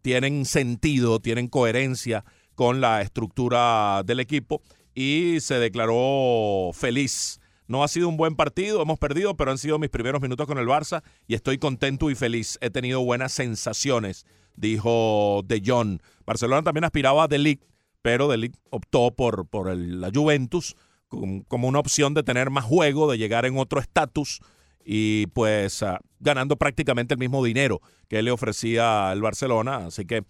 tienen 0.00 0.46
sentido, 0.46 1.20
tienen 1.20 1.48
coherencia 1.48 2.24
con 2.54 2.80
la 2.80 3.02
estructura 3.02 4.02
del 4.04 4.20
equipo 4.20 4.62
y 4.94 5.40
se 5.40 5.58
declaró 5.58 6.70
feliz. 6.72 7.38
No 7.68 7.82
ha 7.82 7.88
sido 7.88 8.08
un 8.08 8.16
buen 8.16 8.36
partido, 8.36 8.80
hemos 8.82 8.98
perdido, 8.98 9.36
pero 9.36 9.50
han 9.50 9.58
sido 9.58 9.78
mis 9.78 9.90
primeros 9.90 10.20
minutos 10.22 10.46
con 10.46 10.58
el 10.58 10.66
Barça 10.66 11.02
y 11.26 11.34
estoy 11.34 11.58
contento 11.58 12.10
y 12.10 12.14
feliz. 12.14 12.58
He 12.60 12.70
tenido 12.70 13.00
buenas 13.02 13.32
sensaciones, 13.32 14.24
dijo 14.54 15.42
De 15.44 15.62
Jong. 15.64 16.00
Barcelona 16.24 16.62
también 16.62 16.84
aspiraba 16.84 17.24
a 17.24 17.28
De 17.28 17.38
Ligt, 17.38 17.64
pero 18.02 18.28
De 18.28 18.36
Ligt 18.36 18.56
optó 18.70 19.10
por, 19.10 19.46
por 19.48 19.68
el- 19.68 20.00
la 20.00 20.10
Juventus 20.14 20.76
com- 21.08 21.42
como 21.42 21.68
una 21.68 21.78
opción 21.80 22.14
de 22.14 22.22
tener 22.22 22.50
más 22.50 22.64
juego, 22.64 23.10
de 23.10 23.18
llegar 23.18 23.46
en 23.46 23.58
otro 23.58 23.80
estatus 23.80 24.40
y 24.84 25.26
pues 25.28 25.82
ah, 25.82 25.98
ganando 26.20 26.56
prácticamente 26.56 27.14
el 27.14 27.18
mismo 27.18 27.44
dinero 27.44 27.80
que 28.08 28.22
le 28.22 28.30
ofrecía 28.30 29.12
el 29.12 29.20
Barcelona. 29.22 29.86
Así 29.86 30.04
que 30.04 30.18
eh, 30.18 30.24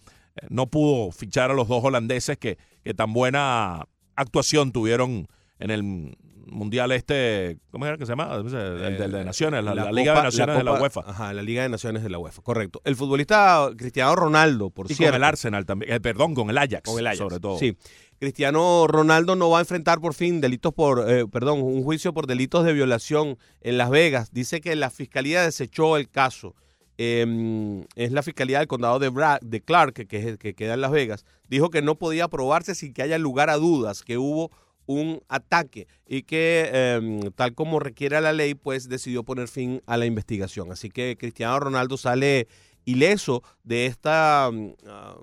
no 0.49 0.67
pudo 0.67 1.11
fichar 1.11 1.51
a 1.51 1.53
los 1.53 1.67
dos 1.67 1.83
holandeses 1.83 2.37
que, 2.37 2.57
que 2.83 2.93
tan 2.95 3.13
buena 3.13 3.85
actuación 4.15 4.71
tuvieron 4.71 5.27
en 5.59 5.69
el 5.71 6.17
Mundial 6.49 6.91
este, 6.91 7.57
¿cómo 7.71 7.85
era 7.85 7.97
que 7.97 8.05
se 8.05 8.11
llama? 8.11 8.33
El, 8.35 8.49
del 8.97 9.11
de 9.11 9.25
Naciones, 9.25 9.63
la, 9.63 9.75
la 9.75 9.91
Liga 9.91 10.11
de 10.13 10.17
Copa- 10.17 10.23
Naciones 10.23 10.57
de 10.57 10.63
la 10.63 10.73
UEFA. 10.81 11.01
Ajá, 11.05 11.33
la 11.33 11.41
Liga 11.41 11.63
de 11.63 11.69
Naciones 11.69 12.03
de 12.03 12.09
la 12.09 12.19
UEFA, 12.19 12.41
correcto. 12.41 12.81
El 12.83 12.95
futbolista 12.95 13.69
Cristiano 13.77 14.15
Ronaldo, 14.15 14.69
por 14.69 14.89
Y 14.91 14.95
cierto. 14.95 15.11
con 15.13 15.15
el 15.17 15.23
Arsenal 15.23 15.65
también, 15.65 15.93
eh, 15.93 15.99
perdón, 15.99 16.33
con 16.35 16.49
el 16.49 16.57
Ajax, 16.57 16.81
Con 16.89 16.99
el 16.99 17.07
Ajax, 17.07 17.17
sobre 17.19 17.39
todo. 17.39 17.57
Sí. 17.59 17.77
Cristiano 18.19 18.87
Ronaldo 18.87 19.35
no 19.35 19.49
va 19.51 19.59
a 19.59 19.61
enfrentar 19.61 19.99
por 20.01 20.13
fin 20.15 20.41
delitos 20.41 20.73
por, 20.73 21.05
eh, 21.07 21.27
perdón, 21.27 21.61
un 21.61 21.83
juicio 21.83 22.13
por 22.13 22.25
delitos 22.25 22.65
de 22.65 22.73
violación 22.73 23.37
en 23.61 23.77
Las 23.77 23.89
Vegas. 23.91 24.31
Dice 24.33 24.59
que 24.59 24.75
la 24.75 24.89
fiscalía 24.89 25.43
desechó 25.43 25.97
el 25.97 26.09
caso. 26.09 26.55
Eh, 26.99 27.85
es 27.95 28.11
la 28.11 28.23
fiscalía 28.23 28.57
del 28.57 28.67
condado 28.67 28.97
de, 28.97 29.11
Bra- 29.11 29.39
de 29.41 29.61
Clark, 29.61 29.93
que, 30.07 30.29
el 30.29 30.37
que 30.39 30.55
queda 30.55 30.73
en 30.73 30.81
Las 30.81 30.89
Vegas. 30.91 31.25
Dijo 31.47 31.69
que 31.69 31.83
no 31.83 31.95
podía 31.95 32.23
aprobarse 32.25 32.73
sin 32.73 32.91
que 32.93 33.03
haya 33.03 33.19
lugar 33.19 33.51
a 33.51 33.57
dudas, 33.57 34.01
que 34.01 34.17
hubo 34.17 34.49
un 34.87 35.21
ataque 35.27 35.87
y 36.07 36.23
que 36.23 36.69
eh, 36.73 37.29
tal 37.35 37.53
como 37.53 37.79
requiere 37.79 38.19
la 38.19 38.33
ley, 38.33 38.55
pues 38.55 38.89
decidió 38.89 39.23
poner 39.23 39.47
fin 39.47 39.83
a 39.85 39.97
la 39.97 40.07
investigación. 40.07 40.71
Así 40.71 40.89
que 40.89 41.15
Cristiano 41.19 41.59
Ronaldo 41.59 41.97
sale 41.97 42.47
ileso 42.85 43.43
de 43.63 43.85
esta 43.85 44.49
mm, 44.51 44.73
ah, 44.87 45.17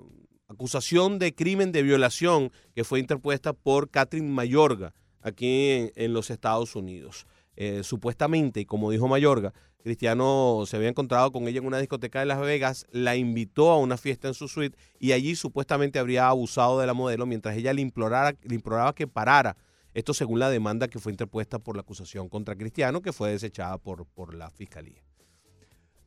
acusación 0.47 1.19
de 1.19 1.33
crimen 1.33 1.71
de 1.71 1.83
violación 1.83 2.51
que 2.73 2.83
fue 2.83 2.99
interpuesta 2.99 3.51
por 3.51 3.89
Catherine 3.89 4.29
Mayorga 4.29 4.93
aquí 5.21 5.91
en 5.95 6.13
los 6.13 6.29
Estados 6.29 6.75
Unidos. 6.75 7.25
Eh, 7.57 7.81
supuestamente, 7.83 8.65
como 8.65 8.91
dijo 8.91 9.07
Mayorga, 9.07 9.53
Cristiano 9.85 10.63
se 10.65 10.77
había 10.77 10.89
encontrado 10.89 11.31
con 11.31 11.47
ella 11.47 11.59
en 11.59 11.67
una 11.67 11.77
discoteca 11.77 12.19
de 12.19 12.25
Las 12.25 12.39
Vegas, 12.39 12.87
la 12.91 13.15
invitó 13.15 13.71
a 13.71 13.77
una 13.77 13.97
fiesta 13.97 14.27
en 14.27 14.33
su 14.33 14.47
suite 14.47 14.77
y 14.99 15.11
allí 15.11 15.35
supuestamente 15.35 15.99
habría 15.99 16.27
abusado 16.27 16.79
de 16.79 16.87
la 16.87 16.93
modelo 16.93 17.25
mientras 17.25 17.55
ella 17.55 17.71
le, 17.71 17.81
implorara, 17.81 18.35
le 18.41 18.55
imploraba 18.55 18.93
que 18.93 19.07
parara. 19.07 19.55
Esto 19.93 20.13
según 20.13 20.39
la 20.39 20.49
demanda 20.49 20.87
que 20.87 20.99
fue 20.99 21.11
interpuesta 21.11 21.59
por 21.59 21.75
la 21.75 21.81
acusación 21.81 22.27
contra 22.27 22.55
Cristiano, 22.55 23.01
que 23.01 23.13
fue 23.13 23.29
desechada 23.29 23.77
por, 23.77 24.05
por 24.07 24.33
la 24.33 24.49
fiscalía. 24.49 25.01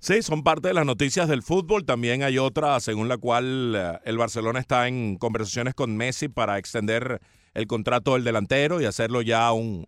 Sí, 0.01 0.23
son 0.23 0.43
parte 0.43 0.69
de 0.69 0.75
las 0.75 0.85
noticias 0.85 1.29
del 1.29 1.43
fútbol. 1.43 1.85
También 1.85 2.23
hay 2.23 2.37
otra 2.37 2.79
según 2.81 3.09
la 3.09 3.17
cual 3.17 3.75
eh, 3.75 3.99
el 4.05 4.19
Barcelona 4.19 4.59
está 4.59 4.89
en 4.89 5.17
conversaciones 5.17 5.75
con 5.75 5.97
Messi 5.97 6.29
para 6.29 6.59
extender 6.59 7.21
el 7.55 7.67
contrato 7.67 8.15
del 8.15 8.25
delantero 8.25 8.81
y 8.81 8.85
hacerlo 8.85 9.23
ya 9.23 9.53
un 9.53 9.87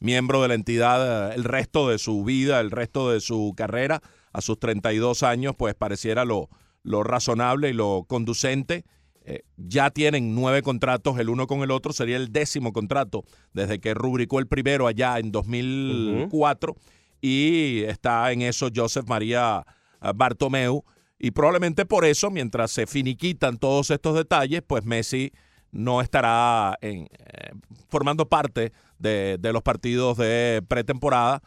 miembro 0.00 0.42
de 0.42 0.48
la 0.48 0.54
entidad 0.54 1.30
eh, 1.30 1.34
el 1.34 1.44
resto 1.44 1.88
de 1.88 1.98
su 1.98 2.24
vida, 2.24 2.60
el 2.60 2.70
resto 2.70 3.10
de 3.10 3.20
su 3.20 3.54
carrera, 3.56 4.02
a 4.32 4.40
sus 4.40 4.58
32 4.58 5.22
años, 5.22 5.54
pues 5.56 5.74
pareciera 5.74 6.24
lo, 6.24 6.48
lo 6.82 7.02
razonable 7.02 7.70
y 7.70 7.72
lo 7.72 8.04
conducente. 8.06 8.84
Eh, 9.22 9.42
ya 9.56 9.90
tienen 9.90 10.34
nueve 10.34 10.62
contratos 10.62 11.18
el 11.18 11.28
uno 11.28 11.46
con 11.46 11.60
el 11.60 11.70
otro, 11.70 11.92
sería 11.92 12.16
el 12.16 12.32
décimo 12.32 12.72
contrato 12.72 13.24
desde 13.52 13.78
que 13.78 13.92
rubricó 13.92 14.38
el 14.38 14.46
primero 14.46 14.86
allá 14.86 15.18
en 15.18 15.32
2004 15.32 16.76
y 17.20 17.82
está 17.82 18.32
en 18.32 18.42
eso 18.42 18.68
Joseph 18.74 19.06
María 19.06 19.64
ah, 20.00 20.12
Bartomeu. 20.14 20.84
Y 21.18 21.32
probablemente 21.32 21.84
por 21.84 22.04
eso, 22.04 22.30
mientras 22.30 22.70
se 22.70 22.86
finiquitan 22.86 23.58
todos 23.58 23.90
estos 23.90 24.14
detalles, 24.14 24.62
pues 24.66 24.84
Messi 24.84 25.32
no 25.72 26.00
estará 26.00 26.78
en, 26.80 27.08
eh, 27.18 27.50
formando 27.88 28.28
parte 28.28 28.72
de, 28.98 29.38
de 29.38 29.52
los 29.52 29.62
partidos 29.62 30.16
de 30.18 30.62
pretemporada. 30.66 31.42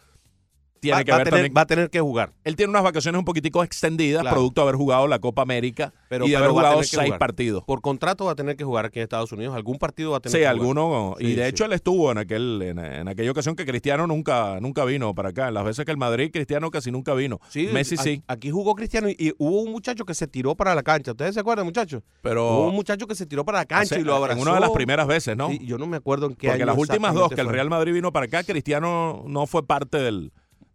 Tiene 0.81 0.97
va, 0.97 1.03
que 1.03 1.11
va 1.11 1.17
tener, 1.19 1.29
también 1.33 1.53
va 1.55 1.61
a 1.61 1.65
tener 1.67 1.89
que 1.91 1.99
jugar. 2.01 2.33
él 2.43 2.55
tiene 2.55 2.71
unas 2.71 2.81
vacaciones 2.83 3.19
un 3.19 3.23
poquitico 3.25 3.63
extendidas, 3.63 4.21
Claro. 4.21 4.35
producto 4.35 4.61
de 4.61 4.63
haber 4.63 4.75
jugado 4.75 5.07
la 5.07 5.19
Copa 5.19 5.43
América 5.43 5.93
Pero- 6.09 6.25
y 6.25 6.29
de 6.29 6.35
pero 6.35 6.45
haber 6.45 6.51
jugado 6.51 6.83
seis 6.83 7.03
jugar. 7.03 7.19
partidos. 7.19 7.63
Por 7.65 7.81
contrato 7.81 8.25
va 8.25 8.31
a 8.31 8.35
tener 8.35 8.55
que 8.57 8.63
jugar 8.63 8.85
aquí 8.87 8.97
en 8.99 9.03
Estados 9.03 9.31
Unidos. 9.31 9.55
Algún 9.55 9.77
partido 9.77 10.11
va 10.11 10.17
a 10.17 10.19
tener 10.19 10.31
Sí, 10.31 10.37
que 10.39 10.45
jugar. 10.45 10.55
alguno. 10.55 11.15
y 11.19 11.25
Sí, 11.27 11.35
de 11.35 11.43
sí. 11.43 11.49
hecho 11.49 11.65
él 11.65 11.73
estuvo 11.73 12.11
en 12.11 12.17
aquel 12.17 12.61
en, 12.63 12.79
en 12.79 13.07
aquella 13.07 13.29
ocasión 13.31 13.55
que 13.55 13.65
Cristiano 13.65 14.07
nunca 14.07 14.59
nunca 14.59 14.83
vino 14.83 15.13
para 15.13 15.29
acá. 15.29 15.47
En 15.49 15.53
las 15.53 15.63
veces 15.65 15.85
que 15.85 15.91
el 15.91 15.97
Madrid, 15.97 16.31
Cristiano 16.33 16.71
casi 16.71 16.89
nunca 16.91 17.13
vino. 17.13 17.39
Sí, 17.49 17.69
Messi 17.71 17.95
a- 17.95 18.01
sí. 18.01 18.23
Aquí 18.27 18.49
jugó 18.49 18.73
Cristiano 18.73 19.07
y, 19.07 19.15
y 19.19 19.33
hubo 19.37 19.61
un 19.61 19.71
muchacho 19.71 20.03
que 20.03 20.15
se 20.15 20.25
tiró 20.27 20.55
para 20.55 20.73
la 20.73 20.81
cancha. 20.81 21.11
¿Ustedes 21.11 21.35
se 21.35 21.39
acuerdan, 21.41 21.65
muchachos? 21.67 22.01
Hubo 22.01 22.11
Pero 22.23 22.61
un 22.67 22.73
muchacho 22.75 23.05
que 23.05 23.13
se 23.13 23.27
tiró 23.27 23.45
para 23.45 23.59
la 23.59 23.65
cancha 23.65 23.99
y 23.99 24.03
lo 24.03 24.15
abrazó. 24.15 24.37
en 24.41 24.47
una 24.47 24.55
de 24.55 24.61
las 24.61 24.71
primeras 24.71 25.05
veces, 25.05 25.37
¿no? 25.37 25.49
Sí, 25.49 25.59
yo 25.63 25.77
no 25.77 25.85
me 25.85 25.97
acuerdo 25.97 26.25
en 26.25 26.31
qué 26.35 26.47
Porque 26.47 26.63
año 26.63 26.65
las 26.65 26.77
últimas 26.77 27.13
dos 27.13 27.29
que 27.31 27.39
el 27.41 27.47
Real. 27.49 27.69
Madrid 27.69 27.93
vino 27.93 28.11
para 28.11 28.25
acá, 28.25 28.43
Cristiano 28.43 29.23
no 29.27 29.45
fue 29.45 29.65
parte 29.65 29.97
del, 29.99 30.31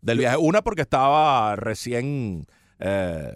del 0.07 0.19
viaje. 0.19 0.37
Una 0.37 0.63
porque 0.63 0.83
estaba 0.83 1.57
recién 1.57 2.47
eh, 2.79 3.35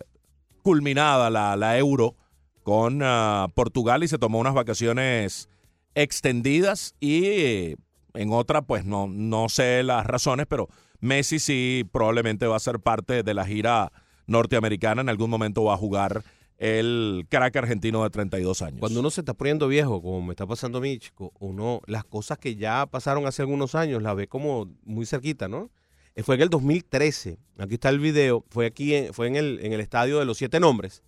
culminada 0.63 1.29
la, 1.29 1.57
la 1.57 1.77
Euro 1.77 2.15
con 2.63 3.01
ah, 3.03 3.49
Portugal 3.55 4.05
y 4.05 4.09
se 4.09 4.19
tomó 4.19 4.39
unas 4.39 4.55
vacaciones 4.55 5.49
extendidas 5.95 6.95
y 7.01 7.75
en 8.15 8.33
otra 8.33 8.63
pues 8.63 8.85
no, 8.85 9.09
no 9.09 9.49
sé 9.49 9.83
las 9.83 10.07
razones, 10.07 10.47
pero 10.49 10.69
Messi 11.01 11.41
sí 11.41 11.89
probablemente 11.91 12.47
va 12.47 12.57
a 12.57 12.61
ser 12.61 12.79
parte 12.79 13.25
de 13.25 13.35
la 13.35 13.45
gira 13.45 13.91
norteamericana. 14.27 15.03
En 15.03 15.09
algún 15.09 15.29
momento 15.29 15.65
va 15.65 15.75
a 15.75 15.79
jugar 15.79 16.23
el 16.59 17.27
crack 17.29 17.57
argentino 17.57 18.05
de 18.05 18.11
32 18.11 18.63
años. 18.63 18.81
Cuando 18.81 19.01
uno 19.01 19.11
se 19.11 19.23
está 19.23 19.35
poniendo 19.35 19.67
viejo, 19.67 20.01
como 20.01 20.23
me 20.23 20.35
está 20.35 20.47
pasando 20.47 20.79
a 20.79 20.83
mí, 20.83 20.99
chico, 20.99 21.33
uno, 21.41 21.81
las 21.87 22.05
cosas 22.05 22.39
que 22.39 22.55
ya 22.55 22.87
pasaron 22.87 23.27
hace 23.27 23.43
algunos 23.43 23.75
años, 23.75 24.03
las 24.03 24.15
ve 24.15 24.29
como 24.29 24.69
muy 24.85 25.07
cerquita, 25.07 25.49
¿no? 25.49 25.71
Eh, 26.15 26.23
Fue 26.23 26.35
en 26.35 26.43
el 26.43 26.49
2013, 26.51 27.39
aquí 27.59 27.75
está 27.75 27.89
el 27.89 28.01
video, 28.01 28.45
fue 28.51 28.67
aquí, 28.67 28.95
en- 28.95 29.15
fue 29.15 29.27
en 29.29 29.37
el, 29.37 29.61
en 29.63 29.73
el 29.73 29.81
estadio 29.81 30.19
de 30.19 30.25
los 30.25 30.37
siete 30.39 30.61
nombres. 30.61 31.03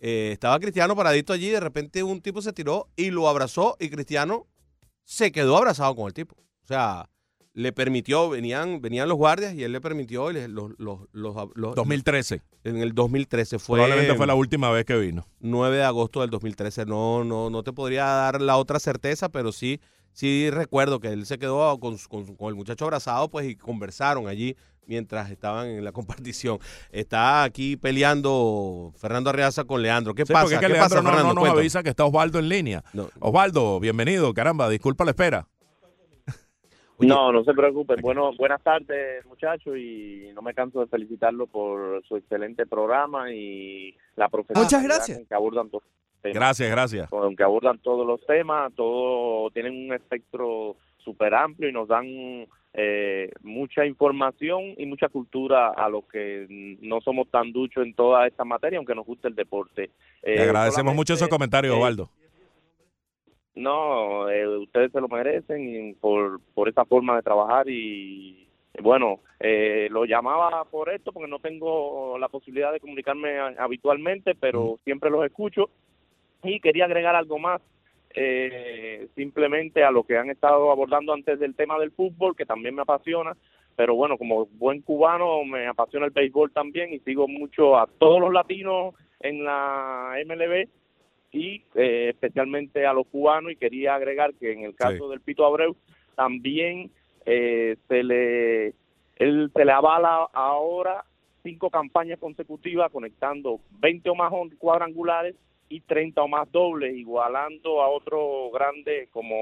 Eh, 0.00 0.30
estaba 0.32 0.58
Cristiano 0.60 0.96
paradito 0.96 1.32
allí, 1.32 1.48
de 1.48 1.60
repente 1.60 2.02
un 2.02 2.20
tipo 2.20 2.42
se 2.42 2.52
tiró 2.52 2.88
y 2.96 3.10
lo 3.10 3.28
abrazó 3.28 3.76
y 3.80 3.88
Cristiano 3.88 4.46
se 5.04 5.32
quedó 5.32 5.56
abrazado 5.56 5.94
con 5.94 6.06
el 6.06 6.12
tipo. 6.12 6.34
O 6.36 6.66
sea, 6.66 7.08
le 7.54 7.72
permitió, 7.72 8.28
venían, 8.30 8.80
venían 8.80 9.08
los 9.08 9.16
guardias 9.18 9.54
y 9.54 9.62
él 9.62 9.72
le 9.72 9.80
permitió 9.80 10.30
y 10.30 10.34
le- 10.34 10.48
los, 10.48 10.72
los, 10.78 11.00
los, 11.12 11.34
los- 11.54 11.74
2013. 11.74 12.42
en 12.64 12.76
el 12.78 12.94
2013 12.94 13.58
fue 13.58 13.78
Probablemente 13.78 14.14
fue 14.16 14.26
la 14.26 14.34
última 14.34 14.70
vez 14.70 14.84
que 14.84 14.96
vino. 14.96 15.26
9 15.40 15.76
de 15.76 15.84
agosto 15.84 16.20
del 16.20 16.30
2013. 16.30 16.84
No, 16.86 17.24
no, 17.24 17.48
no 17.50 17.62
te 17.62 17.72
podría 17.72 18.04
dar 18.04 18.40
la 18.42 18.56
otra 18.56 18.78
certeza, 18.80 19.28
pero 19.28 19.52
sí, 19.52 19.80
sí 20.12 20.50
recuerdo 20.50 21.00
que 21.00 21.08
él 21.08 21.26
se 21.26 21.38
quedó 21.38 21.78
con, 21.80 21.98
su- 21.98 22.08
con 22.08 22.26
su- 22.26 22.36
con 22.36 22.48
el 22.48 22.54
muchacho 22.54 22.84
abrazado, 22.84 23.28
pues, 23.28 23.46
y 23.48 23.56
conversaron 23.56 24.28
allí 24.28 24.56
mientras 24.86 25.30
estaban 25.30 25.68
en 25.68 25.84
la 25.84 25.92
compartición. 25.92 26.58
Está 26.90 27.44
aquí 27.44 27.76
peleando 27.76 28.92
Fernando 28.96 29.30
Arriaza 29.30 29.64
con 29.64 29.80
Leandro. 29.82 30.14
¿Qué 30.14 30.26
Sí, 30.26 30.32
pasa? 30.32 30.42
porque 30.44 30.54
es 30.56 30.60
que 30.60 30.66
¿Qué 30.66 30.72
Leandro 30.72 30.88
pasa, 30.96 31.02
no, 31.02 31.08
Fernando? 31.08 31.28
no 31.28 31.34
nos 31.34 31.40
Cuéntame. 31.42 31.60
avisa 31.60 31.82
que 31.82 31.90
está 31.90 32.04
Osvaldo 32.04 32.38
en 32.38 32.48
línea. 32.48 32.82
No. 32.92 33.08
Osvaldo, 33.20 33.78
bienvenido. 33.80 34.32
Caramba, 34.34 34.68
disculpa 34.68 35.04
la 35.04 35.10
espera. 35.12 35.46
No, 36.98 37.32
no 37.32 37.42
se 37.42 37.52
preocupen. 37.52 37.96
Bueno, 38.00 38.30
buenas 38.36 38.62
tardes, 38.62 39.26
muchachos, 39.26 39.76
y 39.76 40.28
no 40.34 40.42
me 40.42 40.54
canso 40.54 40.80
de 40.80 40.86
felicitarlo 40.86 41.48
por 41.48 42.00
su 42.06 42.16
excelente 42.16 42.64
programa 42.64 43.32
y 43.32 43.96
la 44.14 44.28
profesionalidad 44.28 44.62
Muchas 44.78 44.82
gracias. 44.84 45.28
que 45.28 45.34
abordan 45.34 45.68
todos 45.68 45.82
temas. 46.22 46.34
Gracias, 46.36 46.70
gracias. 46.70 47.10
Con 47.10 47.36
que 47.36 47.42
abordan 47.42 47.78
todos 47.80 48.06
los 48.06 48.24
temas, 48.26 48.72
todo 48.74 49.50
tienen 49.50 49.86
un 49.86 49.92
espectro 49.92 50.76
súper 50.98 51.34
amplio 51.34 51.68
y 51.68 51.72
nos 51.72 51.88
dan 51.88 52.46
eh, 52.74 53.30
mucha 53.42 53.84
información 53.84 54.74
y 54.78 54.86
mucha 54.86 55.08
cultura 55.08 55.70
a 55.70 55.88
los 55.88 56.04
que 56.04 56.46
no 56.80 57.00
somos 57.00 57.28
tan 57.28 57.52
duchos 57.52 57.84
en 57.84 57.92
toda 57.94 58.26
esta 58.26 58.44
materia, 58.44 58.78
aunque 58.78 58.94
nos 58.94 59.04
guste 59.04 59.28
el 59.28 59.34
deporte. 59.34 59.90
Te 60.22 60.34
Eh, 60.36 60.42
agradecemos 60.42 60.94
mucho 60.94 61.12
esos 61.14 61.28
comentarios, 61.28 61.74
eh, 61.74 61.76
Osvaldo. 61.76 62.08
no, 63.54 64.30
eh, 64.30 64.46
ustedes 64.58 64.92
se 64.92 65.00
lo 65.00 65.08
merecen 65.08 65.94
por, 66.00 66.40
por 66.54 66.68
esa 66.68 66.84
forma 66.86 67.16
de 67.16 67.22
trabajar 67.22 67.68
y 67.68 68.48
bueno, 68.80 69.18
eh, 69.38 69.88
lo 69.90 70.06
llamaba 70.06 70.64
por 70.64 70.88
esto 70.88 71.12
porque 71.12 71.28
no 71.28 71.38
tengo 71.40 72.16
la 72.18 72.28
posibilidad 72.30 72.72
de 72.72 72.80
comunicarme 72.80 73.38
habitualmente, 73.58 74.34
pero 74.34 74.78
siempre 74.84 75.10
los 75.10 75.26
escucho 75.26 75.68
y 76.42 76.60
quería 76.60 76.84
agregar 76.84 77.14
algo 77.14 77.38
más 77.38 77.60
eh, 78.14 79.08
simplemente 79.14 79.84
a 79.84 79.90
lo 79.90 80.04
que 80.04 80.18
han 80.18 80.30
estado 80.30 80.70
abordando 80.70 81.12
antes 81.12 81.38
del 81.38 81.54
tema 81.54 81.78
del 81.78 81.92
fútbol, 81.92 82.36
que 82.36 82.44
también 82.44 82.74
me 82.74 82.82
apasiona, 82.82 83.36
pero 83.74 83.94
bueno, 83.94 84.18
como 84.18 84.46
buen 84.46 84.82
cubano 84.82 85.44
me 85.44 85.66
apasiona 85.66 86.06
el 86.06 86.12
béisbol 86.12 86.52
también 86.52 86.92
y 86.92 86.98
sigo 87.00 87.26
mucho 87.26 87.78
a 87.78 87.86
todos 87.98 88.20
los 88.20 88.32
latinos 88.32 88.94
en 89.20 89.44
la 89.44 90.14
MLB 90.26 90.68
y 91.32 91.62
eh, 91.74 92.10
especialmente 92.10 92.84
a 92.86 92.92
los 92.92 93.06
cubanos 93.06 93.52
y 93.52 93.56
quería 93.56 93.94
agregar 93.94 94.34
que 94.34 94.52
en 94.52 94.60
el 94.64 94.74
caso 94.74 95.08
del 95.08 95.20
Pito 95.20 95.46
Abreu 95.46 95.74
también 96.14 96.90
eh, 97.24 97.76
se 97.88 98.02
le 98.02 98.74
él 99.16 99.50
se 99.54 99.64
le 99.64 99.72
avala 99.72 100.28
ahora 100.32 101.04
cinco 101.42 101.70
campañas 101.70 102.18
consecutivas 102.18 102.90
conectando 102.92 103.60
20 103.80 104.10
o 104.10 104.14
más 104.14 104.32
cuadrangulares 104.58 105.34
y 105.72 105.80
30 105.80 106.22
o 106.22 106.28
más 106.28 106.50
dobles 106.52 106.94
igualando 106.96 107.82
a 107.82 107.88
otro 107.88 108.50
grande 108.52 109.08
como 109.12 109.34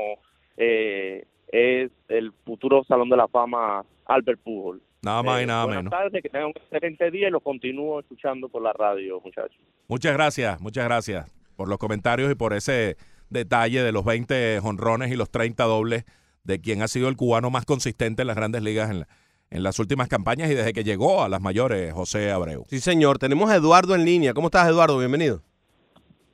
eh, 0.56 1.24
es 1.52 1.90
el 2.08 2.32
futuro 2.44 2.84
Salón 2.84 3.08
de 3.10 3.16
la 3.16 3.28
Fama 3.28 3.84
Albert 4.06 4.40
Pujol. 4.42 4.82
Nada 5.02 5.22
más 5.22 5.40
y 5.40 5.44
Eh, 5.44 5.46
nada 5.46 5.64
buenas 5.64 5.84
menos. 5.84 5.98
tardes, 5.98 6.22
que 6.22 6.28
tengan 6.28 6.48
un 6.48 6.54
excelente 6.56 7.10
día 7.10 7.28
y 7.28 7.30
los 7.30 7.42
continúo 7.42 8.00
escuchando 8.00 8.48
por 8.48 8.62
la 8.62 8.72
radio, 8.72 9.20
muchachos. 9.24 9.58
Muchas 9.88 10.12
gracias, 10.12 10.60
muchas 10.60 10.84
gracias 10.84 11.26
por 11.56 11.68
los 11.68 11.78
comentarios 11.78 12.30
y 12.30 12.34
por 12.34 12.52
ese 12.52 12.96
detalle 13.30 13.82
de 13.82 13.92
los 13.92 14.04
20 14.04 14.60
jonrones 14.60 15.10
y 15.10 15.16
los 15.16 15.30
30 15.30 15.64
dobles 15.64 16.04
de 16.44 16.60
quien 16.60 16.82
ha 16.82 16.88
sido 16.88 17.08
el 17.08 17.16
cubano 17.16 17.50
más 17.50 17.64
consistente 17.64 18.22
en 18.22 18.28
las 18.28 18.36
grandes 18.36 18.62
ligas 18.62 18.90
en, 18.90 19.00
la- 19.00 19.08
en 19.50 19.62
las 19.62 19.78
últimas 19.78 20.08
campañas 20.08 20.50
y 20.50 20.54
desde 20.54 20.72
que 20.72 20.84
llegó 20.84 21.22
a 21.24 21.28
las 21.28 21.40
mayores, 21.40 21.92
José 21.92 22.30
Abreu. 22.30 22.64
Sí, 22.68 22.78
señor. 22.78 23.18
Tenemos 23.18 23.50
a 23.50 23.56
Eduardo 23.56 23.94
en 23.96 24.04
línea. 24.04 24.32
¿Cómo 24.32 24.46
estás, 24.46 24.68
Eduardo? 24.68 24.96
Bienvenido. 24.98 25.42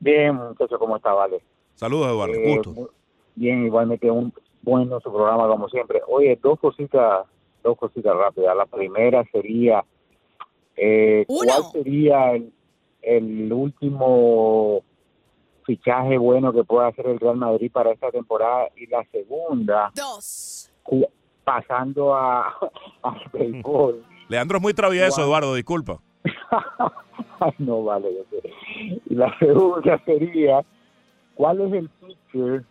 Bien, 0.01 0.35
muchachos, 0.35 0.79
¿cómo 0.79 0.97
está, 0.97 1.13
Vale? 1.13 1.43
Saludos, 1.75 2.09
Eduardo. 2.09 2.35
Eh, 2.35 2.57
gusto. 2.57 2.91
Bien, 3.35 3.65
igualmente 3.67 4.11
un 4.11 4.33
bueno 4.63 5.01
su 5.01 5.13
programa 5.13 5.47
como 5.47 5.69
siempre. 5.69 6.01
Oye, 6.09 6.39
dos 6.43 6.59
cositas, 6.59 7.27
dos 7.63 7.79
cositas 7.79 8.17
rápidas. 8.17 8.57
La 8.57 8.67
primera 8.67 9.25
sería, 9.31 9.85
eh, 10.77 11.25
¿cuál 11.27 11.49
sería 11.73 12.33
el, 12.33 12.53
el 13.03 13.53
último 13.53 14.83
fichaje 15.65 16.17
bueno 16.19 16.53
que 16.53 16.65
pueda 16.65 16.89
hacer 16.89 17.07
el 17.07 17.21
Real 17.21 17.37
Madrid 17.37 17.71
para 17.71 17.93
esta 17.93 18.11
temporada? 18.11 18.69
Y 18.77 18.87
la 18.87 19.05
segunda, 19.13 19.93
Dos. 19.95 20.73
pasando 21.45 22.15
a, 22.15 22.57
al 23.03 23.21
béisbol. 23.33 24.05
Leandro 24.29 24.57
es 24.59 24.63
muy 24.63 24.75
travieso. 24.75 25.23
Eduardo, 25.23 25.55
disculpa. 25.55 26.01
Ay, 27.41 27.53
no 27.59 27.83
vale. 27.85 28.09
Y 29.07 29.15
la 29.15 29.37
segunda 29.39 29.99
sería, 30.05 30.65
¿cuál 31.35 31.61
es 31.61 31.73
el 31.73 31.89
pitcher 31.89 32.65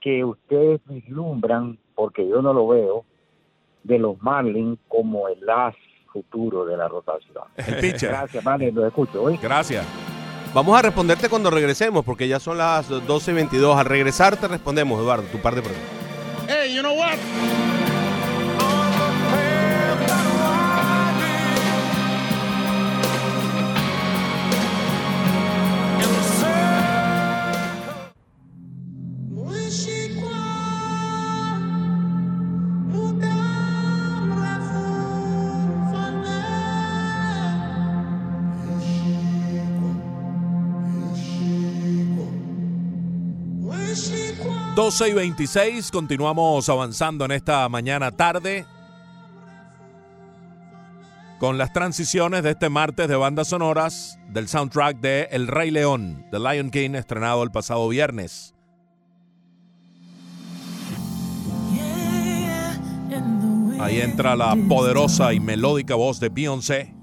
que 0.00 0.24
ustedes 0.24 0.80
vislumbran, 0.86 1.78
porque 1.94 2.26
yo 2.28 2.42
no 2.42 2.52
lo 2.52 2.68
veo, 2.68 3.04
de 3.82 3.98
los 3.98 4.20
Marlins 4.22 4.78
como 4.88 5.28
el 5.28 5.48
as 5.48 5.74
futuro 6.12 6.64
de 6.64 6.76
la 6.76 6.88
rotación? 6.88 7.44
El 7.56 7.76
pitcher. 7.80 8.10
Gracias, 8.10 8.44
vale, 8.44 8.72
lo 8.72 8.86
escucho. 8.86 9.22
¿oí? 9.22 9.38
Gracias. 9.42 9.86
Vamos 10.54 10.78
a 10.78 10.82
responderte 10.82 11.28
cuando 11.28 11.50
regresemos, 11.50 12.04
porque 12.04 12.28
ya 12.28 12.38
son 12.38 12.58
las 12.58 12.88
12.22. 12.88 13.76
Al 13.76 13.86
regresar 13.86 14.36
te 14.36 14.46
respondemos, 14.46 15.00
Eduardo, 15.00 15.24
tu 15.32 15.38
par 15.38 15.56
de 15.56 15.62
preguntas. 15.62 15.90
Hey, 16.46 16.72
you 16.74 16.80
know 16.80 16.94
what? 16.94 17.18
12 44.84 45.08
y 45.08 45.12
26, 45.14 45.90
continuamos 45.90 46.68
avanzando 46.68 47.24
en 47.24 47.30
esta 47.30 47.66
mañana 47.70 48.12
tarde 48.12 48.66
con 51.38 51.56
las 51.56 51.72
transiciones 51.72 52.42
de 52.42 52.50
este 52.50 52.68
martes 52.68 53.08
de 53.08 53.16
bandas 53.16 53.48
sonoras 53.48 54.18
del 54.28 54.46
soundtrack 54.46 55.00
de 55.00 55.28
El 55.30 55.48
Rey 55.48 55.70
León, 55.70 56.26
The 56.30 56.38
Lion 56.38 56.70
King, 56.70 56.90
estrenado 56.96 57.42
el 57.42 57.50
pasado 57.50 57.88
viernes. 57.88 58.54
Ahí 63.80 64.02
entra 64.02 64.36
la 64.36 64.54
poderosa 64.68 65.32
y 65.32 65.40
melódica 65.40 65.94
voz 65.94 66.20
de 66.20 66.28
Beyoncé 66.28 66.94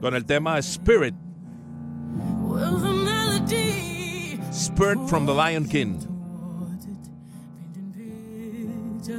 con 0.00 0.14
el 0.14 0.24
tema 0.24 0.58
Spirit. 0.60 1.14
Spirit 4.54 5.00
from 5.08 5.26
the 5.26 5.34
Lion 5.34 5.66
King. 5.68 5.98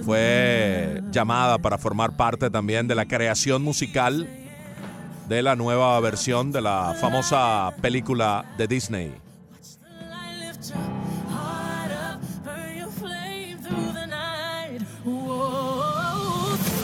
Fue 0.03 1.01
llamada 1.11 1.57
para 1.57 1.77
formar 1.77 2.15
parte 2.15 2.49
también 2.49 2.87
de 2.87 2.95
la 2.95 3.05
creación 3.05 3.61
musical 3.61 4.27
de 5.27 5.41
la 5.41 5.57
nueva 5.57 5.99
versión 5.99 6.51
de 6.53 6.61
la 6.61 6.95
famosa 6.99 7.73
película 7.81 8.45
de 8.57 8.67
Disney. 8.67 9.13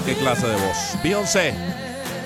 ¿Qué 0.06 0.15
clase 0.15 0.48
de 0.48 0.56
voz? 0.56 0.98
Beyoncé. 1.02 1.53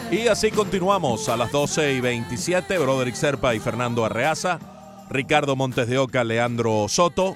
Y 0.09 0.27
así 0.27 0.49
continuamos 0.49 1.29
a 1.29 1.37
las 1.37 1.51
12 1.51 1.93
y 1.93 2.01
27. 2.01 2.79
Broderick 2.79 3.15
Serpa 3.15 3.53
y 3.53 3.59
Fernando 3.59 4.03
Arreaza. 4.03 4.59
Ricardo 5.09 5.55
Montes 5.55 5.87
de 5.87 5.97
Oca, 5.97 6.23
Leandro 6.23 6.87
Soto. 6.89 7.35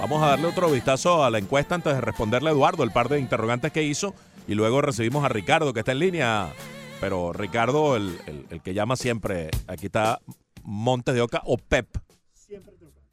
Vamos 0.00 0.22
a 0.22 0.26
darle 0.28 0.46
otro 0.46 0.70
vistazo 0.70 1.24
a 1.24 1.30
la 1.30 1.38
encuesta 1.38 1.74
antes 1.74 1.94
de 1.94 2.00
responderle 2.00 2.48
a 2.50 2.52
Eduardo 2.52 2.82
el 2.82 2.90
par 2.90 3.08
de 3.08 3.20
interrogantes 3.20 3.72
que 3.72 3.82
hizo. 3.82 4.14
Y 4.48 4.54
luego 4.54 4.80
recibimos 4.80 5.24
a 5.24 5.28
Ricardo, 5.28 5.72
que 5.72 5.80
está 5.80 5.92
en 5.92 6.00
línea. 6.00 6.48
Pero 7.00 7.32
Ricardo, 7.32 7.96
el, 7.96 8.18
el- 8.26 8.46
el 8.50 8.60
que 8.60 8.74
llama 8.74 8.96
siempre, 8.96 9.50
aquí 9.66 9.86
está 9.86 10.20
Montes 10.62 11.14
de 11.14 11.20
Oca 11.20 11.42
o 11.44 11.56
Pep. 11.58 11.86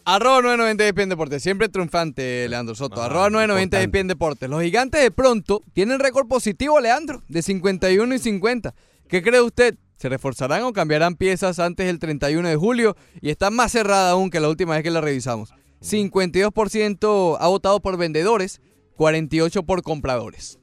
Arroba 0.04 0.42
990 0.42 0.88
ESPN 0.88 1.10
Deportes, 1.10 1.44
siempre 1.44 1.70
triunfante, 1.70 2.48
Leandro 2.50 2.74
Soto. 2.74 3.02
Arroba 3.04 3.30
990 3.30 3.80
ESPN 3.82 4.08
Deportes. 4.08 4.50
Los 4.50 4.64
gigantes 4.64 5.02
de 5.02 5.12
pronto 5.12 5.62
tienen 5.74 6.00
récord 6.00 6.28
positivo, 6.28 6.80
Leandro, 6.80 7.22
de 7.28 7.42
51 7.44 8.16
y 8.16 8.20
50. 8.20 8.74
¿Qué 9.08 9.22
cree 9.22 9.42
usted? 9.42 9.76
¿Se 10.02 10.10
reforzarán 10.10 10.64
o 10.64 10.74
cambiarán 10.74 11.14
piezas 11.14 11.60
antes 11.60 11.86
del 11.86 12.00
31 12.00 12.50
de 12.50 12.56
julio? 12.56 12.96
Y 13.22 13.30
está 13.30 13.52
más 13.52 13.72
cerrada 13.72 14.10
aún 14.10 14.32
que 14.32 14.40
la 14.40 14.50
última 14.50 14.74
vez 14.74 14.82
que 14.82 14.90
la 14.90 15.00
revisamos. 15.00 15.54
52% 15.80 17.38
ha 17.40 17.48
votado 17.48 17.80
por 17.82 17.98
vendedores, 17.98 18.62
48% 18.98 19.64
por 19.64 19.84
compradores. 19.84 20.58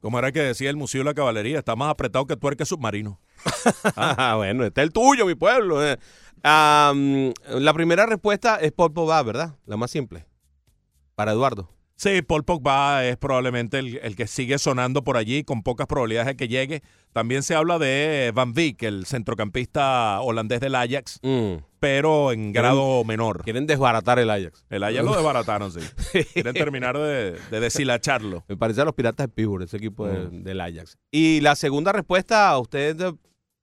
Como 0.00 0.18
era 0.18 0.32
que 0.32 0.40
decía 0.40 0.70
el 0.70 0.76
Museo 0.76 1.02
de 1.02 1.04
la 1.04 1.14
Caballería, 1.14 1.60
está 1.60 1.76
más 1.76 1.88
apretado 1.88 2.26
que 2.26 2.36
tuerque 2.36 2.66
submarino. 2.66 3.20
Ah, 3.94 4.34
bueno, 4.36 4.64
está 4.64 4.82
el 4.82 4.90
tuyo, 4.92 5.24
mi 5.24 5.36
pueblo. 5.36 5.86
eh. 5.86 5.96
La 6.42 7.72
primera 7.72 8.06
respuesta 8.06 8.56
es 8.56 8.72
Paul 8.72 8.92
Pogba, 8.92 9.22
¿verdad? 9.22 9.56
La 9.66 9.76
más 9.76 9.92
simple. 9.92 10.26
Para 11.14 11.30
Eduardo. 11.30 11.70
Sí, 12.02 12.22
Paul 12.22 12.44
Pogba 12.44 13.04
es 13.04 13.18
probablemente 13.18 13.78
el, 13.78 13.98
el 14.02 14.16
que 14.16 14.26
sigue 14.26 14.58
sonando 14.58 15.04
por 15.04 15.18
allí 15.18 15.44
con 15.44 15.62
pocas 15.62 15.86
probabilidades 15.86 16.28
de 16.28 16.36
que 16.36 16.48
llegue. 16.48 16.82
También 17.12 17.42
se 17.42 17.54
habla 17.54 17.78
de 17.78 18.32
Van 18.34 18.54
Beek, 18.54 18.82
el 18.84 19.04
centrocampista 19.04 20.18
holandés 20.22 20.60
del 20.60 20.76
Ajax, 20.76 21.18
Mm. 21.22 21.56
pero 21.78 22.32
en 22.32 22.52
grado 22.54 23.04
menor. 23.04 23.42
Quieren 23.44 23.66
desbaratar 23.66 24.18
el 24.18 24.30
Ajax. 24.30 24.64
El 24.70 24.82
Ajax 24.84 25.04
lo 25.04 25.14
desbarataron, 25.14 25.70
sí. 25.72 25.80
Quieren 26.32 26.54
terminar 26.54 26.96
de, 26.96 27.32
de 27.50 27.60
deshilacharlo. 27.60 28.44
Me 28.48 28.56
parece 28.56 28.80
a 28.80 28.86
los 28.86 28.94
Piratas 28.94 29.26
de 29.26 29.32
Pittsburgh, 29.34 29.64
ese 29.64 29.76
equipo 29.76 30.06
de- 30.06 30.28
del 30.30 30.60
Ajax. 30.62 30.96
Y 31.10 31.40
la 31.42 31.54
segunda 31.54 31.92
respuesta, 31.92 32.48
a 32.48 32.58
usted, 32.58 32.96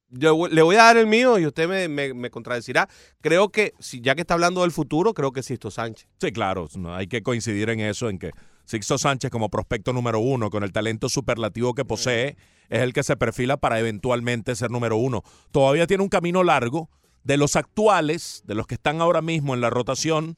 yo 0.10 0.48
le 0.48 0.62
voy 0.62 0.76
a 0.76 0.84
dar 0.84 0.98
el 0.98 1.08
mío 1.08 1.38
y 1.40 1.46
usted 1.46 1.68
me, 1.68 1.88
me- 1.88 2.14
me 2.14 2.30
contradecirá. 2.30 2.88
Creo 3.22 3.50
que, 3.50 3.74
si, 3.80 4.00
ya 4.02 4.16
que 4.16 4.22
está 4.22 4.34
hablando 4.36 4.62
del 4.62 4.72
futuro, 4.72 5.14
creo 5.14 5.32
que 5.32 5.44
Sisto 5.44 5.70
Sánchez. 5.72 6.08
Sí, 6.20 6.32
claro, 6.32 6.68
no, 6.76 6.96
hay 6.96 7.08
que 7.08 7.22
coincidir 7.24 7.70
en 7.70 7.80
eso, 7.82 8.10
en 8.10 8.20
que 8.20 8.32
Sixto 8.66 8.98
Sánchez 8.98 9.32
como 9.32 9.50
prospecto 9.50 9.94
número 9.94 10.20
uno, 10.20 10.50
con 10.50 10.64
el 10.64 10.72
talento 10.74 11.08
superlativo 11.10 11.74
que 11.74 11.86
posee, 11.86 12.36
es 12.70 12.82
el 12.82 12.92
que 12.94 13.04
se 13.04 13.16
perfila 13.16 13.58
para 13.58 13.80
eventualmente 13.80 14.56
ser 14.56 14.72
número 14.72 14.98
uno. 14.98 15.24
Todavía 15.52 15.88
tiene 15.88 16.04
un 16.04 16.10
camino 16.10 16.44
largo. 16.44 16.90
De 17.24 17.36
los 17.36 17.58
actuales, 17.58 18.42
de 18.46 18.56
los 18.56 18.68
que 18.68 18.76
están 18.76 19.02
ahora 19.02 19.22
mismo 19.22 19.54
en 19.54 19.60
la 19.60 19.70
rotación, 19.70 20.36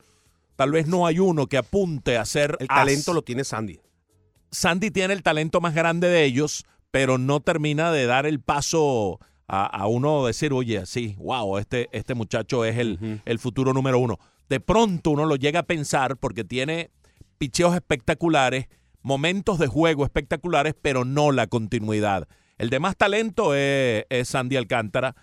tal 0.55 0.71
vez 0.71 0.87
no 0.87 1.05
hay 1.05 1.19
uno 1.19 1.45
que 1.45 1.57
apunte 1.57 2.17
a 2.17 2.25
ser 2.25 2.55
El 2.59 2.65
as. 2.69 2.77
talento 2.79 3.13
lo 3.13 3.21
tiene 3.21 3.43
Sandy. 3.43 3.79
Sandy 4.51 4.89
tiene 4.89 5.13
el 5.13 5.21
talento 5.21 5.61
más 5.61 5.75
grande 5.75 6.07
de 6.07 6.23
ellos, 6.23 6.65
pero 6.89 7.19
no 7.19 7.39
termina 7.41 7.91
de 7.91 8.07
dar 8.07 8.25
el 8.25 8.39
paso 8.39 9.19
a, 9.49 9.65
a 9.65 9.87
uno 9.87 10.25
decir, 10.25 10.53
oye, 10.53 10.85
sí, 10.85 11.15
wow, 11.17 11.57
este, 11.57 11.89
este 11.91 12.13
muchacho 12.13 12.63
es 12.63 12.77
el, 12.77 13.21
el 13.25 13.39
futuro 13.39 13.73
número 13.73 13.97
uno. 13.99 14.17
De 14.47 14.59
pronto 14.59 15.09
uno 15.11 15.25
lo 15.25 15.35
llega 15.35 15.61
a 15.61 15.63
pensar 15.63 16.17
porque 16.17 16.43
tiene 16.43 16.91
picheos 17.37 17.73
espectaculares, 17.75 18.67
momentos 19.01 19.57
de 19.59 19.67
juego 19.67 20.03
espectaculares, 20.03 20.75
pero 20.81 21.03
no 21.03 21.31
la 21.31 21.47
continuidad. 21.47 22.27
El 22.57 22.69
de 22.69 22.79
más 22.79 22.95
talento 22.95 23.55
es, 23.55 24.05
es 24.09 24.27
Sandy 24.27 24.55
Alcántara, 24.57 25.15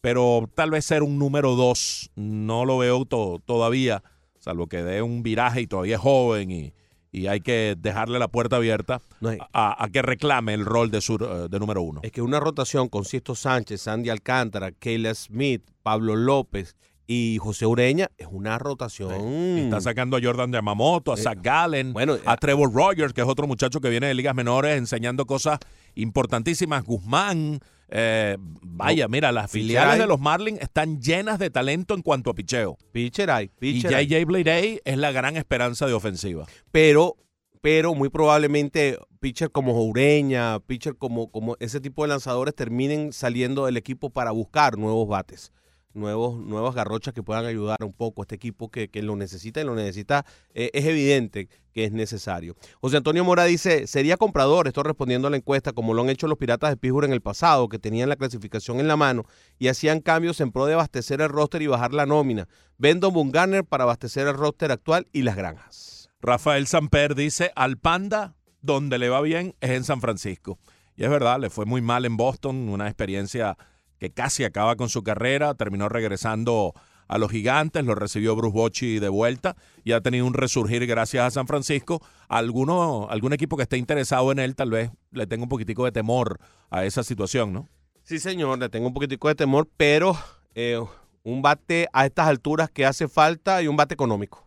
pero 0.00 0.48
tal 0.54 0.70
vez 0.70 0.84
ser 0.84 1.02
un 1.02 1.18
número 1.18 1.54
dos 1.54 2.10
no 2.14 2.64
lo 2.64 2.78
veo 2.78 3.04
to- 3.04 3.40
todavía, 3.44 4.02
salvo 4.38 4.66
que 4.66 4.82
dé 4.82 5.02
un 5.02 5.22
viraje 5.22 5.62
y 5.62 5.66
todavía 5.66 5.96
es 5.96 6.00
joven 6.00 6.50
y, 6.50 6.72
y 7.14 7.28
hay 7.28 7.40
que 7.40 7.76
dejarle 7.78 8.18
la 8.18 8.28
puerta 8.28 8.56
abierta 8.56 9.00
No 9.20 9.28
hay- 9.28 9.38
a, 9.52 9.82
a 9.84 9.88
que 9.88 10.02
reclame 10.02 10.52
el 10.54 10.64
rol 10.64 10.90
de, 10.90 11.00
su, 11.00 11.14
eh, 11.14 11.48
de 11.48 11.58
número 11.60 11.80
uno. 11.82 12.00
Es 12.02 12.10
que 12.12 12.22
una 12.22 12.40
rotación 12.40 12.88
con 12.88 13.04
Sisto 13.04 13.34
Sánchez, 13.34 13.82
Sandy 13.82 14.10
Alcántara, 14.10 14.72
Kayla 14.72 15.14
Smith, 15.14 15.62
Pablo 15.82 16.16
López 16.16 16.74
y 17.06 17.36
José 17.38 17.66
Ureña 17.66 18.08
es 18.16 18.26
una 18.30 18.58
rotación. 18.58 19.12
Está 19.58 19.80
sacando 19.80 20.16
a 20.16 20.20
Jordan 20.22 20.50
Yamamoto, 20.50 21.12
a 21.12 21.16
Eh, 21.16 21.18
Zach 21.18 21.38
Gallen, 21.42 21.92
bueno, 21.92 22.16
a 22.24 22.36
Trevor 22.36 22.72
Rogers, 22.72 23.12
que 23.12 23.20
es 23.20 23.26
otro 23.28 23.46
muchacho 23.46 23.80
que 23.80 23.90
viene 23.90 24.06
de 24.08 24.14
ligas 24.14 24.34
menores 24.34 24.76
enseñando 24.78 25.26
cosas 25.26 25.58
importantísimas. 25.94 26.82
Guzmán, 26.84 27.60
eh, 27.88 28.36
vaya, 28.40 29.08
mira, 29.08 29.32
las 29.32 29.50
Pitcher 29.50 29.62
filiales 29.62 29.94
hay. 29.94 30.00
de 30.00 30.06
los 30.06 30.20
Marlins 30.20 30.60
están 30.60 31.00
llenas 31.00 31.38
de 31.38 31.50
talento 31.50 31.94
en 31.94 32.02
cuanto 32.02 32.30
a 32.30 32.34
picheo. 32.34 32.76
Pitcher 32.92 33.30
hay, 33.30 33.44
Y 33.44 33.48
pitcher 33.74 33.94
hay. 33.94 34.06
JJ 34.06 34.24
Bleday 34.26 34.80
es 34.84 34.98
la 34.98 35.12
gran 35.12 35.36
esperanza 35.36 35.86
de 35.86 35.92
ofensiva. 35.92 36.46
pero 36.72 37.16
pero 37.60 37.94
muy 37.94 38.10
probablemente 38.10 38.98
pitcher 39.20 39.50
como 39.50 39.82
Ureña, 39.82 40.60
pitcher 40.60 40.96
como, 40.96 41.30
como 41.30 41.56
ese 41.60 41.80
tipo 41.80 42.02
de 42.02 42.08
lanzadores 42.08 42.54
terminen 42.54 43.10
saliendo 43.14 43.64
del 43.64 43.78
equipo 43.78 44.10
para 44.10 44.32
buscar 44.32 44.76
nuevos 44.76 45.08
bates, 45.08 45.50
nuevos, 45.94 46.38
nuevas 46.38 46.74
garrochas 46.74 47.14
que 47.14 47.22
puedan 47.22 47.46
ayudar 47.46 47.76
un 47.82 47.92
poco 47.92 48.22
a 48.22 48.24
este 48.24 48.34
equipo 48.34 48.70
que, 48.70 48.88
que 48.88 49.02
lo 49.02 49.16
necesita 49.16 49.60
y 49.60 49.64
lo 49.64 49.74
necesita, 49.74 50.26
eh, 50.52 50.70
es 50.74 50.84
evidente 50.84 51.48
que 51.72 51.84
es 51.84 51.92
necesario. 51.92 52.54
José 52.80 52.98
Antonio 52.98 53.24
Mora 53.24 53.44
dice, 53.44 53.86
sería 53.86 54.16
comprador, 54.16 54.66
estoy 54.68 54.84
respondiendo 54.84 55.28
a 55.28 55.30
la 55.30 55.36
encuesta, 55.36 55.72
como 55.72 55.94
lo 55.94 56.02
han 56.02 56.10
hecho 56.10 56.28
los 56.28 56.38
Piratas 56.38 56.70
de 56.70 56.76
Pittsburgh 56.76 57.06
en 57.06 57.12
el 57.12 57.20
pasado, 57.20 57.68
que 57.68 57.78
tenían 57.78 58.08
la 58.08 58.16
clasificación 58.16 58.80
en 58.80 58.88
la 58.88 58.96
mano 58.96 59.24
y 59.58 59.68
hacían 59.68 60.00
cambios 60.00 60.40
en 60.40 60.52
pro 60.52 60.66
de 60.66 60.74
abastecer 60.74 61.20
el 61.20 61.28
roster 61.28 61.62
y 61.62 61.66
bajar 61.66 61.92
la 61.92 62.06
nómina. 62.06 62.48
Vendo 62.78 63.10
Bungarner 63.10 63.64
para 63.64 63.84
abastecer 63.84 64.26
el 64.28 64.34
roster 64.34 64.70
actual 64.70 65.08
y 65.12 65.22
las 65.22 65.36
granjas. 65.36 66.08
Rafael 66.20 66.66
Samper 66.66 67.14
dice, 67.14 67.50
al 67.54 67.76
Panda, 67.76 68.36
donde 68.62 68.98
le 68.98 69.10
va 69.10 69.20
bien 69.20 69.54
es 69.60 69.70
en 69.70 69.84
San 69.84 70.00
Francisco. 70.00 70.58
Y 70.96 71.04
es 71.04 71.10
verdad, 71.10 71.40
le 71.40 71.50
fue 71.50 71.66
muy 71.66 71.82
mal 71.82 72.04
en 72.04 72.16
Boston, 72.16 72.68
una 72.68 72.86
experiencia 72.86 73.58
que 73.98 74.10
casi 74.10 74.44
acaba 74.44 74.76
con 74.76 74.88
su 74.88 75.02
carrera, 75.02 75.54
terminó 75.54 75.88
regresando 75.88 76.74
a 77.08 77.18
los 77.18 77.30
gigantes, 77.30 77.84
lo 77.84 77.94
recibió 77.94 78.34
Bruce 78.34 78.54
Bochy 78.54 78.98
de 78.98 79.08
vuelta 79.08 79.56
y 79.84 79.92
ha 79.92 80.00
tenido 80.00 80.26
un 80.26 80.34
resurgir 80.34 80.86
gracias 80.86 81.24
a 81.24 81.30
San 81.30 81.46
Francisco. 81.46 82.00
Alguno, 82.28 83.08
algún 83.10 83.32
equipo 83.32 83.56
que 83.56 83.64
esté 83.64 83.76
interesado 83.76 84.32
en 84.32 84.38
él 84.38 84.56
tal 84.56 84.70
vez 84.70 84.90
le 85.10 85.26
tenga 85.26 85.42
un 85.42 85.48
poquitico 85.48 85.84
de 85.84 85.92
temor 85.92 86.40
a 86.70 86.84
esa 86.84 87.02
situación, 87.02 87.52
¿no? 87.52 87.68
Sí, 88.02 88.18
señor, 88.18 88.58
le 88.58 88.68
tengo 88.68 88.86
un 88.86 88.94
poquitico 88.94 89.28
de 89.28 89.34
temor, 89.34 89.68
pero 89.76 90.16
eh, 90.54 90.78
un 91.22 91.42
bate 91.42 91.88
a 91.92 92.06
estas 92.06 92.28
alturas 92.28 92.70
que 92.70 92.84
hace 92.84 93.08
falta 93.08 93.62
y 93.62 93.68
un 93.68 93.76
bate 93.76 93.94
económico. 93.94 94.46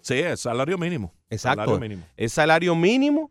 Sí, 0.00 0.14
es 0.14 0.40
salario 0.40 0.78
mínimo. 0.78 1.12
Exacto. 1.30 1.62
Salario 1.62 1.80
mínimo. 1.80 2.04
Es 2.16 2.32
salario 2.32 2.74
mínimo, 2.76 3.30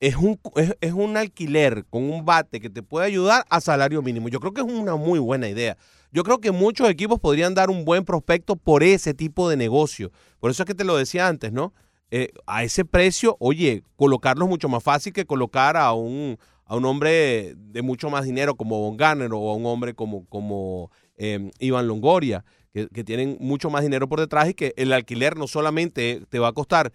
es 0.00 0.16
un, 0.16 0.40
es, 0.56 0.74
es 0.80 0.92
un 0.92 1.16
alquiler 1.16 1.84
con 1.90 2.10
un 2.10 2.24
bate 2.24 2.60
que 2.60 2.70
te 2.70 2.82
puede 2.82 3.06
ayudar 3.06 3.44
a 3.50 3.60
salario 3.60 4.02
mínimo. 4.02 4.28
Yo 4.28 4.40
creo 4.40 4.52
que 4.52 4.62
es 4.62 4.66
una 4.66 4.96
muy 4.96 5.18
buena 5.18 5.48
idea. 5.48 5.76
Yo 6.10 6.24
creo 6.24 6.40
que 6.40 6.50
muchos 6.50 6.88
equipos 6.88 7.20
podrían 7.20 7.54
dar 7.54 7.70
un 7.70 7.84
buen 7.84 8.04
prospecto 8.04 8.56
por 8.56 8.82
ese 8.82 9.14
tipo 9.14 9.48
de 9.48 9.56
negocio. 9.56 10.10
Por 10.40 10.50
eso 10.50 10.62
es 10.62 10.66
que 10.66 10.74
te 10.74 10.84
lo 10.84 10.96
decía 10.96 11.28
antes, 11.28 11.52
¿no? 11.52 11.72
Eh, 12.10 12.30
a 12.46 12.64
ese 12.64 12.84
precio, 12.84 13.36
oye, 13.38 13.84
colocarlo 13.94 14.46
es 14.46 14.50
mucho 14.50 14.68
más 14.68 14.82
fácil 14.82 15.12
que 15.12 15.26
colocar 15.26 15.76
a 15.76 15.92
un, 15.92 16.38
a 16.64 16.76
un 16.76 16.84
hombre 16.84 17.54
de 17.56 17.82
mucho 17.82 18.10
más 18.10 18.24
dinero 18.24 18.56
como 18.56 18.80
Von 18.80 18.96
Garner 18.96 19.30
o 19.32 19.50
a 19.50 19.54
un 19.54 19.66
hombre 19.66 19.94
como, 19.94 20.26
como 20.26 20.90
eh, 21.16 21.50
Iván 21.60 21.86
Longoria, 21.86 22.44
que, 22.72 22.88
que 22.88 23.04
tienen 23.04 23.36
mucho 23.38 23.70
más 23.70 23.82
dinero 23.82 24.08
por 24.08 24.18
detrás 24.18 24.48
y 24.48 24.54
que 24.54 24.72
el 24.76 24.92
alquiler 24.92 25.36
no 25.36 25.46
solamente 25.46 26.22
te 26.28 26.40
va 26.40 26.48
a 26.48 26.52
costar 26.52 26.92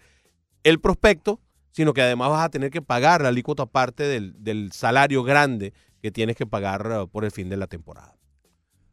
el 0.64 0.80
prospecto, 0.80 1.40
sino 1.76 1.92
que 1.92 2.00
además 2.00 2.30
vas 2.30 2.42
a 2.42 2.48
tener 2.48 2.70
que 2.70 2.80
pagar 2.80 3.20
la 3.20 3.28
alícuota 3.28 3.64
aparte 3.64 4.04
del, 4.04 4.32
del 4.42 4.72
salario 4.72 5.22
grande 5.22 5.74
que 6.00 6.10
tienes 6.10 6.34
que 6.34 6.46
pagar 6.46 6.86
eh, 6.90 7.06
por 7.12 7.26
el 7.26 7.30
fin 7.30 7.50
de 7.50 7.58
la 7.58 7.66
temporada. 7.66 8.14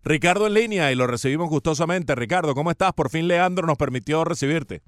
Ricardo 0.03 0.47
en 0.47 0.53
línea 0.53 0.91
y 0.91 0.95
lo 0.95 1.07
recibimos 1.07 1.47
gustosamente. 1.47 2.13
Ricardo, 2.13 2.53
¿cómo 2.53 2.71
estás? 2.71 2.91
Por 2.91 3.09
fin 3.09 3.29
Leandro 3.29 3.65
nos 3.65 3.77
permitió 3.77 4.25
recibirte. 4.25 4.81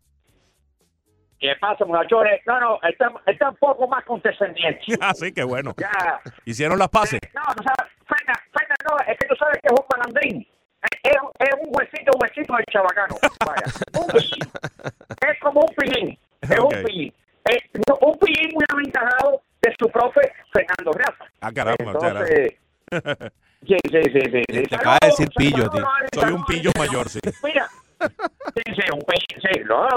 ¿Qué 1.39 1.53
pasa, 1.61 1.85
muchachones? 1.85 2.41
No, 2.45 2.59
no, 2.59 2.79
está, 2.83 3.13
está 3.27 3.49
un 3.51 3.55
poco 3.55 3.87
más 3.87 4.03
condescendiente. 4.03 4.81
Así 4.99 5.31
que 5.31 5.45
bueno. 5.45 5.73
Ya. 5.77 6.19
Hicieron 6.43 6.77
las 6.77 6.89
pases. 6.89 7.21
No, 7.33 7.43
no 7.43 7.63
sabes, 7.63 7.93
Ferna, 8.09 8.33
Ferna, 8.51 8.75
no, 8.89 8.97
es 9.09 9.17
que 9.17 9.27
tú 9.27 9.35
sabes 9.37 9.57
que 9.61 9.67
es 9.67 9.71
un 9.71 9.85
malandrín. 9.89 10.47
Es, 11.01 11.15
un 11.63 11.69
huesito, 11.71 12.11
un 12.13 12.21
huesito 12.21 12.55
del 12.55 12.65
chabacano. 12.73 13.15
Vaya. 13.45 14.01
Un 14.01 14.07
pillín. 14.07 14.39
Es 15.31 15.39
como 15.39 15.61
un 15.61 15.75
pillín. 15.75 16.19
Es 16.41 16.59
un 16.59 16.83
pillín. 16.83 17.13
No, 17.87 17.97
un 18.01 18.17
pillín 18.17 18.51
muy 18.53 18.65
aventajado 18.69 19.41
de 19.61 19.75
su 19.79 19.89
profe 19.89 20.21
Fernando 20.51 20.91
Rafa. 20.93 21.25
Ah, 21.41 21.51
caramba. 21.51 21.91
Entonces, 21.91 22.55
sí, 23.67 23.77
sí, 23.91 24.01
sí, 24.03 24.19
sí. 24.31 24.43
sí. 24.49 24.63
Te 24.63 24.75
acaba 24.75 24.97
de 25.01 25.07
decir 25.07 25.29
pillo 25.35 25.65
a 25.65 25.69
ti. 25.69 25.77
saludos, 25.77 26.09
Soy 26.13 26.31
un 26.31 26.45
pillo 26.45 26.71
mayor, 26.77 27.09
sí. 27.09 27.19
Mira, 27.43 27.67
sí, 28.01 28.63
sí, 28.65 28.83
un 28.93 29.01
pillo, 29.01 29.41
sí, 29.41 29.61
no, 29.65 29.87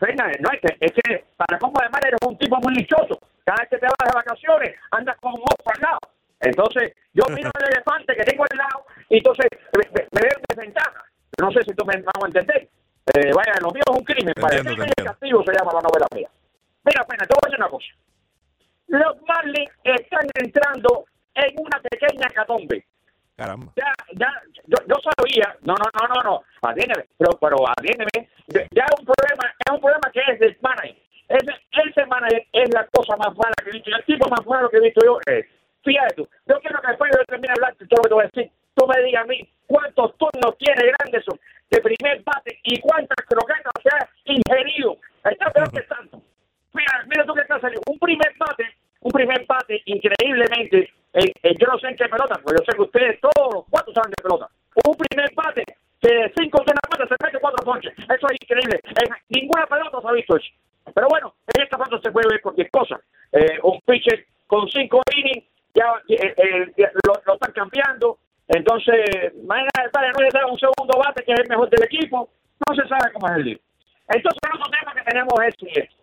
Fernan, 0.00 0.32
no, 0.40 0.50
es 0.52 0.60
que, 0.60 0.76
es 0.80 0.92
que 0.92 1.24
para 1.36 1.58
cómo 1.58 1.74
además 1.80 2.00
eres 2.06 2.18
un 2.26 2.36
tipo 2.38 2.56
muy 2.56 2.74
lichoso. 2.74 3.18
Cada 3.44 3.60
vez 3.60 3.70
que 3.70 3.78
te 3.78 3.86
vas 3.86 4.10
de 4.10 4.16
vacaciones, 4.16 4.74
andas 4.90 5.16
con 5.20 5.32
un 5.32 5.42
ojo 5.42 5.70
al 5.74 5.80
lado. 5.80 5.98
Entonces, 6.40 6.92
yo 7.14 7.24
miro 7.34 7.50
el 7.58 7.72
elefante 7.72 8.14
que 8.14 8.24
tengo 8.24 8.44
al 8.50 8.58
lado 8.58 8.84
y 9.08 9.18
entonces 9.18 9.46
me, 9.72 10.00
veo 10.20 10.36
en 10.36 10.42
desventaja. 10.48 11.04
No 11.40 11.50
sé 11.52 11.62
si 11.62 11.72
tú 11.74 11.84
me 11.86 11.96
vas 12.02 12.14
a 12.20 12.26
entender. 12.26 12.68
Eh, 13.14 13.30
vaya, 13.32 13.54
lo 13.60 13.70
mío 13.70 13.82
es 13.86 13.96
un 13.96 14.04
crimen. 14.04 14.34
Para 14.34 14.56
entiendo, 14.56 14.82
crimen 14.82 14.92
y 14.98 15.04
castigo 15.04 15.44
se 15.44 15.52
llama 15.52 15.72
la 15.74 15.80
novela 15.80 16.06
mía. 16.12 16.28
Mira, 16.86 17.02
pena, 17.04 17.26
te 17.26 17.34
voy 17.34 17.42
a 17.42 17.46
decir 17.46 17.58
una 17.58 17.68
cosa. 17.68 17.86
Los 18.86 19.22
Marlins 19.26 19.72
están 19.82 20.26
entrando 20.34 21.06
en 21.34 21.50
una 21.58 21.80
pequeña 21.80 22.28
catombe 22.32 22.86
Caramba. 23.36 23.72
ya, 23.76 23.92
ya, 24.14 24.30
yo, 24.66 24.78
yo 24.86 24.96
sabía, 25.02 25.56
no, 25.62 25.74
no, 25.74 25.84
no, 25.92 26.14
no, 26.14 26.22
no, 26.22 26.42
atiéndeme, 26.62 27.04
pero, 27.18 27.32
pero 27.38 27.56
ya 27.58 28.84
es 28.86 29.00
un 29.00 29.04
problema, 29.04 29.52
es 29.58 29.72
un 29.72 29.80
problema 29.80 30.10
que 30.12 30.20
es 30.32 30.38
del 30.38 30.56
manager. 30.62 30.96
Ese, 31.28 31.52
ese 31.84 32.06
manager 32.06 32.46
es 32.52 32.72
la 32.72 32.86
cosa 32.86 33.16
más 33.16 33.36
mala 33.36 33.52
que 33.62 33.70
he 33.70 33.72
visto, 33.72 33.90
el 33.90 34.04
tipo 34.04 34.28
más 34.30 34.46
malo 34.46 34.70
que 34.70 34.78
he 34.78 34.80
visto 34.80 35.04
yo 35.04 35.18
es, 35.26 35.44
fíjate 35.84 36.14
tú, 36.14 36.28
yo 36.46 36.60
quiero 36.60 36.80
que 36.80 36.88
después 36.88 37.10
de 37.10 37.18
yo 37.18 37.24
termine 37.26 37.52
de 37.52 37.60
hablar, 37.60 37.74
todo 37.76 37.98
lo 37.98 38.02
que 38.02 38.08
te 38.08 38.14
voy 38.14 38.24
a 38.24 38.30
decir, 38.32 38.52
tú 38.74 38.86
me 38.86 39.02
digas 39.02 39.24
a 39.24 39.26
mí 39.26 39.48
cuántos 39.66 40.16
turnos 40.16 40.56
tiene 40.56 40.92
Granderson 40.92 41.38
de 41.68 41.80
primer 41.80 42.22
bate 42.22 42.58
y 42.62 42.80
cuántas 42.80 43.26
croquetas 43.26 43.72
se 43.82 43.88
ha 43.90 44.08
ingerido. 44.24 44.96
Está 45.24 45.50
peor 45.50 45.70
que 45.72 45.82
tanto. 45.94 46.22
Mira, 46.76 47.04
mira 47.08 47.24
tú 47.24 47.32
que 47.34 47.40
está 47.40 47.58
saliendo. 47.60 47.82
Un 47.86 47.98
primer 47.98 48.32
bate, 48.38 48.64
un 49.00 49.12
primer 49.12 49.46
bate 49.46 49.82
increíblemente. 49.86 50.90
eh, 51.14 51.32
eh, 51.42 51.54
yo 51.58 51.66
no 51.66 51.78
sé 51.78 51.88
en 51.88 51.96
qué 51.96 52.08
pelota, 52.08 52.38
porque 52.42 52.60
yo 52.60 52.64
sé 52.66 52.76
que 52.76 52.82
ustedes 52.82 53.20
todos 53.20 53.54
los 53.54 53.64
cuatro 53.70 53.92
saben 53.94 54.10
de 54.10 54.22
pelota. 54.22 54.50
Un 54.84 54.94
primer 54.94 55.32
bate 55.34 55.64
que 56.00 56.08
de 56.08 56.32
cinco 56.36 56.62
de 56.64 56.72
una 56.72 56.84
bate 56.90 57.08
se 57.08 57.24
mete 57.24 57.40
cuatro 57.40 57.64
ponches. 57.64 57.94
Eso 57.96 58.26
es 58.28 58.36
increíble. 58.42 58.80
Ninguna 59.30 59.66
pelota 59.66 60.00
se 60.00 60.08
ha 60.08 60.12
visto 60.12 60.36
eso. 60.36 60.52
Pero 60.94 61.06
bueno, 61.08 61.34
en 61.54 61.62
esta 61.62 61.78
pelota 61.78 61.98
se 62.02 62.12
puede 62.12 62.28
ver 62.28 62.42
cualquier 62.42 62.70
cosa. 62.70 63.00
Eh, 63.32 63.58
un 63.62 63.80
pitcher 63.80 64.26
con 64.46 64.68
cinco 64.68 65.00
innings, 65.16 65.44
ya 65.74 65.86
lo, 67.06 67.34
están 67.34 67.52
cambiando. 67.52 68.18
Entonces, 68.48 69.34
mañana 69.44 69.70
no 69.92 70.22
le 70.22 70.28
da 70.30 70.46
un 70.46 70.58
segundo 70.58 70.98
bate 70.98 71.24
que 71.24 71.32
es 71.32 71.40
el 71.40 71.48
mejor 71.48 71.70
del 71.70 71.84
equipo. 71.84 72.28
No 72.66 72.74
se 72.74 72.86
sabe 72.86 73.12
cómo 73.12 73.28
es 73.28 73.36
el 73.36 73.44
lío. 73.44 73.58
Entonces, 74.08 74.38
el 74.44 74.60
otro 74.60 74.70
tema 74.70 74.94
que 74.94 75.10
tenemos 75.10 75.34
es 75.40 75.46
el 75.46 75.54
siguiente. 75.54 75.95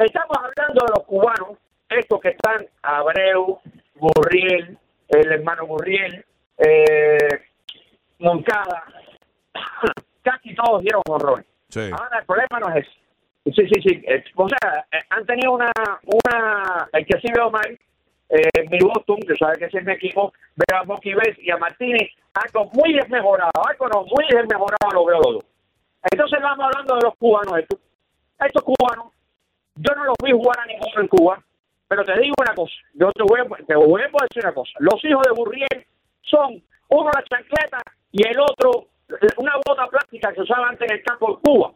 Estamos 0.00 0.34
hablando 0.38 0.86
de 0.86 0.92
los 0.96 1.04
cubanos, 1.04 1.58
estos 1.90 2.20
que 2.22 2.30
están, 2.30 2.66
Abreu, 2.82 3.60
Burriel, 3.96 4.78
el 5.08 5.32
hermano 5.32 5.66
Burriel, 5.66 6.24
eh, 6.56 7.42
Moncada, 8.18 8.84
casi 10.22 10.54
todos 10.54 10.80
dieron 10.80 11.02
horror. 11.06 11.44
Sí. 11.68 11.90
Ahora 11.92 12.18
el 12.18 12.24
problema 12.24 12.60
no 12.60 12.74
es 12.74 12.86
ese. 12.86 13.00
Sí, 13.54 13.68
sí, 13.68 13.82
sí. 13.82 14.02
eh, 14.06 14.24
O 14.36 14.48
sea, 14.48 14.86
eh, 14.90 15.00
han 15.10 15.26
tenido 15.26 15.52
una, 15.52 15.70
una, 16.04 16.88
el 16.94 17.04
que 17.04 17.20
sí 17.20 17.28
veo 17.34 17.50
mal, 17.50 17.78
eh, 18.30 18.68
mi 18.70 18.78
Boston, 18.78 19.18
que 19.20 19.36
sabe 19.36 19.58
que 19.58 19.66
ese 19.66 19.78
es 19.80 19.84
mi 19.84 19.92
equipo, 19.92 20.32
veo 20.56 20.80
a 20.80 20.84
Mocky 20.84 21.12
y 21.38 21.50
a 21.50 21.58
Martínez, 21.58 22.08
algo 22.32 22.70
muy 22.72 22.94
desmejorado, 22.94 23.50
algo 23.68 23.88
no, 23.88 24.04
muy 24.04 24.24
desmejorado 24.30 24.92
lo 24.94 25.04
veo 25.04 25.20
los 25.20 25.32
dos. 25.34 25.44
Entonces 26.10 26.40
vamos 26.40 26.64
hablando 26.64 26.94
de 26.94 27.02
los 27.02 27.16
cubanos 27.16 27.58
estos. 27.58 27.78
Estos 28.38 28.62
cubanos, 28.62 29.12
yo 29.82 29.94
no 29.96 30.04
los 30.04 30.16
vi 30.22 30.32
jugar 30.32 30.60
a 30.60 30.66
ninguno 30.66 31.00
en 31.00 31.08
Cuba, 31.08 31.42
pero 31.88 32.04
te 32.04 32.12
digo 32.20 32.34
una 32.38 32.54
cosa, 32.54 32.74
yo 32.94 33.10
te 33.12 33.22
voy, 33.22 33.40
a, 33.40 33.64
te 33.66 33.74
voy 33.74 34.02
a 34.02 34.04
decir 34.06 34.42
una 34.44 34.54
cosa. 34.54 34.72
Los 34.78 35.04
hijos 35.04 35.22
de 35.26 35.32
Burriel 35.34 35.86
son 36.22 36.62
uno 36.88 37.10
la 37.12 37.24
chancleta 37.24 37.78
y 38.12 38.26
el 38.26 38.38
otro 38.40 38.86
una 39.38 39.52
bota 39.66 39.88
plástica 39.88 40.32
que 40.32 40.42
usaba 40.42 40.68
antes 40.68 40.88
en 40.88 40.96
el 40.98 41.02
campo 41.02 41.34
de 41.34 41.40
Cuba. 41.42 41.72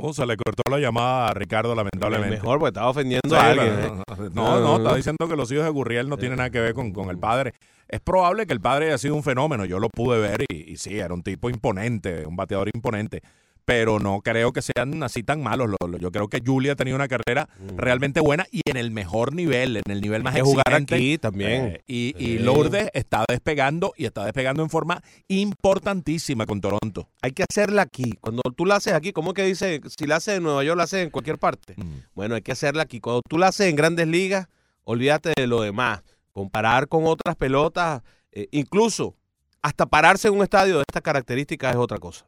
Oh, 0.00 0.12
se 0.12 0.24
le 0.24 0.36
cortó 0.36 0.62
la 0.70 0.78
llamada 0.78 1.26
a 1.26 1.34
Ricardo, 1.34 1.74
lamentablemente. 1.74 2.36
Mejor, 2.36 2.60
porque 2.60 2.68
estaba 2.68 2.90
ofendiendo 2.90 3.28
Sí, 3.28 3.34
a 3.34 3.50
alguien. 3.50 3.74
no, 3.76 3.94
¿eh? 4.26 4.30
no, 4.32 4.60
no, 4.60 4.60
no, 4.60 4.76
está 4.76 4.94
diciendo 4.94 5.26
que 5.28 5.34
los 5.34 5.50
hijos 5.50 5.64
de 5.64 5.70
Gurriel 5.70 6.08
no 6.08 6.16
tienen 6.16 6.36
nada 6.38 6.50
que 6.50 6.60
ver 6.60 6.72
con, 6.72 6.92
con 6.92 7.10
el 7.10 7.18
padre. 7.18 7.54
Es 7.88 7.98
probable 7.98 8.46
que 8.46 8.52
el 8.52 8.60
padre 8.60 8.86
haya 8.86 8.98
sido 8.98 9.16
un 9.16 9.24
fenómeno, 9.24 9.64
yo 9.64 9.80
lo 9.80 9.88
pude 9.88 10.20
ver 10.20 10.44
y, 10.48 10.72
y 10.72 10.76
sí, 10.76 11.00
era 11.00 11.12
un 11.12 11.24
tipo 11.24 11.50
imponente, 11.50 12.24
un 12.26 12.36
bateador 12.36 12.70
imponente, 12.72 13.22
pero 13.68 13.98
no 13.98 14.22
creo 14.22 14.50
que 14.54 14.62
sean 14.62 15.02
así 15.02 15.22
tan 15.22 15.42
malos. 15.42 15.68
Lo- 15.68 15.86
lo- 15.88 15.98
Yo 15.98 16.10
creo 16.10 16.26
que 16.28 16.40
Julia 16.42 16.72
ha 16.72 16.74
tenido 16.74 16.96
una 16.96 17.06
carrera 17.06 17.50
realmente 17.76 18.18
buena 18.20 18.46
y 18.50 18.62
en 18.64 18.78
el 18.78 18.90
mejor 18.90 19.34
nivel, 19.34 19.76
en 19.76 19.82
el 19.92 20.00
nivel 20.00 20.22
más 20.22 20.34
que 20.34 20.40
jugar 20.40 20.72
aquí 20.72 21.18
también. 21.18 21.66
Eh, 21.66 21.82
y. 21.86 22.38
Lourdes 22.38 22.88
está 22.94 23.26
despegando 23.28 23.92
y 23.94 24.06
está 24.06 24.24
despegando 24.24 24.62
en 24.62 24.70
forma 24.70 25.02
importantísima 25.28 26.46
con 26.46 26.60
Toronto. 26.62 27.08
Hay 27.20 27.32
que 27.32 27.44
hacerla 27.48 27.82
aquí. 27.82 28.12
Cuando 28.22 28.40
tú 28.56 28.64
la 28.64 28.76
haces 28.76 28.94
aquí, 28.94 29.12
¿cómo 29.12 29.34
que 29.34 29.44
dice? 29.44 29.82
Si 29.98 30.06
la 30.06 30.16
haces 30.16 30.38
en 30.38 30.44
Nueva 30.44 30.64
York, 30.64 30.78
la 30.78 30.84
haces 30.84 31.04
en 31.04 31.10
cualquier 31.10 31.38
parte. 31.38 31.74
Mm. 31.76 32.04
Bueno, 32.14 32.36
hay 32.36 32.42
que 32.42 32.52
hacerla 32.52 32.84
aquí. 32.84 33.00
Cuando 33.00 33.20
tú 33.28 33.36
la 33.36 33.48
haces 33.48 33.68
en 33.68 33.76
grandes 33.76 34.06
ligas, 34.08 34.46
olvídate 34.84 35.34
de 35.36 35.46
lo 35.46 35.60
demás. 35.60 36.02
Comparar 36.32 36.88
con 36.88 37.04
otras 37.06 37.36
pelotas, 37.36 38.02
eh, 38.32 38.48
incluso 38.52 39.14
hasta 39.60 39.84
pararse 39.84 40.28
en 40.28 40.34
un 40.34 40.42
estadio 40.42 40.76
de 40.78 40.84
estas 40.88 41.02
características 41.02 41.72
es 41.72 41.76
otra 41.78 41.98
cosa. 41.98 42.26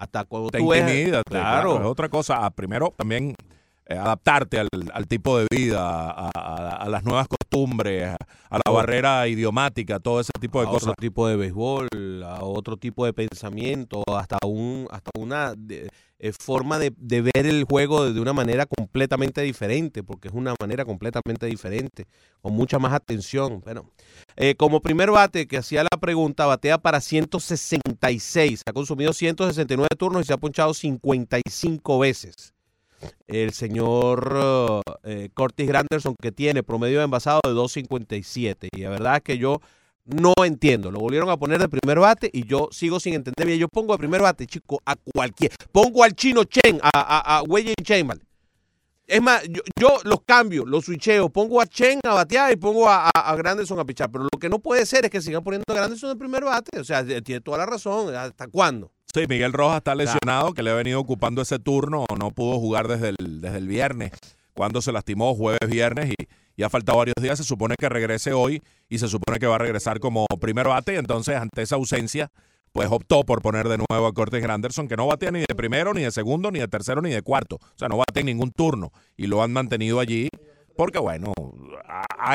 Hasta 0.00 0.24
cuando 0.24 0.48
te 0.50 0.58
tú 0.58 0.72
intimida, 0.74 1.22
te- 1.22 1.30
claro. 1.38 1.76
Es 1.78 1.84
otra 1.84 2.08
cosa. 2.08 2.44
Ah, 2.44 2.50
primero, 2.50 2.92
también 2.96 3.34
eh, 3.86 3.96
adaptarte 3.98 4.58
al, 4.58 4.68
al 4.94 5.06
tipo 5.06 5.38
de 5.38 5.46
vida, 5.50 5.80
a, 5.82 6.30
a- 6.34 6.76
a 6.76 6.88
las 6.88 7.04
nuevas 7.04 7.28
costumbres, 7.50 8.14
a, 8.50 8.58
la 8.64 8.72
barrera 8.72 9.26
idiomática, 9.28 9.98
todo 9.98 10.20
ese 10.20 10.32
tipo 10.40 10.60
de 10.60 10.66
a 10.68 10.70
cosas. 10.70 10.88
otro 10.90 10.94
tipo 11.00 11.28
de 11.28 11.36
béisbol, 11.36 11.88
a 12.24 12.44
otro 12.44 12.76
tipo 12.76 13.04
de 13.04 13.12
pensamiento, 13.12 14.02
hasta 14.16 14.38
un 14.46 14.86
hasta 14.90 15.10
una 15.18 15.54
de- 15.56 15.88
eh, 16.22 16.32
forma 16.38 16.78
de, 16.78 16.92
de 16.98 17.22
ver 17.22 17.46
el 17.46 17.64
juego 17.64 18.04
de, 18.04 18.12
de 18.12 18.20
una 18.20 18.34
manera 18.34 18.66
completamente 18.66 19.40
diferente, 19.40 20.02
porque 20.02 20.28
es 20.28 20.34
una 20.34 20.54
manera 20.60 20.84
completamente 20.84 21.46
diferente, 21.46 22.06
con 22.42 22.52
mucha 22.52 22.78
más 22.78 22.92
atención. 22.92 23.60
Bueno, 23.64 23.90
eh, 24.36 24.54
como 24.54 24.80
primer 24.80 25.10
bate 25.10 25.46
que 25.46 25.56
hacía 25.56 25.82
la 25.82 25.98
pregunta, 25.98 26.44
batea 26.44 26.76
para 26.78 27.00
166, 27.00 28.62
ha 28.66 28.72
consumido 28.72 29.12
169 29.14 29.88
turnos 29.98 30.22
y 30.22 30.24
se 30.26 30.32
ha 30.34 30.36
ponchado 30.36 30.74
55 30.74 31.98
veces. 31.98 32.52
El 33.26 33.52
señor 33.52 34.82
eh, 35.04 35.30
Curtis 35.34 35.66
Granderson 35.66 36.14
que 36.20 36.32
tiene 36.32 36.62
promedio 36.62 36.98
de 36.98 37.04
envasado 37.04 37.40
de 37.44 37.52
2.57 37.52 38.68
y 38.74 38.80
la 38.82 38.90
verdad 38.90 39.16
es 39.16 39.22
que 39.22 39.38
yo 39.38 39.60
no 40.04 40.34
entiendo. 40.44 40.90
Lo 40.90 41.00
volvieron 41.00 41.30
a 41.30 41.36
poner 41.36 41.58
de 41.58 41.68
primer 41.68 41.98
bate 41.98 42.30
y 42.32 42.46
yo 42.46 42.68
sigo 42.72 43.00
sin 43.00 43.14
entender 43.14 43.46
bien. 43.46 43.58
Yo 43.58 43.68
pongo 43.68 43.92
de 43.94 43.98
primer 43.98 44.20
bate, 44.20 44.46
chico, 44.46 44.80
a 44.84 44.96
cualquier. 44.96 45.52
Pongo 45.72 46.02
al 46.04 46.14
chino 46.14 46.44
Chen, 46.44 46.80
a, 46.82 46.90
a, 46.92 47.38
a 47.38 47.42
Wei. 47.42 47.74
Es 49.06 49.20
más, 49.20 49.42
yo, 49.48 49.60
yo 49.78 49.98
los 50.04 50.22
cambio, 50.24 50.64
los 50.64 50.84
switcheo. 50.84 51.28
Pongo 51.30 51.60
a 51.60 51.66
Chen 51.66 52.00
a 52.04 52.14
batear 52.14 52.52
y 52.52 52.56
pongo 52.56 52.88
a, 52.88 53.06
a, 53.06 53.10
a 53.10 53.36
Granderson 53.36 53.78
a 53.78 53.84
pichar. 53.84 54.10
Pero 54.10 54.24
lo 54.24 54.38
que 54.38 54.48
no 54.48 54.60
puede 54.60 54.86
ser 54.86 55.04
es 55.04 55.10
que 55.10 55.20
sigan 55.20 55.42
poniendo 55.42 55.64
a 55.68 55.74
Granderson 55.74 56.10
de 56.10 56.16
primer 56.16 56.44
bate. 56.44 56.78
O 56.78 56.84
sea, 56.84 57.04
tiene 57.04 57.40
toda 57.40 57.58
la 57.58 57.66
razón. 57.66 58.14
¿Hasta 58.14 58.48
cuándo? 58.48 58.92
Sí, 59.12 59.24
Miguel 59.28 59.52
Rojas 59.52 59.78
está 59.78 59.94
lesionado, 59.94 60.52
que 60.54 60.62
le 60.62 60.70
ha 60.70 60.74
venido 60.74 61.00
ocupando 61.00 61.42
ese 61.42 61.58
turno, 61.58 62.06
no 62.16 62.30
pudo 62.30 62.60
jugar 62.60 62.86
desde 62.86 63.08
el, 63.08 63.40
desde 63.40 63.58
el 63.58 63.66
viernes, 63.66 64.12
cuando 64.54 64.80
se 64.80 64.92
lastimó 64.92 65.34
jueves, 65.34 65.68
viernes, 65.68 66.10
y, 66.10 66.28
y 66.56 66.62
ha 66.62 66.70
faltado 66.70 66.98
varios 66.98 67.16
días. 67.20 67.38
Se 67.38 67.44
supone 67.44 67.74
que 67.76 67.88
regrese 67.88 68.32
hoy 68.32 68.62
y 68.88 68.98
se 68.98 69.08
supone 69.08 69.40
que 69.40 69.46
va 69.46 69.56
a 69.56 69.58
regresar 69.58 69.98
como 69.98 70.26
primer 70.40 70.68
bate. 70.68 70.94
Y 70.94 70.96
entonces, 70.96 71.34
ante 71.36 71.62
esa 71.62 71.74
ausencia, 71.74 72.30
pues 72.72 72.88
optó 72.90 73.24
por 73.24 73.42
poner 73.42 73.68
de 73.68 73.78
nuevo 73.78 74.06
a 74.06 74.12
Cortes 74.12 74.42
Granderson, 74.42 74.86
que 74.86 74.96
no 74.96 75.06
batea 75.06 75.32
ni 75.32 75.40
de 75.40 75.54
primero, 75.56 75.92
ni 75.92 76.02
de 76.02 76.12
segundo, 76.12 76.52
ni 76.52 76.60
de 76.60 76.68
tercero, 76.68 77.02
ni 77.02 77.10
de 77.10 77.22
cuarto. 77.22 77.56
O 77.56 77.78
sea, 77.78 77.88
no 77.88 77.96
batea 77.96 78.20
en 78.20 78.26
ningún 78.26 78.52
turno. 78.52 78.92
Y 79.16 79.26
lo 79.26 79.42
han 79.42 79.52
mantenido 79.52 79.98
allí 79.98 80.28
porque 80.76 80.98
bueno, 80.98 81.32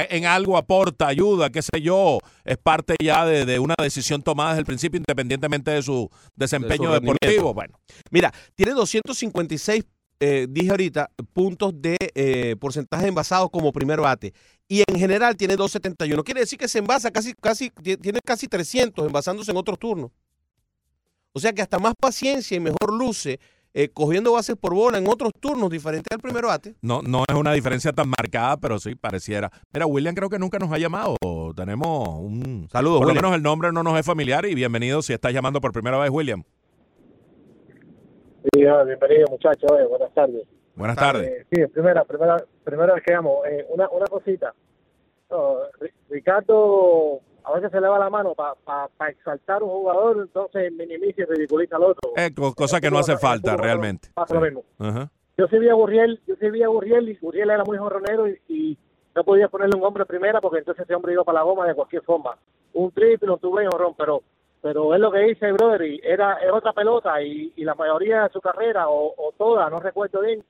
en 0.09 0.25
algo 0.25 0.57
aporta, 0.57 1.07
ayuda, 1.07 1.49
qué 1.49 1.61
sé 1.61 1.81
yo, 1.81 2.19
es 2.43 2.57
parte 2.57 2.95
ya 3.01 3.25
de, 3.25 3.45
de 3.45 3.59
una 3.59 3.75
decisión 3.81 4.21
tomada 4.21 4.51
desde 4.51 4.59
el 4.61 4.65
principio, 4.65 4.97
independientemente 4.97 5.71
de 5.71 5.81
su 5.81 6.09
desempeño 6.35 6.89
deportivo. 6.93 7.53
Bueno, 7.53 7.79
Mira, 8.11 8.31
tiene 8.55 8.73
256, 8.73 9.83
eh, 10.19 10.47
dije 10.49 10.69
ahorita, 10.71 11.09
puntos 11.33 11.73
de 11.81 11.97
eh, 12.15 12.55
porcentaje 12.59 13.07
envasado 13.07 13.49
como 13.49 13.71
primer 13.71 13.99
bate. 13.99 14.33
Y 14.67 14.83
en 14.87 14.97
general 14.99 15.35
tiene 15.37 15.55
271. 15.55 16.23
Quiere 16.23 16.39
decir 16.41 16.57
que 16.57 16.67
se 16.67 16.79
envasa 16.79 17.11
casi, 17.11 17.33
casi, 17.33 17.69
ti- 17.69 17.97
tiene 17.97 18.19
casi 18.25 18.47
300 18.47 19.05
envasándose 19.07 19.51
en 19.51 19.57
otros 19.57 19.77
turnos. 19.77 20.11
O 21.33 21.39
sea 21.39 21.51
que 21.53 21.61
hasta 21.61 21.79
más 21.79 21.93
paciencia 21.99 22.55
y 22.55 22.59
mejor 22.61 22.93
luce 22.93 23.39
eh, 23.77 23.89
cogiendo 23.89 24.31
bases 24.31 24.55
por 24.55 24.73
bola 24.73 24.97
en 24.97 25.07
otros 25.07 25.31
turnos 25.39 25.69
diferentes 25.69 26.07
al 26.11 26.19
primer 26.21 26.45
bate. 26.45 26.75
no, 26.81 27.01
no 27.01 27.23
es 27.27 27.35
una 27.35 27.51
diferencia 27.51 27.91
tan 27.91 28.07
marcada, 28.09 28.55
pero 28.57 28.79
sí 28.79 28.95
pareciera. 28.95 29.51
Mira, 29.73 29.85
William 29.85 30.15
creo 30.15 30.29
que 30.29 30.39
nunca 30.39 30.57
nos 30.59 30.71
ha 30.71 30.77
llamado. 30.77 31.17
Tenemos 31.55 32.07
un... 32.19 32.67
Saludos, 32.71 32.99
Por 32.99 33.07
lo 33.07 33.13
William. 33.13 33.15
menos 33.25 33.35
el 33.35 33.43
nombre 33.43 33.71
no 33.73 33.83
nos 33.83 33.99
es 33.99 34.05
familiar 34.05 34.45
y 34.45 34.55
bienvenido 34.55 35.01
si 35.01 35.11
estás 35.13 35.33
llamando 35.33 35.59
por 35.59 35.73
primera 35.73 35.97
vez, 35.97 36.09
William. 36.09 36.41
Sí, 38.53 38.65
ah, 38.65 38.83
bienvenido 38.83 39.27
muchachos, 39.29 39.69
eh, 39.79 39.85
buenas 39.89 40.13
tardes. 40.13 40.47
Buenas 40.75 40.95
tardes. 40.97 41.27
Eh, 41.27 41.45
sí, 41.51 41.67
primera, 41.73 42.03
primera, 42.05 42.37
primera 42.63 42.93
vez 42.93 43.03
que 43.03 43.13
llamo. 43.13 43.43
Eh, 43.45 43.65
una, 43.69 43.89
una 43.89 44.05
cosita. 44.05 44.53
No, 45.29 45.55
Ri- 45.79 45.91
Ricardo 46.09 47.19
a 47.45 47.53
veces 47.53 47.71
se 47.71 47.79
le 47.81 47.87
va 47.87 47.99
la 47.99 48.09
mano 48.09 48.33
para 48.35 48.89
exaltar 49.09 49.61
a 49.61 49.65
un 49.65 49.71
jugador, 49.71 50.17
entonces 50.21 50.71
minimiza 50.73 51.21
y 51.21 51.25
ridiculiza 51.25 51.75
al 51.77 51.83
otro. 51.83 52.11
Eh, 52.15 52.33
co- 52.35 52.53
cosa 52.53 52.79
que 52.81 52.89
no 52.91 52.99
hace 52.99 53.17
falta 53.17 53.55
realmente. 53.57 54.09
Pasa 54.13 54.33
lo 54.35 54.41
mismo. 54.41 54.63
Yo 55.37 55.47
sí 55.47 55.59
vi 55.59 55.69
a 55.69 55.73
Gurriel, 55.73 56.19
yo 56.27 56.35
sí 56.39 56.49
vi 56.49 56.63
a 56.63 56.67
Gurriel 56.67 57.09
y 57.09 57.15
Gurriel 57.17 57.49
era 57.49 57.63
muy 57.65 57.77
jorronero 57.77 58.27
y, 58.29 58.39
y 58.47 58.77
no 59.13 59.23
podía 59.23 59.47
ponerle 59.49 59.77
un 59.77 59.83
hombre 59.85 60.05
primera 60.05 60.39
porque 60.41 60.59
entonces 60.59 60.83
ese 60.85 60.95
hombre 60.95 61.13
iba 61.13 61.23
para 61.23 61.39
la 61.39 61.43
goma 61.43 61.67
de 61.67 61.75
cualquier 61.75 62.03
forma. 62.03 62.37
Un 62.73 62.91
triple, 62.91 63.29
un 63.31 63.39
tuve 63.39 63.63
y 63.63 63.67
jorrón, 63.67 63.93
pero 63.97 64.23
pero 64.61 64.95
es 64.95 64.99
lo 64.99 65.11
que 65.11 65.19
dice 65.19 65.51
brother 65.51 65.83
y 65.83 66.01
era 66.03 66.35
es 66.43 66.51
otra 66.51 66.73
pelota 66.73 67.21
y, 67.21 67.53
y 67.55 67.63
la 67.63 67.75
mayoría 67.75 68.23
de 68.23 68.29
su 68.29 68.41
carrera 68.41 68.89
o, 68.89 69.13
o 69.15 69.31
toda, 69.37 69.69
no 69.69 69.79
recuerdo 69.79 70.21
bien, 70.21 70.43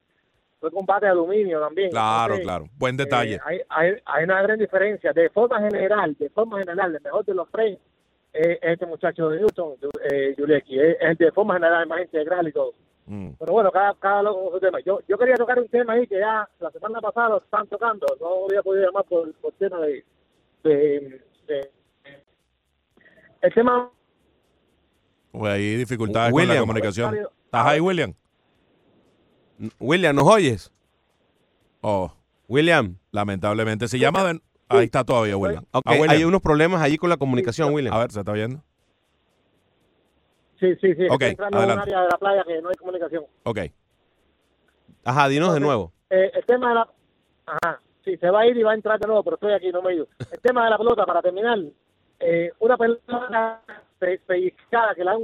fue 0.59 0.71
combate 0.71 1.05
de 1.05 1.11
aluminio 1.11 1.59
también. 1.59 1.89
Claro, 1.91 2.35
Entonces, 2.35 2.45
claro. 2.45 2.65
Buen 2.77 2.97
detalle. 2.97 3.35
eh, 3.35 3.39
hay, 3.45 3.59
hay, 3.69 3.93
hay 4.05 4.23
una 4.23 4.41
gran 4.41 4.57
diferencia. 4.59 5.13
De 5.13 5.29
forma 5.29 5.59
general, 5.59 6.15
de 6.17 6.29
forma 6.29 6.59
general, 6.59 6.95
el 6.95 7.01
mejor 7.01 7.25
de 7.25 7.33
los 7.33 7.49
tres 7.51 7.77
eh, 8.33 8.59
es 8.61 8.73
este 8.73 8.85
muchacho 8.85 9.29
de 9.29 9.39
Newton, 9.39 9.73
eh. 10.11 10.35
Es, 10.37 10.97
es 10.99 11.17
de 11.17 11.31
forma 11.31 11.53
general 11.55 11.87
más 11.87 12.01
integral 12.01 12.47
y 12.47 12.51
todo. 12.51 12.73
Mm. 13.05 13.29
Pero 13.37 13.53
bueno, 13.53 13.71
cada, 13.71 13.93
cada 13.95 14.23
loco 14.23 14.45
con 14.45 14.53
su 14.53 14.59
tema. 14.59 14.79
Yo, 14.79 14.99
yo 15.07 15.17
quería 15.17 15.35
tocar 15.35 15.59
un 15.59 15.67
tema 15.67 15.93
ahí 15.93 16.07
que 16.07 16.17
ya 16.19 16.49
la 16.59 16.71
semana 16.71 16.99
pasada 17.01 17.29
lo 17.29 17.37
están 17.37 17.67
tocando. 17.67 18.07
No 18.19 18.45
había 18.49 18.63
podido 18.63 18.85
llamar 18.87 19.05
por, 19.05 19.31
por 19.35 19.53
tema 19.53 19.79
de, 19.81 20.03
de, 20.63 21.21
de- 21.47 21.71
El 23.41 23.53
tema... 23.53 23.91
Pues 25.31 25.51
hay 25.53 25.75
dificultades 25.75 26.31
con 26.31 26.39
William. 26.41 26.55
la 26.55 26.61
comunicación. 26.61 27.15
¿Estás 27.45 27.65
ahí, 27.67 27.79
William? 27.79 28.13
William, 29.79 30.15
¿nos 30.15 30.27
oyes? 30.27 30.71
Oh, 31.81 32.11
William. 32.47 32.95
lamentablemente. 33.11 33.87
Si 33.87 33.99
llama 33.99 34.23
de... 34.23 34.39
Ahí 34.67 34.85
está 34.85 35.03
todavía, 35.03 35.37
William. 35.37 35.63
Ok, 35.71 35.83
Ah, 35.85 35.91
William. 35.91 36.09
hay 36.09 36.23
unos 36.23 36.41
problemas 36.41 36.81
allí 36.81 36.97
con 36.97 37.09
la 37.09 37.17
comunicación, 37.17 37.71
William. 37.73 37.93
A 37.93 37.99
ver, 37.99 38.11
¿se 38.11 38.19
está 38.19 38.31
viendo? 38.31 38.61
Sí, 40.59 40.73
sí, 40.81 40.95
sí. 40.95 41.05
Ok, 41.09 41.21
estoy 41.21 41.29
entrando 41.29 41.57
en 41.59 41.63
un 41.65 41.69
adelante. 41.71 41.91
área 41.93 42.01
de 42.03 42.07
la 42.11 42.17
playa 42.17 42.43
que 42.45 42.61
no 42.61 42.69
hay 42.69 42.75
comunicación. 42.75 43.25
Ok. 43.43 43.59
Ajá, 45.03 45.27
dinos 45.27 45.53
de 45.53 45.59
nuevo. 45.59 45.91
Eh, 46.09 46.31
el 46.33 46.45
tema 46.45 46.69
de 46.69 46.75
la... 46.75 46.89
Ajá, 47.45 47.79
sí, 48.03 48.17
se 48.17 48.29
va 48.29 48.41
a 48.41 48.47
ir 48.47 48.57
y 48.57 48.63
va 48.63 48.71
a 48.71 48.75
entrar 48.75 48.99
de 48.99 49.05
nuevo, 49.05 49.23
pero 49.23 49.35
estoy 49.35 49.53
aquí, 49.53 49.71
no 49.71 49.81
me 49.83 49.91
he 49.91 49.95
ido. 49.97 50.07
El 50.31 50.39
tema 50.39 50.63
de 50.63 50.71
la 50.71 50.77
pelota, 50.79 51.05
para 51.05 51.21
terminar, 51.21 51.59
eh, 52.19 52.51
una 52.59 52.75
pelota 52.77 53.61
pe- 53.99 54.19
pellizcada 54.25 54.95
que 54.95 55.03
la, 55.03 55.15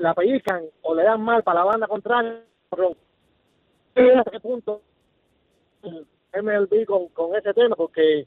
la 0.00 0.14
pellizcan 0.14 0.64
o 0.82 0.94
le 0.94 1.04
dan 1.04 1.20
mal 1.22 1.44
para 1.44 1.60
la 1.60 1.66
banda 1.66 1.86
contraria, 1.86 2.42
¿hasta 3.94 4.30
qué 4.30 4.40
punto 4.40 4.82
MLB 6.34 6.86
con, 6.86 7.08
con 7.08 7.36
ese 7.36 7.52
tema? 7.54 7.76
Porque 7.76 8.26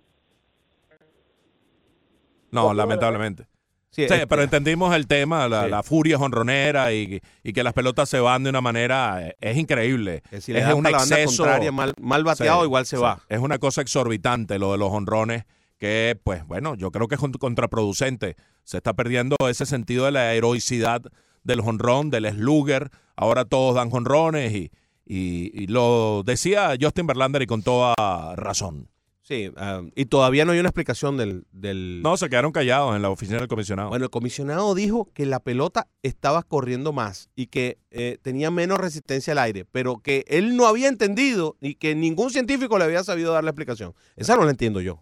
No, 2.51 2.73
lamentablemente. 2.73 3.43
Sí, 3.89 4.07
Sí, 4.07 4.13
este- 4.13 4.27
pero 4.27 4.41
entendimos 4.43 4.93
el 4.93 5.07
tema, 5.07 5.47
la, 5.47 5.63
Sí. 5.65 5.69
la 5.69 5.81
furia 5.83 6.17
jonronera 6.17 6.91
y, 6.93 7.21
y 7.43 7.53
que 7.53 7.63
las 7.63 7.73
pelotas 7.73 8.09
se 8.09 8.19
van 8.19 8.43
de 8.43 8.49
una 8.49 8.59
manera, 8.59 9.25
eh, 9.25 9.35
es 9.39 9.55
increíble. 9.57 10.21
que 10.29 10.41
si 10.41 10.51
le 10.51 10.59
es 10.59 10.73
un 10.73 10.85
exceso. 10.85 11.43
contraria, 11.43 11.71
mal, 11.71 11.93
mal 12.01 12.23
bateado, 12.25 12.59
Sí, 12.61 12.65
igual 12.65 12.85
se 12.85 12.97
sí. 12.97 13.01
va. 13.01 13.21
Es 13.29 13.39
una 13.39 13.57
cosa 13.57 13.81
exorbitante 13.81 14.59
lo 14.59 14.73
de 14.73 14.77
los 14.77 14.91
honrones 14.91 15.45
que, 15.77 16.19
pues 16.23 16.45
bueno, 16.45 16.75
yo 16.75 16.91
creo 16.91 17.07
que 17.07 17.15
es 17.15 17.21
con- 17.21 17.31
contraproducente. 17.33 18.35
Se 18.63 18.77
está 18.77 18.93
perdiendo 18.93 19.37
ese 19.49 19.65
sentido 19.65 20.03
de 20.05 20.11
la 20.11 20.33
heroicidad 20.33 21.01
del 21.43 21.61
honrón, 21.61 22.09
del 22.09 22.29
slugger. 22.29 22.89
Ahora 23.15 23.45
todos 23.45 23.75
dan 23.75 23.89
honrones 23.93 24.51
y, 24.53 24.71
y- 25.05 25.51
y 25.63 25.67
lo 25.67 26.23
decía 26.25 26.75
Justin 26.79 27.07
Verlander 27.07 27.41
y 27.41 27.47
con 27.47 27.61
toda 27.63 27.93
razón. 28.35 28.89
Sí, 29.21 29.49
ah, 29.57 29.81
y 29.95 30.05
todavía 30.05 30.45
no 30.45 30.51
hay 30.51 30.59
una 30.59 30.69
explicación 30.69 31.17
del, 31.17 31.47
del... 31.51 32.03
No, 32.03 32.15
se 32.15 32.29
quedaron 32.29 32.51
callados 32.51 32.95
en 32.95 33.01
la 33.01 33.09
oficina 33.09 33.39
del 33.39 33.47
comisionado. 33.47 33.89
Bueno, 33.89 34.05
el 34.05 34.11
comisionado 34.11 34.75
dijo 34.75 35.09
que 35.15 35.25
la 35.25 35.39
pelota 35.39 35.87
estaba 36.03 36.43
corriendo 36.43 36.93
más 36.93 37.31
y 37.35 37.47
que 37.47 37.79
eh, 37.89 38.19
tenía 38.21 38.51
menos 38.51 38.77
resistencia 38.77 39.31
al 39.33 39.39
aire, 39.39 39.65
pero 39.65 39.97
que 39.97 40.25
él 40.27 40.55
no 40.55 40.67
había 40.67 40.89
entendido 40.89 41.57
y 41.59 41.73
que 41.73 41.95
ningún 41.95 42.29
científico 42.29 42.77
le 42.77 42.83
había 42.83 43.03
sabido 43.03 43.33
dar 43.33 43.43
la 43.43 43.49
explicación. 43.49 43.95
Esa 44.15 44.35
no 44.35 44.43
la 44.45 44.51
entiendo 44.51 44.79
yo. 44.79 45.01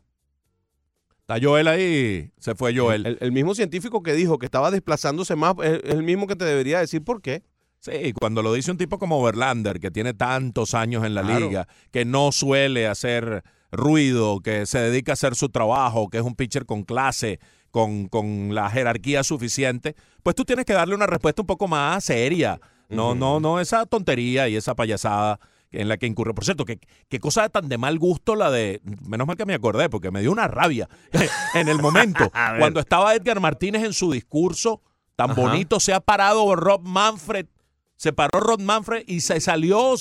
Está 1.19 1.37
Joel 1.41 1.67
ahí, 1.67 2.31
se 2.37 2.55
fue 2.55 2.73
Joel. 2.73 3.05
El, 3.05 3.17
el 3.19 3.31
mismo 3.33 3.55
científico 3.55 4.03
que 4.03 4.13
dijo 4.13 4.39
que 4.39 4.45
estaba 4.45 4.71
desplazándose 4.71 5.35
más 5.35 5.55
es 5.63 5.81
el 5.83 6.01
mismo 6.03 6.27
que 6.27 6.37
te 6.37 6.45
debería 6.45 6.79
decir 6.79 7.03
por 7.03 7.21
qué. 7.21 7.43
Sí, 7.83 8.13
cuando 8.13 8.41
lo 8.41 8.53
dice 8.53 8.71
un 8.71 8.77
tipo 8.77 8.97
como 8.97 9.21
Verlander, 9.21 9.81
que 9.81 9.91
tiene 9.91 10.13
tantos 10.13 10.73
años 10.73 11.03
en 11.03 11.13
la 11.15 11.21
Claro. 11.21 11.47
liga, 11.47 11.67
que 11.91 12.05
no 12.05 12.31
suele 12.31 12.87
hacer 12.87 13.43
ruido, 13.73 14.39
que 14.39 14.65
se 14.65 14.79
dedica 14.79 15.11
a 15.11 15.13
hacer 15.13 15.35
su 15.35 15.49
trabajo, 15.49 16.07
que 16.09 16.17
es 16.19 16.23
un 16.23 16.35
pitcher 16.35 16.65
con 16.65 16.83
clase, 16.83 17.39
con, 17.71 18.07
con 18.07 18.55
la 18.55 18.69
jerarquía 18.69 19.23
suficiente, 19.23 19.95
pues 20.21 20.33
tú 20.35 20.45
tienes 20.45 20.63
que 20.63 20.71
darle 20.73 20.95
una 20.95 21.07
respuesta 21.07 21.41
un 21.41 21.47
poco 21.47 21.67
más 21.67 22.05
seria. 22.05 22.59
No, 22.87 23.15
no, 23.15 23.39
no 23.41 23.59
esa 23.59 23.85
tontería 23.85 24.47
y 24.47 24.55
esa 24.55 24.75
payasada 24.75 25.39
en 25.71 25.89
la 25.89 25.97
que 25.97 26.05
incurre. 26.05 26.33
Por 26.35 26.45
cierto, 26.45 26.63
qué, 26.63 26.79
qué 27.09 27.19
cosa 27.19 27.49
tan 27.49 27.67
de 27.67 27.77
mal 27.79 27.97
gusto 27.99 28.35
la 28.35 28.49
de. 28.51 28.79
Menos 29.07 29.25
mal 29.27 29.35
que 29.35 29.45
me 29.47 29.55
acordé, 29.55 29.89
porque 29.89 30.11
me 30.11 30.21
dio 30.21 30.31
una 30.31 30.47
rabia 30.47 30.87
en 31.55 31.67
el 31.67 31.79
momento. 31.81 32.31
Cuando 32.59 32.79
estaba 32.79 33.15
Edgar 33.15 33.39
Martínez 33.39 33.83
en 33.83 33.93
su 33.93 34.11
discurso, 34.11 34.81
tan 35.15 35.31
Ajá. 35.31 35.41
bonito, 35.41 35.79
se 35.79 35.93
ha 35.93 35.99
parado 35.99 36.55
Rob 36.55 36.81
Manfred. 36.83 37.47
Se 37.95 38.11
paró 38.11 38.39
Rod 38.39 38.59
Manfred 38.59 39.03
y 39.07 39.21
se 39.21 39.39
salió. 39.39 39.95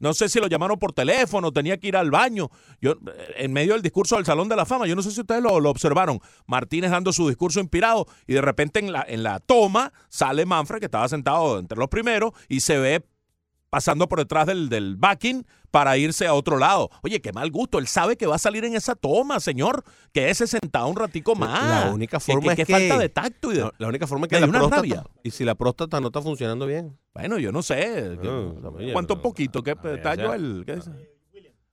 no 0.00 0.14
sé 0.14 0.28
si 0.28 0.40
lo 0.40 0.46
llamaron 0.46 0.78
por 0.78 0.92
teléfono, 0.92 1.52
tenía 1.52 1.78
que 1.78 1.88
ir 1.88 1.96
al 1.96 2.10
baño. 2.10 2.50
Yo, 2.80 2.94
en 3.36 3.52
medio 3.52 3.74
del 3.74 3.82
discurso 3.82 4.16
del 4.16 4.24
Salón 4.24 4.48
de 4.48 4.56
la 4.56 4.66
Fama, 4.66 4.86
yo 4.86 4.96
no 4.96 5.02
sé 5.02 5.10
si 5.10 5.20
ustedes 5.20 5.42
lo, 5.42 5.60
lo 5.60 5.70
observaron. 5.70 6.20
Martínez 6.46 6.90
dando 6.90 7.12
su 7.12 7.28
discurso 7.28 7.60
inspirado 7.60 8.06
y 8.26 8.34
de 8.34 8.40
repente 8.40 8.80
en 8.80 8.92
la, 8.92 9.04
en 9.06 9.22
la 9.22 9.40
toma 9.40 9.92
sale 10.08 10.46
Manfred, 10.46 10.80
que 10.80 10.86
estaba 10.86 11.08
sentado 11.08 11.58
entre 11.58 11.78
los 11.78 11.88
primeros, 11.88 12.32
y 12.48 12.60
se 12.60 12.78
ve 12.78 13.06
pasando 13.74 14.06
por 14.08 14.20
detrás 14.20 14.46
del, 14.46 14.68
del 14.68 14.94
backing 14.94 15.44
para 15.72 15.96
irse 15.96 16.28
a 16.28 16.34
otro 16.34 16.58
lado. 16.58 16.90
Oye, 17.02 17.20
qué 17.20 17.32
mal 17.32 17.50
gusto. 17.50 17.80
Él 17.80 17.88
sabe 17.88 18.16
que 18.16 18.24
va 18.28 18.36
a 18.36 18.38
salir 18.38 18.64
en 18.64 18.76
esa 18.76 18.94
toma, 18.94 19.40
señor. 19.40 19.82
Que 20.12 20.30
ese 20.30 20.46
sentado 20.46 20.86
un 20.86 20.94
ratico 20.94 21.34
más. 21.34 21.86
La 21.86 21.92
única 21.92 22.20
forma 22.20 22.54
que, 22.54 22.62
es 22.62 22.68
que 22.68 22.72
que- 22.72 22.88
falta 22.88 22.98
de 23.02 23.08
tacto 23.08 23.50
y 23.50 23.56
de... 23.56 23.62
La, 23.62 23.72
la 23.78 23.88
única 23.88 24.06
forma 24.06 24.26
es 24.26 24.30
que 24.30 24.38
la 24.38 24.46
una 24.46 24.58
próstata, 24.60 24.76
rabia. 24.82 25.04
y 25.24 25.30
si 25.32 25.44
la 25.44 25.56
próstata 25.56 26.00
no 26.00 26.06
está 26.06 26.22
funcionando 26.22 26.66
bien. 26.66 26.96
Bueno, 27.14 27.40
yo 27.40 27.50
no 27.50 27.62
sé. 27.62 28.16
que- 28.22 28.28
No, 28.28 28.54
¿Cuánto 28.92 29.16
no. 29.16 29.22
poquito? 29.22 29.60
¿Qué 29.64 29.74
ver, 29.74 29.96
está. 29.96 30.14
Joel? 30.14 30.62
¿Qué 30.64 30.76
dice? 30.76 30.90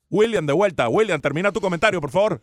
William, 0.10 0.48
de 0.48 0.54
vuelta. 0.54 0.90
William, 0.90 1.22
termina 1.22 1.52
tu 1.52 1.62
comentario, 1.62 2.02
por 2.02 2.10
favor. 2.10 2.42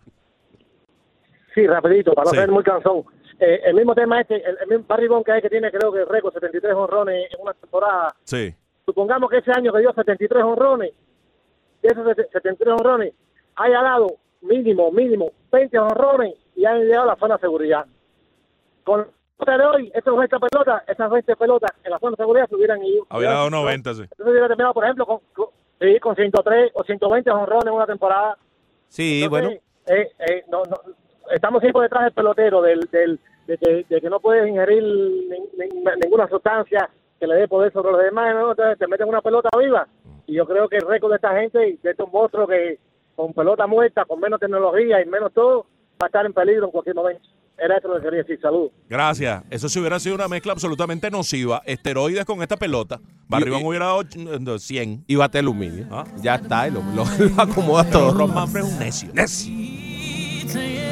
Sí, 1.55 1.66
rapidito, 1.66 2.12
para 2.14 2.26
no 2.26 2.30
Sí. 2.30 2.36
ser 2.36 2.51
muy 2.52 2.62
cansón. 2.62 3.02
Eh, 3.40 3.60
el 3.66 3.74
mismo 3.74 3.97
tema 3.97 4.20
este, 4.20 4.36
el, 4.36 4.56
el 4.62 4.68
mismo 4.68 4.85
Barry 4.89 5.09
Bonds 5.09 5.24
que 5.26 5.32
hay 5.32 5.43
que 5.43 5.51
tiene 5.51 5.68
creo 5.72 5.93
que 5.93 5.98
el 6.01 6.09
récord 6.09 6.32
73 6.35 6.72
honrones 6.76 7.26
en 7.35 7.40
una 7.43 7.55
temporada. 7.55 8.14
Sí. 8.24 8.55
Supongamos 8.93 9.28
que 9.28 9.36
ese 9.36 9.51
año 9.52 9.70
que 9.70 9.81
dio 9.81 9.93
73 9.93 10.43
honrones, 10.44 10.93
de 11.82 11.89
esos 11.89 12.06
73 12.32 12.73
honrones, 12.73 13.12
haya 13.56 13.82
dado 13.82 14.06
mínimo, 14.40 14.90
mínimo 14.90 15.31
20 15.52 15.78
honrones 15.78 16.35
y 16.56 16.65
hayan 16.65 16.85
llegado 16.85 17.02
a 17.02 17.06
la 17.12 17.16
zona 17.16 17.35
de 17.35 17.40
seguridad. 17.43 17.85
Con 18.85 19.01
la 19.01 19.06
pelota 19.44 19.59
de 19.59 19.66
hoy, 19.66 19.93
estos 19.94 20.16
20 20.16 20.36
pelotas, 20.40 20.89
esas 20.89 21.10
20 21.10 21.36
pelotas 21.36 21.70
en 21.85 21.90
la 21.90 21.98
zona 21.98 22.12
de 22.12 22.16
seguridad 22.16 22.48
se 22.48 22.55
hubieran 22.55 22.82
ido. 22.82 23.05
Había 23.10 23.28
dado 23.28 23.48
hubieran- 23.48 23.60
90, 23.62 23.94
sí. 23.94 24.02
Entonces 24.05 24.27
hubiera 24.27 24.47
terminado, 24.48 24.73
por 24.73 24.85
ejemplo, 24.85 25.05
con, 25.05 25.19
con, 25.35 25.47
sí, 25.82 26.01
con 26.01 26.16
103 26.16 26.70
o 26.73 26.82
120 26.82 27.31
honrones 27.31 27.66
en 27.66 27.73
una 27.74 27.86
temporada. 27.86 28.39
Sí, 28.89 29.23
Entonces, 29.24 29.60
bueno. 29.86 30.01
eh, 30.01 30.10
eh, 30.31 30.44
no, 30.51 30.62
no, 30.65 30.77
estamos 31.31 31.60
siempre 31.60 31.82
detrás 31.82 32.05
del 32.05 32.12
pelotero, 32.15 32.62
del, 32.62 32.81
del, 32.90 33.20
de, 33.47 33.59
que, 33.59 33.85
de 33.86 34.01
que 34.01 34.09
no 34.09 34.19
puedes 34.19 34.48
ingerir 34.48 34.82
nin- 34.82 35.51
nin- 35.59 35.98
ninguna 36.02 36.27
sustancia 36.27 36.89
que 37.20 37.27
le 37.27 37.35
dé 37.35 37.49
poder 37.49 37.73
sobre 37.73 37.93
los 37.93 38.03
demás, 38.03 38.35
¿no? 38.35 38.51
Entonces 38.51 38.78
te 38.78 38.86
meten 38.86 39.09
una 39.09 39.20
pelota 39.20 39.49
viva. 39.59 39.86
Y 40.27 40.35
yo 40.35 40.47
creo 40.47 40.69
que 40.69 40.77
el 40.77 40.86
récord 40.86 41.11
de 41.11 41.16
esta 41.16 41.35
gente 41.39 41.69
y 41.70 41.77
de 41.78 41.90
estos 41.90 42.12
monstruos 42.12 42.49
que, 42.49 42.78
con 43.16 43.32
pelota 43.32 43.66
muerta, 43.66 44.05
con 44.05 44.20
menos 44.20 44.39
tecnología 44.39 45.01
y 45.03 45.07
menos 45.07 45.32
todo, 45.32 45.62
va 46.01 46.05
a 46.05 46.07
estar 46.07 46.24
en 46.27 46.32
peligro 46.32 46.66
en 46.66 46.70
cualquier 46.70 46.95
momento. 46.95 47.23
Era 47.61 47.77
eso 47.78 47.89
lo 47.89 47.97
que 47.97 48.03
quería 48.03 48.19
decir. 48.20 48.39
Saludos. 48.40 48.70
Gracias. 48.89 49.43
Eso 49.51 49.69
si 49.69 49.81
hubiera 49.81 49.99
sido 49.99 50.15
una 50.15 50.28
mezcla 50.28 50.53
absolutamente 50.53 51.11
nociva. 51.11 51.61
Esteroides 51.66 52.24
con 52.24 52.40
esta 52.40 52.57
pelota. 52.57 53.01
Barribón 53.27 53.65
hubiera 53.66 53.86
dado 53.86 54.03
ch- 54.03 54.59
100. 54.59 55.05
Y 55.09 55.16
bate 55.16 55.39
aluminio. 55.40 55.86
Ah. 55.90 56.05
Ya 56.23 56.36
está, 56.36 56.69
y 56.69 56.70
lo, 56.70 56.82
lo- 56.95 57.05
lo 57.35 57.43
acomoda 57.43 57.90
todo. 57.90 58.12
Ron 58.16 58.32
Manfred 58.32 58.62
es 58.65 58.73
un 58.73 58.78
necio. 58.78 59.09
Necio. 59.12 60.88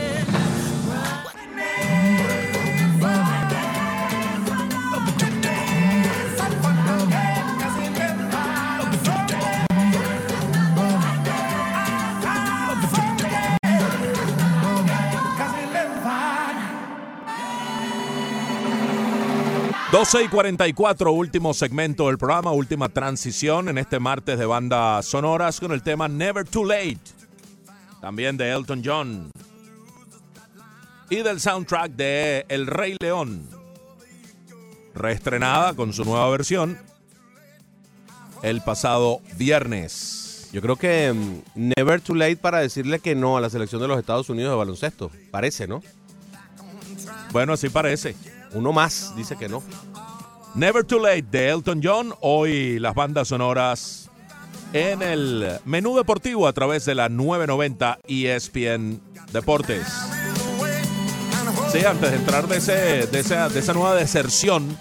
Doce 19.92 20.24
y 20.24 20.28
44, 20.28 21.12
último 21.12 21.54
segmento 21.54 22.08
del 22.08 22.18
programa, 22.18 22.50
última 22.50 22.88
transición 22.88 23.68
en 23.68 23.78
este 23.78 24.00
martes 24.00 24.36
de 24.36 24.44
bandas 24.44 25.06
sonoras 25.06 25.60
con 25.60 25.70
el 25.70 25.82
tema 25.82 26.08
Never 26.08 26.44
Too 26.44 26.64
Late. 26.64 26.98
También 28.00 28.36
de 28.36 28.50
Elton 28.50 28.82
John. 28.84 29.30
Y 31.08 31.16
del 31.22 31.40
soundtrack 31.40 31.92
de 31.92 32.44
El 32.48 32.66
Rey 32.66 32.96
León. 33.00 33.48
Reestrenada 34.92 35.74
con 35.74 35.92
su 35.92 36.04
nueva 36.04 36.28
versión 36.30 36.78
el 38.42 38.62
pasado 38.62 39.20
viernes. 39.36 40.48
Yo 40.52 40.60
creo 40.62 40.76
que 40.76 41.12
mm, 41.12 41.72
never 41.76 42.00
too 42.00 42.14
late 42.14 42.36
para 42.36 42.58
decirle 42.58 42.98
que 42.98 43.14
no 43.14 43.36
a 43.36 43.40
la 43.40 43.50
selección 43.50 43.80
de 43.80 43.88
los 43.88 43.98
Estados 43.98 44.28
Unidos 44.30 44.50
de 44.50 44.56
baloncesto. 44.56 45.12
Parece, 45.30 45.68
¿no? 45.68 45.80
Bueno, 47.30 47.52
así 47.52 47.68
parece. 47.68 48.16
Uno 48.56 48.72
más 48.72 49.14
dice 49.14 49.36
que 49.36 49.50
no. 49.50 49.62
Never 50.54 50.82
Too 50.82 50.98
Late 50.98 51.26
de 51.30 51.50
Elton 51.50 51.80
John. 51.84 52.14
Hoy 52.20 52.78
las 52.78 52.94
bandas 52.94 53.28
sonoras 53.28 54.08
en 54.72 55.02
el 55.02 55.58
menú 55.66 55.94
deportivo 55.94 56.48
a 56.48 56.54
través 56.54 56.86
de 56.86 56.94
la 56.94 57.10
990 57.10 57.98
ESPN 58.08 59.02
Deportes. 59.30 59.86
Sí, 61.70 61.84
antes 61.84 62.10
de 62.10 62.16
entrar 62.16 62.48
de, 62.48 62.56
ese, 62.56 63.06
de, 63.06 63.18
esa, 63.18 63.50
de 63.50 63.60
esa 63.60 63.74
nueva 63.74 63.94
deserción, 63.94 64.78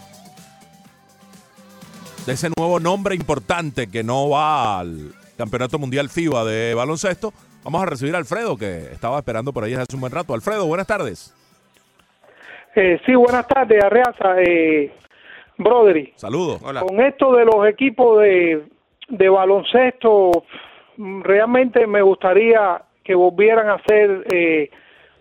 de 2.25 2.33
ese 2.33 2.49
nuevo 2.55 2.79
nombre 2.79 3.15
importante 3.15 3.87
que 3.87 4.05
no 4.05 4.29
va 4.29 4.79
al 4.79 5.13
Campeonato 5.37 5.79
Mundial 5.79 6.09
FIBA 6.09 6.45
de 6.45 6.73
baloncesto, 6.73 7.33
vamos 7.65 7.81
a 7.81 7.85
recibir 7.87 8.15
a 8.15 8.19
Alfredo, 8.19 8.55
que 8.55 8.93
estaba 8.93 9.17
esperando 9.17 9.51
por 9.51 9.65
ahí 9.65 9.73
hace 9.73 9.95
un 9.95 9.99
buen 9.99 10.13
rato. 10.13 10.33
Alfredo, 10.33 10.65
buenas 10.65 10.87
tardes. 10.87 11.33
Eh, 12.75 12.99
sí, 13.05 13.15
buenas 13.15 13.47
tardes, 13.47 13.81
Arreaza. 13.81 14.41
Eh, 14.41 14.91
Brodery, 15.57 16.11
Saludos. 16.17 16.61
con 16.61 16.99
esto 16.99 17.33
de 17.33 17.45
los 17.45 17.65
equipos 17.65 18.21
de, 18.21 18.63
de 19.07 19.29
baloncesto, 19.29 20.31
realmente 20.97 21.87
me 21.87 22.01
gustaría 22.01 22.81
que 23.01 23.15
volvieran 23.15 23.69
a 23.69 23.81
ser 23.87 24.25
eh, 24.29 24.69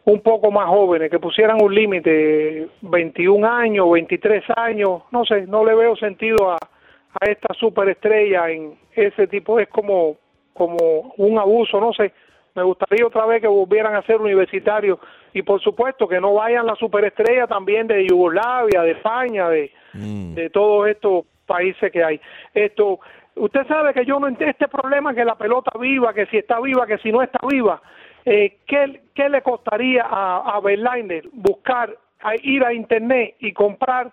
un 0.07 0.21
poco 0.21 0.51
más 0.51 0.67
jóvenes, 0.67 1.09
que 1.11 1.21
pusieran 1.21 1.63
un 1.63 1.73
límite, 1.73 2.69
21 2.81 3.49
años, 3.49 3.89
23 3.93 4.43
años, 4.57 5.03
no 5.13 5.25
sé, 5.25 5.47
no 5.47 5.65
le 5.65 5.77
veo 5.77 5.95
sentido 5.95 6.51
a, 6.51 6.57
a 6.57 7.31
esta 7.31 7.55
superestrella 7.55 8.51
en 8.51 8.75
ese 8.97 9.29
tipo, 9.29 9.61
es 9.61 9.69
como, 9.69 10.17
como 10.53 11.15
un 11.17 11.39
abuso, 11.39 11.81
no 11.81 11.93
sé. 11.93 12.13
Me 12.57 12.65
gustaría 12.65 13.07
otra 13.07 13.27
vez 13.27 13.41
que 13.41 13.49
volvieran 13.49 13.95
a 13.95 14.03
ser 14.03 14.21
universitarios 14.21 14.99
y 15.35 15.43
por 15.43 15.61
supuesto 15.61 16.07
que 16.07 16.21
no 16.21 16.33
vayan 16.33 16.65
las 16.65 16.79
superestrellas 16.79 17.49
también 17.49 17.89
de 17.89 18.07
Yugoslavia, 18.07 18.83
de 18.83 18.93
España, 18.93 19.49
de, 19.49 19.71
de 19.93 20.49
todos 20.51 20.89
estos 20.89 21.27
países 21.45 21.91
que 21.91 22.03
hay. 22.03 22.21
Esto, 22.55 23.01
usted 23.35 23.67
sabe 23.67 23.93
que 23.93 24.07
yo 24.07 24.21
no 24.21 24.29
entiendo 24.29 24.53
este 24.53 24.69
problema 24.69 25.13
que 25.13 25.25
la 25.25 25.35
pelota 25.35 25.73
viva, 25.79 26.15
que 26.15 26.27
si 26.27 26.39
está 26.39 26.61
viva, 26.61 26.87
que 26.87 26.99
si 26.99 27.11
no 27.11 27.21
está 27.21 27.41
viva. 27.47 27.83
Eh, 28.25 28.59
¿qué, 28.65 29.03
¿Qué 29.13 29.29
le 29.29 29.43
costaría 29.43 30.07
a, 30.09 30.57
a 30.57 30.61
Verlander 30.61 31.29
buscar, 31.33 31.95
a 32.21 32.35
ir 32.37 32.65
a 32.65 32.73
internet 32.73 33.35
y 33.41 33.53
comprar 33.53 34.13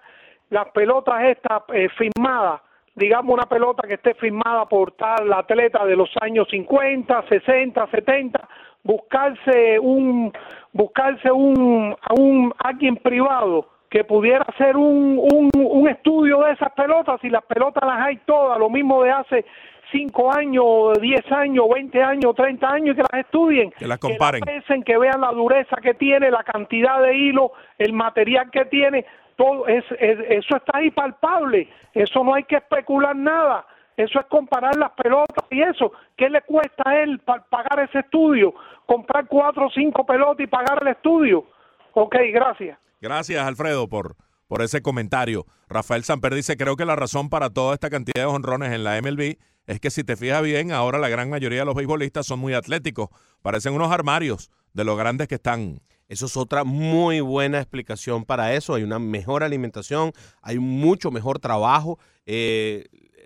las 0.50 0.70
pelotas 0.70 1.24
estas 1.24 1.62
eh, 1.74 1.88
firmadas? 1.98 2.62
digamos 2.94 3.34
una 3.34 3.46
pelota 3.46 3.88
que 3.88 3.94
esté 3.94 4.14
firmada 4.16 4.66
por 4.66 4.92
tal 4.92 5.32
atleta 5.32 5.86
de 5.86 5.96
los 5.96 6.10
años 6.20 6.48
50, 6.52 7.24
60, 7.30 7.88
70, 7.88 8.50
buscarse 8.84 9.80
un 9.80 10.34
buscarse 10.74 11.32
un 11.32 11.96
a 12.02 12.14
un 12.14 12.54
alguien 12.60 12.96
privado 12.98 13.68
que 13.90 14.04
pudiera 14.06 14.46
hacer 14.48 14.78
un, 14.78 15.20
un, 15.20 15.50
un 15.54 15.90
estudio 15.90 16.40
de 16.44 16.54
esas 16.54 16.72
pelotas 16.74 17.22
y 17.24 17.30
las 17.30 17.44
pelotas 17.44 17.84
las 17.86 18.00
hay 18.08 18.18
todas, 18.26 18.58
lo 18.58 18.70
mismo 18.70 19.04
de 19.04 19.12
hace 19.12 19.46
5 19.92 20.34
años, 20.34 20.94
10 21.02 21.30
años, 21.34 21.66
20 21.74 22.02
años, 22.02 22.34
30 22.34 22.70
años 22.70 22.94
y 22.94 22.96
que 22.96 23.02
las 23.12 23.26
estudien, 23.26 23.72
Que 23.72 23.88
las 23.88 24.00
comparen. 24.00 24.42
que 24.42 24.50
las 24.54 24.64
pesen, 24.64 24.84
que 24.84 24.98
vean 24.98 25.20
la 25.20 25.32
dureza 25.32 25.76
que 25.82 25.94
tiene, 25.96 26.32
la 26.32 26.44
cantidad 26.44 27.02
de 27.02 27.18
hilo, 27.18 27.52
el 27.78 27.92
material 27.92 28.50
que 28.50 28.64
tiene, 28.66 29.06
todo 29.36 29.68
es, 29.68 29.84
es- 30.00 30.20
eso 30.30 30.56
está 30.56 30.78
ahí 30.78 30.92
palpable, 30.92 31.68
eso 31.94 32.24
no 32.24 32.34
hay 32.36 32.44
que 32.46 32.56
especular 32.56 33.14
nada, 33.14 33.66
eso 34.02 34.20
es 34.20 34.26
comparar 34.28 34.76
las 34.78 34.92
pelotas 34.92 35.46
y 35.50 35.62
eso, 35.62 35.92
¿qué 36.18 36.30
le 36.30 36.42
cuesta 36.42 36.84
a 36.86 37.02
él 37.04 37.20
pa- 37.20 37.46
pagar 37.50 37.80
ese 37.88 38.00
estudio? 38.00 38.54
Comprar 38.86 39.28
cuatro 39.28 39.68
o 39.68 39.70
cinco 39.70 40.06
pelotas 40.06 40.44
y 40.44 40.48
pagar 40.48 40.80
el 40.82 40.90
estudio. 40.90 41.46
Ok, 41.94 42.16
gracias. 42.34 42.78
Gracias, 43.02 43.46
Alfredo, 43.46 43.88
por, 43.88 44.16
por 44.48 44.62
ese 44.62 44.82
comentario. 44.82 45.46
Rafael 45.68 46.04
Samper 46.04 46.34
dice, 46.36 46.58
creo 46.58 46.76
que 46.76 46.86
la 46.86 46.96
razón 46.96 47.30
para 47.30 47.50
toda 47.50 47.74
esta 47.74 47.90
cantidad 47.90 48.24
de 48.24 48.26
honrones 48.26 48.72
en 48.74 48.84
la 48.84 49.02
MLB 49.02 49.38
es 49.68 49.80
que 49.80 49.90
si 49.90 50.04
te 50.04 50.16
fijas 50.16 50.42
bien, 50.44 50.72
ahora 50.72 50.98
la 51.00 51.10
gran 51.10 51.30
mayoría 51.30 51.60
de 51.60 51.66
los 51.66 51.76
beisbolistas 51.76 52.26
son 52.26 52.40
muy 52.40 52.54
atléticos. 52.54 53.10
Parecen 53.42 53.74
unos 53.74 53.92
armarios 53.92 54.50
de 54.74 54.84
lo 54.84 54.96
grandes 54.96 55.28
que 55.28 55.36
están. 55.36 55.80
Eso 56.10 56.26
es 56.26 56.36
otra 56.36 56.66
muy 56.66 57.22
buena 57.22 57.60
explicación 57.60 58.26
para 58.26 58.54
eso. 58.54 58.74
Hay 58.76 58.84
una 58.84 59.00
mejor 59.00 59.44
alimentación, 59.44 60.12
hay 60.42 60.58
un 60.58 60.68
mucho 60.68 61.10
mejor 61.10 61.40
trabajo. 61.40 62.00
Eh, 62.26 62.86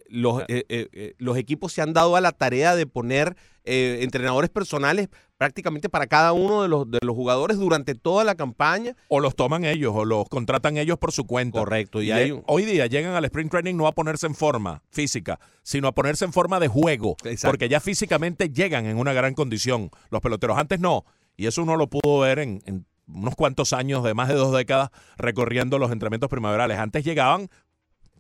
los, 0.09 0.41
eh, 0.43 0.65
eh, 0.69 0.87
eh, 0.93 1.13
los 1.17 1.37
equipos 1.37 1.73
se 1.73 1.81
han 1.81 1.93
dado 1.93 2.15
a 2.15 2.21
la 2.21 2.31
tarea 2.31 2.75
de 2.75 2.85
poner 2.85 3.35
eh, 3.63 3.99
entrenadores 4.01 4.49
personales 4.49 5.09
prácticamente 5.37 5.89
para 5.89 6.07
cada 6.07 6.31
uno 6.33 6.61
de 6.61 6.67
los, 6.69 6.89
de 6.89 6.99
los 7.01 7.15
jugadores 7.15 7.57
durante 7.57 7.95
toda 7.95 8.23
la 8.23 8.35
campaña. 8.35 8.95
O 9.09 9.19
los 9.19 9.35
toman 9.35 9.65
ellos, 9.65 9.91
o 9.95 10.05
los 10.05 10.29
contratan 10.29 10.77
ellos 10.77 10.97
por 10.97 11.11
su 11.11 11.25
cuenta. 11.25 11.59
Correcto. 11.59 12.01
Y 12.01 12.07
Y 12.07 12.11
hay 12.11 12.31
un- 12.31 12.43
hoy 12.47 12.65
día 12.65 12.85
llegan 12.87 13.13
al 13.15 13.25
sprint 13.25 13.51
training 13.51 13.75
no 13.75 13.87
a 13.87 13.91
ponerse 13.91 14.27
en 14.27 14.35
forma 14.35 14.81
física, 14.91 15.39
sino 15.63 15.87
a 15.87 15.91
ponerse 15.93 16.23
en 16.25 16.31
forma 16.33 16.59
de 16.59 16.67
juego. 16.67 17.17
Exacto. 17.23 17.47
Porque 17.51 17.67
ya 17.67 17.79
físicamente 17.79 18.49
llegan 18.49 18.85
en 18.85 18.97
una 18.97 19.13
gran 19.13 19.33
condición. 19.33 19.89
Los 20.09 20.21
peloteros 20.21 20.57
antes 20.57 20.79
no. 20.79 21.03
Y 21.35 21.47
eso 21.47 21.63
uno 21.63 21.75
lo 21.75 21.87
pudo 21.89 22.19
ver 22.19 22.39
en, 22.39 22.61
en 22.65 22.85
unos 23.07 23.35
cuantos 23.35 23.73
años 23.73 24.03
de 24.03 24.13
más 24.13 24.29
de 24.29 24.35
dos 24.35 24.51
décadas 24.55 24.89
recorriendo 25.17 25.77
los 25.79 25.91
entrenamientos 25.91 26.29
primaverales. 26.29 26.79
Antes 26.79 27.03
llegaban 27.03 27.49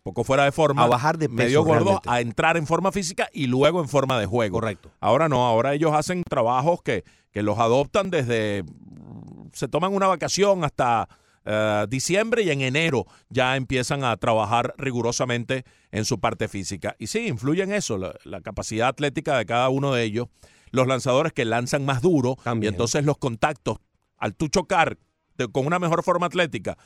poco 0.05 0.23
fuera 0.23 0.43
de 0.45 0.51
forma, 0.51 0.83
A 0.83 0.87
bajar 0.87 1.17
de 1.17 1.27
peso 1.27 1.35
medio 1.35 1.65
realmente. 1.65 2.07
a 2.07 2.21
entrar 2.21 2.57
en 2.57 2.67
forma 2.67 2.91
física 2.91 3.27
y 3.33 3.47
luego 3.47 3.81
en 3.81 3.89
forma 3.89 4.19
de 4.19 4.27
juego. 4.27 4.59
Correcto. 4.59 4.91
Ahora 4.99 5.27
no, 5.27 5.47
ahora 5.47 5.73
ellos 5.73 5.93
hacen 5.95 6.21
trabajos 6.23 6.83
que, 6.83 7.03
que 7.31 7.41
los 7.41 7.57
adoptan 7.57 8.11
desde, 8.11 8.63
se 9.51 9.67
toman 9.67 9.93
una 9.95 10.05
vacación 10.05 10.63
hasta 10.63 11.09
eh, 11.43 11.87
diciembre 11.89 12.43
y 12.43 12.51
en 12.51 12.61
enero 12.61 13.07
ya 13.29 13.55
empiezan 13.55 14.03
a 14.03 14.15
trabajar 14.17 14.75
rigurosamente 14.77 15.63
en 15.91 16.05
su 16.05 16.19
parte 16.19 16.47
física. 16.47 16.95
Y 16.99 17.07
sí, 17.07 17.25
influye 17.27 17.63
en 17.63 17.73
eso, 17.73 17.97
la, 17.97 18.13
la 18.25 18.41
capacidad 18.41 18.89
atlética 18.89 19.35
de 19.39 19.47
cada 19.47 19.69
uno 19.69 19.91
de 19.91 20.03
ellos, 20.03 20.27
los 20.69 20.85
lanzadores 20.85 21.33
que 21.33 21.45
lanzan 21.45 21.83
más 21.83 22.03
duro 22.03 22.37
y 22.61 22.67
entonces 22.67 23.05
los 23.05 23.17
contactos, 23.17 23.77
al 24.17 24.35
tú 24.35 24.49
chocar 24.49 24.99
de- 25.35 25.47
con 25.47 25.65
una 25.65 25.79
mejor 25.79 26.03
forma 26.03 26.27
atlética, 26.27 26.77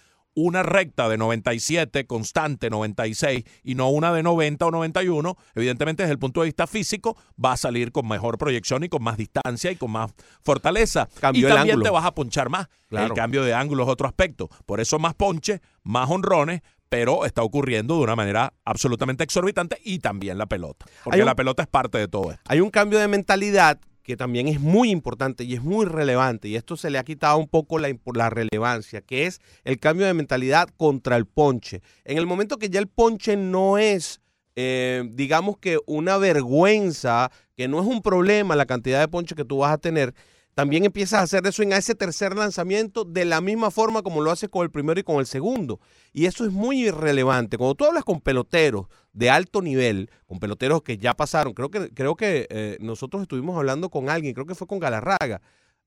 una 0.42 0.64
recta 0.64 1.10
de 1.10 1.18
97, 1.18 2.06
constante 2.06 2.70
96 2.70 3.44
y 3.64 3.76
no 3.76 3.90
una 3.90 4.14
de 4.14 4.24
90 4.24 4.66
o 4.66 4.72
91, 4.72 5.38
evidentemente 5.56 6.04
desde 6.04 6.14
el 6.14 6.20
punto 6.20 6.42
de 6.42 6.46
vista 6.46 6.68
físico 6.68 7.18
va 7.44 7.54
a 7.54 7.58
salir 7.58 7.92
con 7.92 8.08
mejor 8.08 8.38
proyección 8.38 8.84
y 8.84 8.90
con 8.90 9.04
más 9.04 9.18
distancia 9.18 9.72
y 9.72 9.76
con 9.76 9.92
más 9.92 10.12
fortaleza. 10.44 11.08
Cambió 11.20 11.48
y 11.48 11.52
también 11.52 11.82
te 11.82 11.90
vas 11.90 12.06
a 12.06 12.14
ponchar 12.14 12.50
más. 12.50 12.68
Claro. 12.88 13.08
El 13.08 13.14
cambio 13.14 13.44
de 13.44 13.54
ángulo 13.54 13.84
es 13.84 13.90
otro 13.90 14.08
aspecto. 14.08 14.50
Por 14.66 14.80
eso 14.80 14.98
más 15.00 15.14
ponche, 15.14 15.62
más 15.84 16.10
honrones, 16.10 16.62
pero 16.90 17.26
está 17.26 17.44
ocurriendo 17.44 17.98
de 17.98 18.02
una 18.04 18.16
manera 18.16 18.54
absolutamente 18.66 19.24
exorbitante 19.24 19.78
y 19.84 20.00
también 20.00 20.38
la 20.40 20.48
pelota. 20.48 20.86
Porque 21.04 21.20
un- 21.20 21.26
la 21.26 21.36
pelota 21.36 21.62
es 21.64 21.68
parte 21.70 21.98
de 22.00 22.08
todo 22.08 22.32
esto. 22.32 22.42
Hay 22.48 22.62
un 22.62 22.72
cambio 22.72 22.98
de 22.98 23.08
mentalidad 23.08 23.80
que 24.10 24.18
también 24.18 24.48
es 24.48 24.60
muy 24.60 24.90
importante 24.90 25.44
y 25.44 25.54
es 25.54 25.62
muy 25.62 25.86
relevante, 25.86 26.48
y 26.48 26.56
esto 26.56 26.76
se 26.76 26.90
le 26.90 26.98
ha 26.98 27.04
quitado 27.04 27.38
un 27.38 27.48
poco 27.48 27.78
la, 27.78 27.96
la 28.16 28.32
relevancia, 28.32 29.02
que 29.02 29.28
es 29.28 29.40
el 29.64 29.80
cambio 29.80 30.08
de 30.08 30.16
mentalidad 30.16 30.68
contra 30.78 31.16
el 31.16 31.28
ponche. 31.28 31.84
En 32.06 32.18
el 32.18 32.26
momento 32.26 32.58
que 32.58 32.72
ya 32.72 32.80
el 32.80 32.88
ponche 32.88 33.38
no 33.38 33.78
es 33.78 34.20
eh, 34.56 35.04
digamos 35.12 35.60
que 35.60 35.78
una 35.86 36.18
vergüenza, 36.18 37.30
que 37.56 37.68
no 37.68 37.82
es 37.82 37.86
un 37.86 38.02
problema 38.02 38.56
la 38.56 38.66
cantidad 38.66 39.00
de 39.00 39.08
ponches 39.08 39.36
que 39.36 39.46
tú 39.46 39.60
vas 39.60 39.74
a 39.74 39.78
tener, 39.78 40.16
también 40.60 40.84
empiezas 40.84 41.22
a 41.22 41.24
hacer 41.24 41.48
eso 41.48 41.64
en 41.64 41.72
ese 41.72 41.96
tercer 41.96 42.36
lanzamiento 42.36 43.06
de 43.06 43.24
la 43.24 43.40
misma 43.40 43.72
forma 43.72 44.02
como 44.02 44.20
lo 44.20 44.30
haces 44.30 44.50
con 44.50 44.64
el 44.64 44.70
primero 44.70 45.00
y 45.00 45.04
con 45.04 45.22
el 45.22 45.26
segundo. 45.26 45.80
Y 46.12 46.26
eso 46.26 46.44
es 46.44 46.52
muy 46.52 46.86
irrelevante. 46.86 47.58
Cuando 47.58 47.76
tú 47.76 47.86
hablas 47.86 48.04
con 48.04 48.20
peloteros 48.20 48.88
de 49.14 49.30
alto 49.30 49.62
nivel, 49.62 50.12
con 50.28 50.38
peloteros 50.38 50.84
que 50.84 50.98
ya 50.98 51.14
pasaron, 51.14 51.54
creo 51.54 51.72
que, 51.72 51.94
creo 51.94 52.18
que 52.18 52.46
eh, 52.50 52.78
nosotros 52.82 53.22
estuvimos 53.22 53.56
hablando 53.56 53.90
con 53.90 54.10
alguien, 54.10 54.34
creo 54.34 54.46
que 54.46 54.54
fue 54.54 54.68
con 54.68 54.80
Galarraga, 54.80 55.42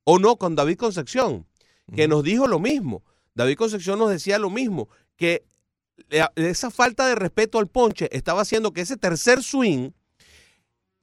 o 0.04 0.18
no, 0.18 0.36
con 0.36 0.54
David 0.54 0.78
Concepción, 0.78 1.46
que 1.94 2.08
nos 2.08 2.24
dijo 2.24 2.46
lo 2.46 2.58
mismo. 2.58 3.04
David 3.34 3.56
Concepción 3.58 3.98
nos 3.98 4.08
decía 4.08 4.38
lo 4.38 4.48
mismo, 4.48 4.88
que 5.16 5.44
esa 6.34 6.70
falta 6.70 7.06
de 7.06 7.14
respeto 7.14 7.58
al 7.58 7.68
ponche 7.68 8.08
estaba 8.10 8.40
haciendo 8.40 8.72
que 8.72 8.80
ese 8.80 8.96
tercer 8.96 9.42
swing 9.42 9.90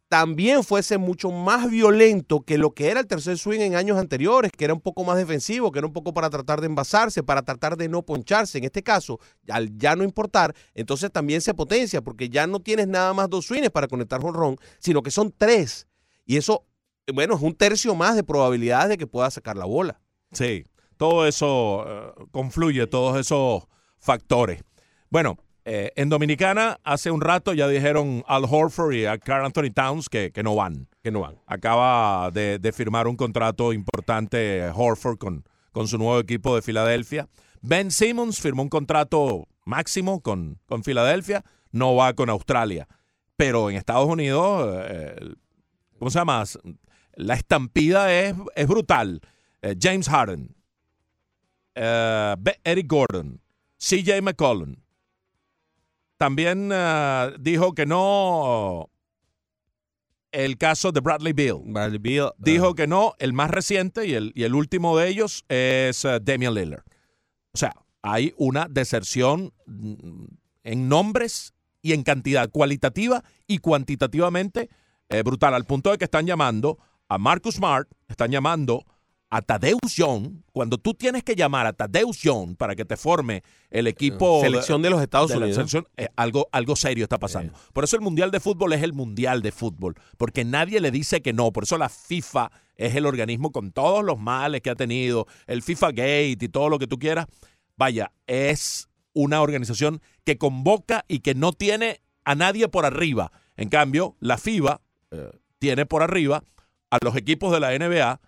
también 0.09 0.63
fuese 0.63 0.97
mucho 0.97 1.29
más 1.29 1.69
violento 1.69 2.41
que 2.41 2.57
lo 2.57 2.71
que 2.71 2.89
era 2.89 2.99
el 2.99 3.07
tercer 3.07 3.37
swing 3.37 3.59
en 3.59 3.75
años 3.75 3.97
anteriores, 3.99 4.51
que 4.51 4.65
era 4.65 4.73
un 4.73 4.81
poco 4.81 5.03
más 5.03 5.17
defensivo, 5.17 5.71
que 5.71 5.77
era 5.77 5.87
un 5.87 5.93
poco 5.93 6.13
para 6.15 6.31
tratar 6.31 6.61
de 6.61 6.65
envasarse, 6.65 7.21
para 7.21 7.43
tratar 7.43 7.77
de 7.77 7.87
no 7.87 8.01
poncharse. 8.01 8.57
En 8.57 8.63
este 8.63 8.81
caso, 8.81 9.19
al 9.47 9.77
ya 9.77 9.95
no 9.95 10.03
importar, 10.03 10.55
entonces 10.73 11.11
también 11.11 11.41
se 11.41 11.53
potencia, 11.53 12.01
porque 12.01 12.27
ya 12.27 12.47
no 12.47 12.59
tienes 12.59 12.87
nada 12.87 13.13
más 13.13 13.29
dos 13.29 13.45
swings 13.45 13.69
para 13.69 13.87
conectar 13.87 14.19
ron, 14.19 14.57
sino 14.79 15.03
que 15.03 15.11
son 15.11 15.31
tres. 15.37 15.87
Y 16.25 16.37
eso, 16.37 16.65
bueno, 17.13 17.35
es 17.35 17.41
un 17.41 17.53
tercio 17.53 17.93
más 17.93 18.15
de 18.15 18.23
probabilidades 18.23 18.89
de 18.89 18.97
que 18.97 19.05
pueda 19.05 19.29
sacar 19.29 19.57
la 19.57 19.65
bola. 19.65 20.01
Sí, 20.31 20.65
todo 20.97 21.27
eso 21.27 21.85
eh, 21.87 22.25
confluye, 22.31 22.87
todos 22.87 23.19
esos 23.19 23.63
factores. 23.99 24.63
Bueno, 25.11 25.37
eh, 25.71 25.93
en 25.95 26.09
Dominicana, 26.09 26.79
hace 26.83 27.11
un 27.11 27.21
rato 27.21 27.53
ya 27.53 27.67
dijeron 27.67 28.23
Al 28.25 28.45
Horford 28.49 28.93
y 28.95 29.05
a 29.05 29.19
Carl 29.19 29.45
Anthony 29.45 29.69
Towns 29.71 30.09
que, 30.09 30.31
que 30.31 30.41
no 30.41 30.55
van. 30.55 30.87
Que 31.03 31.11
no 31.11 31.19
van. 31.19 31.35
Acaba 31.45 32.31
de, 32.31 32.57
de 32.57 32.71
firmar 32.71 33.05
un 33.05 33.15
contrato 33.15 33.71
importante 33.71 34.65
eh, 34.65 34.71
Horford 34.73 35.19
con, 35.19 35.45
con 35.71 35.87
su 35.87 35.99
nuevo 35.99 36.17
equipo 36.17 36.55
de 36.55 36.63
Filadelfia. 36.63 37.29
Ben 37.61 37.91
Simmons 37.91 38.41
firmó 38.41 38.63
un 38.63 38.69
contrato 38.69 39.47
máximo 39.63 40.21
con, 40.21 40.57
con 40.65 40.83
Filadelfia, 40.83 41.45
no 41.71 41.93
va 41.93 42.13
con 42.13 42.31
Australia. 42.31 42.87
Pero 43.35 43.69
en 43.69 43.75
Estados 43.75 44.07
Unidos, 44.07 44.85
eh, 44.89 45.35
¿cómo 45.99 46.09
se 46.09 46.17
llama? 46.17 46.45
La 47.13 47.35
estampida 47.35 48.11
es, 48.11 48.33
es 48.55 48.67
brutal. 48.67 49.21
Eh, 49.61 49.75
James 49.79 50.09
Harden, 50.09 50.55
Eric 51.75 52.87
Gordon, 52.87 53.39
CJ 53.77 54.23
McCollum. 54.23 54.77
También 56.19 56.69
eh, 56.73 57.33
dijo 57.39 57.73
que 57.73 57.85
no 57.85 58.89
el 60.33 60.57
caso 60.57 60.91
de 60.91 60.99
Bradley 60.99 61.31
Beal. 61.31 61.61
Bradley 61.63 61.97
Beal 61.97 62.33
Dijo 62.37 62.75
que 62.75 62.87
no, 62.87 63.13
el 63.19 63.31
más 63.31 63.49
reciente 63.49 64.05
y 64.05 64.15
el, 64.15 64.33
y 64.35 64.43
el 64.43 64.53
último 64.53 64.97
de 64.97 65.07
ellos 65.07 65.45
es 65.47 66.03
eh, 66.03 66.19
Damian 66.21 66.53
Lillard. 66.53 66.83
O 67.53 67.57
sea, 67.57 67.73
hay 68.01 68.33
una 68.35 68.67
deserción 68.69 69.53
mm, 69.65 70.25
en 70.63 70.89
nombres 70.89 71.53
y 71.81 71.93
en 71.93 72.03
cantidad 72.03 72.49
cualitativa 72.49 73.23
y 73.47 73.59
cuantitativamente 73.59 74.69
eh, 75.07 75.23
brutal, 75.23 75.53
al 75.53 75.63
punto 75.63 75.89
de 75.89 75.97
que 75.97 76.03
están 76.03 76.27
llamando 76.27 76.79
a 77.07 77.17
Marcus 77.17 77.55
Smart, 77.55 77.89
están 78.09 78.29
llamando 78.29 78.83
a 79.31 79.41
Tadeusz 79.41 79.95
Young, 79.95 80.41
cuando 80.51 80.77
tú 80.77 80.93
tienes 80.93 81.23
que 81.23 81.35
llamar 81.35 81.67
a 81.67 81.73
Tadeusz 81.73 82.21
Young 82.21 82.55
para 82.55 82.75
que 82.75 82.83
te 82.83 82.97
forme 82.97 83.43
el 83.69 83.85
equipo 83.87 84.41
Selección 84.41 84.81
de 84.81 84.89
los 84.89 85.01
Estados 85.01 85.31
Unidos. 85.31 85.55
selección, 85.55 85.87
eh, 85.97 86.07
algo, 86.15 86.47
algo 86.51 86.75
serio 86.75 87.03
está 87.03 87.19
pasando. 87.19 87.53
Por 87.73 87.83
eso 87.83 87.95
el 87.95 88.01
Mundial 88.01 88.31
de 88.31 88.39
Fútbol 88.39 88.73
es 88.73 88.81
el 88.81 88.93
Mundial 88.93 89.41
de 89.41 89.51
Fútbol, 89.51 89.95
porque 90.17 90.43
nadie 90.45 90.79
le 90.79 90.89
dice 90.89 91.21
que 91.21 91.33
no. 91.33 91.51
Por 91.51 91.63
eso 91.63 91.77
la 91.77 91.89
FIFA 91.89 92.51
es 92.75 92.95
el 92.95 93.05
organismo 93.05 93.51
con 93.51 93.71
todos 93.71 94.03
los 94.03 94.17
males 94.17 94.61
que 94.61 94.71
ha 94.71 94.75
tenido, 94.75 95.27
el 95.45 95.61
FIFA 95.61 95.89
Gate 95.89 96.37
y 96.39 96.49
todo 96.49 96.69
lo 96.69 96.79
que 96.79 96.87
tú 96.87 96.97
quieras. 96.97 97.27
Vaya, 97.77 98.11
es 98.25 98.89
una 99.13 99.41
organización 99.41 100.01
que 100.23 100.37
convoca 100.37 101.05
y 101.07 101.19
que 101.19 101.35
no 101.35 101.53
tiene 101.53 102.01
a 102.25 102.35
nadie 102.35 102.67
por 102.67 102.85
arriba. 102.85 103.31
En 103.57 103.69
cambio, 103.69 104.15
la 104.19 104.37
FIBA 104.37 104.81
eh, 105.11 105.31
tiene 105.59 105.85
por 105.85 106.01
arriba 106.01 106.43
a 106.89 106.97
los 107.03 107.15
equipos 107.15 107.51
de 107.51 107.59
la 107.59 107.77
NBA. 107.77 108.19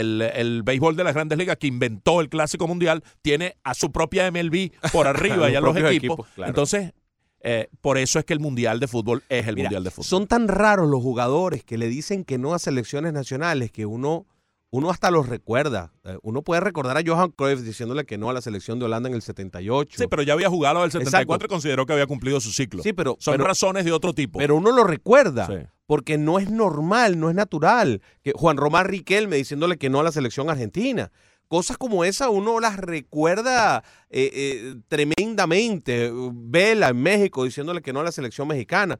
El, 0.00 0.22
el 0.22 0.62
béisbol 0.62 0.96
de 0.96 1.04
las 1.04 1.14
grandes 1.14 1.38
ligas 1.38 1.56
que 1.56 1.66
inventó 1.66 2.20
el 2.20 2.28
Clásico 2.28 2.66
Mundial 2.66 3.02
tiene 3.22 3.56
a 3.64 3.74
su 3.74 3.92
propia 3.92 4.30
MLB 4.30 4.70
por 4.92 5.06
arriba 5.08 5.50
y 5.50 5.54
a 5.54 5.60
los 5.60 5.76
equipos. 5.76 6.26
claro. 6.34 6.50
Entonces, 6.50 6.92
eh, 7.40 7.68
por 7.80 7.96
eso 7.96 8.18
es 8.18 8.24
que 8.24 8.32
el 8.32 8.40
Mundial 8.40 8.80
de 8.80 8.88
Fútbol 8.88 9.22
es 9.28 9.46
el 9.46 9.54
Mira, 9.54 9.68
Mundial 9.68 9.84
de 9.84 9.90
Fútbol. 9.90 10.04
Son 10.04 10.26
tan 10.26 10.48
raros 10.48 10.88
los 10.88 11.00
jugadores 11.02 11.62
que 11.62 11.78
le 11.78 11.86
dicen 11.88 12.24
que 12.24 12.38
no 12.38 12.54
a 12.54 12.58
selecciones 12.58 13.12
nacionales 13.12 13.70
que 13.70 13.86
uno, 13.86 14.26
uno 14.70 14.90
hasta 14.90 15.10
los 15.10 15.28
recuerda. 15.28 15.92
Eh, 16.04 16.18
Uno 16.22 16.42
puede 16.42 16.60
recordar 16.60 16.96
a 16.98 17.02
Johan 17.06 17.30
Cruyff 17.30 17.60
diciéndole 17.60 18.04
que 18.04 18.18
no 18.18 18.28
a 18.28 18.32
la 18.32 18.40
selección 18.42 18.78
de 18.78 18.84
Holanda 18.86 19.08
en 19.08 19.14
el 19.14 19.22
78. 19.22 19.96
Sí, 19.96 20.06
pero 20.10 20.22
ya 20.22 20.32
había 20.34 20.50
jugado 20.50 20.84
el 20.84 20.90
74 20.90 21.34
Exacto. 21.34 21.44
y 21.46 21.48
consideró 21.48 21.86
que 21.86 21.92
había 21.92 22.06
cumplido 22.06 22.40
su 22.40 22.50
ciclo. 22.52 22.82
Sí, 22.82 22.92
pero, 22.92 23.16
Son 23.20 23.34
pero- 23.34 23.44
razones 23.44 23.84
de 23.84 23.92
otro 23.92 24.12
tipo. 24.12 24.38
pero 24.38 24.56
uno 24.56 24.72
lo 24.72 24.84
recuerda. 24.84 25.46
Sí. 25.46 25.54
Porque 25.86 26.18
no 26.18 26.38
es 26.40 26.50
normal, 26.50 27.18
no 27.20 27.30
es 27.30 27.36
natural. 27.36 28.02
Que 28.22 28.32
Juan 28.34 28.56
Román 28.56 28.86
Riquelme 28.86 29.36
diciéndole 29.36 29.76
que 29.78 29.88
no 29.88 30.00
a 30.00 30.02
la 30.02 30.10
selección 30.12 30.50
argentina. 30.50 31.12
Cosas 31.48 31.78
como 31.78 32.04
esa 32.04 32.28
uno 32.28 32.58
las 32.58 32.76
recuerda 32.76 33.84
eh, 34.10 34.30
eh, 34.34 34.74
tremendamente. 34.88 36.10
Vela 36.32 36.88
en 36.88 37.00
México 37.02 37.44
diciéndole 37.44 37.82
que 37.82 37.92
no 37.92 38.00
a 38.00 38.04
la 38.04 38.12
selección 38.12 38.48
mexicana. 38.48 38.98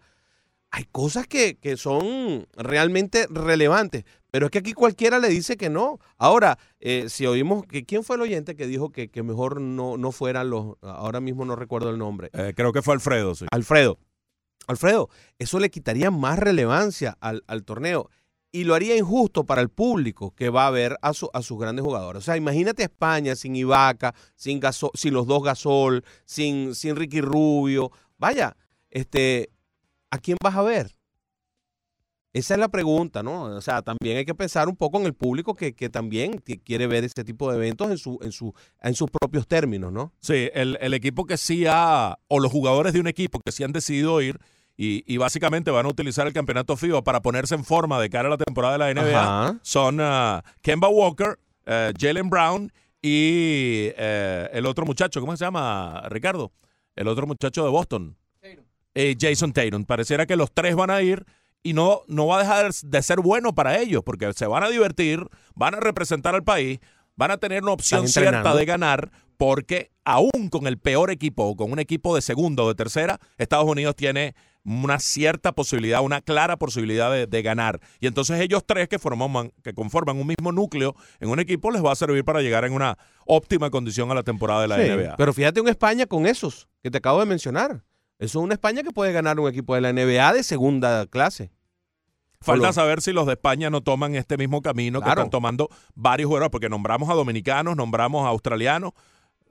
Hay 0.77 0.85
cosas 0.93 1.27
que, 1.27 1.57
que 1.57 1.79
son 1.79 2.47
realmente 2.55 3.27
relevantes, 3.31 4.05
pero 4.31 4.45
es 4.45 4.51
que 4.53 4.59
aquí 4.59 4.75
cualquiera 4.75 5.19
le 5.19 5.29
dice 5.31 5.57
que 5.57 5.71
no. 5.71 6.01
Ahora, 6.19 6.59
eh, 6.81 7.07
si 7.09 7.25
oímos 7.27 7.65
que 7.65 7.87
quién 7.87 8.05
fue 8.05 8.17
el 8.17 8.23
oyente 8.23 8.57
que 8.57 8.67
dijo 8.67 8.91
que, 8.91 9.09
que 9.09 9.23
mejor 9.23 9.59
no, 9.59 9.97
no 9.97 10.13
fueran 10.13 10.51
los, 10.51 10.75
ahora 10.83 11.21
mismo 11.23 11.47
no 11.47 11.57
recuerdo 11.57 11.89
el 11.89 11.97
nombre. 11.97 12.29
Eh, 12.35 12.53
creo 12.55 12.75
que 12.75 12.83
fue 12.83 12.93
Alfredo, 12.93 13.35
sí. 13.35 13.47
Alfredo. 13.51 13.99
Alfredo, 14.67 15.09
eso 15.39 15.59
le 15.61 15.71
quitaría 15.71 16.11
más 16.11 16.39
relevancia 16.39 17.17
al, 17.21 17.43
al 17.47 17.65
torneo 17.65 18.11
y 18.53 18.65
lo 18.65 18.75
haría 18.75 18.99
injusto 18.99 19.45
para 19.47 19.63
el 19.63 19.71
público 19.71 20.35
que 20.35 20.51
va 20.51 20.67
a 20.67 20.71
ver 20.71 20.99
a, 21.01 21.15
su- 21.15 21.31
a 21.33 21.41
sus 21.41 21.59
grandes 21.59 21.87
jugadores. 21.87 22.23
O 22.23 22.25
sea, 22.27 22.37
imagínate 22.37 22.83
a 22.83 22.87
España 22.87 23.35
sin 23.35 23.57
Ibaka, 23.57 24.15
sin, 24.35 24.61
Gasol, 24.61 24.91
sin 24.93 25.15
los 25.15 25.27
dos 25.27 25.43
Gasol, 25.43 26.05
sin, 26.27 26.75
sin 26.75 26.97
Ricky 26.97 27.23
Rubio. 27.23 27.93
Vaya, 28.19 28.59
este, 28.91 29.49
¿a 30.11 30.19
quién 30.19 30.37
vas 30.43 30.55
a 30.57 30.63
ver? 30.63 30.97
Esa 32.33 32.53
es 32.53 32.61
la 32.61 32.69
pregunta, 32.69 33.23
¿no? 33.23 33.45
O 33.45 33.61
sea, 33.63 33.81
también 33.81 34.19
hay 34.19 34.27
que 34.27 34.35
pensar 34.35 34.69
un 34.69 34.77
poco 34.77 34.99
en 34.99 35.07
el 35.07 35.15
público 35.15 35.55
que, 35.55 35.75
que 35.75 35.89
también 35.89 36.43
quiere 36.65 36.87
ver 36.87 37.03
este 37.03 37.25
tipo 37.25 37.51
de 37.51 37.57
eventos 37.57 37.91
en, 37.91 37.97
su, 37.97 38.19
en, 38.21 38.31
su, 38.31 38.53
en 38.83 38.95
sus 38.95 39.11
propios 39.11 39.49
términos, 39.49 39.91
¿no? 39.91 40.13
Sí, 40.21 40.51
el, 40.53 40.77
el 40.83 40.93
equipo 40.93 41.25
que 41.25 41.39
sí 41.39 41.65
ha, 41.67 42.19
o 42.29 42.39
los 42.39 42.53
jugadores 42.53 42.93
de 42.93 43.01
un 43.01 43.07
equipo 43.07 43.41
que 43.43 43.53
sí 43.53 43.65
han 43.65 43.73
decidido 43.73 44.21
ir 44.21 44.39
y, 44.77 45.03
y 45.07 45.17
básicamente 45.17 45.71
van 45.71 45.87
a 45.87 45.89
utilizar 45.89 46.27
el 46.27 46.35
campeonato 46.35 46.77
FIBA 46.77 47.03
para 47.03 47.23
ponerse 47.23 47.55
en 47.55 47.65
forma 47.65 47.99
de 48.01 48.11
cara 48.11 48.29
a 48.29 48.31
la 48.33 48.37
temporada 48.37 48.77
de 48.77 48.95
la 48.95 49.03
NBA 49.03 49.23
Ajá. 49.23 49.59
son 49.63 49.99
ah, 50.03 50.45
Kemba 50.61 50.89
Walker, 50.89 51.39
eh, 51.65 51.95
Jalen 51.99 52.29
Brown 52.29 52.71
y 53.01 53.93
eh, 53.97 54.51
el 54.53 54.67
otro 54.67 54.85
muchacho, 54.85 55.21
¿cómo 55.21 55.35
se 55.37 55.45
llama, 55.45 56.03
Ricardo? 56.11 56.53
El 56.95 57.09
otro 57.09 57.27
muchacho 57.27 57.65
de 57.65 57.71
Boston. 57.71 58.17
Eh, 58.99 59.15
Jason 59.21 59.53
Tatum. 59.53 59.85
Pareciera 59.85 60.25
que 60.25 60.37
los 60.37 60.51
tres 60.51 60.75
van 60.75 60.89
a 60.89 61.03
ir 61.03 61.27
y 61.63 61.75
no, 61.75 62.01
no 62.09 62.27
va 62.27 62.39
a 62.39 62.43
dejar 62.43 62.73
de 62.73 63.03
ser 63.03 63.21
bueno 63.21 63.55
para 63.55 63.79
ellos 63.79 64.03
porque 64.03 64.33
se 64.33 64.47
van 64.47 64.63
a 64.63 64.71
divertir, 64.71 65.29
van 65.55 65.75
a 65.75 65.81
representar 65.81 66.35
al 66.35 66.43
país, 66.43 66.81
van 67.15 67.31
a 67.31 67.37
tener 67.37 67.63
una 67.63 67.73
opción 67.73 68.09
cierta 68.09 68.55
de 68.55 68.65
ganar 68.65 69.11
porque 69.37 69.91
aún 70.07 70.49
con 70.51 70.67
el 70.67 70.79
peor 70.79 71.11
equipo 71.11 71.45
o 71.45 71.57
con 71.57 71.73
un 71.73 71.79
equipo 71.79 72.15
de 72.15 72.23
segunda 72.23 72.63
o 72.63 72.69
de 72.69 72.75
tercera, 72.75 73.21
Estados 73.37 73.67
Unidos 73.67 73.97
tiene 73.97 74.35
una 74.65 74.99
cierta 74.99 75.53
posibilidad, 75.53 76.01
una 76.01 76.23
clara 76.23 76.57
posibilidad 76.57 77.13
de, 77.13 77.27
de 77.27 77.43
ganar. 77.43 77.81
Y 78.01 78.07
entonces 78.07 78.41
ellos 78.41 78.63
tres 78.65 78.89
que 78.89 78.99
forman, 78.99 79.53
que 79.63 79.75
conforman 79.75 80.17
un 80.19 80.29
mismo 80.29 80.53
núcleo 80.53 80.97
en 81.21 81.29
un 81.29 81.39
equipo 81.39 81.71
les 81.71 81.85
va 81.85 81.93
a 81.93 81.97
servir 81.97 82.25
para 82.25 82.41
llegar 82.41 82.65
en 82.65 82.73
una 82.73 82.97
óptima 83.27 83.69
condición 83.69 84.11
a 84.11 84.15
la 84.15 84.23
temporada 84.23 84.63
de 84.63 84.69
la 84.69 84.77
Sí, 84.77 84.89
NBA. 84.89 85.17
Pero 85.17 85.35
fíjate 85.35 85.61
un 85.61 85.69
España 85.69 86.07
con 86.07 86.25
esos 86.25 86.67
que 86.83 86.91
te 86.91 86.97
acabo 86.97 87.21
de 87.21 87.27
mencionar. 87.27 87.85
Eso 88.19 88.39
es 88.41 88.45
una 88.45 88.55
España 88.55 88.83
que 88.83 88.93
puede 88.93 89.13
ganar 89.13 89.39
un 89.39 89.49
equipo 89.49 89.75
de 89.75 89.81
la 89.83 89.93
NBA 89.93 90.33
de 90.35 90.43
segunda 90.43 91.07
clase. 91.07 91.51
Falta 92.41 92.73
saber 92.73 93.01
si 93.01 93.13
los 93.13 93.27
de 93.27 93.33
España 93.33 93.71
no 93.71 93.81
toman 93.83 94.15
este 94.15 94.37
mismo 94.37 94.63
camino 94.63 95.01
que 95.01 95.09
están 95.09 95.31
tomando 95.31 95.69
varios 95.95 96.29
jugadores, 96.29 96.51
porque 96.51 96.69
nombramos 96.69 97.09
a 97.11 97.15
dominicanos, 97.15 97.77
nombramos 97.77 98.25
a 98.25 98.29
australianos. 98.29 98.93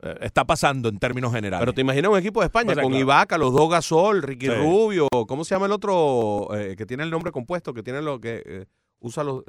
Eh, 0.01 0.15
está 0.21 0.45
pasando 0.45 0.87
en 0.89 0.97
términos 0.99 1.33
generales. 1.33 1.61
Pero 1.61 1.73
te 1.73 1.81
imaginas 1.81 2.11
un 2.11 2.17
equipo 2.17 2.41
de 2.41 2.45
España 2.47 2.73
con 2.75 2.85
claro. 2.91 2.97
Ibaka, 2.97 3.37
los 3.37 3.53
dos 3.53 3.69
Gasol, 3.69 4.21
Ricky 4.21 4.47
Sí. 4.47 4.53
Rubio, 4.53 5.07
¿cómo 5.27 5.43
se 5.45 5.55
llama 5.55 5.65
el 5.65 5.71
otro 5.71 6.49
eh, 6.55 6.75
que 6.75 6.85
tiene 6.85 7.03
el 7.03 7.09
nombre 7.09 7.31
compuesto, 7.31 7.73
que 7.73 7.81
tiene 7.83 8.01
lo 8.01 8.19
que 8.19 8.43
eh, 8.45 8.65
usa 8.99 9.23
los, 9.23 9.43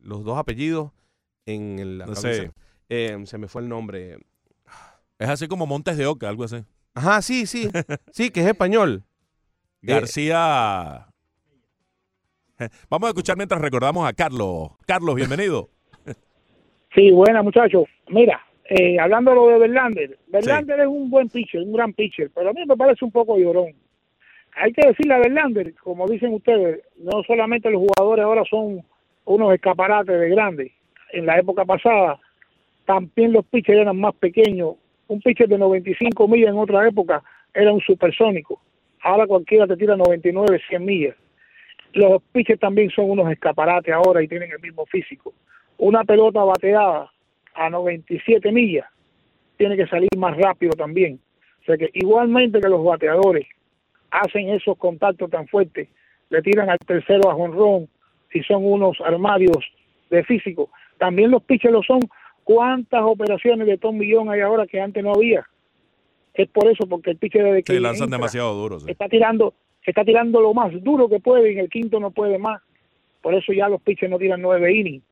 los 0.00 0.24
dos 0.24 0.36
apellidos 0.38 0.90
en 1.46 1.78
el- 1.78 1.98
la 1.98 2.06
No 2.06 2.14
camisa? 2.14 2.52
sé. 2.88 3.26
Se 3.26 3.38
me 3.38 3.48
fue 3.48 3.62
el 3.62 3.68
nombre. 3.68 4.18
Es 5.18 5.28
así 5.28 5.48
como 5.48 5.66
Montes 5.66 5.96
de 5.96 6.06
Oca, 6.06 6.28
algo 6.28 6.44
así. 6.44 6.64
Ajá, 6.98 7.22
sí, 7.22 7.46
sí. 7.46 7.68
Sí, 8.10 8.30
que 8.30 8.40
es 8.40 8.46
español. 8.46 9.04
García. 9.82 11.06
Vamos 12.90 13.06
a 13.06 13.10
escuchar 13.10 13.36
mientras 13.36 13.60
recordamos 13.60 14.04
a 14.08 14.12
Carlos. 14.12 14.70
Carlos, 14.86 15.14
bienvenido. 15.14 15.68
Sí, 16.94 17.10
buena 17.10 17.42
muchachos. 17.42 17.84
Mira, 18.08 18.40
eh, 18.64 18.98
hablando 18.98 19.34
lo 19.34 19.46
de 19.48 19.58
Verlander, 19.58 20.18
Verlander 20.28 20.80
es 20.80 20.86
un 20.86 21.10
buen 21.10 21.28
pitcher, 21.28 21.60
un 21.60 21.74
gran 21.74 21.92
pitcher, 21.92 22.30
pero 22.34 22.48
a 22.48 22.52
mí 22.54 22.64
me 22.66 22.78
parece 22.78 23.04
un 23.04 23.12
poco 23.12 23.38
llorón. 23.38 23.74
Hay 24.56 24.72
que 24.72 24.88
decirle 24.88 25.14
a 25.14 25.18
Verlander, 25.18 25.74
como 25.74 26.08
dicen 26.08 26.32
ustedes, 26.32 26.80
no 26.96 27.22
solamente 27.24 27.70
los 27.70 27.82
jugadores 27.82 28.24
ahora 28.24 28.42
son 28.48 28.82
unos 29.26 29.54
escaparates 29.54 30.18
de 30.18 30.30
grandes. 30.30 30.72
En 31.12 31.26
la 31.26 31.38
época 31.38 31.66
pasada, 31.66 32.18
también 32.86 33.34
los 33.34 33.44
pitchers 33.44 33.80
eran 33.80 34.00
más 34.00 34.14
pequeños. 34.14 34.76
Un 35.08 35.20
pitcher 35.20 35.48
de 35.48 35.58
95 35.58 36.28
millas 36.28 36.50
en 36.50 36.58
otra 36.58 36.86
época 36.86 37.22
era 37.52 37.72
un 37.72 37.80
supersónico. 37.80 38.60
Ahora 39.02 39.26
cualquiera 39.26 39.66
te 39.66 39.76
tira 39.76 39.96
99, 39.96 40.60
100 40.68 40.84
millas. 40.84 41.16
Los 41.94 42.22
pitchers 42.32 42.60
también 42.60 42.90
son 42.90 43.10
unos 43.10 43.30
escaparates 43.30 43.92
ahora 43.92 44.22
y 44.22 44.28
tienen 44.28 44.50
el 44.50 44.60
mismo 44.60 44.84
físico. 44.86 45.32
Una 45.78 46.04
pelota 46.04 46.42
bateada 46.44 47.10
a 47.54 47.70
97 47.70 48.52
millas 48.52 48.86
tiene 49.56 49.76
que 49.76 49.86
salir 49.86 50.08
más 50.16 50.36
rápido 50.36 50.72
también. 50.72 51.18
O 51.62 51.64
sea 51.64 51.76
que 51.76 51.90
igualmente 51.94 52.60
que 52.60 52.68
los 52.68 52.84
bateadores 52.84 53.46
hacen 54.10 54.50
esos 54.50 54.76
contactos 54.78 55.30
tan 55.30 55.46
fuertes, 55.48 55.88
le 56.30 56.42
tiran 56.42 56.70
al 56.70 56.78
tercero 56.78 57.30
a 57.30 57.34
jonrón 57.34 57.88
si 58.32 58.42
son 58.42 58.64
unos 58.64 59.00
armarios 59.00 59.64
de 60.10 60.22
físico. 60.24 60.70
También 60.98 61.30
los 61.30 61.42
pitchers 61.42 61.72
lo 61.72 61.82
son. 61.82 62.00
¿Cuántas 62.48 63.02
operaciones 63.02 63.66
de 63.66 63.76
Tom 63.76 63.98
Millón 63.98 64.30
hay 64.30 64.40
ahora 64.40 64.66
que 64.66 64.80
antes 64.80 65.04
no 65.04 65.12
había? 65.12 65.46
Es 66.32 66.48
por 66.48 66.66
eso, 66.66 66.86
porque 66.86 67.10
el 67.10 67.18
pitcher 67.18 67.44
de 67.44 67.62
Sí, 67.66 67.78
lanzan 67.78 68.08
demasiado 68.08 68.54
duro. 68.54 68.80
sí. 68.80 68.90
está 68.90 69.06
tirando 69.06 69.52
está 69.84 70.02
tirando 70.02 70.40
lo 70.40 70.54
más 70.54 70.72
duro 70.82 71.10
que 71.10 71.20
puede 71.20 71.50
y 71.50 71.52
en 71.52 71.58
el 71.58 71.68
quinto 71.68 72.00
no 72.00 72.10
puede 72.10 72.38
más. 72.38 72.62
Por 73.20 73.34
eso 73.34 73.52
ya 73.52 73.68
los 73.68 73.82
pitchers 73.82 74.10
no 74.10 74.16
tiran 74.16 74.40
nueve 74.40 74.72
innings. 74.72 75.04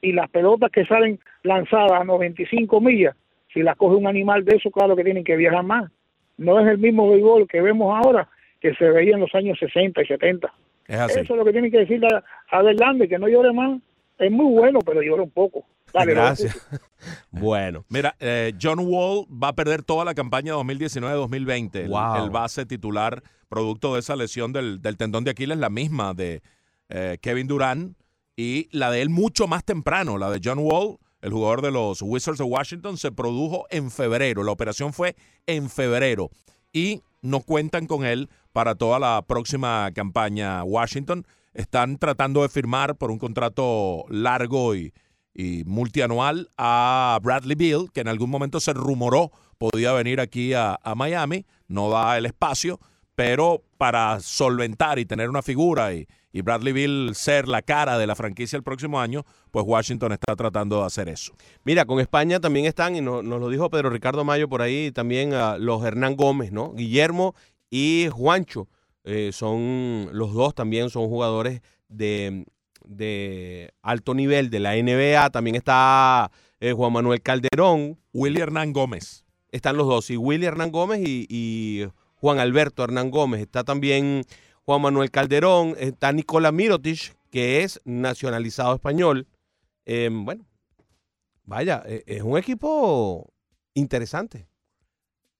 Y 0.00 0.12
las 0.12 0.30
pelotas 0.30 0.70
que 0.70 0.86
salen 0.86 1.18
lanzadas 1.42 1.90
a 1.90 2.04
95 2.04 2.80
millas, 2.80 3.16
si 3.52 3.64
las 3.64 3.76
coge 3.76 3.96
un 3.96 4.06
animal 4.06 4.44
de 4.44 4.54
eso, 4.54 4.70
claro 4.70 4.94
que 4.94 5.02
tienen 5.02 5.24
que 5.24 5.34
viajar 5.34 5.64
más. 5.64 5.90
No 6.36 6.60
es 6.60 6.68
el 6.68 6.78
mismo 6.78 7.10
béisbol 7.10 7.48
que 7.48 7.62
vemos 7.62 7.92
ahora 7.96 8.28
que 8.60 8.76
se 8.76 8.88
veía 8.92 9.14
en 9.14 9.22
los 9.22 9.34
años 9.34 9.58
60 9.58 10.02
y 10.02 10.06
70. 10.06 10.54
Es 10.86 10.98
así. 11.00 11.18
Eso 11.18 11.32
es 11.34 11.36
lo 11.36 11.44
que 11.44 11.50
tienen 11.50 11.72
que 11.72 11.78
decirle 11.78 12.06
a, 12.12 12.58
a 12.60 12.62
que 13.08 13.18
no 13.18 13.26
llore 13.26 13.52
más. 13.52 13.80
Es 14.20 14.30
muy 14.30 14.54
bueno, 14.54 14.78
pero 14.86 15.02
llora 15.02 15.24
un 15.24 15.30
poco. 15.30 15.64
Dale, 15.92 16.12
Gracias. 16.14 16.56
bueno. 17.30 17.84
Mira, 17.88 18.16
eh, 18.20 18.52
John 18.60 18.78
Wall 18.80 19.26
va 19.30 19.48
a 19.48 19.54
perder 19.54 19.82
toda 19.82 20.04
la 20.04 20.14
campaña 20.14 20.54
2019-2020. 20.54 21.76
El- 21.76 21.88
Wow. 21.88 22.24
El, 22.24 22.30
base 22.30 22.66
titular, 22.66 23.22
producto 23.48 23.94
de 23.94 24.00
esa 24.00 24.16
lesión 24.16 24.52
del, 24.52 24.80
del 24.82 24.96
tendón 24.96 25.24
de 25.24 25.30
Aquiles, 25.30 25.58
la 25.58 25.70
misma 25.70 26.14
de 26.14 26.42
eh, 26.88 27.18
Kevin 27.20 27.46
Durant 27.46 27.96
y 28.36 28.68
la 28.76 28.90
de 28.90 29.02
él 29.02 29.08
mucho 29.10 29.46
más 29.46 29.64
temprano. 29.64 30.18
La 30.18 30.30
de 30.30 30.40
John 30.42 30.58
Wall, 30.58 30.98
el 31.22 31.32
jugador 31.32 31.62
de 31.62 31.70
los 31.70 32.02
Wizards 32.02 32.38
de 32.38 32.44
Washington, 32.44 32.98
se 32.98 33.12
produjo 33.12 33.66
en 33.70 33.90
febrero. 33.90 34.42
La 34.42 34.52
operación 34.52 34.92
fue 34.92 35.16
en 35.46 35.70
febrero. 35.70 36.30
Y 36.72 37.02
no 37.22 37.40
cuentan 37.40 37.86
con 37.86 38.04
él 38.04 38.28
para 38.52 38.74
toda 38.74 38.98
la 38.98 39.22
próxima 39.26 39.90
campaña. 39.94 40.62
Washington 40.64 41.26
están 41.54 41.96
tratando 41.96 42.42
de 42.42 42.48
firmar 42.50 42.96
por 42.96 43.10
un 43.10 43.18
contrato 43.18 44.04
largo 44.10 44.74
y, 44.74 44.92
y 45.38 45.64
multianual 45.64 46.50
a 46.56 47.18
Bradley 47.22 47.54
Bill, 47.56 47.90
que 47.92 48.00
en 48.00 48.08
algún 48.08 48.30
momento 48.30 48.58
se 48.58 48.72
rumoró 48.72 49.30
podía 49.58 49.92
venir 49.92 50.20
aquí 50.20 50.52
a, 50.54 50.78
Miami, 50.96 51.44
no 51.68 51.90
da 51.90 52.16
el 52.18 52.26
espacio, 52.26 52.78
pero 53.14 53.62
para 53.78 54.20
solventar 54.20 54.98
y 54.98 55.06
tener 55.06 55.28
una 55.30 55.42
figura 55.42 55.94
y, 55.94 56.06
y 56.32 56.42
Bradley 56.42 56.72
Bill 56.72 57.10
ser 57.14 57.48
la 57.48 57.62
cara 57.62 57.96
de 57.98 58.06
la 58.06 58.14
franquicia 58.14 58.56
el 58.56 58.62
próximo 58.62 59.00
año, 59.00 59.24
pues 59.50 59.64
Washington 59.66 60.12
está 60.12 60.36
tratando 60.36 60.80
de 60.80 60.86
hacer 60.86 61.08
eso. 61.08 61.32
Mira, 61.64 61.84
con 61.86 62.00
España 62.00 62.40
también 62.40 62.66
están, 62.66 62.96
y 62.96 63.00
no- 63.00 63.22
nos 63.22 63.40
lo 63.40 63.48
dijo 63.48 63.70
Pedro 63.70 63.88
Ricardo 63.90 64.24
Mayo 64.24 64.48
por 64.48 64.60
ahí, 64.62 64.90
también 64.92 65.32
ah, 65.34 65.56
los 65.58 65.82
Hernán 65.84 66.16
Gómez, 66.16 66.52
¿no? 66.52 66.72
Guillermo 66.74 67.34
y 67.70 68.08
Juancho. 68.12 68.68
eh, 69.04 69.30
son 69.32 70.08
los 70.12 70.34
dos 70.34 70.54
también 70.54 70.90
son 70.90 71.06
jugadores 71.08 71.62
de, 71.88 72.44
de 72.86 73.72
alto 73.82 74.14
nivel 74.14 74.50
de 74.50 74.60
la 74.60 74.74
NBA. 74.74 75.30
También 75.30 75.56
está 75.56 76.30
eh, 76.60 76.72
Juan 76.72 76.92
Manuel 76.92 77.22
Calderón. 77.22 77.98
Willy 78.12 78.40
Hernán 78.40 78.72
Gómez. 78.72 79.24
Están 79.50 79.76
los 79.76 79.86
dos, 79.86 80.10
y 80.10 80.16
Willy 80.16 80.46
Hernán 80.46 80.70
Gómez 80.70 81.00
y, 81.06 81.26
y 81.28 81.86
Juan 82.16 82.38
Alberto 82.38 82.84
Hernán 82.84 83.10
Gómez. 83.10 83.40
Está 83.40 83.64
también 83.64 84.22
Juan 84.64 84.82
Manuel 84.82 85.10
Calderón. 85.10 85.74
Está 85.78 86.12
Nicola 86.12 86.52
Mirotic, 86.52 87.16
que 87.30 87.62
es 87.62 87.80
nacionalizado 87.84 88.74
español. 88.74 89.26
Eh, 89.84 90.10
bueno, 90.10 90.44
vaya, 91.44 91.82
eh, 91.86 92.02
es 92.06 92.22
un 92.22 92.36
equipo 92.36 93.32
interesante. 93.74 94.48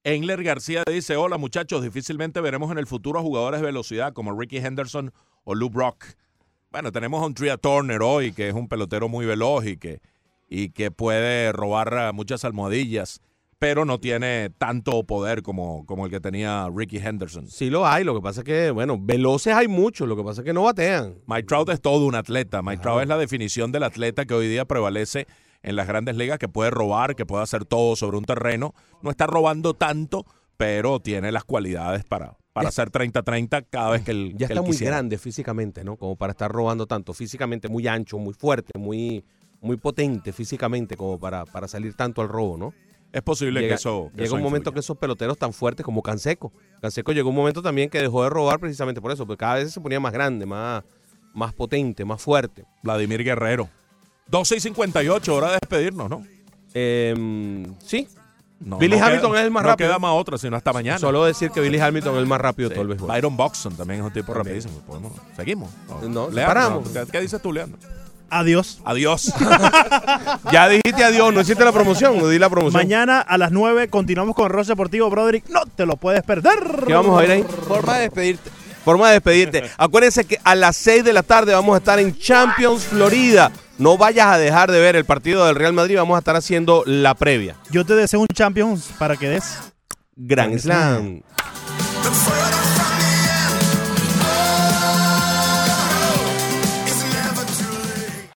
Engler 0.05 0.45
García 0.45 0.85
dice, 0.87 1.17
hola 1.17 1.37
muchachos, 1.37 1.83
difícilmente 1.83 2.41
veremos 2.41 2.71
en 2.71 2.79
el 2.79 2.87
futuro 2.87 3.19
a 3.19 3.23
jugadores 3.23 3.61
de 3.61 3.67
velocidad 3.67 4.13
como 4.13 4.39
Ricky 4.39 4.59
Henderson 4.59 5.13
o 5.43 5.57
Lou 5.57 5.69
Brock. 5.69 6.05
Bueno, 6.71 6.93
tenemos 6.93 7.23
a 7.23 7.27
un 7.27 7.35
Tria 7.35 7.57
Turner 7.57 8.03
hoy, 8.03 8.33
que 8.33 8.49
es 8.49 8.55
un 8.55 8.69
pelotero 8.69 9.09
muy 9.09 9.25
veloz 9.25 9.67
y 9.67 9.77
que, 9.77 10.01
y 10.49 10.71
que 10.71 10.91
puede 10.91 11.53
robar 11.53 11.95
ah, 11.95 12.13
muchas 12.13 12.45
almohadillas, 12.45 13.21
pero 13.59 13.85
no 13.85 13.99
tiene 13.99 14.51
tanto 14.51 15.05
poder 15.05 15.43
como, 15.43 15.87
como 15.87 16.05
el 16.05 16.11
que 16.11 16.21
tenía 16.21 16.69
Ricky 16.75 16.99
Henderson. 16.99 17.47
Sí 17.49 17.71
lo 17.71 17.87
hay, 17.87 18.05
lo 18.05 18.15
que 18.15 18.21
pasa 18.21 18.41
es 18.41 18.45
que, 18.45 18.71
bueno, 18.71 18.99
veloces 19.01 19.55
hay 19.55 19.69
muchos, 19.69 20.07
lo 20.09 20.17
que 20.17 20.25
pasa 20.25 20.43
es 20.43 20.45
que 20.45 20.53
no 20.53 20.65
batean. 20.65 21.15
Mike 21.27 21.45
Trout 21.45 21.69
es 21.71 21.81
todo 21.81 22.05
un 22.05 22.15
atleta. 22.15 22.63
Mike 22.63 22.83
Trout 22.83 23.03
es 23.03 23.09
la 23.09 23.17
definición 23.17 23.73
del 23.73 23.85
atleta 23.85 24.27
que 24.27 24.35
hoy 24.35 24.49
día 24.49 24.67
prevalece 24.67 25.27
en 25.63 25.77
las 25.77 25.87
grandes 25.87 26.17
ligas, 26.17 26.39
que 26.39 26.49
puede 26.49 26.71
robar, 26.71 27.17
que 27.17 27.25
puede 27.25 27.43
hacer 27.43 27.65
todo 27.65 27.97
sobre 27.97 28.19
un 28.19 28.25
terreno. 28.25 28.75
No 29.03 29.11
está 29.11 29.27
robando 29.27 29.73
tanto, 29.73 30.27
pero 30.57 31.01
tiene 31.01 31.33
las 31.33 31.45
cualidades 31.45 32.05
para, 32.05 32.37
para 32.57 32.69
hacer 32.71 32.91
30-30 32.91 33.67
cada 33.71 33.91
vez 33.91 34.03
que 34.03 34.11
él 34.11 34.33
Ya 34.33 34.39
que 34.39 34.45
está 34.45 34.55
él 34.55 34.61
muy 34.63 34.71
quisiera. 34.73 34.97
grande 34.97 35.19
físicamente, 35.19 35.85
¿no? 35.85 35.97
Como 35.97 36.17
para 36.17 36.33
estar 36.33 36.51
robando 36.51 36.87
tanto. 36.87 37.13
Físicamente 37.13 37.69
muy 37.69 37.87
ancho, 37.87 38.19
muy 38.19 38.35
fuerte, 38.35 38.73
muy, 38.79 39.25
muy 39.61 39.77
potente 39.77 40.33
físicamente 40.33 40.97
como 40.97 41.19
para, 41.19 41.45
para 41.45 41.69
salir 41.69 41.95
tanto 41.95 42.23
al 42.23 42.29
robo, 42.29 42.57
¿no? 42.57 42.75
Es 43.13 43.23
posible 43.23 43.61
que 43.61 43.75
eso- 43.75 44.07
que 44.11 44.17
Llega 44.17 44.25
eso 44.27 44.35
un 44.37 44.43
momento 44.43 44.73
que 44.73 44.81
esos 44.81 44.97
peloteros 44.99 45.39
tan 45.39 45.53
fuertes 45.53 45.85
como 45.85 46.03
Canseco. 46.03 46.53
Canseco 46.81 47.13
llegó 47.13 47.31
un 47.31 47.37
momento 47.37 47.63
también 47.63 47.89
que 47.89 48.01
dejó 48.01 48.23
de 48.25 48.31
robar 48.31 48.59
precisamente 48.59 49.01
por 49.01 49.13
eso, 49.13 49.27
porque 49.27 49.39
cada 49.41 49.55
vez 49.57 49.73
se 49.73 49.81
ponía 49.81 50.01
más 50.01 50.13
grande, 50.13 50.45
más, 50.47 50.83
más 51.33 51.53
potente, 51.55 52.05
más 52.05 52.21
fuerte. 52.21 52.65
Vladimir 52.83 53.23
Guerrero. 53.23 53.69
12 54.29 54.57
y 54.57 54.61
58, 54.61 55.35
hora 55.35 55.49
de 55.53 55.59
despedirnos, 55.63 56.11
¿no? 56.11 56.27
sí. 57.85 58.09
No, 58.59 58.79
Billy 58.79 58.97
no 58.99 59.05
Hamilton 59.05 59.31
queda- 59.33 59.41
es 59.41 59.45
el 59.45 59.51
más 59.51 59.63
no 59.63 59.69
rápido. 59.69 59.89
queda 59.91 59.99
más 59.99 60.13
otra, 60.15 60.39
sino 60.39 60.57
hasta 60.57 60.73
mañana. 60.73 60.99
Solo 60.99 61.25
decir 61.25 61.51
que 61.51 61.61
Billy 61.61 61.79
Hamilton 61.79 62.15
es 62.15 62.21
el 62.21 62.27
más 62.27 62.41
rápido 62.41 62.69
de 62.71 62.75
todo 62.75 62.83
el 62.83 62.89
béisbol. 62.89 63.09
Byron 63.09 63.37
Buxton 63.37 63.77
también 63.77 64.01
es 64.01 64.07
un 64.07 64.13
tipo 64.13 64.33
rapidísimo. 64.35 64.81
Podemos- 64.87 65.13
¿Seguimos? 65.37 65.71
No, 66.09 66.31
Leandro, 66.31 66.47
paramos. 66.47 66.89
¿qué, 66.89 67.05
qué 67.13 67.21
dices 67.21 67.41
tú, 67.43 67.53
Leandro? 67.53 67.79
Adiós. 68.31 68.81
Adiós. 68.85 69.33
ya 70.53 70.69
dijiste 70.69 71.05
adiós, 71.05 71.33
no 71.33 71.41
hiciste 71.41 71.65
la 71.65 71.73
promoción, 71.73 72.19
no 72.19 72.29
di 72.29 72.39
la 72.39 72.49
promoción. 72.51 72.83
Mañana 72.83 73.21
a 73.21 73.39
las 73.39 73.53
9 73.53 73.89
continuamos 73.89 74.35
con 74.35 74.51
Ross 74.51 74.67
Deportivo, 74.67 75.09
Broderick. 75.11 75.49
No 75.49 75.61
te 75.75 75.87
lo 75.87 75.97
puedes 75.97 76.23
perder. 76.23 76.85
¿Qué 76.87 76.95
vamos 76.95 77.21
a 77.21 77.25
ir 77.25 77.31
ahí? 77.31 77.43
Forma 77.69 77.95
de 77.97 78.01
despedirte. 78.03 78.51
Forma 78.85 79.09
de 79.09 79.13
despedirte. 79.15 79.71
Acuérdense 79.77 80.25
que 80.25 80.39
a 80.45 80.55
las 80.55 80.77
6 80.77 81.05
de 81.05 81.13
la 81.13 81.23
tarde 81.23 81.53
vamos 81.53 81.75
a 81.75 81.79
estar 81.79 81.99
en 81.99 82.17
Champions, 82.19 82.85
Florida. 82.85 83.51
No 83.79 83.99
vayas 83.99 84.27
a 84.27 84.39
dejar 84.39 84.71
de 84.71 84.81
ver 84.81 84.97
el 84.97 85.05
partido 85.05 85.45
del 85.47 85.55
Real 85.55 85.73
Madrid. 85.73 85.97
Vamos 85.97 86.17
a 86.17 86.21
estar 86.21 86.35
haciendo 86.35 86.83
la 86.87 87.15
previa. 87.15 87.57
Yo 87.71 87.85
te 87.85 87.95
deseo 87.95 88.21
un 88.21 88.27
Champions 88.29 88.91
para 88.99 89.17
que 89.17 89.29
des 89.29 89.73
Grand 90.17 90.59
Slam. 90.59 91.23